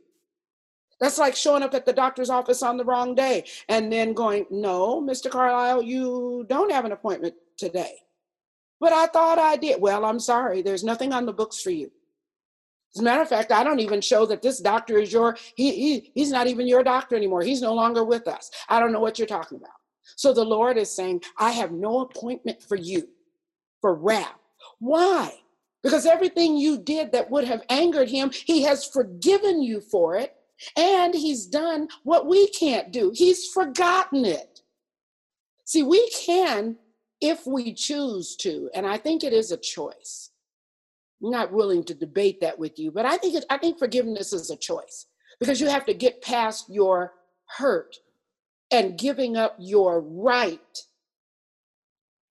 That's 0.99 1.17
like 1.17 1.35
showing 1.35 1.63
up 1.63 1.73
at 1.73 1.85
the 1.85 1.93
doctor's 1.93 2.29
office 2.29 2.63
on 2.63 2.77
the 2.77 2.85
wrong 2.85 3.15
day 3.15 3.45
and 3.69 3.91
then 3.91 4.13
going, 4.13 4.45
No, 4.49 5.01
Mr. 5.01 5.29
Carlisle, 5.29 5.83
you 5.83 6.45
don't 6.49 6.71
have 6.71 6.85
an 6.85 6.91
appointment 6.91 7.35
today. 7.57 7.93
But 8.79 8.93
I 8.93 9.07
thought 9.07 9.39
I 9.39 9.57
did. 9.57 9.81
Well, 9.81 10.05
I'm 10.05 10.19
sorry. 10.19 10.61
There's 10.61 10.83
nothing 10.83 11.13
on 11.13 11.25
the 11.25 11.33
books 11.33 11.61
for 11.61 11.71
you. 11.71 11.91
As 12.97 13.01
a 13.01 13.03
matter 13.03 13.21
of 13.21 13.29
fact, 13.29 13.51
I 13.51 13.63
don't 13.63 13.79
even 13.79 14.01
show 14.01 14.25
that 14.25 14.41
this 14.41 14.59
doctor 14.59 14.97
is 14.97 15.13
your, 15.13 15.37
he, 15.53 15.71
he, 15.71 16.11
he's 16.15 16.31
not 16.31 16.47
even 16.47 16.67
your 16.67 16.83
doctor 16.83 17.15
anymore. 17.15 17.43
He's 17.43 17.61
no 17.61 17.75
longer 17.75 18.03
with 18.03 18.27
us. 18.27 18.49
I 18.69 18.79
don't 18.79 18.91
know 18.91 18.99
what 18.99 19.19
you're 19.19 19.27
talking 19.27 19.59
about. 19.59 19.75
So 20.15 20.33
the 20.33 20.43
Lord 20.43 20.79
is 20.79 20.89
saying, 20.89 21.21
I 21.37 21.51
have 21.51 21.71
no 21.71 21.99
appointment 21.99 22.63
for 22.63 22.75
you 22.75 23.07
for 23.81 23.93
wrath. 23.93 24.39
Why? 24.79 25.31
Because 25.83 26.07
everything 26.07 26.57
you 26.57 26.79
did 26.79 27.11
that 27.11 27.29
would 27.29 27.43
have 27.43 27.61
angered 27.69 28.09
him, 28.09 28.31
he 28.33 28.63
has 28.63 28.83
forgiven 28.83 29.61
you 29.61 29.79
for 29.79 30.15
it. 30.15 30.33
And 30.75 31.13
he's 31.13 31.45
done 31.45 31.89
what 32.01 32.25
we 32.25 32.47
can't 32.47 32.91
do. 32.91 33.11
He's 33.13 33.45
forgotten 33.45 34.25
it. 34.25 34.61
See, 35.65 35.83
we 35.83 36.09
can 36.09 36.77
if 37.21 37.45
we 37.45 37.75
choose 37.75 38.35
to, 38.37 38.71
and 38.73 38.87
I 38.87 38.97
think 38.97 39.23
it 39.23 39.33
is 39.33 39.51
a 39.51 39.57
choice. 39.57 40.31
Not 41.19 41.51
willing 41.51 41.83
to 41.85 41.93
debate 41.93 42.41
that 42.41 42.59
with 42.59 42.77
you, 42.77 42.91
but 42.91 43.05
I 43.05 43.17
think 43.17 43.35
it, 43.35 43.45
I 43.49 43.57
think 43.57 43.79
forgiveness 43.79 44.33
is 44.33 44.49
a 44.49 44.55
choice 44.55 45.07
because 45.39 45.59
you 45.59 45.67
have 45.67 45.85
to 45.85 45.93
get 45.93 46.21
past 46.21 46.69
your 46.69 47.13
hurt 47.57 47.95
and 48.71 48.97
giving 48.97 49.35
up 49.37 49.55
your 49.59 50.01
right 50.01 50.59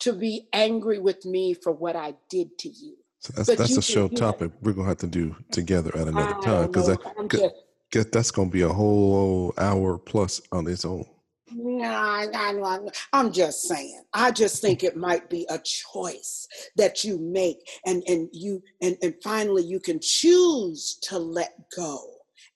to 0.01 0.13
be 0.13 0.49
angry 0.53 0.99
with 0.99 1.25
me 1.25 1.55
for 1.55 1.73
what 1.73 1.97
I 1.97 2.15
did 2.31 2.59
to 2.59 2.69
you. 2.69 2.97
So 3.21 3.33
that's 3.35 3.49
but 3.49 3.59
that's 3.59 3.77
a 3.77 3.83
show 3.83 4.09
topic 4.09 4.53
we're 4.63 4.73
gonna 4.73 4.89
have 4.89 4.99
to 4.99 5.07
do 5.07 5.35
together 5.51 5.91
at 5.97 6.07
another 6.07 6.41
time 6.43 6.67
because 6.67 6.87
that, 6.87 8.13
that's 8.13 8.31
gonna 8.31 8.51
be 8.51 8.63
a 8.63 8.69
whole 8.69 9.53
hour 9.59 9.99
plus 9.99 10.41
on 10.53 10.69
its 10.69 10.85
own. 10.85 11.07
No, 11.53 12.29
no, 12.33 12.91
I'm 13.13 13.33
just 13.33 13.63
saying. 13.63 14.03
I 14.13 14.33
just 14.33 14.61
think 14.61 14.83
it 14.83 14.97
might 14.97 15.31
be 15.31 15.47
a 15.49 15.59
choice 15.61 16.49
that 16.77 17.05
you 17.05 17.19
make, 17.19 17.69
and 17.87 18.03
and 18.09 18.29
you 18.33 18.63
and 18.83 18.97
and 19.03 19.15
finally 19.23 19.63
you 19.63 19.79
can 19.81 20.01
choose 20.01 20.99
to 21.03 21.19
let 21.19 21.71
go 21.77 22.01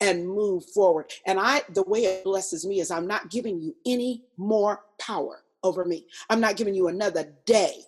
and 0.01 0.29
move 0.29 0.65
forward. 0.75 1.13
And 1.27 1.39
I, 1.39 1.63
the 1.73 1.85
way 1.85 2.05
it 2.05 2.25
blesses 2.25 2.67
me 2.67 2.81
is 2.81 2.91
I'm 2.91 3.07
not 3.07 3.31
giving 3.31 3.61
you 3.61 3.77
any 3.87 4.25
more 4.37 4.81
power 4.99 5.45
over 5.63 5.85
me. 5.85 6.07
I'm 6.29 6.41
not 6.41 6.57
giving 6.57 6.75
you 6.75 6.89
another 6.89 7.33
day 7.45 7.85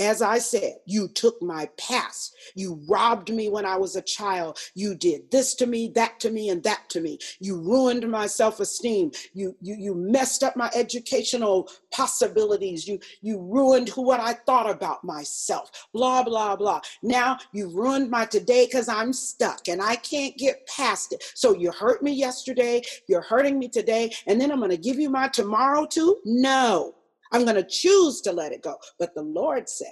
as 0.00 0.22
I 0.22 0.38
said, 0.38 0.76
you 0.86 1.08
took 1.08 1.40
my 1.42 1.68
past. 1.78 2.34
You 2.54 2.80
robbed 2.88 3.30
me 3.30 3.50
when 3.50 3.66
I 3.66 3.76
was 3.76 3.96
a 3.96 4.02
child. 4.02 4.58
You 4.74 4.94
did 4.94 5.30
this 5.30 5.54
to 5.56 5.66
me, 5.66 5.92
that 5.94 6.18
to 6.20 6.30
me, 6.30 6.48
and 6.48 6.62
that 6.64 6.88
to 6.90 7.00
me. 7.00 7.18
You 7.38 7.60
ruined 7.60 8.10
my 8.10 8.26
self-esteem. 8.26 9.12
You 9.34 9.54
you 9.60 9.76
you 9.78 9.94
messed 9.94 10.42
up 10.42 10.56
my 10.56 10.70
educational 10.74 11.68
possibilities. 11.90 12.88
You 12.88 12.98
you 13.20 13.38
ruined 13.38 13.90
who 13.90 14.02
what 14.02 14.20
I 14.20 14.32
thought 14.32 14.70
about 14.70 15.04
myself. 15.04 15.70
Blah 15.92 16.22
blah 16.22 16.56
blah. 16.56 16.80
Now 17.02 17.38
you 17.52 17.68
ruined 17.68 18.10
my 18.10 18.24
today 18.24 18.64
because 18.66 18.88
I'm 18.88 19.12
stuck 19.12 19.68
and 19.68 19.82
I 19.82 19.96
can't 19.96 20.36
get 20.38 20.66
past 20.66 21.12
it. 21.12 21.22
So 21.34 21.54
you 21.54 21.70
hurt 21.72 22.02
me 22.02 22.12
yesterday. 22.12 22.82
You're 23.06 23.20
hurting 23.20 23.58
me 23.58 23.68
today, 23.68 24.14
and 24.26 24.40
then 24.40 24.50
I'm 24.50 24.60
to 24.70 24.76
give 24.76 24.98
you 24.98 25.10
my 25.10 25.28
tomorrow 25.28 25.86
too. 25.86 26.18
No. 26.24 26.94
I'm 27.32 27.44
going 27.44 27.56
to 27.56 27.64
choose 27.68 28.20
to 28.22 28.32
let 28.32 28.52
it 28.52 28.62
go. 28.62 28.76
But 28.98 29.14
the 29.14 29.22
Lord 29.22 29.68
said, 29.68 29.88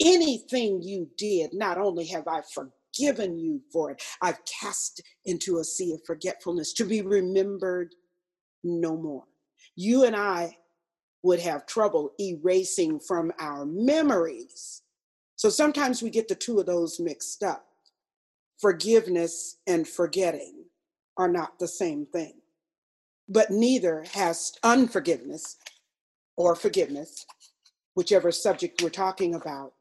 anything 0.00 0.82
you 0.82 1.10
did, 1.18 1.52
not 1.54 1.78
only 1.78 2.06
have 2.06 2.28
I 2.28 2.42
forgiven 2.54 3.38
you 3.38 3.62
for 3.72 3.92
it, 3.92 4.02
I've 4.22 4.40
cast 4.60 5.02
into 5.26 5.58
a 5.58 5.64
sea 5.64 5.94
of 5.94 6.00
forgetfulness 6.06 6.72
to 6.74 6.84
be 6.84 7.02
remembered 7.02 7.94
no 8.64 8.96
more. 8.96 9.24
You 9.76 10.04
and 10.04 10.16
I 10.16 10.58
would 11.22 11.40
have 11.40 11.66
trouble 11.66 12.12
erasing 12.20 13.00
from 13.00 13.32
our 13.40 13.66
memories. 13.66 14.82
So 15.36 15.50
sometimes 15.50 16.02
we 16.02 16.10
get 16.10 16.28
the 16.28 16.34
two 16.36 16.60
of 16.60 16.66
those 16.66 17.00
mixed 17.00 17.42
up. 17.42 17.66
forgiveness 18.60 19.58
and 19.66 19.86
forgetting 19.88 20.64
are 21.16 21.28
not 21.28 21.58
the 21.58 21.68
same 21.68 22.06
thing. 22.06 22.34
But 23.28 23.50
neither 23.50 24.04
has 24.14 24.52
unforgiveness 24.62 25.56
or 26.36 26.54
forgiveness, 26.54 27.26
whichever 27.94 28.30
subject 28.30 28.82
we're 28.82 28.90
talking 28.90 29.34
about. 29.34 29.72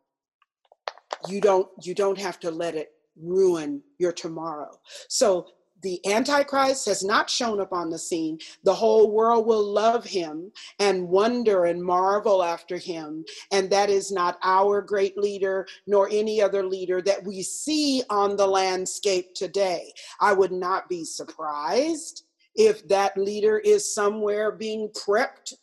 You 1.27 1.41
don't 1.41 1.67
you 1.81 1.93
don't 1.93 2.19
have 2.19 2.39
to 2.41 2.51
let 2.51 2.75
it 2.75 2.91
ruin 3.21 3.81
your 3.97 4.11
tomorrow. 4.11 4.71
So 5.07 5.47
the 5.81 6.03
Antichrist 6.07 6.87
has 6.87 7.03
not 7.03 7.29
shown 7.29 7.59
up 7.59 7.71
on 7.71 7.89
the 7.89 7.99
scene. 7.99 8.39
The 8.63 8.73
whole 8.73 9.11
world 9.11 9.45
will 9.45 9.63
love 9.63 10.03
him 10.03 10.51
and 10.79 11.07
wonder 11.07 11.65
and 11.65 11.83
marvel 11.83 12.43
after 12.43 12.77
him. 12.77 13.23
And 13.51 13.69
that 13.69 13.89
is 13.91 14.11
not 14.11 14.39
our 14.43 14.81
great 14.81 15.17
leader 15.17 15.67
nor 15.85 16.09
any 16.11 16.41
other 16.41 16.63
leader 16.63 17.01
that 17.03 17.23
we 17.23 17.43
see 17.43 18.01
on 18.09 18.35
the 18.35 18.47
landscape 18.47 19.35
today. 19.35 19.93
I 20.19 20.33
would 20.33 20.51
not 20.51 20.89
be 20.89 21.05
surprised 21.05 22.23
if 22.55 22.87
that 22.87 23.17
leader 23.17 23.59
is 23.59 23.93
somewhere 23.93 24.51
being 24.51 24.89
prepped 24.89 25.53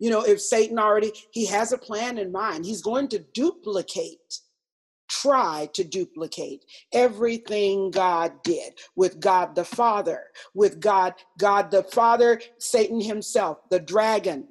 you 0.00 0.10
know 0.10 0.22
if 0.22 0.40
satan 0.40 0.78
already 0.78 1.12
he 1.30 1.46
has 1.46 1.72
a 1.72 1.78
plan 1.78 2.18
in 2.18 2.32
mind. 2.32 2.64
He's 2.64 2.82
going 2.82 3.08
to 3.08 3.20
duplicate 3.20 4.40
try 5.10 5.68
to 5.74 5.82
duplicate 5.82 6.64
everything 6.92 7.90
God 7.90 8.42
did 8.44 8.74
with 8.94 9.20
God 9.20 9.54
the 9.56 9.64
Father, 9.64 10.22
with 10.54 10.80
God, 10.80 11.14
God 11.36 11.70
the 11.70 11.82
Father, 11.82 12.40
Satan 12.58 13.00
himself, 13.00 13.58
the 13.70 13.80
dragon, 13.80 14.48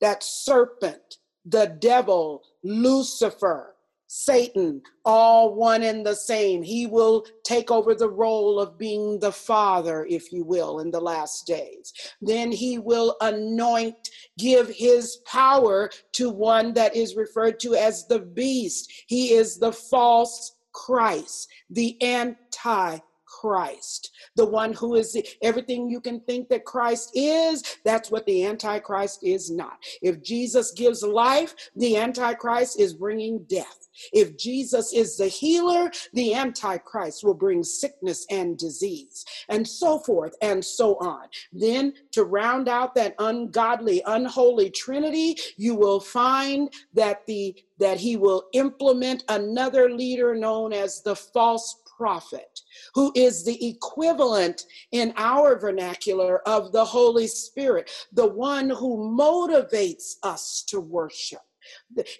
that 0.00 0.22
serpent, 0.22 1.18
the 1.44 1.66
devil, 1.66 2.44
Lucifer, 2.62 3.73
Satan, 4.16 4.80
all 5.04 5.56
one 5.56 5.82
and 5.82 6.06
the 6.06 6.14
same. 6.14 6.62
He 6.62 6.86
will 6.86 7.26
take 7.42 7.72
over 7.72 7.96
the 7.96 8.08
role 8.08 8.60
of 8.60 8.78
being 8.78 9.18
the 9.18 9.32
father, 9.32 10.06
if 10.08 10.30
you 10.30 10.44
will, 10.44 10.78
in 10.78 10.92
the 10.92 11.00
last 11.00 11.48
days. 11.48 11.92
Then 12.22 12.52
he 12.52 12.78
will 12.78 13.16
anoint, 13.20 13.96
give 14.38 14.68
his 14.68 15.16
power 15.26 15.90
to 16.12 16.30
one 16.30 16.74
that 16.74 16.94
is 16.94 17.16
referred 17.16 17.58
to 17.60 17.74
as 17.74 18.06
the 18.06 18.20
beast. 18.20 18.88
He 19.08 19.32
is 19.32 19.58
the 19.58 19.72
false 19.72 20.54
Christ, 20.72 21.48
the 21.68 22.00
anti 22.00 22.98
Christ, 23.44 24.10
the 24.36 24.46
one 24.46 24.72
who 24.72 24.94
is 24.94 25.20
everything 25.42 25.90
you 25.90 26.00
can 26.00 26.18
think 26.20 26.48
that 26.48 26.64
Christ 26.64 27.10
is, 27.14 27.62
that's 27.84 28.10
what 28.10 28.24
the 28.24 28.46
Antichrist 28.46 29.22
is 29.22 29.50
not. 29.50 29.76
If 30.00 30.22
Jesus 30.22 30.72
gives 30.72 31.02
life, 31.02 31.54
the 31.76 31.98
Antichrist 31.98 32.80
is 32.80 32.94
bringing 32.94 33.44
death. 33.44 33.88
If 34.14 34.38
Jesus 34.38 34.94
is 34.94 35.18
the 35.18 35.28
healer, 35.28 35.90
the 36.14 36.34
Antichrist 36.34 37.22
will 37.22 37.34
bring 37.34 37.62
sickness 37.62 38.26
and 38.30 38.56
disease, 38.56 39.26
and 39.50 39.68
so 39.68 39.98
forth 39.98 40.34
and 40.40 40.64
so 40.64 40.96
on. 40.96 41.28
Then, 41.52 41.92
to 42.12 42.24
round 42.24 42.66
out 42.66 42.94
that 42.94 43.14
ungodly, 43.18 44.02
unholy 44.06 44.70
trinity, 44.70 45.36
you 45.58 45.74
will 45.74 46.00
find 46.00 46.72
that 46.94 47.26
the 47.26 47.54
that 47.78 47.98
he 47.98 48.16
will 48.16 48.44
implement 48.52 49.24
another 49.28 49.90
leader 49.90 50.34
known 50.34 50.72
as 50.72 51.02
the 51.02 51.16
false 51.16 51.82
prophet, 51.96 52.60
who 52.94 53.12
is 53.14 53.44
the 53.44 53.68
equivalent 53.68 54.64
in 54.92 55.12
our 55.16 55.58
vernacular 55.58 56.46
of 56.48 56.72
the 56.72 56.84
Holy 56.84 57.26
Spirit, 57.26 57.90
the 58.12 58.26
one 58.26 58.70
who 58.70 59.16
motivates 59.16 60.14
us 60.22 60.64
to 60.68 60.80
worship. 60.80 61.40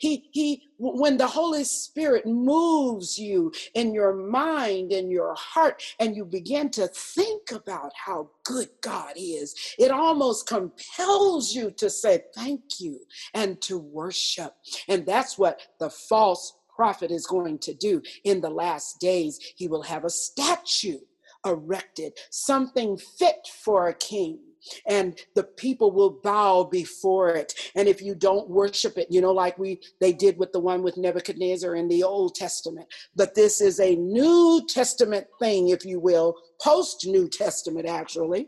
He, 0.00 0.28
he, 0.32 0.62
when 0.78 1.16
the 1.16 1.26
Holy 1.26 1.64
Spirit 1.64 2.26
moves 2.26 3.18
you 3.18 3.52
in 3.74 3.92
your 3.92 4.14
mind 4.14 4.92
and 4.92 5.10
your 5.10 5.34
heart, 5.34 5.82
and 6.00 6.16
you 6.16 6.24
begin 6.24 6.70
to 6.70 6.88
think 6.88 7.52
about 7.52 7.92
how 7.94 8.30
good 8.44 8.68
God 8.80 9.12
is, 9.16 9.54
it 9.78 9.90
almost 9.90 10.46
compels 10.46 11.54
you 11.54 11.70
to 11.72 11.90
say 11.90 12.22
thank 12.34 12.80
you 12.80 13.00
and 13.34 13.60
to 13.62 13.78
worship. 13.78 14.54
And 14.88 15.04
that's 15.04 15.36
what 15.36 15.60
the 15.78 15.90
false 15.90 16.54
prophet 16.74 17.10
is 17.10 17.26
going 17.26 17.58
to 17.60 17.74
do 17.74 18.02
in 18.24 18.40
the 18.40 18.50
last 18.50 19.00
days. 19.00 19.38
He 19.56 19.68
will 19.68 19.82
have 19.82 20.04
a 20.04 20.10
statue 20.10 20.98
erected, 21.46 22.14
something 22.30 22.96
fit 22.96 23.48
for 23.62 23.88
a 23.88 23.94
king 23.94 24.38
and 24.86 25.18
the 25.34 25.42
people 25.42 25.90
will 25.90 26.20
bow 26.22 26.64
before 26.64 27.30
it. 27.30 27.52
And 27.74 27.88
if 27.88 28.00
you 28.00 28.14
don't 28.14 28.48
worship 28.48 28.98
it 28.98 29.08
you 29.10 29.20
know 29.20 29.32
like 29.32 29.58
we 29.58 29.80
they 30.00 30.12
did 30.12 30.38
with 30.38 30.52
the 30.52 30.60
one 30.60 30.82
with 30.82 30.96
nebuchadnezzar 30.96 31.74
in 31.74 31.88
the 31.88 32.02
old 32.02 32.34
testament. 32.34 32.86
But 33.14 33.34
this 33.34 33.60
is 33.60 33.80
a 33.80 33.96
new 33.96 34.64
testament 34.68 35.26
thing 35.38 35.68
if 35.68 35.84
you 35.84 36.00
will 36.00 36.36
post 36.60 37.06
new 37.06 37.28
testament 37.28 37.86
actually. 37.86 38.46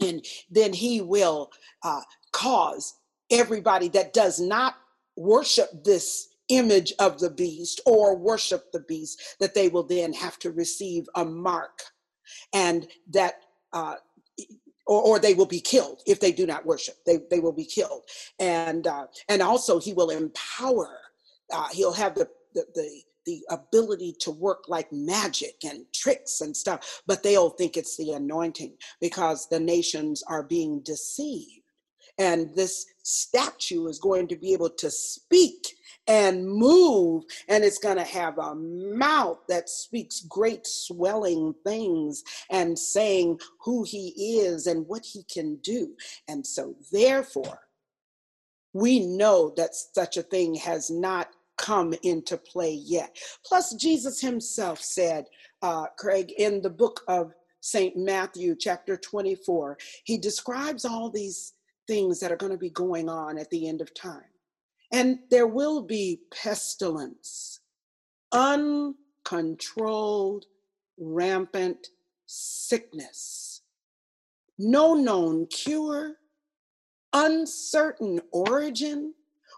And 0.00 0.24
then 0.50 0.72
he 0.72 1.00
will 1.00 1.50
uh, 1.82 2.00
cause 2.32 2.94
everybody 3.30 3.88
that 3.88 4.12
does 4.12 4.40
not 4.40 4.76
worship 5.16 5.68
this 5.84 6.28
image 6.56 6.92
of 6.98 7.18
the 7.18 7.30
beast 7.30 7.80
or 7.86 8.16
worship 8.16 8.72
the 8.72 8.80
beast, 8.80 9.36
that 9.40 9.54
they 9.54 9.68
will 9.68 9.82
then 9.84 10.12
have 10.12 10.38
to 10.40 10.50
receive 10.50 11.04
a 11.14 11.24
mark 11.24 11.82
and 12.52 12.86
that. 13.10 13.34
Uh, 13.72 13.96
or, 14.84 15.00
or 15.02 15.18
they 15.20 15.32
will 15.32 15.46
be 15.46 15.60
killed 15.60 16.02
if 16.06 16.18
they 16.18 16.32
do 16.32 16.44
not 16.44 16.66
worship. 16.66 16.96
They, 17.06 17.20
they 17.30 17.38
will 17.38 17.52
be 17.52 17.64
killed, 17.64 18.02
and 18.40 18.84
uh, 18.84 19.06
and 19.28 19.40
also 19.40 19.78
he 19.78 19.92
will 19.92 20.10
empower. 20.10 20.98
Uh, 21.52 21.68
he'll 21.70 21.92
have 21.92 22.16
the, 22.16 22.28
the 22.52 22.64
the 22.74 23.02
the 23.24 23.40
ability 23.50 24.14
to 24.20 24.30
work 24.30 24.64
like 24.68 24.92
magic 24.92 25.54
and 25.64 25.84
tricks 25.94 26.40
and 26.40 26.56
stuff, 26.56 27.02
but 27.06 27.22
they'll 27.22 27.50
think 27.50 27.76
it's 27.76 27.96
the 27.96 28.12
anointing 28.12 28.76
because 29.00 29.48
the 29.48 29.60
nations 29.60 30.22
are 30.28 30.42
being 30.42 30.80
deceived. 30.80 31.60
And 32.18 32.54
this 32.54 32.84
statue 33.02 33.86
is 33.86 33.98
going 33.98 34.28
to 34.28 34.36
be 34.36 34.52
able 34.52 34.70
to 34.70 34.90
speak 34.90 35.76
and 36.06 36.46
move, 36.46 37.24
and 37.48 37.64
it's 37.64 37.78
going 37.78 37.96
to 37.96 38.04
have 38.04 38.38
a 38.38 38.54
mouth 38.54 39.38
that 39.48 39.68
speaks 39.68 40.20
great 40.20 40.66
swelling 40.66 41.54
things 41.64 42.24
and 42.50 42.78
saying 42.78 43.38
who 43.60 43.84
he 43.84 44.38
is 44.40 44.66
and 44.66 44.86
what 44.88 45.04
he 45.04 45.24
can 45.24 45.56
do. 45.56 45.94
And 46.28 46.46
so, 46.46 46.74
therefore, 46.90 47.60
we 48.72 49.00
know 49.00 49.52
that 49.56 49.74
such 49.74 50.16
a 50.16 50.22
thing 50.22 50.54
has 50.56 50.90
not 50.90 51.28
come 51.56 51.94
into 52.02 52.36
play 52.36 52.72
yet. 52.72 53.16
Plus, 53.44 53.74
Jesus 53.74 54.20
himself 54.20 54.80
said, 54.80 55.26
uh, 55.60 55.86
Craig, 55.98 56.32
in 56.36 56.62
the 56.62 56.70
book 56.70 57.02
of 57.06 57.32
St. 57.60 57.96
Matthew, 57.96 58.56
chapter 58.58 58.96
24, 58.96 59.78
he 60.04 60.18
describes 60.18 60.84
all 60.84 61.10
these 61.10 61.52
things 61.86 62.18
that 62.20 62.32
are 62.32 62.36
going 62.36 62.52
to 62.52 62.58
be 62.58 62.70
going 62.70 63.08
on 63.08 63.38
at 63.38 63.50
the 63.50 63.68
end 63.68 63.80
of 63.80 63.94
time. 63.94 64.31
And 64.92 65.20
there 65.30 65.46
will 65.46 65.82
be 65.82 66.20
pestilence, 66.30 67.60
uncontrolled, 68.30 70.44
rampant 70.98 71.88
sickness, 72.26 73.62
no 74.58 74.92
known 74.94 75.46
cure, 75.46 76.16
uncertain 77.12 78.20
origin. 78.32 79.14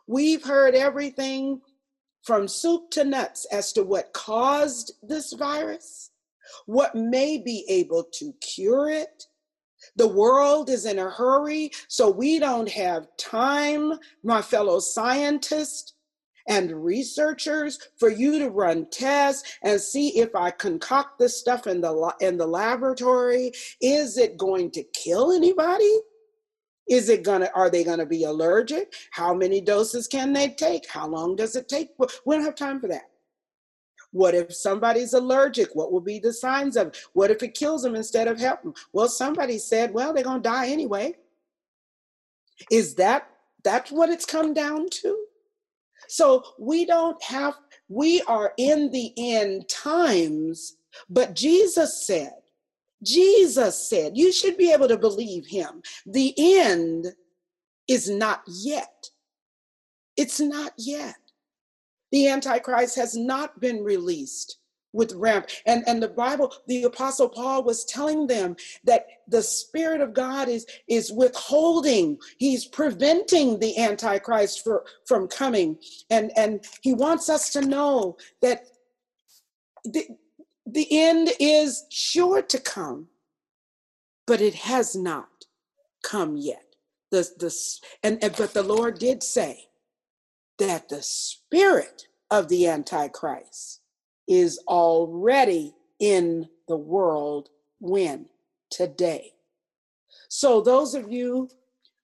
We've 0.06 0.44
heard 0.44 0.76
everything 0.76 1.60
from 2.22 2.48
soup 2.48 2.90
to 2.92 3.04
nuts 3.04 3.44
as 3.46 3.72
to 3.72 3.82
what 3.82 4.12
caused 4.12 4.92
this 5.02 5.32
virus, 5.32 6.10
what 6.66 6.94
may 6.94 7.38
be 7.38 7.64
able 7.68 8.04
to 8.14 8.34
cure 8.40 8.88
it, 8.88 9.26
the 9.96 10.08
world 10.08 10.70
is 10.70 10.86
in 10.86 10.98
a 10.98 11.10
hurry, 11.10 11.70
so 11.88 12.10
we 12.10 12.38
don't 12.38 12.68
have 12.70 13.06
time, 13.16 13.94
my 14.22 14.42
fellow 14.42 14.80
scientists 14.80 15.94
and 16.48 16.84
researchers, 16.84 17.78
for 17.98 18.10
you 18.10 18.38
to 18.38 18.50
run 18.50 18.86
tests 18.90 19.58
and 19.62 19.80
see 19.80 20.18
if 20.18 20.34
I 20.34 20.50
concoct 20.50 21.18
this 21.18 21.38
stuff 21.40 21.66
in 21.66 21.80
the 21.80 22.14
in 22.20 22.36
the 22.36 22.46
laboratory. 22.46 23.52
Is 23.80 24.18
it 24.18 24.36
going 24.36 24.70
to 24.72 24.84
kill 24.92 25.32
anybody? 25.32 25.92
Is 26.88 27.08
it 27.08 27.22
gonna? 27.24 27.48
Are 27.54 27.70
they 27.70 27.82
gonna 27.82 28.04
be 28.04 28.24
allergic? 28.24 28.92
How 29.10 29.32
many 29.32 29.60
doses 29.60 30.06
can 30.06 30.32
they 30.34 30.50
take? 30.50 30.86
How 30.88 31.06
long 31.06 31.34
does 31.34 31.56
it 31.56 31.68
take? 31.68 31.90
We 32.26 32.36
don't 32.36 32.44
have 32.44 32.56
time 32.56 32.80
for 32.80 32.88
that. 32.88 33.04
What 34.14 34.36
if 34.36 34.54
somebody's 34.54 35.12
allergic? 35.12 35.74
What 35.74 35.90
will 35.90 36.00
be 36.00 36.20
the 36.20 36.32
signs 36.32 36.76
of 36.76 36.86
it? 36.88 36.98
What 37.14 37.32
if 37.32 37.42
it 37.42 37.54
kills 37.54 37.82
them 37.82 37.96
instead 37.96 38.28
of 38.28 38.38
helping? 38.38 38.72
Well, 38.92 39.08
somebody 39.08 39.58
said, 39.58 39.92
well, 39.92 40.14
they're 40.14 40.22
going 40.22 40.40
to 40.40 40.48
die 40.48 40.68
anyway. 40.68 41.16
Is 42.70 42.94
that 42.94 43.28
that's 43.64 43.90
what 43.90 44.10
it's 44.10 44.24
come 44.24 44.54
down 44.54 44.88
to? 44.88 45.24
So 46.06 46.44
we 46.60 46.86
don't 46.86 47.20
have, 47.24 47.54
we 47.88 48.22
are 48.28 48.52
in 48.56 48.92
the 48.92 49.12
end 49.16 49.68
times, 49.68 50.76
but 51.10 51.34
Jesus 51.34 52.06
said, 52.06 52.34
Jesus 53.02 53.88
said, 53.88 54.16
you 54.16 54.30
should 54.32 54.56
be 54.56 54.72
able 54.72 54.86
to 54.86 54.96
believe 54.96 55.44
him. 55.48 55.82
The 56.06 56.34
end 56.38 57.08
is 57.88 58.08
not 58.08 58.42
yet. 58.46 59.10
It's 60.16 60.38
not 60.38 60.72
yet. 60.78 61.16
The 62.14 62.28
Antichrist 62.28 62.94
has 62.94 63.16
not 63.16 63.58
been 63.58 63.82
released 63.82 64.58
with 64.92 65.12
ramp. 65.14 65.48
And 65.66 65.82
and 65.88 66.00
the 66.00 66.06
bible 66.06 66.54
the 66.68 66.84
apostle 66.84 67.28
paul 67.28 67.64
was 67.64 67.84
telling 67.84 68.28
them 68.28 68.54
that 68.84 69.08
the 69.26 69.42
spirit 69.42 70.00
of 70.00 70.14
god 70.14 70.48
is 70.48 70.64
is 70.86 71.10
withholding 71.10 72.16
he's 72.38 72.66
preventing 72.66 73.58
the 73.58 73.76
antichrist 73.76 74.62
for, 74.62 74.84
from 75.06 75.26
coming. 75.26 75.76
And 76.08 76.30
and 76.36 76.64
he 76.82 76.94
wants 76.94 77.28
us 77.28 77.50
to 77.54 77.62
know 77.62 78.16
that 78.42 78.68
the, 79.82 80.06
the 80.64 80.86
end 80.92 81.30
is 81.40 81.84
sure 81.90 82.42
to 82.42 82.60
come 82.60 83.08
but 84.24 84.40
it 84.40 84.54
has 84.54 84.94
not 84.94 85.46
come 86.04 86.36
yet. 86.36 86.76
The 87.10 87.28
the 87.36 87.52
and, 88.04 88.22
and 88.22 88.36
but 88.36 88.54
the 88.54 88.62
lord 88.62 89.00
did 89.00 89.24
say 89.24 89.64
that 90.58 90.88
the 90.88 91.02
spirit 91.02 92.06
of 92.30 92.48
the 92.48 92.66
antichrist 92.66 93.80
is 94.28 94.58
already 94.68 95.74
in 95.98 96.48
the 96.68 96.76
world 96.76 97.48
when? 97.80 98.26
Today. 98.70 99.32
So, 100.28 100.60
those 100.60 100.94
of 100.94 101.12
you 101.12 101.48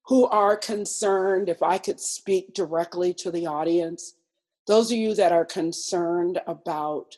who 0.07 0.27
are 0.27 0.57
concerned, 0.57 1.49
if 1.49 1.63
I 1.63 1.79
could 1.79 1.99
speak 1.99 2.55
directly 2.55 3.13
to 3.15 3.31
the 3.31 3.47
audience, 3.47 4.15
those 4.67 4.93
of 4.93 4.99
you 4.99 5.15
that 5.15 5.33
are 5.33 5.45
concerned 5.45 6.41
about 6.47 7.17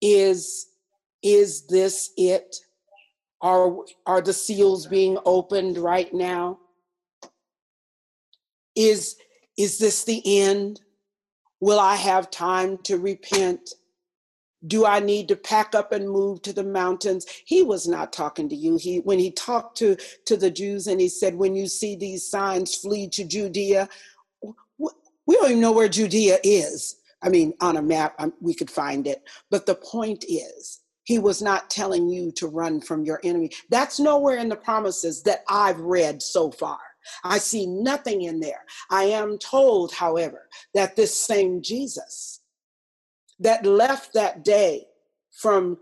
is 0.00 0.66
is 1.22 1.66
this 1.66 2.10
it 2.16 2.56
are 3.40 3.76
are 4.06 4.20
the 4.20 4.32
seals 4.32 4.86
being 4.86 5.18
opened 5.24 5.78
right 5.78 6.12
now 6.12 6.58
is 8.74 9.16
is 9.60 9.78
this 9.78 10.04
the 10.04 10.22
end 10.24 10.80
Will 11.60 11.78
I 11.78 11.96
have 11.96 12.30
time 12.30 12.78
to 12.84 12.96
repent? 12.96 13.74
Do 14.66 14.86
I 14.86 15.00
need 15.00 15.28
to 15.28 15.36
pack 15.36 15.74
up 15.74 15.92
and 15.92 16.08
move 16.08 16.40
to 16.42 16.52
the 16.52 16.64
mountains? 16.64 17.26
He 17.44 17.62
was 17.62 17.86
not 17.86 18.12
talking 18.12 18.48
to 18.48 18.56
you. 18.56 18.76
He 18.76 19.00
when 19.00 19.18
he 19.18 19.30
talked 19.30 19.76
to, 19.78 19.96
to 20.24 20.36
the 20.36 20.50
Jews 20.50 20.86
and 20.86 21.00
he 21.00 21.08
said, 21.08 21.34
When 21.34 21.54
you 21.54 21.66
see 21.66 21.96
these 21.96 22.26
signs, 22.26 22.74
flee 22.74 23.08
to 23.10 23.24
Judea. 23.24 23.88
We 24.78 25.36
don't 25.36 25.50
even 25.50 25.60
know 25.60 25.72
where 25.72 25.88
Judea 25.88 26.38
is. 26.42 26.96
I 27.22 27.28
mean, 27.28 27.52
on 27.60 27.76
a 27.76 27.82
map, 27.82 28.14
um, 28.18 28.32
we 28.40 28.54
could 28.54 28.70
find 28.70 29.06
it. 29.06 29.22
But 29.50 29.66
the 29.66 29.74
point 29.74 30.24
is, 30.28 30.80
he 31.04 31.18
was 31.18 31.42
not 31.42 31.70
telling 31.70 32.08
you 32.08 32.32
to 32.32 32.46
run 32.46 32.80
from 32.80 33.04
your 33.04 33.20
enemy. 33.22 33.50
That's 33.68 34.00
nowhere 34.00 34.38
in 34.38 34.48
the 34.48 34.56
promises 34.56 35.22
that 35.24 35.44
I've 35.48 35.78
read 35.78 36.22
so 36.22 36.50
far. 36.50 36.78
I 37.24 37.38
see 37.38 37.66
nothing 37.66 38.22
in 38.22 38.40
there. 38.40 38.64
I 38.90 39.04
am 39.04 39.38
told, 39.38 39.92
however, 39.92 40.48
that 40.74 40.96
this 40.96 41.14
same 41.14 41.62
Jesus 41.62 42.40
that 43.40 43.64
left 43.66 44.12
that 44.14 44.44
day 44.44 44.86
from 45.32 45.78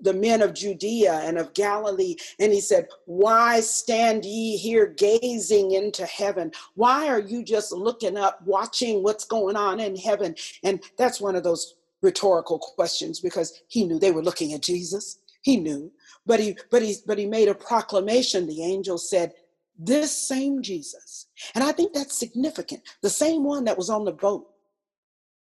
the 0.00 0.12
men 0.12 0.42
of 0.42 0.54
Judea 0.54 1.14
and 1.24 1.38
of 1.38 1.54
Galilee. 1.54 2.16
And 2.38 2.52
he 2.52 2.60
said, 2.60 2.88
Why 3.06 3.60
stand 3.60 4.24
ye 4.24 4.56
here 4.56 4.86
gazing 4.86 5.72
into 5.72 6.06
heaven? 6.06 6.52
Why 6.74 7.08
are 7.08 7.20
you 7.20 7.44
just 7.44 7.72
looking 7.72 8.16
up, 8.16 8.40
watching 8.44 9.02
what's 9.02 9.24
going 9.24 9.56
on 9.56 9.80
in 9.80 9.96
heaven? 9.96 10.34
And 10.62 10.82
that's 10.98 11.20
one 11.20 11.36
of 11.36 11.42
those 11.42 11.74
rhetorical 12.02 12.58
questions 12.58 13.20
because 13.20 13.62
he 13.68 13.84
knew 13.84 13.98
they 13.98 14.12
were 14.12 14.22
looking 14.22 14.52
at 14.52 14.62
Jesus. 14.62 15.18
He 15.42 15.56
knew. 15.56 15.92
But 16.26 16.40
he 16.40 16.56
but 16.70 16.82
he 16.82 16.96
but 17.06 17.18
he 17.18 17.26
made 17.26 17.48
a 17.48 17.54
proclamation. 17.54 18.46
The 18.46 18.62
angel 18.64 18.98
said, 18.98 19.32
this 19.78 20.16
same 20.16 20.62
Jesus. 20.62 21.26
And 21.54 21.62
I 21.62 21.72
think 21.72 21.92
that's 21.92 22.18
significant. 22.18 22.82
The 23.02 23.10
same 23.10 23.44
one 23.44 23.64
that 23.64 23.78
was 23.78 23.90
on 23.90 24.04
the 24.04 24.12
boat 24.12 24.46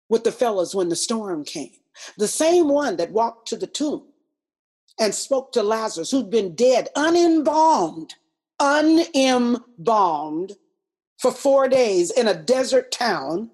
with 0.10 0.24
the 0.24 0.32
fellows 0.32 0.76
when 0.76 0.90
the 0.90 0.96
storm 0.96 1.44
came, 1.44 1.72
the 2.18 2.28
same 2.28 2.68
one 2.68 2.98
that 2.98 3.12
walked 3.12 3.48
to 3.50 3.58
the 3.58 3.68
tomb 3.68 4.08
and 5.00 5.14
spoke 5.14 5.52
to 5.54 5.64
Lazarus, 5.64 6.12
who'd 6.12 6.30
been 6.30 6.56
dead, 6.56 6.90
unembalmed, 6.96 8.12
unembalmed 8.60 10.54
for 11.18 11.32
four 11.32 11.68
days 11.68 12.12
in 12.12 12.28
a 12.28 12.34
desert 12.34 12.92
town. 12.92 13.52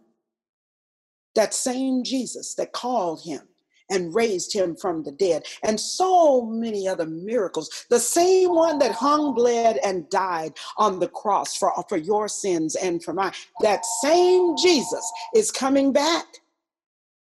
That 1.35 1.53
same 1.53 2.03
Jesus 2.03 2.55
that 2.55 2.73
called 2.73 3.23
him 3.23 3.48
and 3.89 4.13
raised 4.13 4.53
him 4.53 4.75
from 4.75 5.03
the 5.03 5.11
dead, 5.11 5.43
and 5.63 5.79
so 5.79 6.45
many 6.45 6.87
other 6.87 7.05
miracles. 7.05 7.85
The 7.89 7.99
same 7.99 8.53
one 8.53 8.79
that 8.79 8.91
hung, 8.91 9.33
bled, 9.33 9.77
and 9.83 10.09
died 10.09 10.53
on 10.77 10.99
the 10.99 11.07
cross 11.07 11.55
for, 11.55 11.71
for 11.87 11.97
your 11.97 12.27
sins 12.27 12.75
and 12.75 13.03
for 13.03 13.13
mine. 13.13 13.33
That 13.61 13.85
same 14.01 14.55
Jesus 14.57 15.11
is 15.33 15.51
coming 15.51 15.91
back 15.91 16.25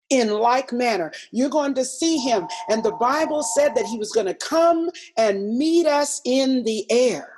in 0.09 0.29
like 0.29 0.71
manner. 0.71 1.11
You're 1.31 1.49
going 1.49 1.73
to 1.75 1.85
see 1.85 2.17
him. 2.17 2.47
And 2.69 2.83
the 2.83 2.91
Bible 2.93 3.43
said 3.43 3.75
that 3.75 3.85
he 3.85 3.97
was 3.97 4.11
going 4.11 4.27
to 4.27 4.33
come 4.33 4.89
and 5.17 5.57
meet 5.57 5.87
us 5.87 6.21
in 6.25 6.63
the 6.63 6.89
air. 6.91 7.29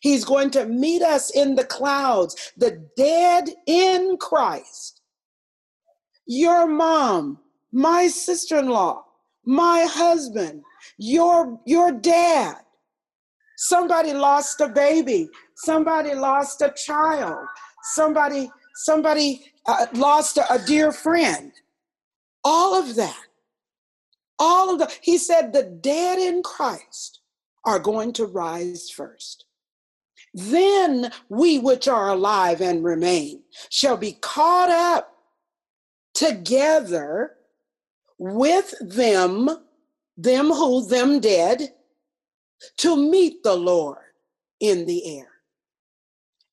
He's 0.00 0.24
going 0.24 0.50
to 0.52 0.66
meet 0.66 1.02
us 1.02 1.30
in 1.30 1.56
the 1.56 1.64
clouds, 1.64 2.52
the 2.56 2.86
dead 2.96 3.50
in 3.66 4.16
Christ. 4.18 5.00
Your 6.26 6.66
mom 6.68 7.40
my 7.72 8.08
sister-in-law, 8.08 9.04
my 9.44 9.86
husband, 9.88 10.62
your 10.98 11.60
your 11.66 11.92
dad. 11.92 12.56
Somebody 13.56 14.14
lost 14.14 14.60
a 14.60 14.68
baby, 14.68 15.28
somebody 15.56 16.14
lost 16.14 16.62
a 16.62 16.70
child, 16.70 17.46
somebody 17.94 18.50
somebody 18.74 19.52
uh, 19.66 19.86
lost 19.94 20.38
a, 20.38 20.52
a 20.52 20.58
dear 20.58 20.92
friend. 20.92 21.52
All 22.42 22.78
of 22.78 22.94
that. 22.96 23.24
All 24.38 24.72
of 24.72 24.78
the 24.78 24.90
he 25.02 25.18
said 25.18 25.52
the 25.52 25.64
dead 25.64 26.18
in 26.18 26.42
Christ 26.42 27.20
are 27.64 27.78
going 27.78 28.12
to 28.14 28.24
rise 28.24 28.90
first. 28.90 29.44
Then 30.32 31.10
we 31.28 31.58
which 31.58 31.88
are 31.88 32.08
alive 32.08 32.60
and 32.60 32.84
remain 32.84 33.42
shall 33.68 33.96
be 33.96 34.12
caught 34.12 34.70
up 34.70 35.12
together 36.14 37.36
with 38.20 38.74
them, 38.82 39.48
them 40.18 40.50
who, 40.50 40.86
them 40.86 41.20
dead, 41.20 41.72
to 42.76 42.94
meet 42.94 43.42
the 43.42 43.56
Lord 43.56 43.96
in 44.60 44.84
the 44.84 45.18
air. 45.18 45.28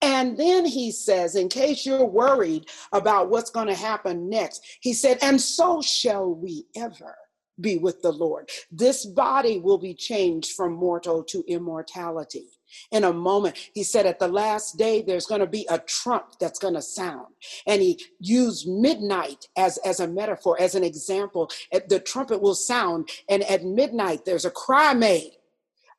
And 0.02 0.38
then 0.38 0.66
he 0.66 0.92
says, 0.92 1.36
in 1.36 1.50
case 1.50 1.86
you're 1.86 2.06
worried 2.06 2.70
about 2.94 3.30
what's 3.30 3.50
going 3.50 3.68
to 3.68 3.76
happen 3.76 4.30
next, 4.30 4.66
he 4.80 4.94
said, 4.94 5.18
and 5.22 5.42
so 5.42 5.82
shall 5.82 6.34
we 6.34 6.68
ever 6.74 7.16
be 7.60 7.78
with 7.78 8.02
the 8.02 8.14
Lord. 8.14 8.50
This 8.72 9.06
body 9.06 9.60
will 9.60 9.80
be 9.80 9.94
changed 9.94 10.54
from 10.56 10.72
mortal 10.72 11.22
to 11.26 11.44
immortality 11.48 12.48
in 12.92 13.04
a 13.04 13.14
moment. 13.14 13.58
He 13.74 13.84
said 13.84 14.06
at 14.06 14.20
the 14.20 14.28
last 14.28 14.78
day, 14.78 15.02
there's 15.02 15.26
going 15.26 15.42
to 15.42 15.48
be 15.48 15.66
a 15.70 15.80
trump 15.80 16.40
that's 16.40 16.60
going 16.60 16.74
to 16.74 16.82
sound. 16.82 17.28
And 17.66 17.82
he 17.82 18.04
used 18.20 18.68
midnight 18.68 19.48
as, 19.58 19.78
as 19.80 20.00
a 20.00 20.08
metaphor, 20.08 20.58
as 20.60 20.76
an 20.76 20.84
example. 20.84 21.50
The 21.72 22.00
trumpet 22.00 22.42
will 22.42 22.56
sound, 22.56 23.10
and 23.30 23.44
at 23.44 23.64
midnight, 23.64 24.26
there's 24.26 24.46
a 24.46 24.52
cry 24.52 24.94
made. 24.94 25.34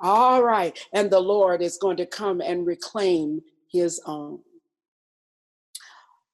All 0.00 0.42
right. 0.42 0.78
And 0.92 1.10
the 1.10 1.20
Lord 1.20 1.60
is 1.62 1.76
going 1.76 1.96
to 1.96 2.06
come 2.06 2.40
and 2.40 2.66
reclaim 2.66 3.42
his 3.70 4.00
own. 4.06 4.40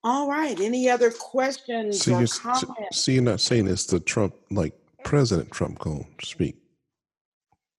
All 0.02 0.28
right. 0.28 0.60
Any 0.60 0.90
other 0.90 1.10
questions 1.10 2.02
so 2.02 2.12
or 2.12 2.26
comments? 2.26 2.98
So 2.98 3.12
you're 3.12 3.22
not 3.22 3.40
saying 3.40 3.66
it's 3.68 3.86
the 3.86 4.00
Trump, 4.00 4.34
like 4.50 4.74
President 5.02 5.50
Trump, 5.50 5.78
going 5.78 6.06
to 6.18 6.26
speak. 6.26 6.56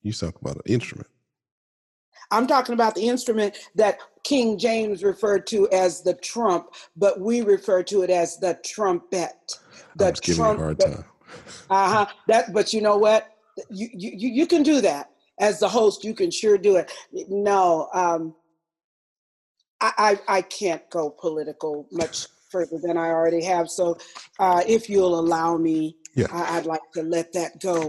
You 0.02 0.12
talk 0.12 0.42
about 0.42 0.56
an 0.56 0.64
instrument. 0.66 1.08
I'm 2.32 2.48
talking 2.48 2.74
about 2.74 2.96
the 2.96 3.08
instrument 3.08 3.58
that 3.76 4.00
King 4.24 4.58
James 4.58 5.04
referred 5.04 5.46
to 5.48 5.70
as 5.72 6.02
the 6.02 6.16
trump, 6.16 6.68
but 6.96 7.20
we 7.20 7.42
refer 7.42 7.84
to 7.84 8.02
it 8.02 8.10
as 8.10 8.38
the 8.38 8.60
trumpet. 8.64 9.60
The 9.96 10.08
I 10.08 10.10
was 10.12 10.20
giving 10.20 10.44
trumpet. 10.44 10.60
a 10.60 10.64
hard 10.64 10.80
time. 10.80 11.06
Uh 11.70 11.90
huh. 11.90 12.06
That, 12.28 12.54
but 12.54 12.74
you 12.74 12.82
know 12.82 12.98
what? 12.98 13.30
You, 13.70 13.90
you 13.94 14.30
you 14.30 14.48
can 14.48 14.64
do 14.64 14.82
that 14.82 15.12
as 15.40 15.60
the 15.60 15.70
host. 15.70 16.04
You 16.04 16.14
can 16.14 16.32
sure 16.32 16.58
do 16.58 16.76
it. 16.78 16.92
No, 17.30 17.90
um, 17.94 18.36
I, 19.82 20.20
I 20.28 20.38
I 20.38 20.42
can't 20.42 20.88
go 20.90 21.10
political 21.10 21.88
much 21.92 22.28
further 22.50 22.78
than 22.78 22.98
I 22.98 23.08
already 23.08 23.44
have. 23.44 23.70
So, 23.70 23.98
uh, 24.40 24.64
if 24.68 24.90
you'll 24.90 25.20
allow 25.20 25.58
me, 25.58 25.98
yeah. 26.16 26.28
I, 26.32 26.58
I'd 26.58 26.66
like 26.66 26.92
to 26.94 27.04
let 27.04 27.34
that 27.34 27.60
go. 27.60 27.88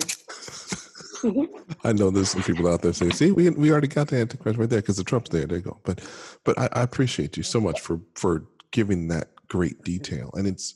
I 1.84 1.92
know 1.92 2.10
there's 2.10 2.30
some 2.30 2.42
people 2.42 2.68
out 2.68 2.82
there 2.82 2.92
saying, 2.92 3.12
"See, 3.12 3.30
we 3.30 3.50
we 3.50 3.70
already 3.70 3.88
got 3.88 4.08
the 4.08 4.16
Antichrist 4.16 4.58
right 4.58 4.68
there 4.68 4.80
because 4.80 4.96
the 4.96 5.04
Trump's 5.04 5.30
there. 5.30 5.46
There 5.46 5.58
you 5.58 5.64
go." 5.64 5.80
But 5.84 6.00
but 6.44 6.58
I, 6.58 6.68
I, 6.72 6.82
appreciate 6.82 7.36
you 7.36 7.42
so 7.42 7.60
much 7.60 7.80
for 7.80 8.00
for 8.14 8.44
giving 8.70 9.08
that 9.08 9.28
great 9.48 9.82
detail, 9.82 10.30
and 10.34 10.46
it's 10.46 10.74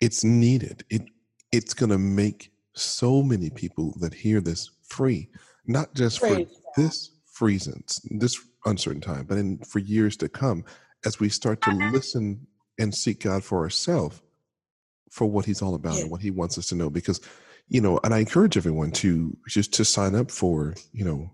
it's 0.00 0.24
needed. 0.24 0.84
It 0.90 1.02
it's 1.52 1.74
going 1.74 1.90
to 1.90 1.98
make 1.98 2.52
so 2.74 3.22
many 3.22 3.50
people 3.50 3.94
that 4.00 4.14
hear 4.14 4.40
this 4.40 4.70
free, 4.88 5.28
not 5.66 5.94
just 5.94 6.20
for 6.20 6.40
this 6.76 7.10
reasons, 7.40 8.00
this 8.10 8.38
uncertain 8.66 9.00
time, 9.00 9.24
but 9.24 9.38
in 9.38 9.58
for 9.58 9.78
years 9.78 10.16
to 10.18 10.28
come, 10.28 10.64
as 11.04 11.20
we 11.20 11.28
start 11.28 11.60
to 11.62 11.70
uh-huh. 11.70 11.90
listen 11.92 12.46
and 12.78 12.94
seek 12.94 13.20
God 13.20 13.44
for 13.44 13.58
ourselves. 13.60 14.20
for 15.10 15.26
what 15.26 15.46
he's 15.46 15.62
all 15.62 15.74
about 15.74 15.94
yeah. 15.94 16.02
and 16.02 16.10
what 16.10 16.20
he 16.20 16.30
wants 16.30 16.58
us 16.58 16.68
to 16.68 16.74
know 16.74 16.90
because 16.90 17.20
you 17.68 17.80
know 17.80 18.00
and 18.04 18.14
i 18.14 18.18
encourage 18.18 18.56
everyone 18.56 18.90
to 18.90 19.36
just 19.46 19.72
to 19.72 19.84
sign 19.84 20.14
up 20.14 20.30
for 20.30 20.74
you 20.92 21.04
know 21.04 21.30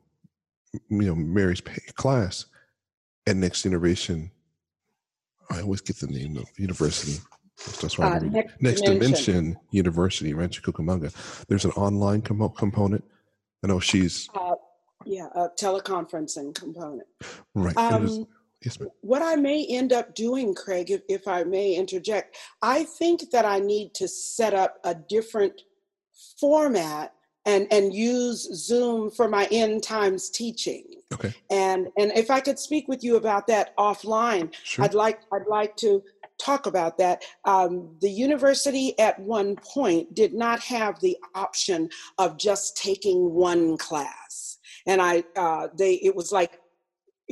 you 0.91 1.07
know 1.07 1.15
mary's 1.15 1.61
class 1.95 2.47
at 3.27 3.37
next 3.37 3.63
generation 3.63 4.31
i 5.51 5.61
always 5.61 5.81
get 5.81 5.97
the 5.97 6.07
name 6.07 6.37
of 6.37 6.47
university 6.59 7.21
that's 7.81 7.97
why 7.99 8.17
uh, 8.17 8.19
next, 8.21 8.61
next 8.61 8.81
dimension. 8.83 9.35
dimension. 9.35 9.57
university 9.71 10.35
rancho 10.35 10.61
cucamonga 10.61 11.47
there's 11.47 11.65
an 11.65 11.71
online 11.73 12.21
com- 12.21 12.53
component 12.57 13.05
i 13.63 13.67
know 13.67 13.81
she's 13.81 14.29
uh, 14.35 14.55
yeah 15.05 15.29
a 15.35 15.49
teleconferencing 15.51 16.55
component 16.55 17.07
right 17.55 17.77
um, 17.77 18.27
Yes, 18.65 18.81
ma'am. 18.81 18.89
What 19.03 19.21
I 19.21 19.37
may 19.37 19.67
end 19.67 19.93
up 19.93 20.15
doing, 20.15 20.55
Craig, 20.55 20.91
if, 20.91 21.03
if 21.07 21.29
I 21.29 21.45
may 21.45 21.75
interject, 21.75 22.39
I 22.63 22.85
think 22.85 23.31
that 23.31 23.45
I 23.45 23.59
need 23.59 23.93
to 23.97 24.09
set 24.09 24.55
up 24.55 24.79
a 24.85 24.95
different 24.95 25.61
format 26.41 27.13
and 27.47 27.67
and 27.71 27.95
use 27.95 28.49
Zoom 28.55 29.11
for 29.11 29.29
my 29.29 29.47
end 29.51 29.83
times 29.83 30.31
teaching. 30.31 30.85
Okay. 31.13 31.35
And 31.51 31.89
and 31.99 32.13
if 32.13 32.31
I 32.31 32.41
could 32.41 32.59
speak 32.59 32.89
with 32.89 33.05
you 33.05 33.17
about 33.17 33.47
that 33.49 33.77
offline, 33.77 34.53
sure. 34.63 34.85
I'd 34.85 34.95
like 34.95 35.21
I'd 35.33 35.47
like 35.47 35.77
to 35.79 36.03
talk 36.39 36.67
about 36.67 36.99
that. 36.99 37.23
Um, 37.45 37.97
the 38.01 38.11
university 38.11 38.99
at 38.99 39.19
one 39.21 39.57
point 39.57 40.15
did 40.15 40.35
not 40.35 40.61
have 40.61 41.01
the 41.01 41.17
option 41.35 41.89
of 42.19 42.39
just 42.39 42.77
taking 42.77 43.33
one 43.33 43.77
class, 43.77 44.59
and 44.87 45.01
I 45.01 45.25
uh, 45.37 45.69
they 45.77 45.95
it 45.95 46.15
was 46.17 46.33
like 46.33 46.59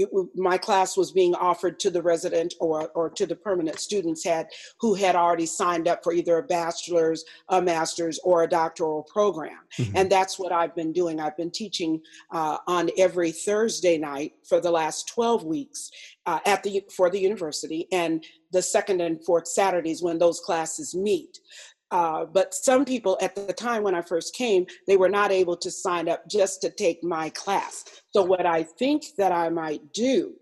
it, 0.02 0.28
my 0.34 0.58
class 0.58 0.96
was 0.96 1.12
being 1.12 1.34
offered 1.34 1.78
to 1.80 1.90
the 1.90 2.02
resident 2.02 2.54
or, 2.60 2.90
or 2.94 3.10
to 3.10 3.26
the 3.26 3.36
permanent 3.36 3.78
students 3.78 4.24
had 4.24 4.46
who 4.80 4.94
had 4.94 5.16
already 5.16 5.46
signed 5.46 5.88
up 5.88 6.02
for 6.02 6.12
either 6.12 6.38
a 6.38 6.42
bachelor's, 6.42 7.24
a 7.48 7.60
master's, 7.60 8.18
or 8.24 8.42
a 8.42 8.48
doctoral 8.48 9.02
program. 9.04 9.58
Mm-hmm. 9.78 9.96
And 9.96 10.10
that's 10.10 10.38
what 10.38 10.52
I've 10.52 10.74
been 10.74 10.92
doing. 10.92 11.20
I've 11.20 11.36
been 11.36 11.50
teaching 11.50 12.00
uh, 12.30 12.58
on 12.66 12.90
every 12.98 13.32
Thursday 13.32 13.98
night 13.98 14.34
for 14.44 14.60
the 14.60 14.70
last 14.70 15.08
12 15.08 15.44
weeks 15.44 15.90
uh, 16.26 16.38
at 16.46 16.62
the 16.62 16.84
for 16.94 17.10
the 17.10 17.18
university, 17.18 17.88
and 17.90 18.24
the 18.52 18.62
second 18.62 19.00
and 19.00 19.24
fourth 19.24 19.48
Saturdays 19.48 20.02
when 20.02 20.18
those 20.18 20.40
classes 20.40 20.94
meet. 20.94 21.40
Uh, 21.92 22.24
but 22.24 22.54
some 22.54 22.86
people 22.86 23.18
at 23.20 23.36
the 23.36 23.52
time 23.52 23.82
when 23.82 23.94
I 23.94 24.00
first 24.00 24.34
came, 24.34 24.66
they 24.86 24.96
were 24.96 25.10
not 25.10 25.30
able 25.30 25.56
to 25.58 25.70
sign 25.70 26.08
up 26.08 26.26
just 26.26 26.62
to 26.62 26.70
take 26.70 27.04
my 27.04 27.28
class. 27.30 27.84
So 28.14 28.22
what 28.22 28.46
I 28.46 28.62
think 28.62 29.04
that 29.18 29.30
I 29.30 29.50
might 29.50 29.92
do 29.92 30.32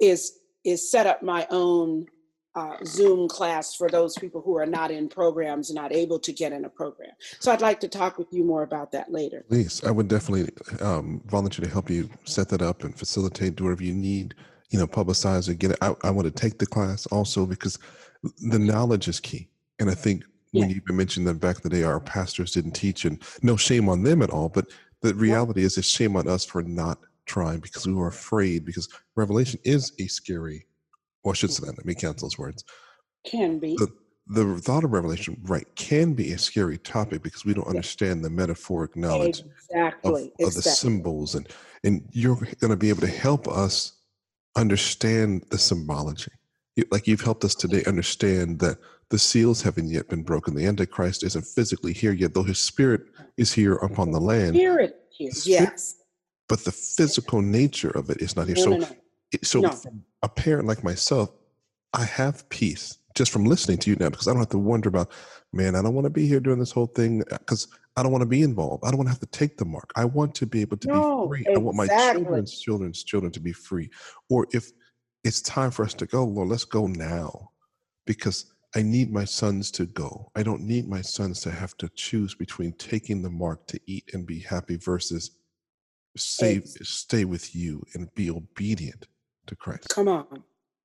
is 0.00 0.38
is 0.64 0.90
set 0.90 1.06
up 1.06 1.22
my 1.22 1.46
own 1.50 2.06
uh, 2.54 2.76
Zoom 2.86 3.28
class 3.28 3.74
for 3.74 3.90
those 3.90 4.14
people 4.14 4.40
who 4.40 4.56
are 4.56 4.64
not 4.64 4.90
in 4.90 5.08
programs, 5.08 5.74
not 5.74 5.92
able 5.92 6.18
to 6.20 6.32
get 6.32 6.52
in 6.52 6.64
a 6.64 6.68
program. 6.68 7.10
So 7.40 7.52
I'd 7.52 7.60
like 7.60 7.80
to 7.80 7.88
talk 7.88 8.16
with 8.16 8.28
you 8.30 8.44
more 8.44 8.62
about 8.62 8.92
that 8.92 9.12
later. 9.12 9.44
Please, 9.48 9.82
I 9.84 9.90
would 9.90 10.08
definitely 10.08 10.54
um, 10.80 11.20
volunteer 11.26 11.66
to 11.66 11.70
help 11.70 11.90
you 11.90 12.08
set 12.24 12.48
that 12.50 12.62
up 12.62 12.84
and 12.84 12.96
facilitate, 12.96 13.56
do 13.56 13.64
whatever 13.64 13.82
you 13.82 13.94
need. 13.94 14.34
You 14.70 14.78
know, 14.78 14.86
publicize 14.86 15.48
it, 15.48 15.58
get 15.58 15.72
it. 15.72 15.78
I, 15.82 15.94
I 16.02 16.10
want 16.10 16.26
to 16.26 16.32
take 16.32 16.58
the 16.58 16.66
class 16.66 17.06
also 17.06 17.46
because 17.46 17.78
the 18.22 18.58
knowledge 18.58 19.06
is 19.06 19.20
key, 19.20 19.48
and 19.78 19.88
I 19.88 19.94
think 19.94 20.24
when 20.60 20.70
you 20.70 20.76
even 20.76 20.96
mentioned 20.96 21.26
that 21.26 21.40
back 21.40 21.56
in 21.56 21.62
the 21.62 21.68
day 21.68 21.82
our 21.82 22.00
pastors 22.00 22.52
didn't 22.52 22.72
teach 22.72 23.04
and 23.04 23.22
no 23.42 23.56
shame 23.56 23.88
on 23.88 24.02
them 24.02 24.22
at 24.22 24.30
all 24.30 24.48
but 24.48 24.66
the 25.02 25.14
reality 25.14 25.62
is 25.62 25.76
it's 25.76 25.86
shame 25.86 26.16
on 26.16 26.26
us 26.26 26.44
for 26.44 26.62
not 26.62 26.98
trying 27.26 27.58
because 27.60 27.86
we 27.86 27.92
were 27.92 28.08
afraid 28.08 28.64
because 28.64 28.88
revelation 29.16 29.60
is 29.64 29.92
a 29.98 30.06
scary 30.06 30.66
or 31.22 31.34
should 31.34 31.50
say 31.50 31.66
that 31.66 31.76
let 31.76 31.86
me 31.86 31.94
cancel 31.94 32.26
those 32.26 32.38
words. 32.38 32.64
Can 33.26 33.58
be. 33.58 33.76
The, 33.76 33.88
the 34.26 34.60
thought 34.60 34.84
of 34.84 34.92
revelation 34.92 35.36
right 35.42 35.66
can 35.74 36.14
be 36.14 36.32
a 36.32 36.38
scary 36.38 36.78
topic 36.78 37.22
because 37.22 37.44
we 37.44 37.52
don't 37.52 37.66
understand 37.66 38.24
the 38.24 38.30
metaphoric 38.30 38.96
knowledge 38.96 39.42
exactly. 39.70 40.32
of, 40.40 40.48
of 40.48 40.54
the 40.54 40.62
symbols 40.62 41.34
and 41.34 41.46
and 41.82 42.08
you're 42.12 42.36
going 42.36 42.70
to 42.70 42.76
be 42.76 42.88
able 42.88 43.02
to 43.02 43.06
help 43.06 43.46
us 43.46 43.92
understand 44.56 45.44
the 45.50 45.58
symbology. 45.58 46.32
Like 46.90 47.06
you've 47.06 47.20
helped 47.20 47.44
us 47.44 47.54
today 47.54 47.82
understand 47.86 48.60
that 48.60 48.78
the 49.10 49.18
seals 49.18 49.62
haven't 49.62 49.88
yet 49.88 50.08
been 50.08 50.22
broken. 50.22 50.54
The 50.54 50.66
Antichrist 50.66 51.22
isn't 51.22 51.46
physically 51.46 51.92
here 51.92 52.12
yet, 52.12 52.34
though 52.34 52.42
his 52.42 52.58
spirit 52.58 53.02
is 53.36 53.52
here 53.52 53.74
upon 53.74 54.10
the 54.10 54.20
land. 54.20 54.54
Spirit 54.54 54.96
here, 55.10 55.30
yes. 55.44 55.96
But 56.48 56.64
the 56.64 56.72
physical 56.72 57.40
nature 57.40 57.90
of 57.90 58.10
it 58.10 58.20
is 58.20 58.36
not 58.36 58.46
here. 58.46 58.56
No, 58.56 58.62
so, 58.62 58.70
no, 58.70 58.78
no. 58.78 58.88
so 59.42 59.60
no. 59.60 59.80
a 60.22 60.28
parent 60.28 60.66
like 60.66 60.84
myself, 60.84 61.30
I 61.92 62.04
have 62.04 62.48
peace 62.48 62.98
just 63.14 63.30
from 63.30 63.44
listening 63.44 63.78
to 63.78 63.90
you 63.90 63.96
now 63.96 64.10
because 64.10 64.26
I 64.26 64.32
don't 64.32 64.40
have 64.40 64.48
to 64.50 64.58
wonder 64.58 64.88
about, 64.88 65.12
man, 65.52 65.76
I 65.76 65.82
don't 65.82 65.94
want 65.94 66.06
to 66.06 66.10
be 66.10 66.26
here 66.26 66.40
doing 66.40 66.58
this 66.58 66.72
whole 66.72 66.86
thing 66.86 67.22
uh, 67.30 67.38
because 67.38 67.68
I 67.96 68.02
don't 68.02 68.10
want 68.10 68.22
to 68.22 68.26
be 68.26 68.42
involved. 68.42 68.84
I 68.84 68.90
don't 68.90 68.98
want 68.98 69.06
to 69.06 69.12
have 69.12 69.20
to 69.20 69.26
take 69.26 69.56
the 69.56 69.64
mark. 69.64 69.92
I 69.94 70.04
want 70.04 70.34
to 70.36 70.46
be 70.46 70.60
able 70.60 70.76
to 70.78 70.88
no, 70.88 71.22
be 71.22 71.28
free. 71.28 71.40
Exactly. 71.40 71.54
I 71.54 71.64
want 71.64 71.76
my 71.76 71.86
children's 71.86 72.60
children's 72.60 73.04
children 73.04 73.32
to 73.32 73.40
be 73.40 73.52
free. 73.52 73.90
Or 74.28 74.46
if 74.52 74.72
it's 75.22 75.40
time 75.40 75.70
for 75.70 75.84
us 75.84 75.94
to 75.94 76.06
go, 76.06 76.24
Lord, 76.24 76.48
let's 76.48 76.64
go 76.64 76.86
now 76.86 77.50
because 78.06 78.53
I 78.74 78.82
need 78.82 79.12
my 79.12 79.24
sons 79.24 79.70
to 79.72 79.86
go. 79.86 80.30
I 80.34 80.42
don't 80.42 80.62
need 80.62 80.88
my 80.88 81.00
sons 81.00 81.40
to 81.42 81.50
have 81.50 81.76
to 81.78 81.88
choose 81.90 82.34
between 82.34 82.72
taking 82.72 83.22
the 83.22 83.30
mark 83.30 83.66
to 83.68 83.80
eat 83.86 84.10
and 84.12 84.26
be 84.26 84.40
happy 84.40 84.76
versus 84.76 85.30
stay, 86.16 86.60
stay 86.64 87.24
with 87.24 87.54
you 87.54 87.82
and 87.94 88.12
be 88.14 88.30
obedient 88.30 89.06
to 89.46 89.54
Christ. 89.54 89.88
Come 89.90 90.08
on. 90.08 90.42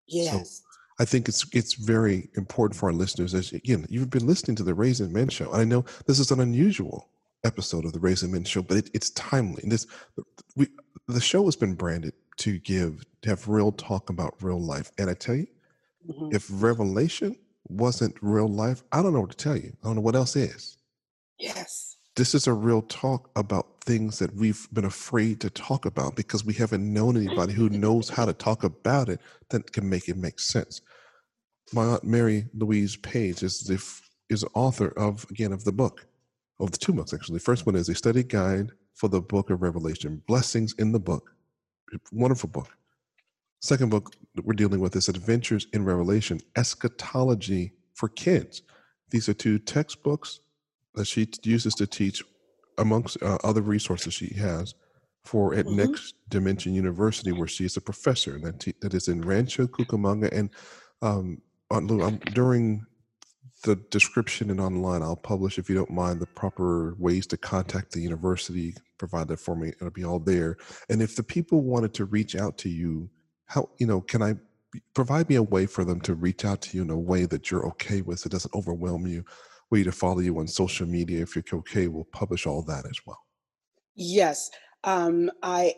Yes. 0.07 0.57
So 0.59 0.65
I 0.99 1.05
think 1.05 1.29
it's 1.29 1.45
it's 1.53 1.75
very 1.75 2.29
important 2.35 2.77
for 2.77 2.89
our 2.89 2.93
listeners. 2.93 3.33
As 3.33 3.53
again, 3.53 3.85
you've 3.89 4.09
been 4.09 4.27
listening 4.27 4.55
to 4.57 4.63
the 4.63 4.73
Raising 4.73 5.13
Men 5.13 5.29
show, 5.29 5.51
and 5.51 5.61
I 5.61 5.63
know 5.63 5.85
this 6.05 6.19
is 6.19 6.31
an 6.31 6.41
unusual 6.41 7.09
episode 7.45 7.85
of 7.85 7.93
the 7.93 7.99
Raising 7.99 8.31
Men 8.31 8.43
show, 8.43 8.61
but 8.61 8.77
it, 8.77 8.89
it's 8.93 9.11
timely. 9.11 9.63
And 9.63 9.71
this 9.71 9.87
we 10.55 10.67
the 11.07 11.21
show 11.21 11.45
has 11.45 11.55
been 11.55 11.75
branded 11.75 12.13
to 12.37 12.59
give 12.59 13.05
to 13.21 13.29
have 13.29 13.47
real 13.47 13.71
talk 13.71 14.09
about 14.09 14.35
real 14.41 14.61
life. 14.61 14.91
And 14.97 15.09
I 15.09 15.13
tell 15.13 15.35
you, 15.35 15.47
mm-hmm. 16.09 16.35
if 16.35 16.47
revelation 16.51 17.35
wasn't 17.69 18.15
real 18.21 18.47
life, 18.47 18.83
I 18.91 19.01
don't 19.01 19.13
know 19.13 19.21
what 19.21 19.31
to 19.31 19.37
tell 19.37 19.55
you. 19.55 19.73
I 19.83 19.87
don't 19.87 19.95
know 19.95 20.01
what 20.01 20.15
else 20.15 20.35
is. 20.35 20.77
Yes. 21.37 21.97
This 22.15 22.35
is 22.35 22.47
a 22.47 22.53
real 22.53 22.81
talk 22.81 23.29
about 23.35 23.81
things 23.81 24.19
that 24.19 24.35
we've 24.35 24.67
been 24.73 24.85
afraid 24.85 25.39
to 25.41 25.49
talk 25.49 25.85
about 25.85 26.15
because 26.15 26.43
we 26.43 26.53
haven't 26.53 26.93
known 26.93 27.15
anybody 27.15 27.53
who 27.53 27.69
knows 27.69 28.09
how 28.09 28.25
to 28.25 28.33
talk 28.33 28.63
about 28.63 29.07
it 29.07 29.21
that 29.49 29.71
can 29.71 29.89
make 29.89 30.09
it 30.09 30.17
make 30.17 30.39
sense. 30.39 30.81
My 31.71 31.85
aunt 31.85 32.03
Mary 32.03 32.47
Louise 32.53 32.97
Page 32.97 33.43
is 33.43 33.61
the 33.61 33.83
is 34.29 34.43
author 34.53 34.89
of 34.97 35.25
again 35.29 35.53
of 35.53 35.63
the 35.63 35.71
book, 35.71 36.07
of 36.59 36.71
the 36.71 36.77
two 36.77 36.93
books 36.93 37.13
actually. 37.13 37.37
The 37.37 37.43
first 37.43 37.65
one 37.65 37.75
is 37.75 37.87
a 37.89 37.95
study 37.95 38.23
guide 38.23 38.71
for 38.95 39.07
the 39.07 39.21
book 39.21 39.49
of 39.49 39.61
Revelation, 39.61 40.21
blessings 40.27 40.73
in 40.77 40.91
the 40.91 40.99
book. 40.99 41.31
Wonderful 42.11 42.49
book. 42.49 42.75
Second 43.61 43.89
book 43.89 44.13
that 44.35 44.45
we're 44.45 44.53
dealing 44.53 44.79
with 44.79 44.95
is 44.95 45.09
Adventures 45.09 45.67
in 45.73 45.83
Revelation 45.83 46.39
Eschatology 46.55 47.73
for 47.93 48.07
Kids. 48.07 48.61
These 49.09 49.27
are 49.27 49.33
two 49.33 49.59
textbooks 49.59 50.39
that 50.95 51.07
she 51.07 51.27
uses 51.43 51.73
to 51.75 51.85
teach, 51.85 52.23
amongst 52.77 53.21
uh, 53.21 53.37
other 53.43 53.61
resources 53.61 54.13
she 54.13 54.33
has, 54.35 54.75
for 55.25 55.53
at 55.53 55.65
mm-hmm. 55.65 55.75
Next 55.75 56.15
Dimension 56.29 56.73
University, 56.73 57.33
where 57.33 57.47
she 57.47 57.65
is 57.65 57.75
a 57.75 57.81
professor 57.81 58.39
that, 58.39 58.61
te- 58.61 58.75
that 58.81 58.93
is 58.93 59.09
in 59.09 59.21
Rancho 59.21 59.67
Cucamonga. 59.67 60.31
And 60.31 60.49
um, 61.01 61.41
on, 61.69 62.01
um, 62.01 62.17
during 62.33 62.85
the 63.63 63.75
description 63.91 64.49
and 64.51 64.61
online, 64.61 65.03
I'll 65.03 65.17
publish, 65.17 65.59
if 65.59 65.69
you 65.69 65.75
don't 65.75 65.91
mind, 65.91 66.21
the 66.21 66.27
proper 66.27 66.95
ways 66.97 67.27
to 67.27 67.37
contact 67.37 67.91
the 67.91 67.99
university. 67.99 68.73
Provide 68.97 69.27
that 69.27 69.41
for 69.41 69.57
me, 69.57 69.69
it'll 69.69 69.89
be 69.89 70.05
all 70.05 70.19
there. 70.19 70.55
And 70.89 71.01
if 71.01 71.17
the 71.17 71.23
people 71.23 71.61
wanted 71.61 71.93
to 71.95 72.05
reach 72.05 72.37
out 72.37 72.57
to 72.59 72.69
you 72.69 73.09
how 73.49 73.69
you 73.79 73.87
know 73.87 73.99
can 73.99 74.21
i 74.21 74.33
provide 74.93 75.27
me 75.27 75.35
a 75.35 75.43
way 75.43 75.65
for 75.65 75.83
them 75.83 75.99
to 75.99 76.13
reach 76.13 76.45
out 76.45 76.61
to 76.61 76.77
you 76.77 76.83
in 76.83 76.89
a 76.91 76.97
way 76.97 77.25
that 77.25 77.51
you're 77.51 77.65
okay 77.65 78.01
with 78.01 78.19
so 78.19 78.27
it 78.27 78.31
doesn't 78.31 78.53
overwhelm 78.55 79.05
you 79.05 79.25
way 79.71 79.83
to 79.83 79.91
follow 79.91 80.19
you 80.19 80.39
on 80.39 80.47
social 80.47 80.87
media 80.87 81.21
if 81.21 81.35
you're 81.35 81.43
okay 81.53 81.87
we'll 81.87 82.05
publish 82.05 82.47
all 82.47 82.63
that 82.63 82.85
as 82.85 82.99
well? 83.05 83.19
Yes 83.95 84.49
um, 84.83 85.29
i 85.43 85.73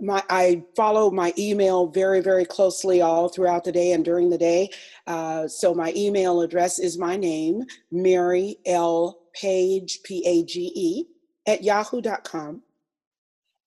my 0.00 0.22
i 0.30 0.62
follow 0.74 1.10
my 1.10 1.32
email 1.38 1.86
very 1.88 2.20
very 2.20 2.44
closely 2.44 3.00
all 3.00 3.28
throughout 3.28 3.64
the 3.64 3.72
day 3.72 3.92
and 3.92 4.04
during 4.04 4.30
the 4.30 4.38
day. 4.38 4.68
Uh, 5.06 5.46
so 5.46 5.74
my 5.74 5.92
email 5.96 6.40
address 6.40 6.78
is 6.78 6.98
my 6.98 7.16
name 7.16 7.62
mary 7.90 8.56
l. 8.66 9.22
Page 9.34 10.00
p-a-g-e 10.02 11.04
at 11.46 11.62
yahoo.com 11.62 12.62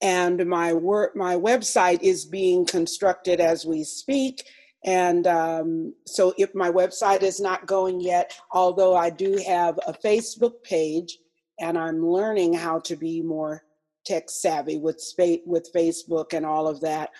and 0.02 0.46
my 0.46 0.72
work 0.72 1.14
my 1.16 1.36
website 1.36 2.02
is 2.02 2.24
being 2.24 2.64
constructed 2.64 3.40
as 3.40 3.66
we 3.66 3.84
speak. 3.84 4.44
And 4.84 5.26
um, 5.26 5.94
so 6.06 6.32
if 6.38 6.54
my 6.54 6.70
website 6.70 7.22
is 7.22 7.38
not 7.38 7.66
going 7.66 8.00
yet 8.00 8.34
although 8.52 8.96
i 8.96 9.10
do 9.10 9.38
have 9.46 9.78
a 9.86 9.92
facebook 9.92 10.62
page 10.62 11.18
and 11.60 11.76
i'm 11.76 12.06
learning 12.06 12.54
how 12.54 12.78
to 12.80 12.96
be 12.96 13.20
more 13.20 13.62
tech 14.06 14.30
savvy 14.30 14.78
with 14.78 14.98
spa- 14.98 15.44
with 15.44 15.70
facebook 15.74 16.32
and 16.32 16.46
all 16.46 16.66
of 16.66 16.80
that 16.80 17.10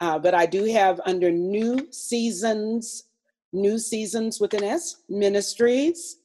uh, 0.00 0.16
but 0.16 0.32
i 0.32 0.46
do 0.46 0.64
have 0.64 1.00
under 1.06 1.32
new 1.32 1.88
seasons 1.90 3.08
new 3.52 3.80
seasons 3.80 4.38
with 4.38 4.54
an 4.54 4.62
s 4.62 5.02
ministries 5.08 6.18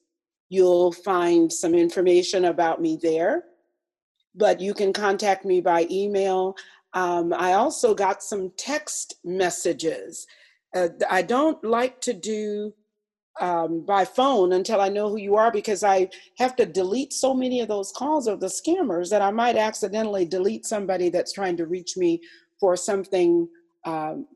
You'll 0.53 0.91
find 0.91 1.51
some 1.51 1.73
information 1.73 2.45
about 2.45 2.79
me 2.79 2.99
there, 3.01 3.45
but 4.35 4.59
you 4.59 4.73
can 4.73 4.93
contact 4.93 5.45
me 5.45 5.61
by 5.61 5.87
email. 5.89 6.55
Um, 6.93 7.33
I 7.33 7.53
also 7.53 7.93
got 7.93 8.23
some 8.23 8.51
text 8.57 9.15
messages. 9.23 10.27
Uh, 10.75 10.89
I 11.09 11.21
don't 11.21 11.63
like 11.63 12.01
to 12.01 12.13
do 12.13 12.73
um, 13.39 13.83
by 13.85 14.05
phone 14.05 14.53
until 14.53 14.79
I 14.79 14.89
know 14.89 15.09
who 15.09 15.17
you 15.17 15.35
are 15.35 15.51
because 15.51 15.83
I 15.83 16.09
have 16.37 16.55
to 16.57 16.65
delete 16.65 17.13
so 17.13 17.33
many 17.33 17.61
of 17.61 17.67
those 17.67 17.91
calls 17.91 18.27
of 18.27 18.39
the 18.39 18.47
scammers 18.47 19.09
that 19.09 19.21
I 19.21 19.31
might 19.31 19.55
accidentally 19.55 20.25
delete 20.25 20.65
somebody 20.65 21.09
that's 21.09 21.33
trying 21.33 21.57
to 21.57 21.65
reach 21.65 21.97
me 21.97 22.21
for 22.59 22.75
something 22.75 23.47
um, 23.85 24.27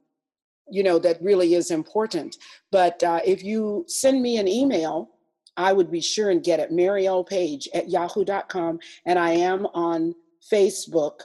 you 0.69 0.84
know 0.84 0.99
that 0.99 1.22
really 1.22 1.53
is 1.56 1.72
important. 1.72 2.38
But 2.72 3.02
uh, 3.03 3.22
if 3.26 3.44
you 3.44 3.86
send 3.88 4.22
me 4.22 4.38
an 4.38 4.48
email, 4.48 5.10
I 5.58 5.74
would 5.74 5.92
be 5.92 6.02
sure 6.02 6.30
and 6.30 6.44
get 6.44 6.60
it. 6.60 6.72
Mary. 6.72 7.08
Page 7.28 7.68
at 7.74 7.90
yahoo.com. 7.90 8.80
And 9.06 9.18
I 9.18 9.32
am 9.32 9.66
on 9.68 10.14
Facebook 10.52 11.22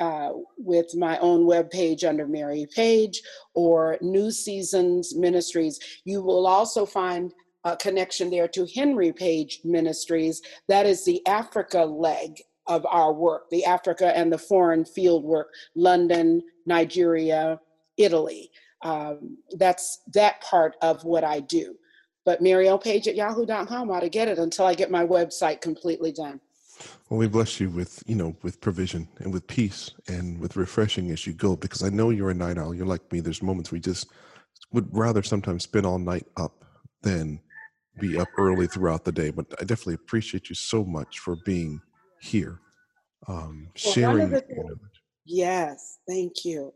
uh, 0.00 0.30
with 0.58 0.94
my 0.96 1.18
own 1.18 1.46
web 1.46 1.70
page 1.70 2.04
under 2.04 2.26
Mary 2.26 2.66
Page 2.74 3.22
or 3.54 3.96
New 4.00 4.30
Seasons 4.30 5.14
Ministries. 5.14 5.78
You 6.04 6.20
will 6.22 6.46
also 6.46 6.84
find 6.84 7.32
a 7.64 7.76
connection 7.76 8.30
there 8.30 8.48
to 8.48 8.66
Henry 8.74 9.12
Page 9.12 9.60
Ministries. 9.64 10.42
That 10.68 10.86
is 10.86 11.04
the 11.04 11.24
Africa 11.26 11.84
leg 11.84 12.42
of 12.66 12.84
our 12.86 13.12
work, 13.12 13.50
the 13.50 13.64
Africa 13.64 14.16
and 14.16 14.32
the 14.32 14.38
foreign 14.38 14.84
field 14.84 15.24
work, 15.24 15.48
London, 15.74 16.42
Nigeria, 16.66 17.60
Italy. 17.96 18.50
Um, 18.82 19.38
that's 19.52 20.00
that 20.12 20.40
part 20.42 20.76
of 20.82 21.04
what 21.04 21.24
I 21.24 21.40
do. 21.40 21.76
But 22.24 22.40
Page 22.40 23.08
at 23.08 23.14
yahoo.com 23.14 23.90
ought 23.90 24.00
to 24.00 24.08
get 24.08 24.28
it 24.28 24.38
until 24.38 24.66
I 24.66 24.74
get 24.74 24.90
my 24.90 25.04
website 25.04 25.60
completely 25.60 26.12
done. 26.12 26.40
Well, 27.08 27.18
we 27.18 27.28
bless 27.28 27.60
you 27.60 27.68
with, 27.70 28.02
you 28.06 28.16
know, 28.16 28.34
with 28.42 28.60
provision 28.60 29.08
and 29.18 29.32
with 29.32 29.46
peace 29.46 29.90
and 30.08 30.40
with 30.40 30.56
refreshing 30.56 31.10
as 31.10 31.26
you 31.26 31.34
go, 31.34 31.54
because 31.54 31.82
I 31.82 31.90
know 31.90 32.10
you're 32.10 32.30
a 32.30 32.34
night 32.34 32.58
owl. 32.58 32.74
You're 32.74 32.86
like 32.86 33.12
me. 33.12 33.20
There's 33.20 33.42
moments 33.42 33.70
we 33.70 33.80
just 33.80 34.08
would 34.72 34.88
rather 34.96 35.22
sometimes 35.22 35.64
spend 35.64 35.86
all 35.86 35.98
night 35.98 36.26
up 36.36 36.64
than 37.02 37.40
be 38.00 38.18
up 38.18 38.28
early 38.38 38.66
throughout 38.66 39.04
the 39.04 39.12
day. 39.12 39.30
But 39.30 39.46
I 39.60 39.64
definitely 39.64 39.94
appreciate 39.94 40.48
you 40.48 40.54
so 40.54 40.84
much 40.84 41.20
for 41.20 41.36
being 41.44 41.80
here, 42.20 42.58
um, 43.28 43.68
well, 43.84 43.92
sharing. 43.92 44.30
The, 44.30 44.44
you 44.48 44.64
know, 44.64 44.74
yes, 45.26 45.98
thank 46.08 46.44
you. 46.44 46.72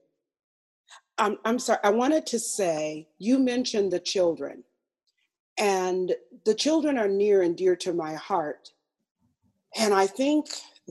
I'm, 1.16 1.38
I'm 1.44 1.58
sorry. 1.58 1.80
I 1.82 1.90
wanted 1.90 2.26
to 2.26 2.38
say 2.38 3.08
you 3.18 3.38
mentioned 3.38 3.92
the 3.92 3.98
children, 3.98 4.62
and 5.58 6.14
the 6.44 6.54
children 6.54 6.98
are 6.98 7.08
near 7.08 7.42
and 7.42 7.56
dear 7.56 7.76
to 7.76 7.92
my 7.92 8.14
heart 8.14 8.70
and 9.76 9.92
I 9.92 10.06
think 10.06 10.48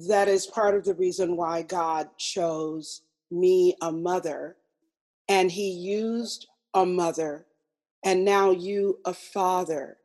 that 0.07 0.27
is 0.27 0.45
part 0.45 0.75
of 0.75 0.85
the 0.85 0.93
reason 0.93 1.35
why 1.35 1.63
God 1.63 2.09
chose 2.17 3.01
me, 3.31 3.75
a 3.81 3.91
mother, 3.91 4.57
and 5.27 5.51
He 5.51 5.69
used 5.69 6.47
a 6.73 6.85
mother, 6.85 7.47
and 8.03 8.23
now 8.23 8.51
you, 8.51 8.99
a 9.05 9.13
father, 9.13 9.97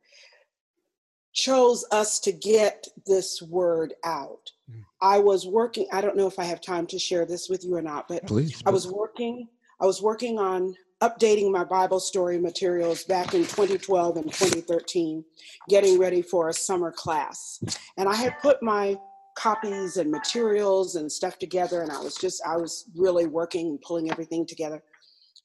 chose 1.33 1.85
us 1.91 2.19
to 2.21 2.31
get 2.31 2.87
this 3.05 3.41
word 3.41 3.93
out. 4.03 4.51
Mm. 4.69 4.83
I 5.01 5.19
was 5.19 5.47
working, 5.47 5.87
I 5.91 6.01
don't 6.01 6.17
know 6.17 6.27
if 6.27 6.39
I 6.39 6.43
have 6.43 6.61
time 6.61 6.87
to 6.87 6.99
share 6.99 7.25
this 7.25 7.49
with 7.49 7.63
you 7.63 7.75
or 7.75 7.81
not, 7.81 8.07
but 8.07 8.25
please, 8.25 8.61
I 8.65 8.71
was 8.71 8.87
working, 8.87 9.47
I 9.79 9.85
was 9.85 10.01
working 10.01 10.39
on 10.39 10.75
updating 11.03 11.51
my 11.51 11.65
Bible 11.65 11.99
story 11.99 12.39
materials 12.39 13.03
back 13.03 13.33
in 13.33 13.41
2012 13.41 14.15
and 14.15 14.31
2013, 14.31 15.23
getting 15.67 15.99
ready 15.99 16.21
for 16.21 16.47
a 16.47 16.53
summer 16.53 16.93
class. 16.93 17.61
And 17.97 18.07
I 18.07 18.15
had 18.15 18.39
put 18.39 18.63
my 18.63 18.97
copies 19.35 19.97
and 19.97 20.09
materials 20.09 20.95
and 20.95 21.11
stuff 21.11 21.37
together, 21.37 21.81
and 21.81 21.91
I 21.91 21.99
was 21.99 22.15
just, 22.15 22.41
I 22.47 22.55
was 22.55 22.85
really 22.95 23.25
working 23.25 23.67
and 23.67 23.81
pulling 23.81 24.09
everything 24.11 24.45
together. 24.45 24.81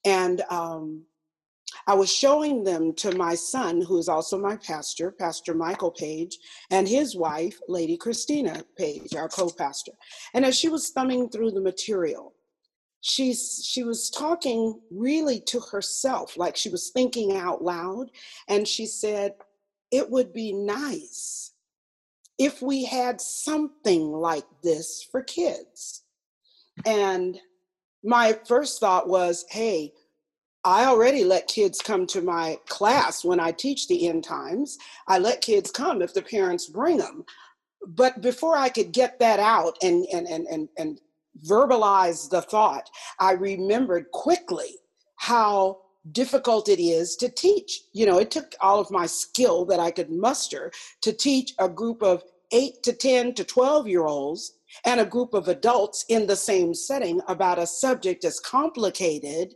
And 0.05 0.43
um, 0.49 1.03
I 1.89 1.95
was 1.95 2.13
showing 2.13 2.63
them 2.63 2.95
to 2.95 3.17
my 3.17 3.35
son, 3.35 3.81
who 3.81 3.99
is 3.99 4.09
also 4.09 4.39
my 4.39 4.57
pastor, 4.57 5.11
Pastor 5.11 5.55
Michael 5.55 5.91
Page, 5.91 6.39
and 6.71 6.87
his 6.87 7.17
wife, 7.17 7.59
Lady 7.67 7.97
Christina 7.97 8.63
Page, 8.77 9.17
our 9.17 9.29
co 9.29 9.51
pastor. 9.51 9.93
And 10.35 10.45
as 10.45 10.57
she 10.57 10.69
was 10.69 10.91
thumbing 10.91 11.31
through 11.31 11.51
the 11.51 11.61
material, 11.61 12.35
she's 13.01 13.63
she 13.65 13.83
was 13.83 14.11
talking 14.11 14.81
really 14.91 15.41
to 15.41 15.61
herself 15.61 16.37
like 16.37 16.57
she 16.57 16.69
was 16.69 16.91
thinking 16.91 17.37
out 17.37 17.63
loud 17.63 18.11
and 18.49 18.67
she 18.67 18.87
said 18.87 19.35
it 19.91 20.11
would 20.11 20.33
be 20.33 20.53
nice 20.53 21.53
if 22.39 22.61
we 22.61 22.85
had 22.85 23.21
something 23.21 24.13
like 24.13 24.47
this 24.63 25.07
for 25.11 25.23
kids 25.23 26.03
and 26.87 27.39
my 28.03 28.37
first 28.47 28.81
thought 28.81 29.09
was 29.09 29.45
hey 29.51 29.93
I 30.65 30.87
already 30.87 31.25
let 31.25 31.47
kids 31.47 31.81
come 31.81 32.07
to 32.09 32.21
my 32.21 32.59
class 32.69 33.25
when 33.25 33.41
I 33.41 33.53
teach 33.53 33.87
the 33.89 34.09
end 34.09 34.25
times. 34.25 34.77
I 35.07 35.19
let 35.19 35.41
kids 35.41 35.71
come 35.71 36.03
if 36.03 36.13
the 36.13 36.21
parents 36.21 36.67
bring 36.67 36.99
them. 36.99 37.25
But 37.87 38.21
before 38.21 38.57
I 38.57 38.69
could 38.69 38.93
get 38.93 39.19
that 39.21 39.41
out 39.41 39.79
and 39.83 40.05
and 40.13 40.27
and 40.27 40.47
and, 40.49 40.69
and 40.77 41.01
verbalize 41.47 42.29
the 42.31 42.43
thought, 42.43 42.89
I 43.19 43.33
remembered 43.33 44.11
quickly 44.13 44.77
how 45.17 45.79
difficult 46.13 46.69
it 46.69 46.81
is 46.81 47.17
to 47.17 47.29
teach. 47.29 47.83
You 47.93 48.07
know, 48.07 48.19
it 48.19 48.31
took 48.31 48.55
all 48.61 48.81
of 48.81 48.91
my 48.91 49.07
skill 49.07 49.65
that 49.67 49.81
I 49.81 49.91
could 49.91 50.11
muster 50.11 50.73
to 51.03 51.13
teach 51.13 51.55
a 51.59 51.69
group 51.69 52.03
of 52.03 52.23
eight 52.53 52.83
to 52.83 52.93
10 52.93 53.35
to 53.35 53.45
12 53.45 53.89
year 53.89 54.07
olds 54.07 54.53
and 54.85 55.01
a 55.01 55.05
group 55.05 55.35
of 55.35 55.49
adults 55.49 56.05
in 56.09 56.27
the 56.27 56.37
same 56.37 56.75
setting 56.75 57.21
about 57.29 57.59
a 57.59 57.67
subject 57.67 58.25
as 58.25 58.41
complicated 58.41 59.55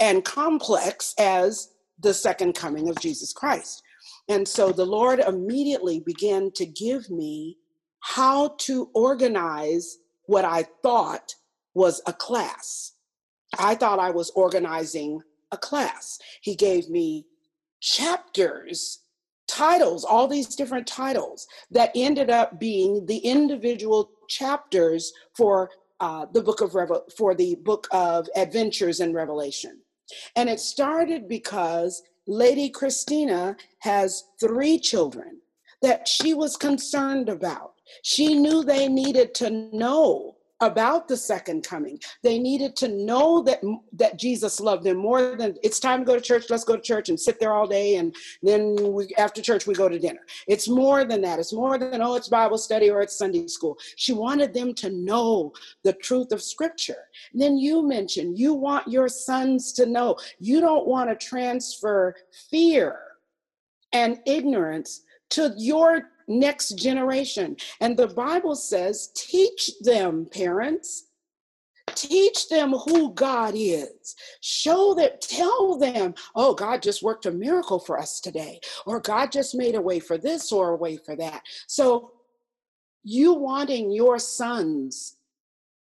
and 0.00 0.24
complex 0.24 1.14
as 1.18 1.68
the 1.98 2.14
second 2.14 2.54
coming 2.54 2.88
of 2.88 2.98
Jesus 3.00 3.32
Christ. 3.32 3.82
And 4.28 4.46
so 4.46 4.72
the 4.72 4.86
Lord 4.86 5.20
immediately 5.20 6.00
began 6.00 6.50
to 6.52 6.64
give 6.64 7.10
me 7.10 7.58
how 8.00 8.54
to 8.60 8.88
organize 8.94 9.98
what 10.30 10.44
I 10.44 10.62
thought 10.84 11.34
was 11.74 12.00
a 12.06 12.12
class. 12.12 12.92
I 13.58 13.74
thought 13.74 13.98
I 13.98 14.12
was 14.12 14.30
organizing 14.36 15.20
a 15.50 15.56
class. 15.56 16.20
He 16.40 16.54
gave 16.54 16.88
me 16.88 17.26
chapters, 17.80 19.00
titles, 19.48 20.04
all 20.04 20.28
these 20.28 20.54
different 20.54 20.86
titles 20.86 21.48
that 21.72 21.90
ended 21.96 22.30
up 22.30 22.60
being 22.60 23.04
the 23.06 23.18
individual 23.18 24.08
chapters 24.28 25.12
for 25.36 25.68
uh, 25.98 26.26
the 26.32 26.42
book 26.42 26.60
of 26.60 26.76
for 27.16 27.34
the 27.34 27.56
book 27.64 27.88
of 27.90 28.28
adventures 28.36 29.00
and 29.00 29.12
revelation. 29.12 29.80
And 30.36 30.48
it 30.48 30.60
started 30.60 31.28
because 31.28 32.02
Lady 32.28 32.70
Christina 32.70 33.56
has 33.80 34.22
three 34.38 34.78
children 34.78 35.40
that 35.82 36.06
she 36.06 36.34
was 36.34 36.56
concerned 36.56 37.28
about. 37.28 37.72
She 38.02 38.34
knew 38.34 38.62
they 38.62 38.88
needed 38.88 39.34
to 39.36 39.50
know 39.72 40.36
about 40.60 41.08
the 41.08 41.16
second 41.16 41.64
coming. 41.64 41.98
They 42.22 42.38
needed 42.38 42.76
to 42.76 42.88
know 42.88 43.42
that 43.42 43.60
that 43.94 44.18
Jesus 44.18 44.60
loved 44.60 44.84
them 44.84 44.98
more 44.98 45.34
than 45.36 45.56
it's 45.62 45.80
time 45.80 46.00
to 46.00 46.04
go 46.04 46.14
to 46.14 46.20
church. 46.20 46.50
Let's 46.50 46.64
go 46.64 46.76
to 46.76 46.82
church 46.82 47.08
and 47.08 47.18
sit 47.18 47.40
there 47.40 47.54
all 47.54 47.66
day, 47.66 47.96
and 47.96 48.14
then 48.42 48.76
we, 48.92 49.08
after 49.16 49.40
church 49.40 49.66
we 49.66 49.74
go 49.74 49.88
to 49.88 49.98
dinner. 49.98 50.20
It's 50.46 50.68
more 50.68 51.04
than 51.04 51.22
that. 51.22 51.38
It's 51.38 51.52
more 51.52 51.78
than 51.78 52.02
oh, 52.02 52.14
it's 52.14 52.28
Bible 52.28 52.58
study 52.58 52.90
or 52.90 53.00
it's 53.00 53.16
Sunday 53.16 53.46
school. 53.46 53.78
She 53.96 54.12
wanted 54.12 54.52
them 54.52 54.74
to 54.74 54.90
know 54.90 55.52
the 55.82 55.94
truth 55.94 56.30
of 56.32 56.42
Scripture. 56.42 57.08
And 57.32 57.40
then 57.40 57.56
you 57.56 57.86
mentioned 57.86 58.38
you 58.38 58.54
want 58.54 58.86
your 58.86 59.08
sons 59.08 59.72
to 59.74 59.86
know. 59.86 60.16
You 60.38 60.60
don't 60.60 60.86
want 60.86 61.08
to 61.08 61.26
transfer 61.26 62.14
fear 62.50 62.98
and 63.92 64.20
ignorance 64.26 65.02
to 65.30 65.54
your 65.56 66.10
next 66.30 66.70
generation. 66.78 67.56
And 67.80 67.96
the 67.96 68.08
Bible 68.08 68.54
says, 68.54 69.10
teach 69.14 69.72
them, 69.80 70.26
parents. 70.30 71.08
Teach 71.96 72.48
them 72.48 72.72
who 72.72 73.12
God 73.14 73.54
is. 73.56 74.14
Show 74.40 74.94
them, 74.94 75.10
tell 75.20 75.76
them, 75.76 76.14
oh, 76.36 76.54
God 76.54 76.82
just 76.82 77.02
worked 77.02 77.26
a 77.26 77.32
miracle 77.32 77.80
for 77.80 77.98
us 77.98 78.20
today, 78.20 78.60
or 78.86 79.00
God 79.00 79.32
just 79.32 79.56
made 79.56 79.74
a 79.74 79.80
way 79.80 79.98
for 79.98 80.16
this 80.16 80.52
or 80.52 80.70
a 80.70 80.76
way 80.76 80.96
for 80.96 81.16
that. 81.16 81.42
So, 81.66 82.12
you 83.02 83.34
wanting 83.34 83.90
your 83.90 84.18
sons 84.18 85.16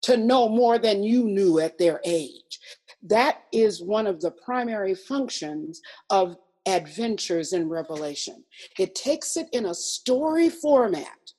to 0.03 0.15
know 0.15 0.47
more 0.47 0.77
than 0.77 1.03
you 1.03 1.23
knew 1.23 1.59
at 1.59 1.77
their 1.77 1.99
age. 2.05 2.59
That 3.03 3.43
is 3.51 3.81
one 3.81 4.07
of 4.07 4.21
the 4.21 4.31
primary 4.31 4.95
functions 4.95 5.81
of 6.09 6.37
adventures 6.67 7.53
in 7.53 7.69
Revelation. 7.69 8.43
It 8.77 8.95
takes 8.95 9.37
it 9.37 9.47
in 9.53 9.65
a 9.65 9.73
story 9.73 10.49
format 10.49 11.33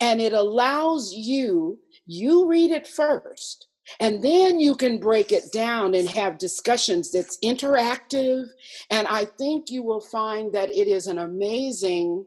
and 0.00 0.20
it 0.20 0.32
allows 0.32 1.12
you, 1.12 1.78
you 2.06 2.46
read 2.48 2.70
it 2.70 2.86
first, 2.86 3.68
And 4.00 4.22
then 4.22 4.60
you 4.60 4.74
can 4.74 4.98
break 4.98 5.32
it 5.32 5.52
down 5.52 5.94
and 5.94 6.08
have 6.08 6.38
discussions 6.38 7.10
that's 7.10 7.38
interactive. 7.44 8.46
And 8.90 9.06
I 9.08 9.24
think 9.24 9.70
you 9.70 9.82
will 9.82 10.00
find 10.00 10.52
that 10.52 10.70
it 10.70 10.88
is 10.88 11.06
an 11.06 11.18
amazing 11.18 12.24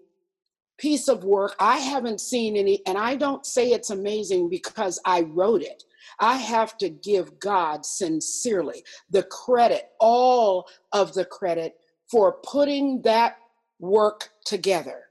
piece 0.77 1.07
of 1.07 1.23
work. 1.23 1.55
I 1.59 1.77
haven't 1.77 2.21
seen 2.21 2.55
any, 2.55 2.81
and 2.85 2.97
I 2.97 3.15
don't 3.15 3.45
say 3.45 3.71
it's 3.71 3.89
amazing 3.89 4.49
because 4.49 4.99
I 5.05 5.21
wrote 5.21 5.61
it. 5.61 5.83
I 6.19 6.35
have 6.37 6.77
to 6.77 6.89
give 6.89 7.39
God 7.39 7.85
sincerely 7.85 8.83
the 9.09 9.23
credit, 9.23 9.89
all 9.99 10.67
of 10.91 11.13
the 11.13 11.25
credit 11.25 11.75
for 12.09 12.37
putting 12.43 13.01
that 13.01 13.37
work 13.79 14.29
together 14.45 15.03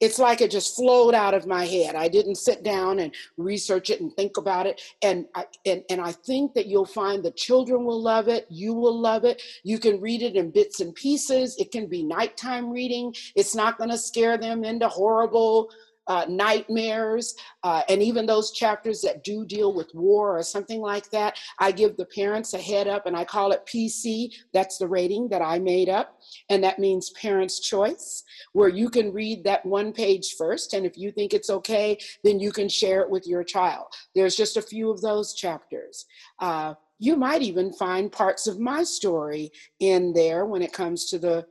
it's 0.00 0.18
like 0.18 0.40
it 0.40 0.50
just 0.50 0.74
flowed 0.74 1.14
out 1.14 1.34
of 1.34 1.46
my 1.46 1.66
head. 1.66 1.94
I 1.94 2.08
didn't 2.08 2.36
sit 2.36 2.62
down 2.62 2.98
and 3.00 3.14
research 3.36 3.90
it 3.90 4.00
and 4.00 4.12
think 4.14 4.38
about 4.38 4.66
it. 4.66 4.80
And 5.02 5.26
I, 5.34 5.44
and, 5.66 5.82
and 5.90 6.00
I 6.00 6.12
think 6.12 6.54
that 6.54 6.66
you'll 6.66 6.86
find 6.86 7.22
the 7.22 7.30
children 7.30 7.84
will 7.84 8.00
love 8.00 8.28
it. 8.28 8.46
You 8.48 8.72
will 8.72 8.98
love 8.98 9.24
it. 9.24 9.42
You 9.62 9.78
can 9.78 10.00
read 10.00 10.22
it 10.22 10.36
in 10.36 10.50
bits 10.50 10.80
and 10.80 10.94
pieces. 10.94 11.56
It 11.58 11.70
can 11.70 11.86
be 11.86 12.02
nighttime 12.02 12.70
reading. 12.70 13.14
It's 13.36 13.54
not 13.54 13.76
going 13.76 13.90
to 13.90 13.98
scare 13.98 14.38
them 14.38 14.64
into 14.64 14.88
horrible 14.88 15.70
uh, 16.10 16.26
nightmares, 16.28 17.36
uh, 17.62 17.82
and 17.88 18.02
even 18.02 18.26
those 18.26 18.50
chapters 18.50 19.00
that 19.00 19.22
do 19.22 19.44
deal 19.46 19.72
with 19.72 19.94
war 19.94 20.36
or 20.36 20.42
something 20.42 20.80
like 20.80 21.08
that, 21.10 21.38
I 21.60 21.70
give 21.70 21.96
the 21.96 22.04
parents 22.04 22.52
a 22.52 22.58
head 22.58 22.88
up 22.88 23.06
and 23.06 23.16
I 23.16 23.24
call 23.24 23.52
it 23.52 23.64
PC. 23.64 24.32
That's 24.52 24.76
the 24.76 24.88
rating 24.88 25.28
that 25.28 25.40
I 25.40 25.60
made 25.60 25.88
up. 25.88 26.18
And 26.48 26.64
that 26.64 26.80
means 26.80 27.10
parents' 27.10 27.60
choice, 27.60 28.24
where 28.54 28.68
you 28.68 28.90
can 28.90 29.12
read 29.12 29.44
that 29.44 29.64
one 29.64 29.92
page 29.92 30.34
first. 30.36 30.74
And 30.74 30.84
if 30.84 30.98
you 30.98 31.12
think 31.12 31.32
it's 31.32 31.48
okay, 31.48 31.96
then 32.24 32.40
you 32.40 32.50
can 32.50 32.68
share 32.68 33.02
it 33.02 33.10
with 33.10 33.28
your 33.28 33.44
child. 33.44 33.86
There's 34.12 34.34
just 34.34 34.56
a 34.56 34.62
few 34.62 34.90
of 34.90 35.00
those 35.02 35.32
chapters. 35.34 36.06
Uh, 36.40 36.74
you 36.98 37.14
might 37.14 37.42
even 37.42 37.72
find 37.72 38.10
parts 38.10 38.48
of 38.48 38.58
my 38.58 38.82
story 38.82 39.52
in 39.78 40.12
there 40.12 40.44
when 40.44 40.60
it 40.60 40.72
comes 40.72 41.08
to 41.10 41.20
the 41.20 41.46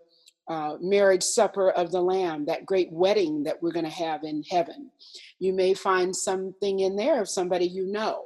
uh, 0.50 0.78
marriage 0.82 1.24
supper 1.24 1.70
of 1.70 1.92
the 1.92 2.02
Lamb, 2.02 2.46
that 2.46 2.66
great 2.66 2.92
wedding 2.92 3.44
that 3.44 3.62
we're 3.62 3.72
going 3.72 3.86
to 3.86 3.92
have 3.92 4.24
in 4.24 4.44
heaven. 4.50 4.90
You 5.38 5.54
may 5.54 5.74
find 5.76 6.16
something 6.16 6.80
in 6.80 6.96
there 6.96 7.22
of 7.22 7.30
somebody 7.30 7.66
you 7.66 7.86
know. 7.86 8.26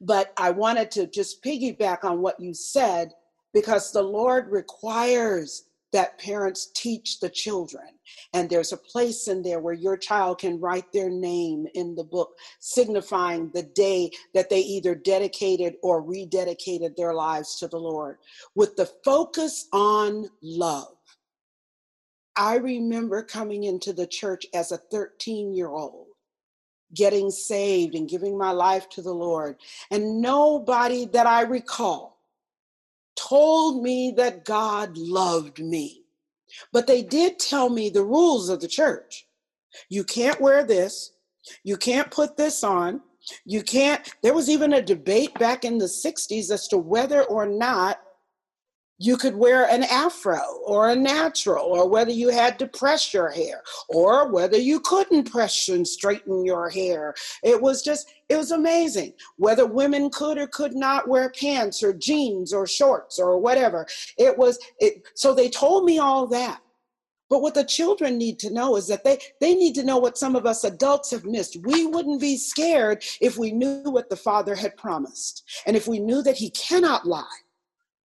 But 0.00 0.32
I 0.36 0.50
wanted 0.50 0.90
to 0.92 1.06
just 1.06 1.42
piggyback 1.42 2.04
on 2.04 2.22
what 2.22 2.40
you 2.40 2.54
said 2.54 3.12
because 3.52 3.92
the 3.92 4.02
Lord 4.02 4.50
requires 4.50 5.64
that 5.94 6.18
parents 6.18 6.72
teach 6.74 7.20
the 7.20 7.30
children. 7.30 7.86
And 8.32 8.50
there's 8.50 8.72
a 8.72 8.76
place 8.76 9.28
in 9.28 9.42
there 9.42 9.60
where 9.60 9.74
your 9.74 9.96
child 9.96 10.40
can 10.40 10.60
write 10.60 10.92
their 10.92 11.08
name 11.08 11.68
in 11.74 11.94
the 11.94 12.02
book, 12.02 12.36
signifying 12.58 13.50
the 13.54 13.62
day 13.62 14.10
that 14.34 14.50
they 14.50 14.58
either 14.58 14.96
dedicated 14.96 15.76
or 15.82 16.02
rededicated 16.02 16.96
their 16.96 17.14
lives 17.14 17.60
to 17.60 17.68
the 17.68 17.78
Lord, 17.78 18.18
with 18.56 18.74
the 18.74 18.90
focus 19.04 19.68
on 19.72 20.28
love. 20.42 20.88
I 22.36 22.56
remember 22.56 23.22
coming 23.22 23.62
into 23.62 23.92
the 23.92 24.08
church 24.08 24.44
as 24.52 24.72
a 24.72 24.78
13 24.90 25.54
year 25.54 25.68
old, 25.68 26.08
getting 26.92 27.30
saved 27.30 27.94
and 27.94 28.08
giving 28.08 28.36
my 28.36 28.50
life 28.50 28.88
to 28.90 29.02
the 29.02 29.14
Lord. 29.14 29.58
And 29.92 30.20
nobody 30.20 31.04
that 31.06 31.28
I 31.28 31.42
recall 31.42 32.13
told 33.16 33.82
me 33.82 34.12
that 34.16 34.44
God 34.44 34.96
loved 34.96 35.58
me. 35.58 36.02
But 36.72 36.86
they 36.86 37.02
did 37.02 37.38
tell 37.38 37.68
me 37.68 37.88
the 37.88 38.04
rules 38.04 38.48
of 38.48 38.60
the 38.60 38.68
church. 38.68 39.26
You 39.88 40.04
can't 40.04 40.40
wear 40.40 40.64
this. 40.64 41.12
You 41.62 41.76
can't 41.76 42.10
put 42.10 42.36
this 42.36 42.62
on. 42.62 43.00
You 43.44 43.62
can't. 43.62 44.08
There 44.22 44.34
was 44.34 44.48
even 44.48 44.74
a 44.74 44.82
debate 44.82 45.34
back 45.34 45.64
in 45.64 45.78
the 45.78 45.86
60s 45.86 46.50
as 46.50 46.68
to 46.68 46.78
whether 46.78 47.24
or 47.24 47.46
not 47.46 48.00
you 48.98 49.16
could 49.16 49.34
wear 49.34 49.68
an 49.68 49.82
afro 49.84 50.40
or 50.64 50.88
a 50.88 50.96
natural, 50.96 51.64
or 51.64 51.88
whether 51.88 52.12
you 52.12 52.28
had 52.28 52.58
to 52.58 52.66
press 52.66 53.12
your 53.12 53.30
hair, 53.30 53.62
or 53.88 54.30
whether 54.30 54.56
you 54.56 54.80
couldn't 54.80 55.30
press 55.30 55.68
and 55.68 55.86
straighten 55.86 56.44
your 56.44 56.70
hair. 56.70 57.14
It 57.42 57.60
was 57.60 57.82
just, 57.82 58.12
it 58.28 58.36
was 58.36 58.52
amazing. 58.52 59.14
Whether 59.36 59.66
women 59.66 60.10
could 60.10 60.38
or 60.38 60.46
could 60.46 60.74
not 60.74 61.08
wear 61.08 61.30
pants 61.30 61.82
or 61.82 61.92
jeans 61.92 62.52
or 62.52 62.66
shorts 62.66 63.18
or 63.18 63.38
whatever. 63.38 63.86
It 64.16 64.38
was, 64.38 64.58
it, 64.78 65.02
so 65.14 65.34
they 65.34 65.48
told 65.48 65.84
me 65.84 65.98
all 65.98 66.26
that. 66.28 66.60
But 67.30 67.40
what 67.40 67.54
the 67.54 67.64
children 67.64 68.18
need 68.18 68.38
to 68.40 68.52
know 68.52 68.76
is 68.76 68.86
that 68.88 69.02
they, 69.02 69.18
they 69.40 69.54
need 69.54 69.74
to 69.74 69.82
know 69.82 69.98
what 69.98 70.18
some 70.18 70.36
of 70.36 70.46
us 70.46 70.62
adults 70.62 71.10
have 71.10 71.24
missed. 71.24 71.56
We 71.64 71.86
wouldn't 71.86 72.20
be 72.20 72.36
scared 72.36 73.02
if 73.20 73.38
we 73.38 73.50
knew 73.50 73.82
what 73.84 74.08
the 74.08 74.16
Father 74.16 74.54
had 74.54 74.76
promised. 74.76 75.42
And 75.66 75.74
if 75.74 75.88
we 75.88 75.98
knew 75.98 76.22
that 76.22 76.36
He 76.36 76.50
cannot 76.50 77.06
lie. 77.06 77.24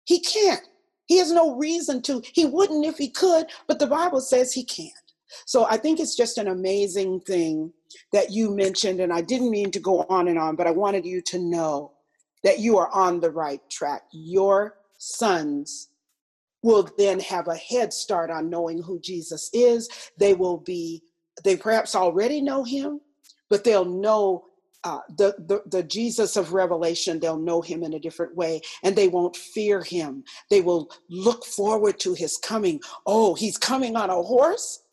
He 0.05 0.21
can't. 0.21 0.67
He 1.09 1.17
has 1.17 1.31
no 1.31 1.55
reason 1.55 2.03
to. 2.03 2.21
He 2.33 2.45
wouldn't 2.45 2.85
if 2.85 2.97
he 2.97 3.09
could, 3.09 3.47
but 3.67 3.79
the 3.79 3.87
Bible 3.87 4.21
says 4.21 4.53
he 4.53 4.63
can't. 4.63 4.93
So 5.47 5.65
I 5.65 5.75
think 5.75 5.99
it's 5.99 6.15
just 6.15 6.37
an 6.37 6.47
amazing 6.47 7.21
thing 7.21 7.73
that 8.13 8.31
you 8.31 8.55
mentioned, 8.55 8.99
and 8.99 9.11
I 9.11 9.21
didn't 9.21 9.49
mean 9.49 9.71
to 9.71 9.79
go 9.79 10.03
on 10.03 10.27
and 10.27 10.37
on, 10.37 10.55
but 10.55 10.67
I 10.67 10.71
wanted 10.71 11.05
you 11.05 11.21
to 11.23 11.39
know 11.39 11.93
that 12.43 12.59
you 12.59 12.77
are 12.77 12.91
on 12.93 13.19
the 13.19 13.31
right 13.31 13.59
track. 13.71 14.03
Your 14.11 14.75
sons 14.99 15.89
will 16.61 16.87
then 16.99 17.19
have 17.21 17.47
a 17.47 17.55
head 17.55 17.91
start 17.91 18.29
on 18.29 18.49
knowing 18.49 18.81
who 18.81 18.99
Jesus 18.99 19.49
is. 19.51 19.89
They 20.17 20.35
will 20.35 20.57
be, 20.57 21.01
they 21.43 21.57
perhaps 21.57 21.95
already 21.95 22.39
know 22.39 22.63
him, 22.63 23.01
but 23.49 23.63
they'll 23.63 23.85
know 23.85 24.45
uh, 24.83 24.99
the, 25.17 25.35
the, 25.39 25.61
the 25.65 25.83
Jesus 25.83 26.37
of 26.37 26.53
Revelation, 26.53 27.19
they'll 27.19 27.37
know 27.37 27.61
him 27.61 27.83
in 27.83 27.93
a 27.93 27.99
different 27.99 28.35
way 28.35 28.61
and 28.83 28.95
they 28.95 29.07
won't 29.07 29.35
fear 29.35 29.81
him. 29.81 30.23
They 30.49 30.61
will 30.61 30.89
look 31.09 31.45
forward 31.45 31.99
to 31.99 32.13
his 32.13 32.37
coming. 32.37 32.79
Oh, 33.05 33.35
he's 33.35 33.57
coming 33.57 33.95
on 33.95 34.09
a 34.09 34.21
horse 34.21 34.83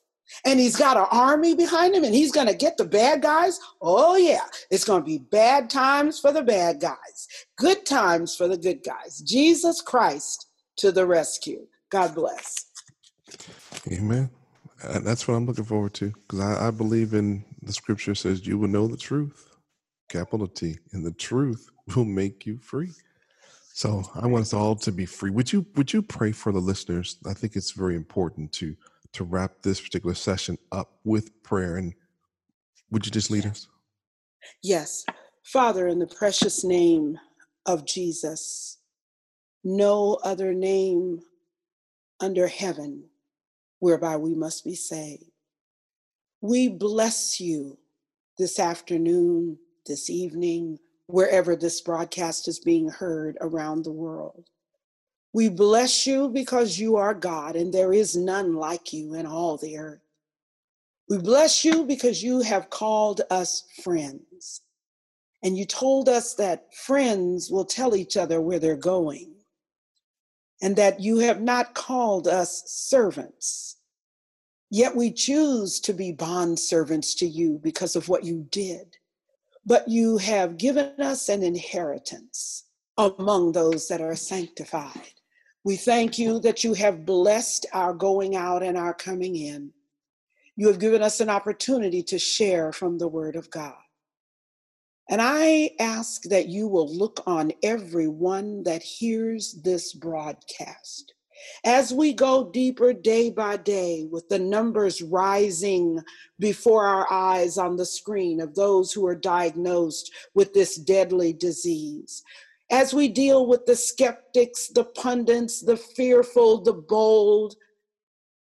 and 0.44 0.58
he's 0.58 0.76
got 0.76 0.96
an 0.96 1.06
army 1.12 1.54
behind 1.54 1.94
him 1.94 2.02
and 2.02 2.14
he's 2.14 2.32
going 2.32 2.48
to 2.48 2.54
get 2.54 2.76
the 2.76 2.84
bad 2.84 3.22
guys. 3.22 3.60
Oh, 3.80 4.16
yeah, 4.16 4.46
it's 4.70 4.84
going 4.84 5.02
to 5.02 5.06
be 5.06 5.18
bad 5.18 5.70
times 5.70 6.18
for 6.18 6.32
the 6.32 6.42
bad 6.42 6.80
guys, 6.80 7.28
good 7.56 7.86
times 7.86 8.34
for 8.34 8.48
the 8.48 8.58
good 8.58 8.82
guys. 8.84 9.20
Jesus 9.20 9.80
Christ 9.80 10.48
to 10.78 10.90
the 10.90 11.06
rescue. 11.06 11.66
God 11.90 12.14
bless. 12.14 12.66
Amen. 13.90 14.30
That's 14.82 15.26
what 15.26 15.34
I'm 15.34 15.46
looking 15.46 15.64
forward 15.64 15.94
to 15.94 16.10
because 16.10 16.40
I, 16.40 16.68
I 16.68 16.70
believe 16.70 17.14
in 17.14 17.44
the 17.62 17.72
scripture 17.72 18.14
says 18.14 18.46
you 18.46 18.58
will 18.58 18.68
know 18.68 18.86
the 18.88 18.96
truth 18.96 19.45
capital 20.08 20.46
T, 20.46 20.76
and 20.92 21.04
the 21.04 21.12
truth 21.12 21.70
will 21.94 22.04
make 22.04 22.46
you 22.46 22.58
free. 22.58 22.92
So 23.72 24.02
I 24.14 24.26
want 24.26 24.42
us 24.42 24.54
all 24.54 24.74
to 24.76 24.92
be 24.92 25.04
free. 25.04 25.30
Would 25.30 25.52
you 25.52 25.66
would 25.76 25.92
you 25.92 26.00
pray 26.00 26.32
for 26.32 26.50
the 26.50 26.58
listeners? 26.58 27.18
I 27.26 27.34
think 27.34 27.56
it's 27.56 27.72
very 27.72 27.94
important 27.94 28.52
to 28.52 28.74
to 29.12 29.24
wrap 29.24 29.62
this 29.62 29.80
particular 29.80 30.14
session 30.14 30.56
up 30.72 30.98
with 31.04 31.42
prayer. 31.42 31.76
And 31.76 31.94
would 32.90 33.04
you 33.04 33.12
just 33.12 33.30
lead 33.30 33.46
us? 33.46 33.68
Yes. 34.62 35.04
Father, 35.42 35.88
in 35.88 35.98
the 35.98 36.06
precious 36.06 36.64
name 36.64 37.18
of 37.66 37.84
Jesus, 37.84 38.78
no 39.62 40.18
other 40.24 40.54
name 40.54 41.20
under 42.20 42.46
heaven 42.46 43.04
whereby 43.78 44.16
we 44.16 44.34
must 44.34 44.64
be 44.64 44.74
saved. 44.74 45.24
We 46.40 46.68
bless 46.68 47.40
you 47.40 47.78
this 48.38 48.58
afternoon 48.58 49.58
this 49.86 50.10
evening, 50.10 50.78
wherever 51.06 51.56
this 51.56 51.80
broadcast 51.80 52.48
is 52.48 52.58
being 52.58 52.88
heard 52.88 53.38
around 53.40 53.84
the 53.84 53.92
world. 53.92 54.48
We 55.32 55.48
bless 55.48 56.06
you 56.06 56.28
because 56.28 56.78
you 56.78 56.96
are 56.96 57.14
God 57.14 57.56
and 57.56 57.72
there 57.72 57.92
is 57.92 58.16
none 58.16 58.54
like 58.54 58.92
you 58.92 59.14
in 59.14 59.26
all 59.26 59.56
the 59.56 59.78
earth. 59.78 60.00
We 61.08 61.18
bless 61.18 61.64
you 61.64 61.84
because 61.84 62.22
you 62.22 62.40
have 62.40 62.70
called 62.70 63.20
us 63.30 63.64
friends. 63.84 64.62
And 65.42 65.56
you 65.56 65.64
told 65.64 66.08
us 66.08 66.34
that 66.34 66.74
friends 66.74 67.50
will 67.50 67.64
tell 67.64 67.94
each 67.94 68.16
other 68.16 68.40
where 68.40 68.58
they're 68.58 68.74
going, 68.74 69.34
and 70.60 70.74
that 70.76 70.98
you 70.98 71.18
have 71.18 71.40
not 71.40 71.74
called 71.74 72.26
us 72.26 72.64
servants. 72.66 73.76
Yet 74.70 74.96
we 74.96 75.12
choose 75.12 75.78
to 75.80 75.92
be 75.92 76.10
bond 76.10 76.58
servants 76.58 77.14
to 77.16 77.26
you 77.26 77.60
because 77.62 77.94
of 77.94 78.08
what 78.08 78.24
you 78.24 78.46
did 78.50 78.96
but 79.66 79.88
you 79.88 80.16
have 80.18 80.56
given 80.56 80.93
us 81.01 81.28
an 81.28 81.43
inheritance 81.43 82.64
among 82.97 83.52
those 83.52 83.88
that 83.88 84.01
are 84.01 84.14
sanctified. 84.14 85.12
We 85.64 85.74
thank 85.74 86.18
you 86.18 86.38
that 86.40 86.62
you 86.62 86.74
have 86.74 87.05
blessed 87.05 87.66
our 87.72 87.93
going 87.93 88.36
out 88.36 88.62
and 88.62 88.78
our 88.78 88.94
coming 88.94 89.34
in. 89.34 89.72
You 90.55 90.68
have 90.68 90.78
given 90.78 91.02
us 91.02 91.20
an 91.20 91.28
opportunity 91.28 92.02
to 92.05 92.18
share 92.18 92.72
from 92.72 92.97
the 92.97 93.09
Word 93.09 93.34
of 93.34 93.51
God. 93.51 93.74
And 95.10 95.20
I 95.20 95.72
ask 95.80 96.22
that 96.24 96.48
you 96.48 96.68
will 96.68 96.93
look 96.97 97.20
on 97.26 97.52
everyone 97.62 98.62
that 98.62 98.82
hears 98.82 99.60
this 99.64 99.93
broadcast 99.93 101.12
As 101.64 101.92
we 101.92 102.12
go 102.12 102.50
deeper 102.50 102.92
day 102.92 103.30
by 103.30 103.56
day 103.56 104.06
with 104.10 104.28
the 104.28 104.38
numbers 104.38 105.02
rising 105.02 106.00
before 106.38 106.84
our 106.84 107.10
eyes 107.12 107.58
on 107.58 107.76
the 107.76 107.86
screen 107.86 108.40
of 108.40 108.54
those 108.54 108.92
who 108.92 109.06
are 109.06 109.14
diagnosed 109.14 110.12
with 110.34 110.54
this 110.54 110.76
deadly 110.76 111.32
disease, 111.32 112.22
as 112.70 112.92
we 112.92 113.08
deal 113.08 113.46
with 113.46 113.64
the 113.66 113.76
skeptics, 113.76 114.68
the 114.68 114.84
pundits, 114.84 115.60
the 115.60 115.76
fearful, 115.76 116.62
the 116.62 116.72
bold, 116.72 117.54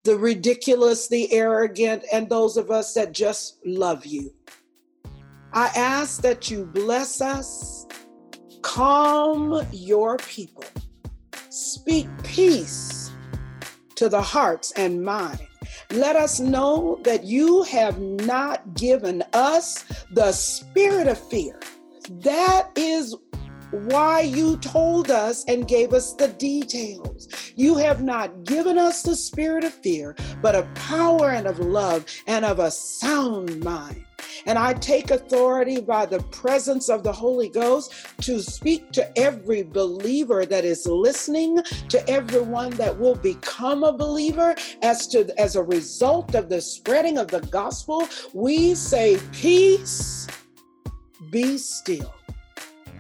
the 0.05 0.17
ridiculous, 0.17 1.09
the 1.09 1.33
arrogant, 1.33 2.05
and 2.13 2.29
those 2.29 2.57
of 2.57 2.71
us 2.71 2.95
that 2.95 3.13
just 3.13 3.59
love 3.65 4.07
you. 4.07 4.33
I 5.53 5.67
ask 5.77 6.21
that 6.23 6.51
you 6.51 6.65
bless 6.65 7.21
us, 7.21 7.87
calm 8.63 9.67
your 9.73 10.17
people, 10.19 10.65
speak 11.51 12.07
peace 12.23 13.11
to 13.95 14.09
the 14.09 14.23
hearts 14.23 14.73
and 14.73 15.05
mind. 15.05 15.41
Let 15.91 16.17
us 16.17 16.41
know 16.41 17.01
that 17.05 17.25
you 17.25 17.63
have 17.65 17.99
not 17.99 18.75
given 18.75 19.23
us 19.33 19.85
the 20.13 20.33
spirit 20.33 21.07
of 21.07 21.19
fear. 21.29 21.59
That 22.11 22.71
is 22.77 23.15
why 23.71 24.21
you 24.21 24.57
told 24.59 25.11
us 25.11 25.45
and 25.47 25.69
gave 25.69 25.93
us 25.93 26.15
the 26.15 26.29
details. 26.29 27.29
You 27.57 27.77
have 27.77 28.03
not 28.03 28.45
given 28.45 28.79
us 28.79 29.03
the 29.03 29.17
spirit 29.17 29.65
of 29.65 29.75
fear, 29.75 30.17
but 30.41 30.55
of 30.55 30.73
power 30.75 31.31
and 31.31 31.47
of 31.47 31.59
love 31.59 32.07
and 32.27 32.45
of 32.45 32.59
a 32.59 32.71
sound 32.71 33.63
mind. 33.63 34.05
And 34.47 34.59
I 34.59 34.75
take 34.75 35.11
authority 35.11 35.81
by 35.81 36.07
the 36.07 36.21
presence 36.25 36.89
of 36.89 37.03
the 37.03 37.13
Holy 37.13 37.49
Ghost 37.49 37.93
to 38.23 38.41
speak 38.41 38.91
to 38.93 39.19
every 39.19 39.63
believer 39.63 40.47
that 40.47 40.65
is 40.65 40.87
listening, 40.87 41.63
to 41.89 42.09
everyone 42.09 42.71
that 42.73 42.99
will 42.99 43.15
become 43.17 43.85
a 43.85 43.93
believer 43.93 44.55
as 44.83 45.07
to 45.09 45.39
as 45.39 45.57
a 45.57 45.63
result 45.63 46.35
of 46.35 46.49
the 46.49 46.61
spreading 46.61 47.19
of 47.19 47.29
the 47.29 47.41
gospel. 47.41 48.09
We 48.33 48.75
say 48.75 49.19
peace, 49.33 50.27
be 51.31 51.59
still. 51.59 52.18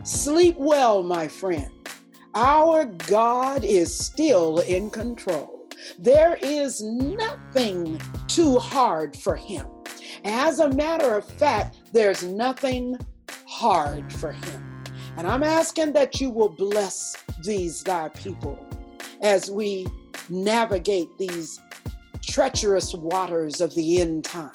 Sleep 0.04 0.56
well, 0.58 1.02
my 1.02 1.28
friend. 1.28 1.70
Our 2.34 2.84
God 2.84 3.64
is 3.64 3.96
still 3.96 4.60
in 4.60 4.90
control. 4.90 5.68
There 5.98 6.38
is 6.42 6.82
nothing 6.82 8.00
too 8.26 8.58
hard 8.58 9.16
for 9.16 9.36
him. 9.36 9.66
As 10.24 10.60
a 10.60 10.68
matter 10.68 11.16
of 11.16 11.24
fact, 11.24 11.92
there's 11.92 12.22
nothing 12.22 12.96
hard 13.46 14.12
for 14.12 14.32
him. 14.32 14.82
And 15.16 15.26
I'm 15.26 15.42
asking 15.42 15.92
that 15.94 16.20
you 16.20 16.30
will 16.30 16.48
bless 16.48 17.16
these 17.44 17.82
thy 17.82 18.08
people 18.10 18.58
as 19.20 19.50
we 19.50 19.86
navigate 20.28 21.08
these 21.18 21.60
treacherous 22.22 22.94
waters 22.94 23.60
of 23.60 23.74
the 23.74 24.00
end 24.00 24.24
time 24.24 24.52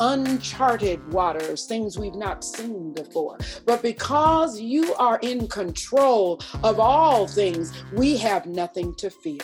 uncharted 0.00 1.12
waters, 1.12 1.66
things 1.66 1.98
we've 1.98 2.14
not 2.14 2.44
seen 2.44 2.92
before. 2.92 3.38
But 3.64 3.82
because 3.82 4.60
you 4.60 4.94
are 4.94 5.18
in 5.22 5.48
control 5.48 6.40
of 6.62 6.80
all 6.80 7.26
things, 7.26 7.72
we 7.92 8.16
have 8.18 8.46
nothing 8.46 8.94
to 8.96 9.10
fear. 9.10 9.40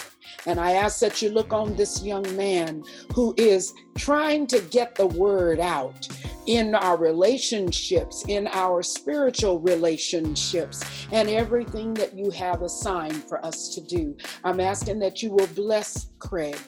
And 0.47 0.59
I 0.59 0.73
ask 0.73 1.01
that 1.01 1.23
you 1.23 1.31
look 1.31 1.52
on 1.52 1.77
this 1.77 2.02
young 2.02 2.24
man 2.36 2.82
who 3.15 3.35
is 3.36 3.73
trying 3.97 4.47
to 4.48 4.61
get 4.61 4.94
the 4.94 5.07
word 5.07 5.61
out 5.61 6.09
in 6.47 6.74
our 6.74 6.97
relationships, 6.97 8.24
in 8.27 8.48
our 8.48 8.82
spiritual 8.82 9.61
relationships, 9.61 10.82
and 11.12 11.28
everything 11.28 11.94
that 11.94 12.16
you 12.16 12.31
have 12.31 12.62
assigned 12.62 13.23
for 13.24 13.44
us 13.44 13.69
to 13.74 13.81
do. 13.81 14.16
I'm 14.43 14.59
asking 14.61 14.98
that 15.01 15.23
you 15.23 15.31
will 15.31 15.47
bless 15.48 16.11
Craig, 16.19 16.59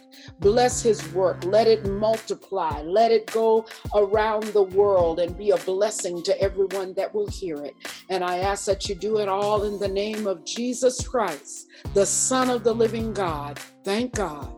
bless 0.41 0.83
his 0.83 1.07
work, 1.13 1.45
let 1.45 1.67
it 1.67 1.87
multiply, 1.87 2.81
let 2.83 3.11
it 3.11 3.27
go 3.33 3.67
around 3.95 4.45
the 4.45 4.63
world 4.63 5.21
and 5.21 5.37
be 5.37 5.51
a 5.51 5.57
blessing 5.59 6.23
to 6.23 6.41
everyone 6.41 6.95
that 6.95 7.15
will 7.15 7.29
hear 7.29 7.63
it. 7.65 7.75
And 8.09 8.25
I 8.25 8.39
ask 8.39 8.67
that 8.67 8.89
you 8.89 8.95
do 8.95 9.19
it 9.19 9.29
all 9.29 9.65
in 9.65 9.79
the 9.79 9.89
name 9.89 10.27
of 10.27 10.45
Jesus 10.45 11.07
Christ, 11.07 11.69
the 11.95 12.07
Son 12.07 12.51
of 12.51 12.65
the 12.65 12.75
living 12.75 13.13
God. 13.13 13.59
Thank 13.85 14.15
God. 14.15 14.55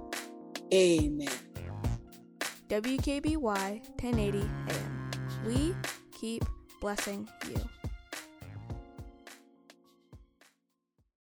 Amen. 0.72 1.28
WKBY 2.68 3.38
1080 3.38 4.38
AM. 4.68 5.10
We 5.46 5.74
keep 6.12 6.44
blessing 6.80 7.28
you. 7.48 7.73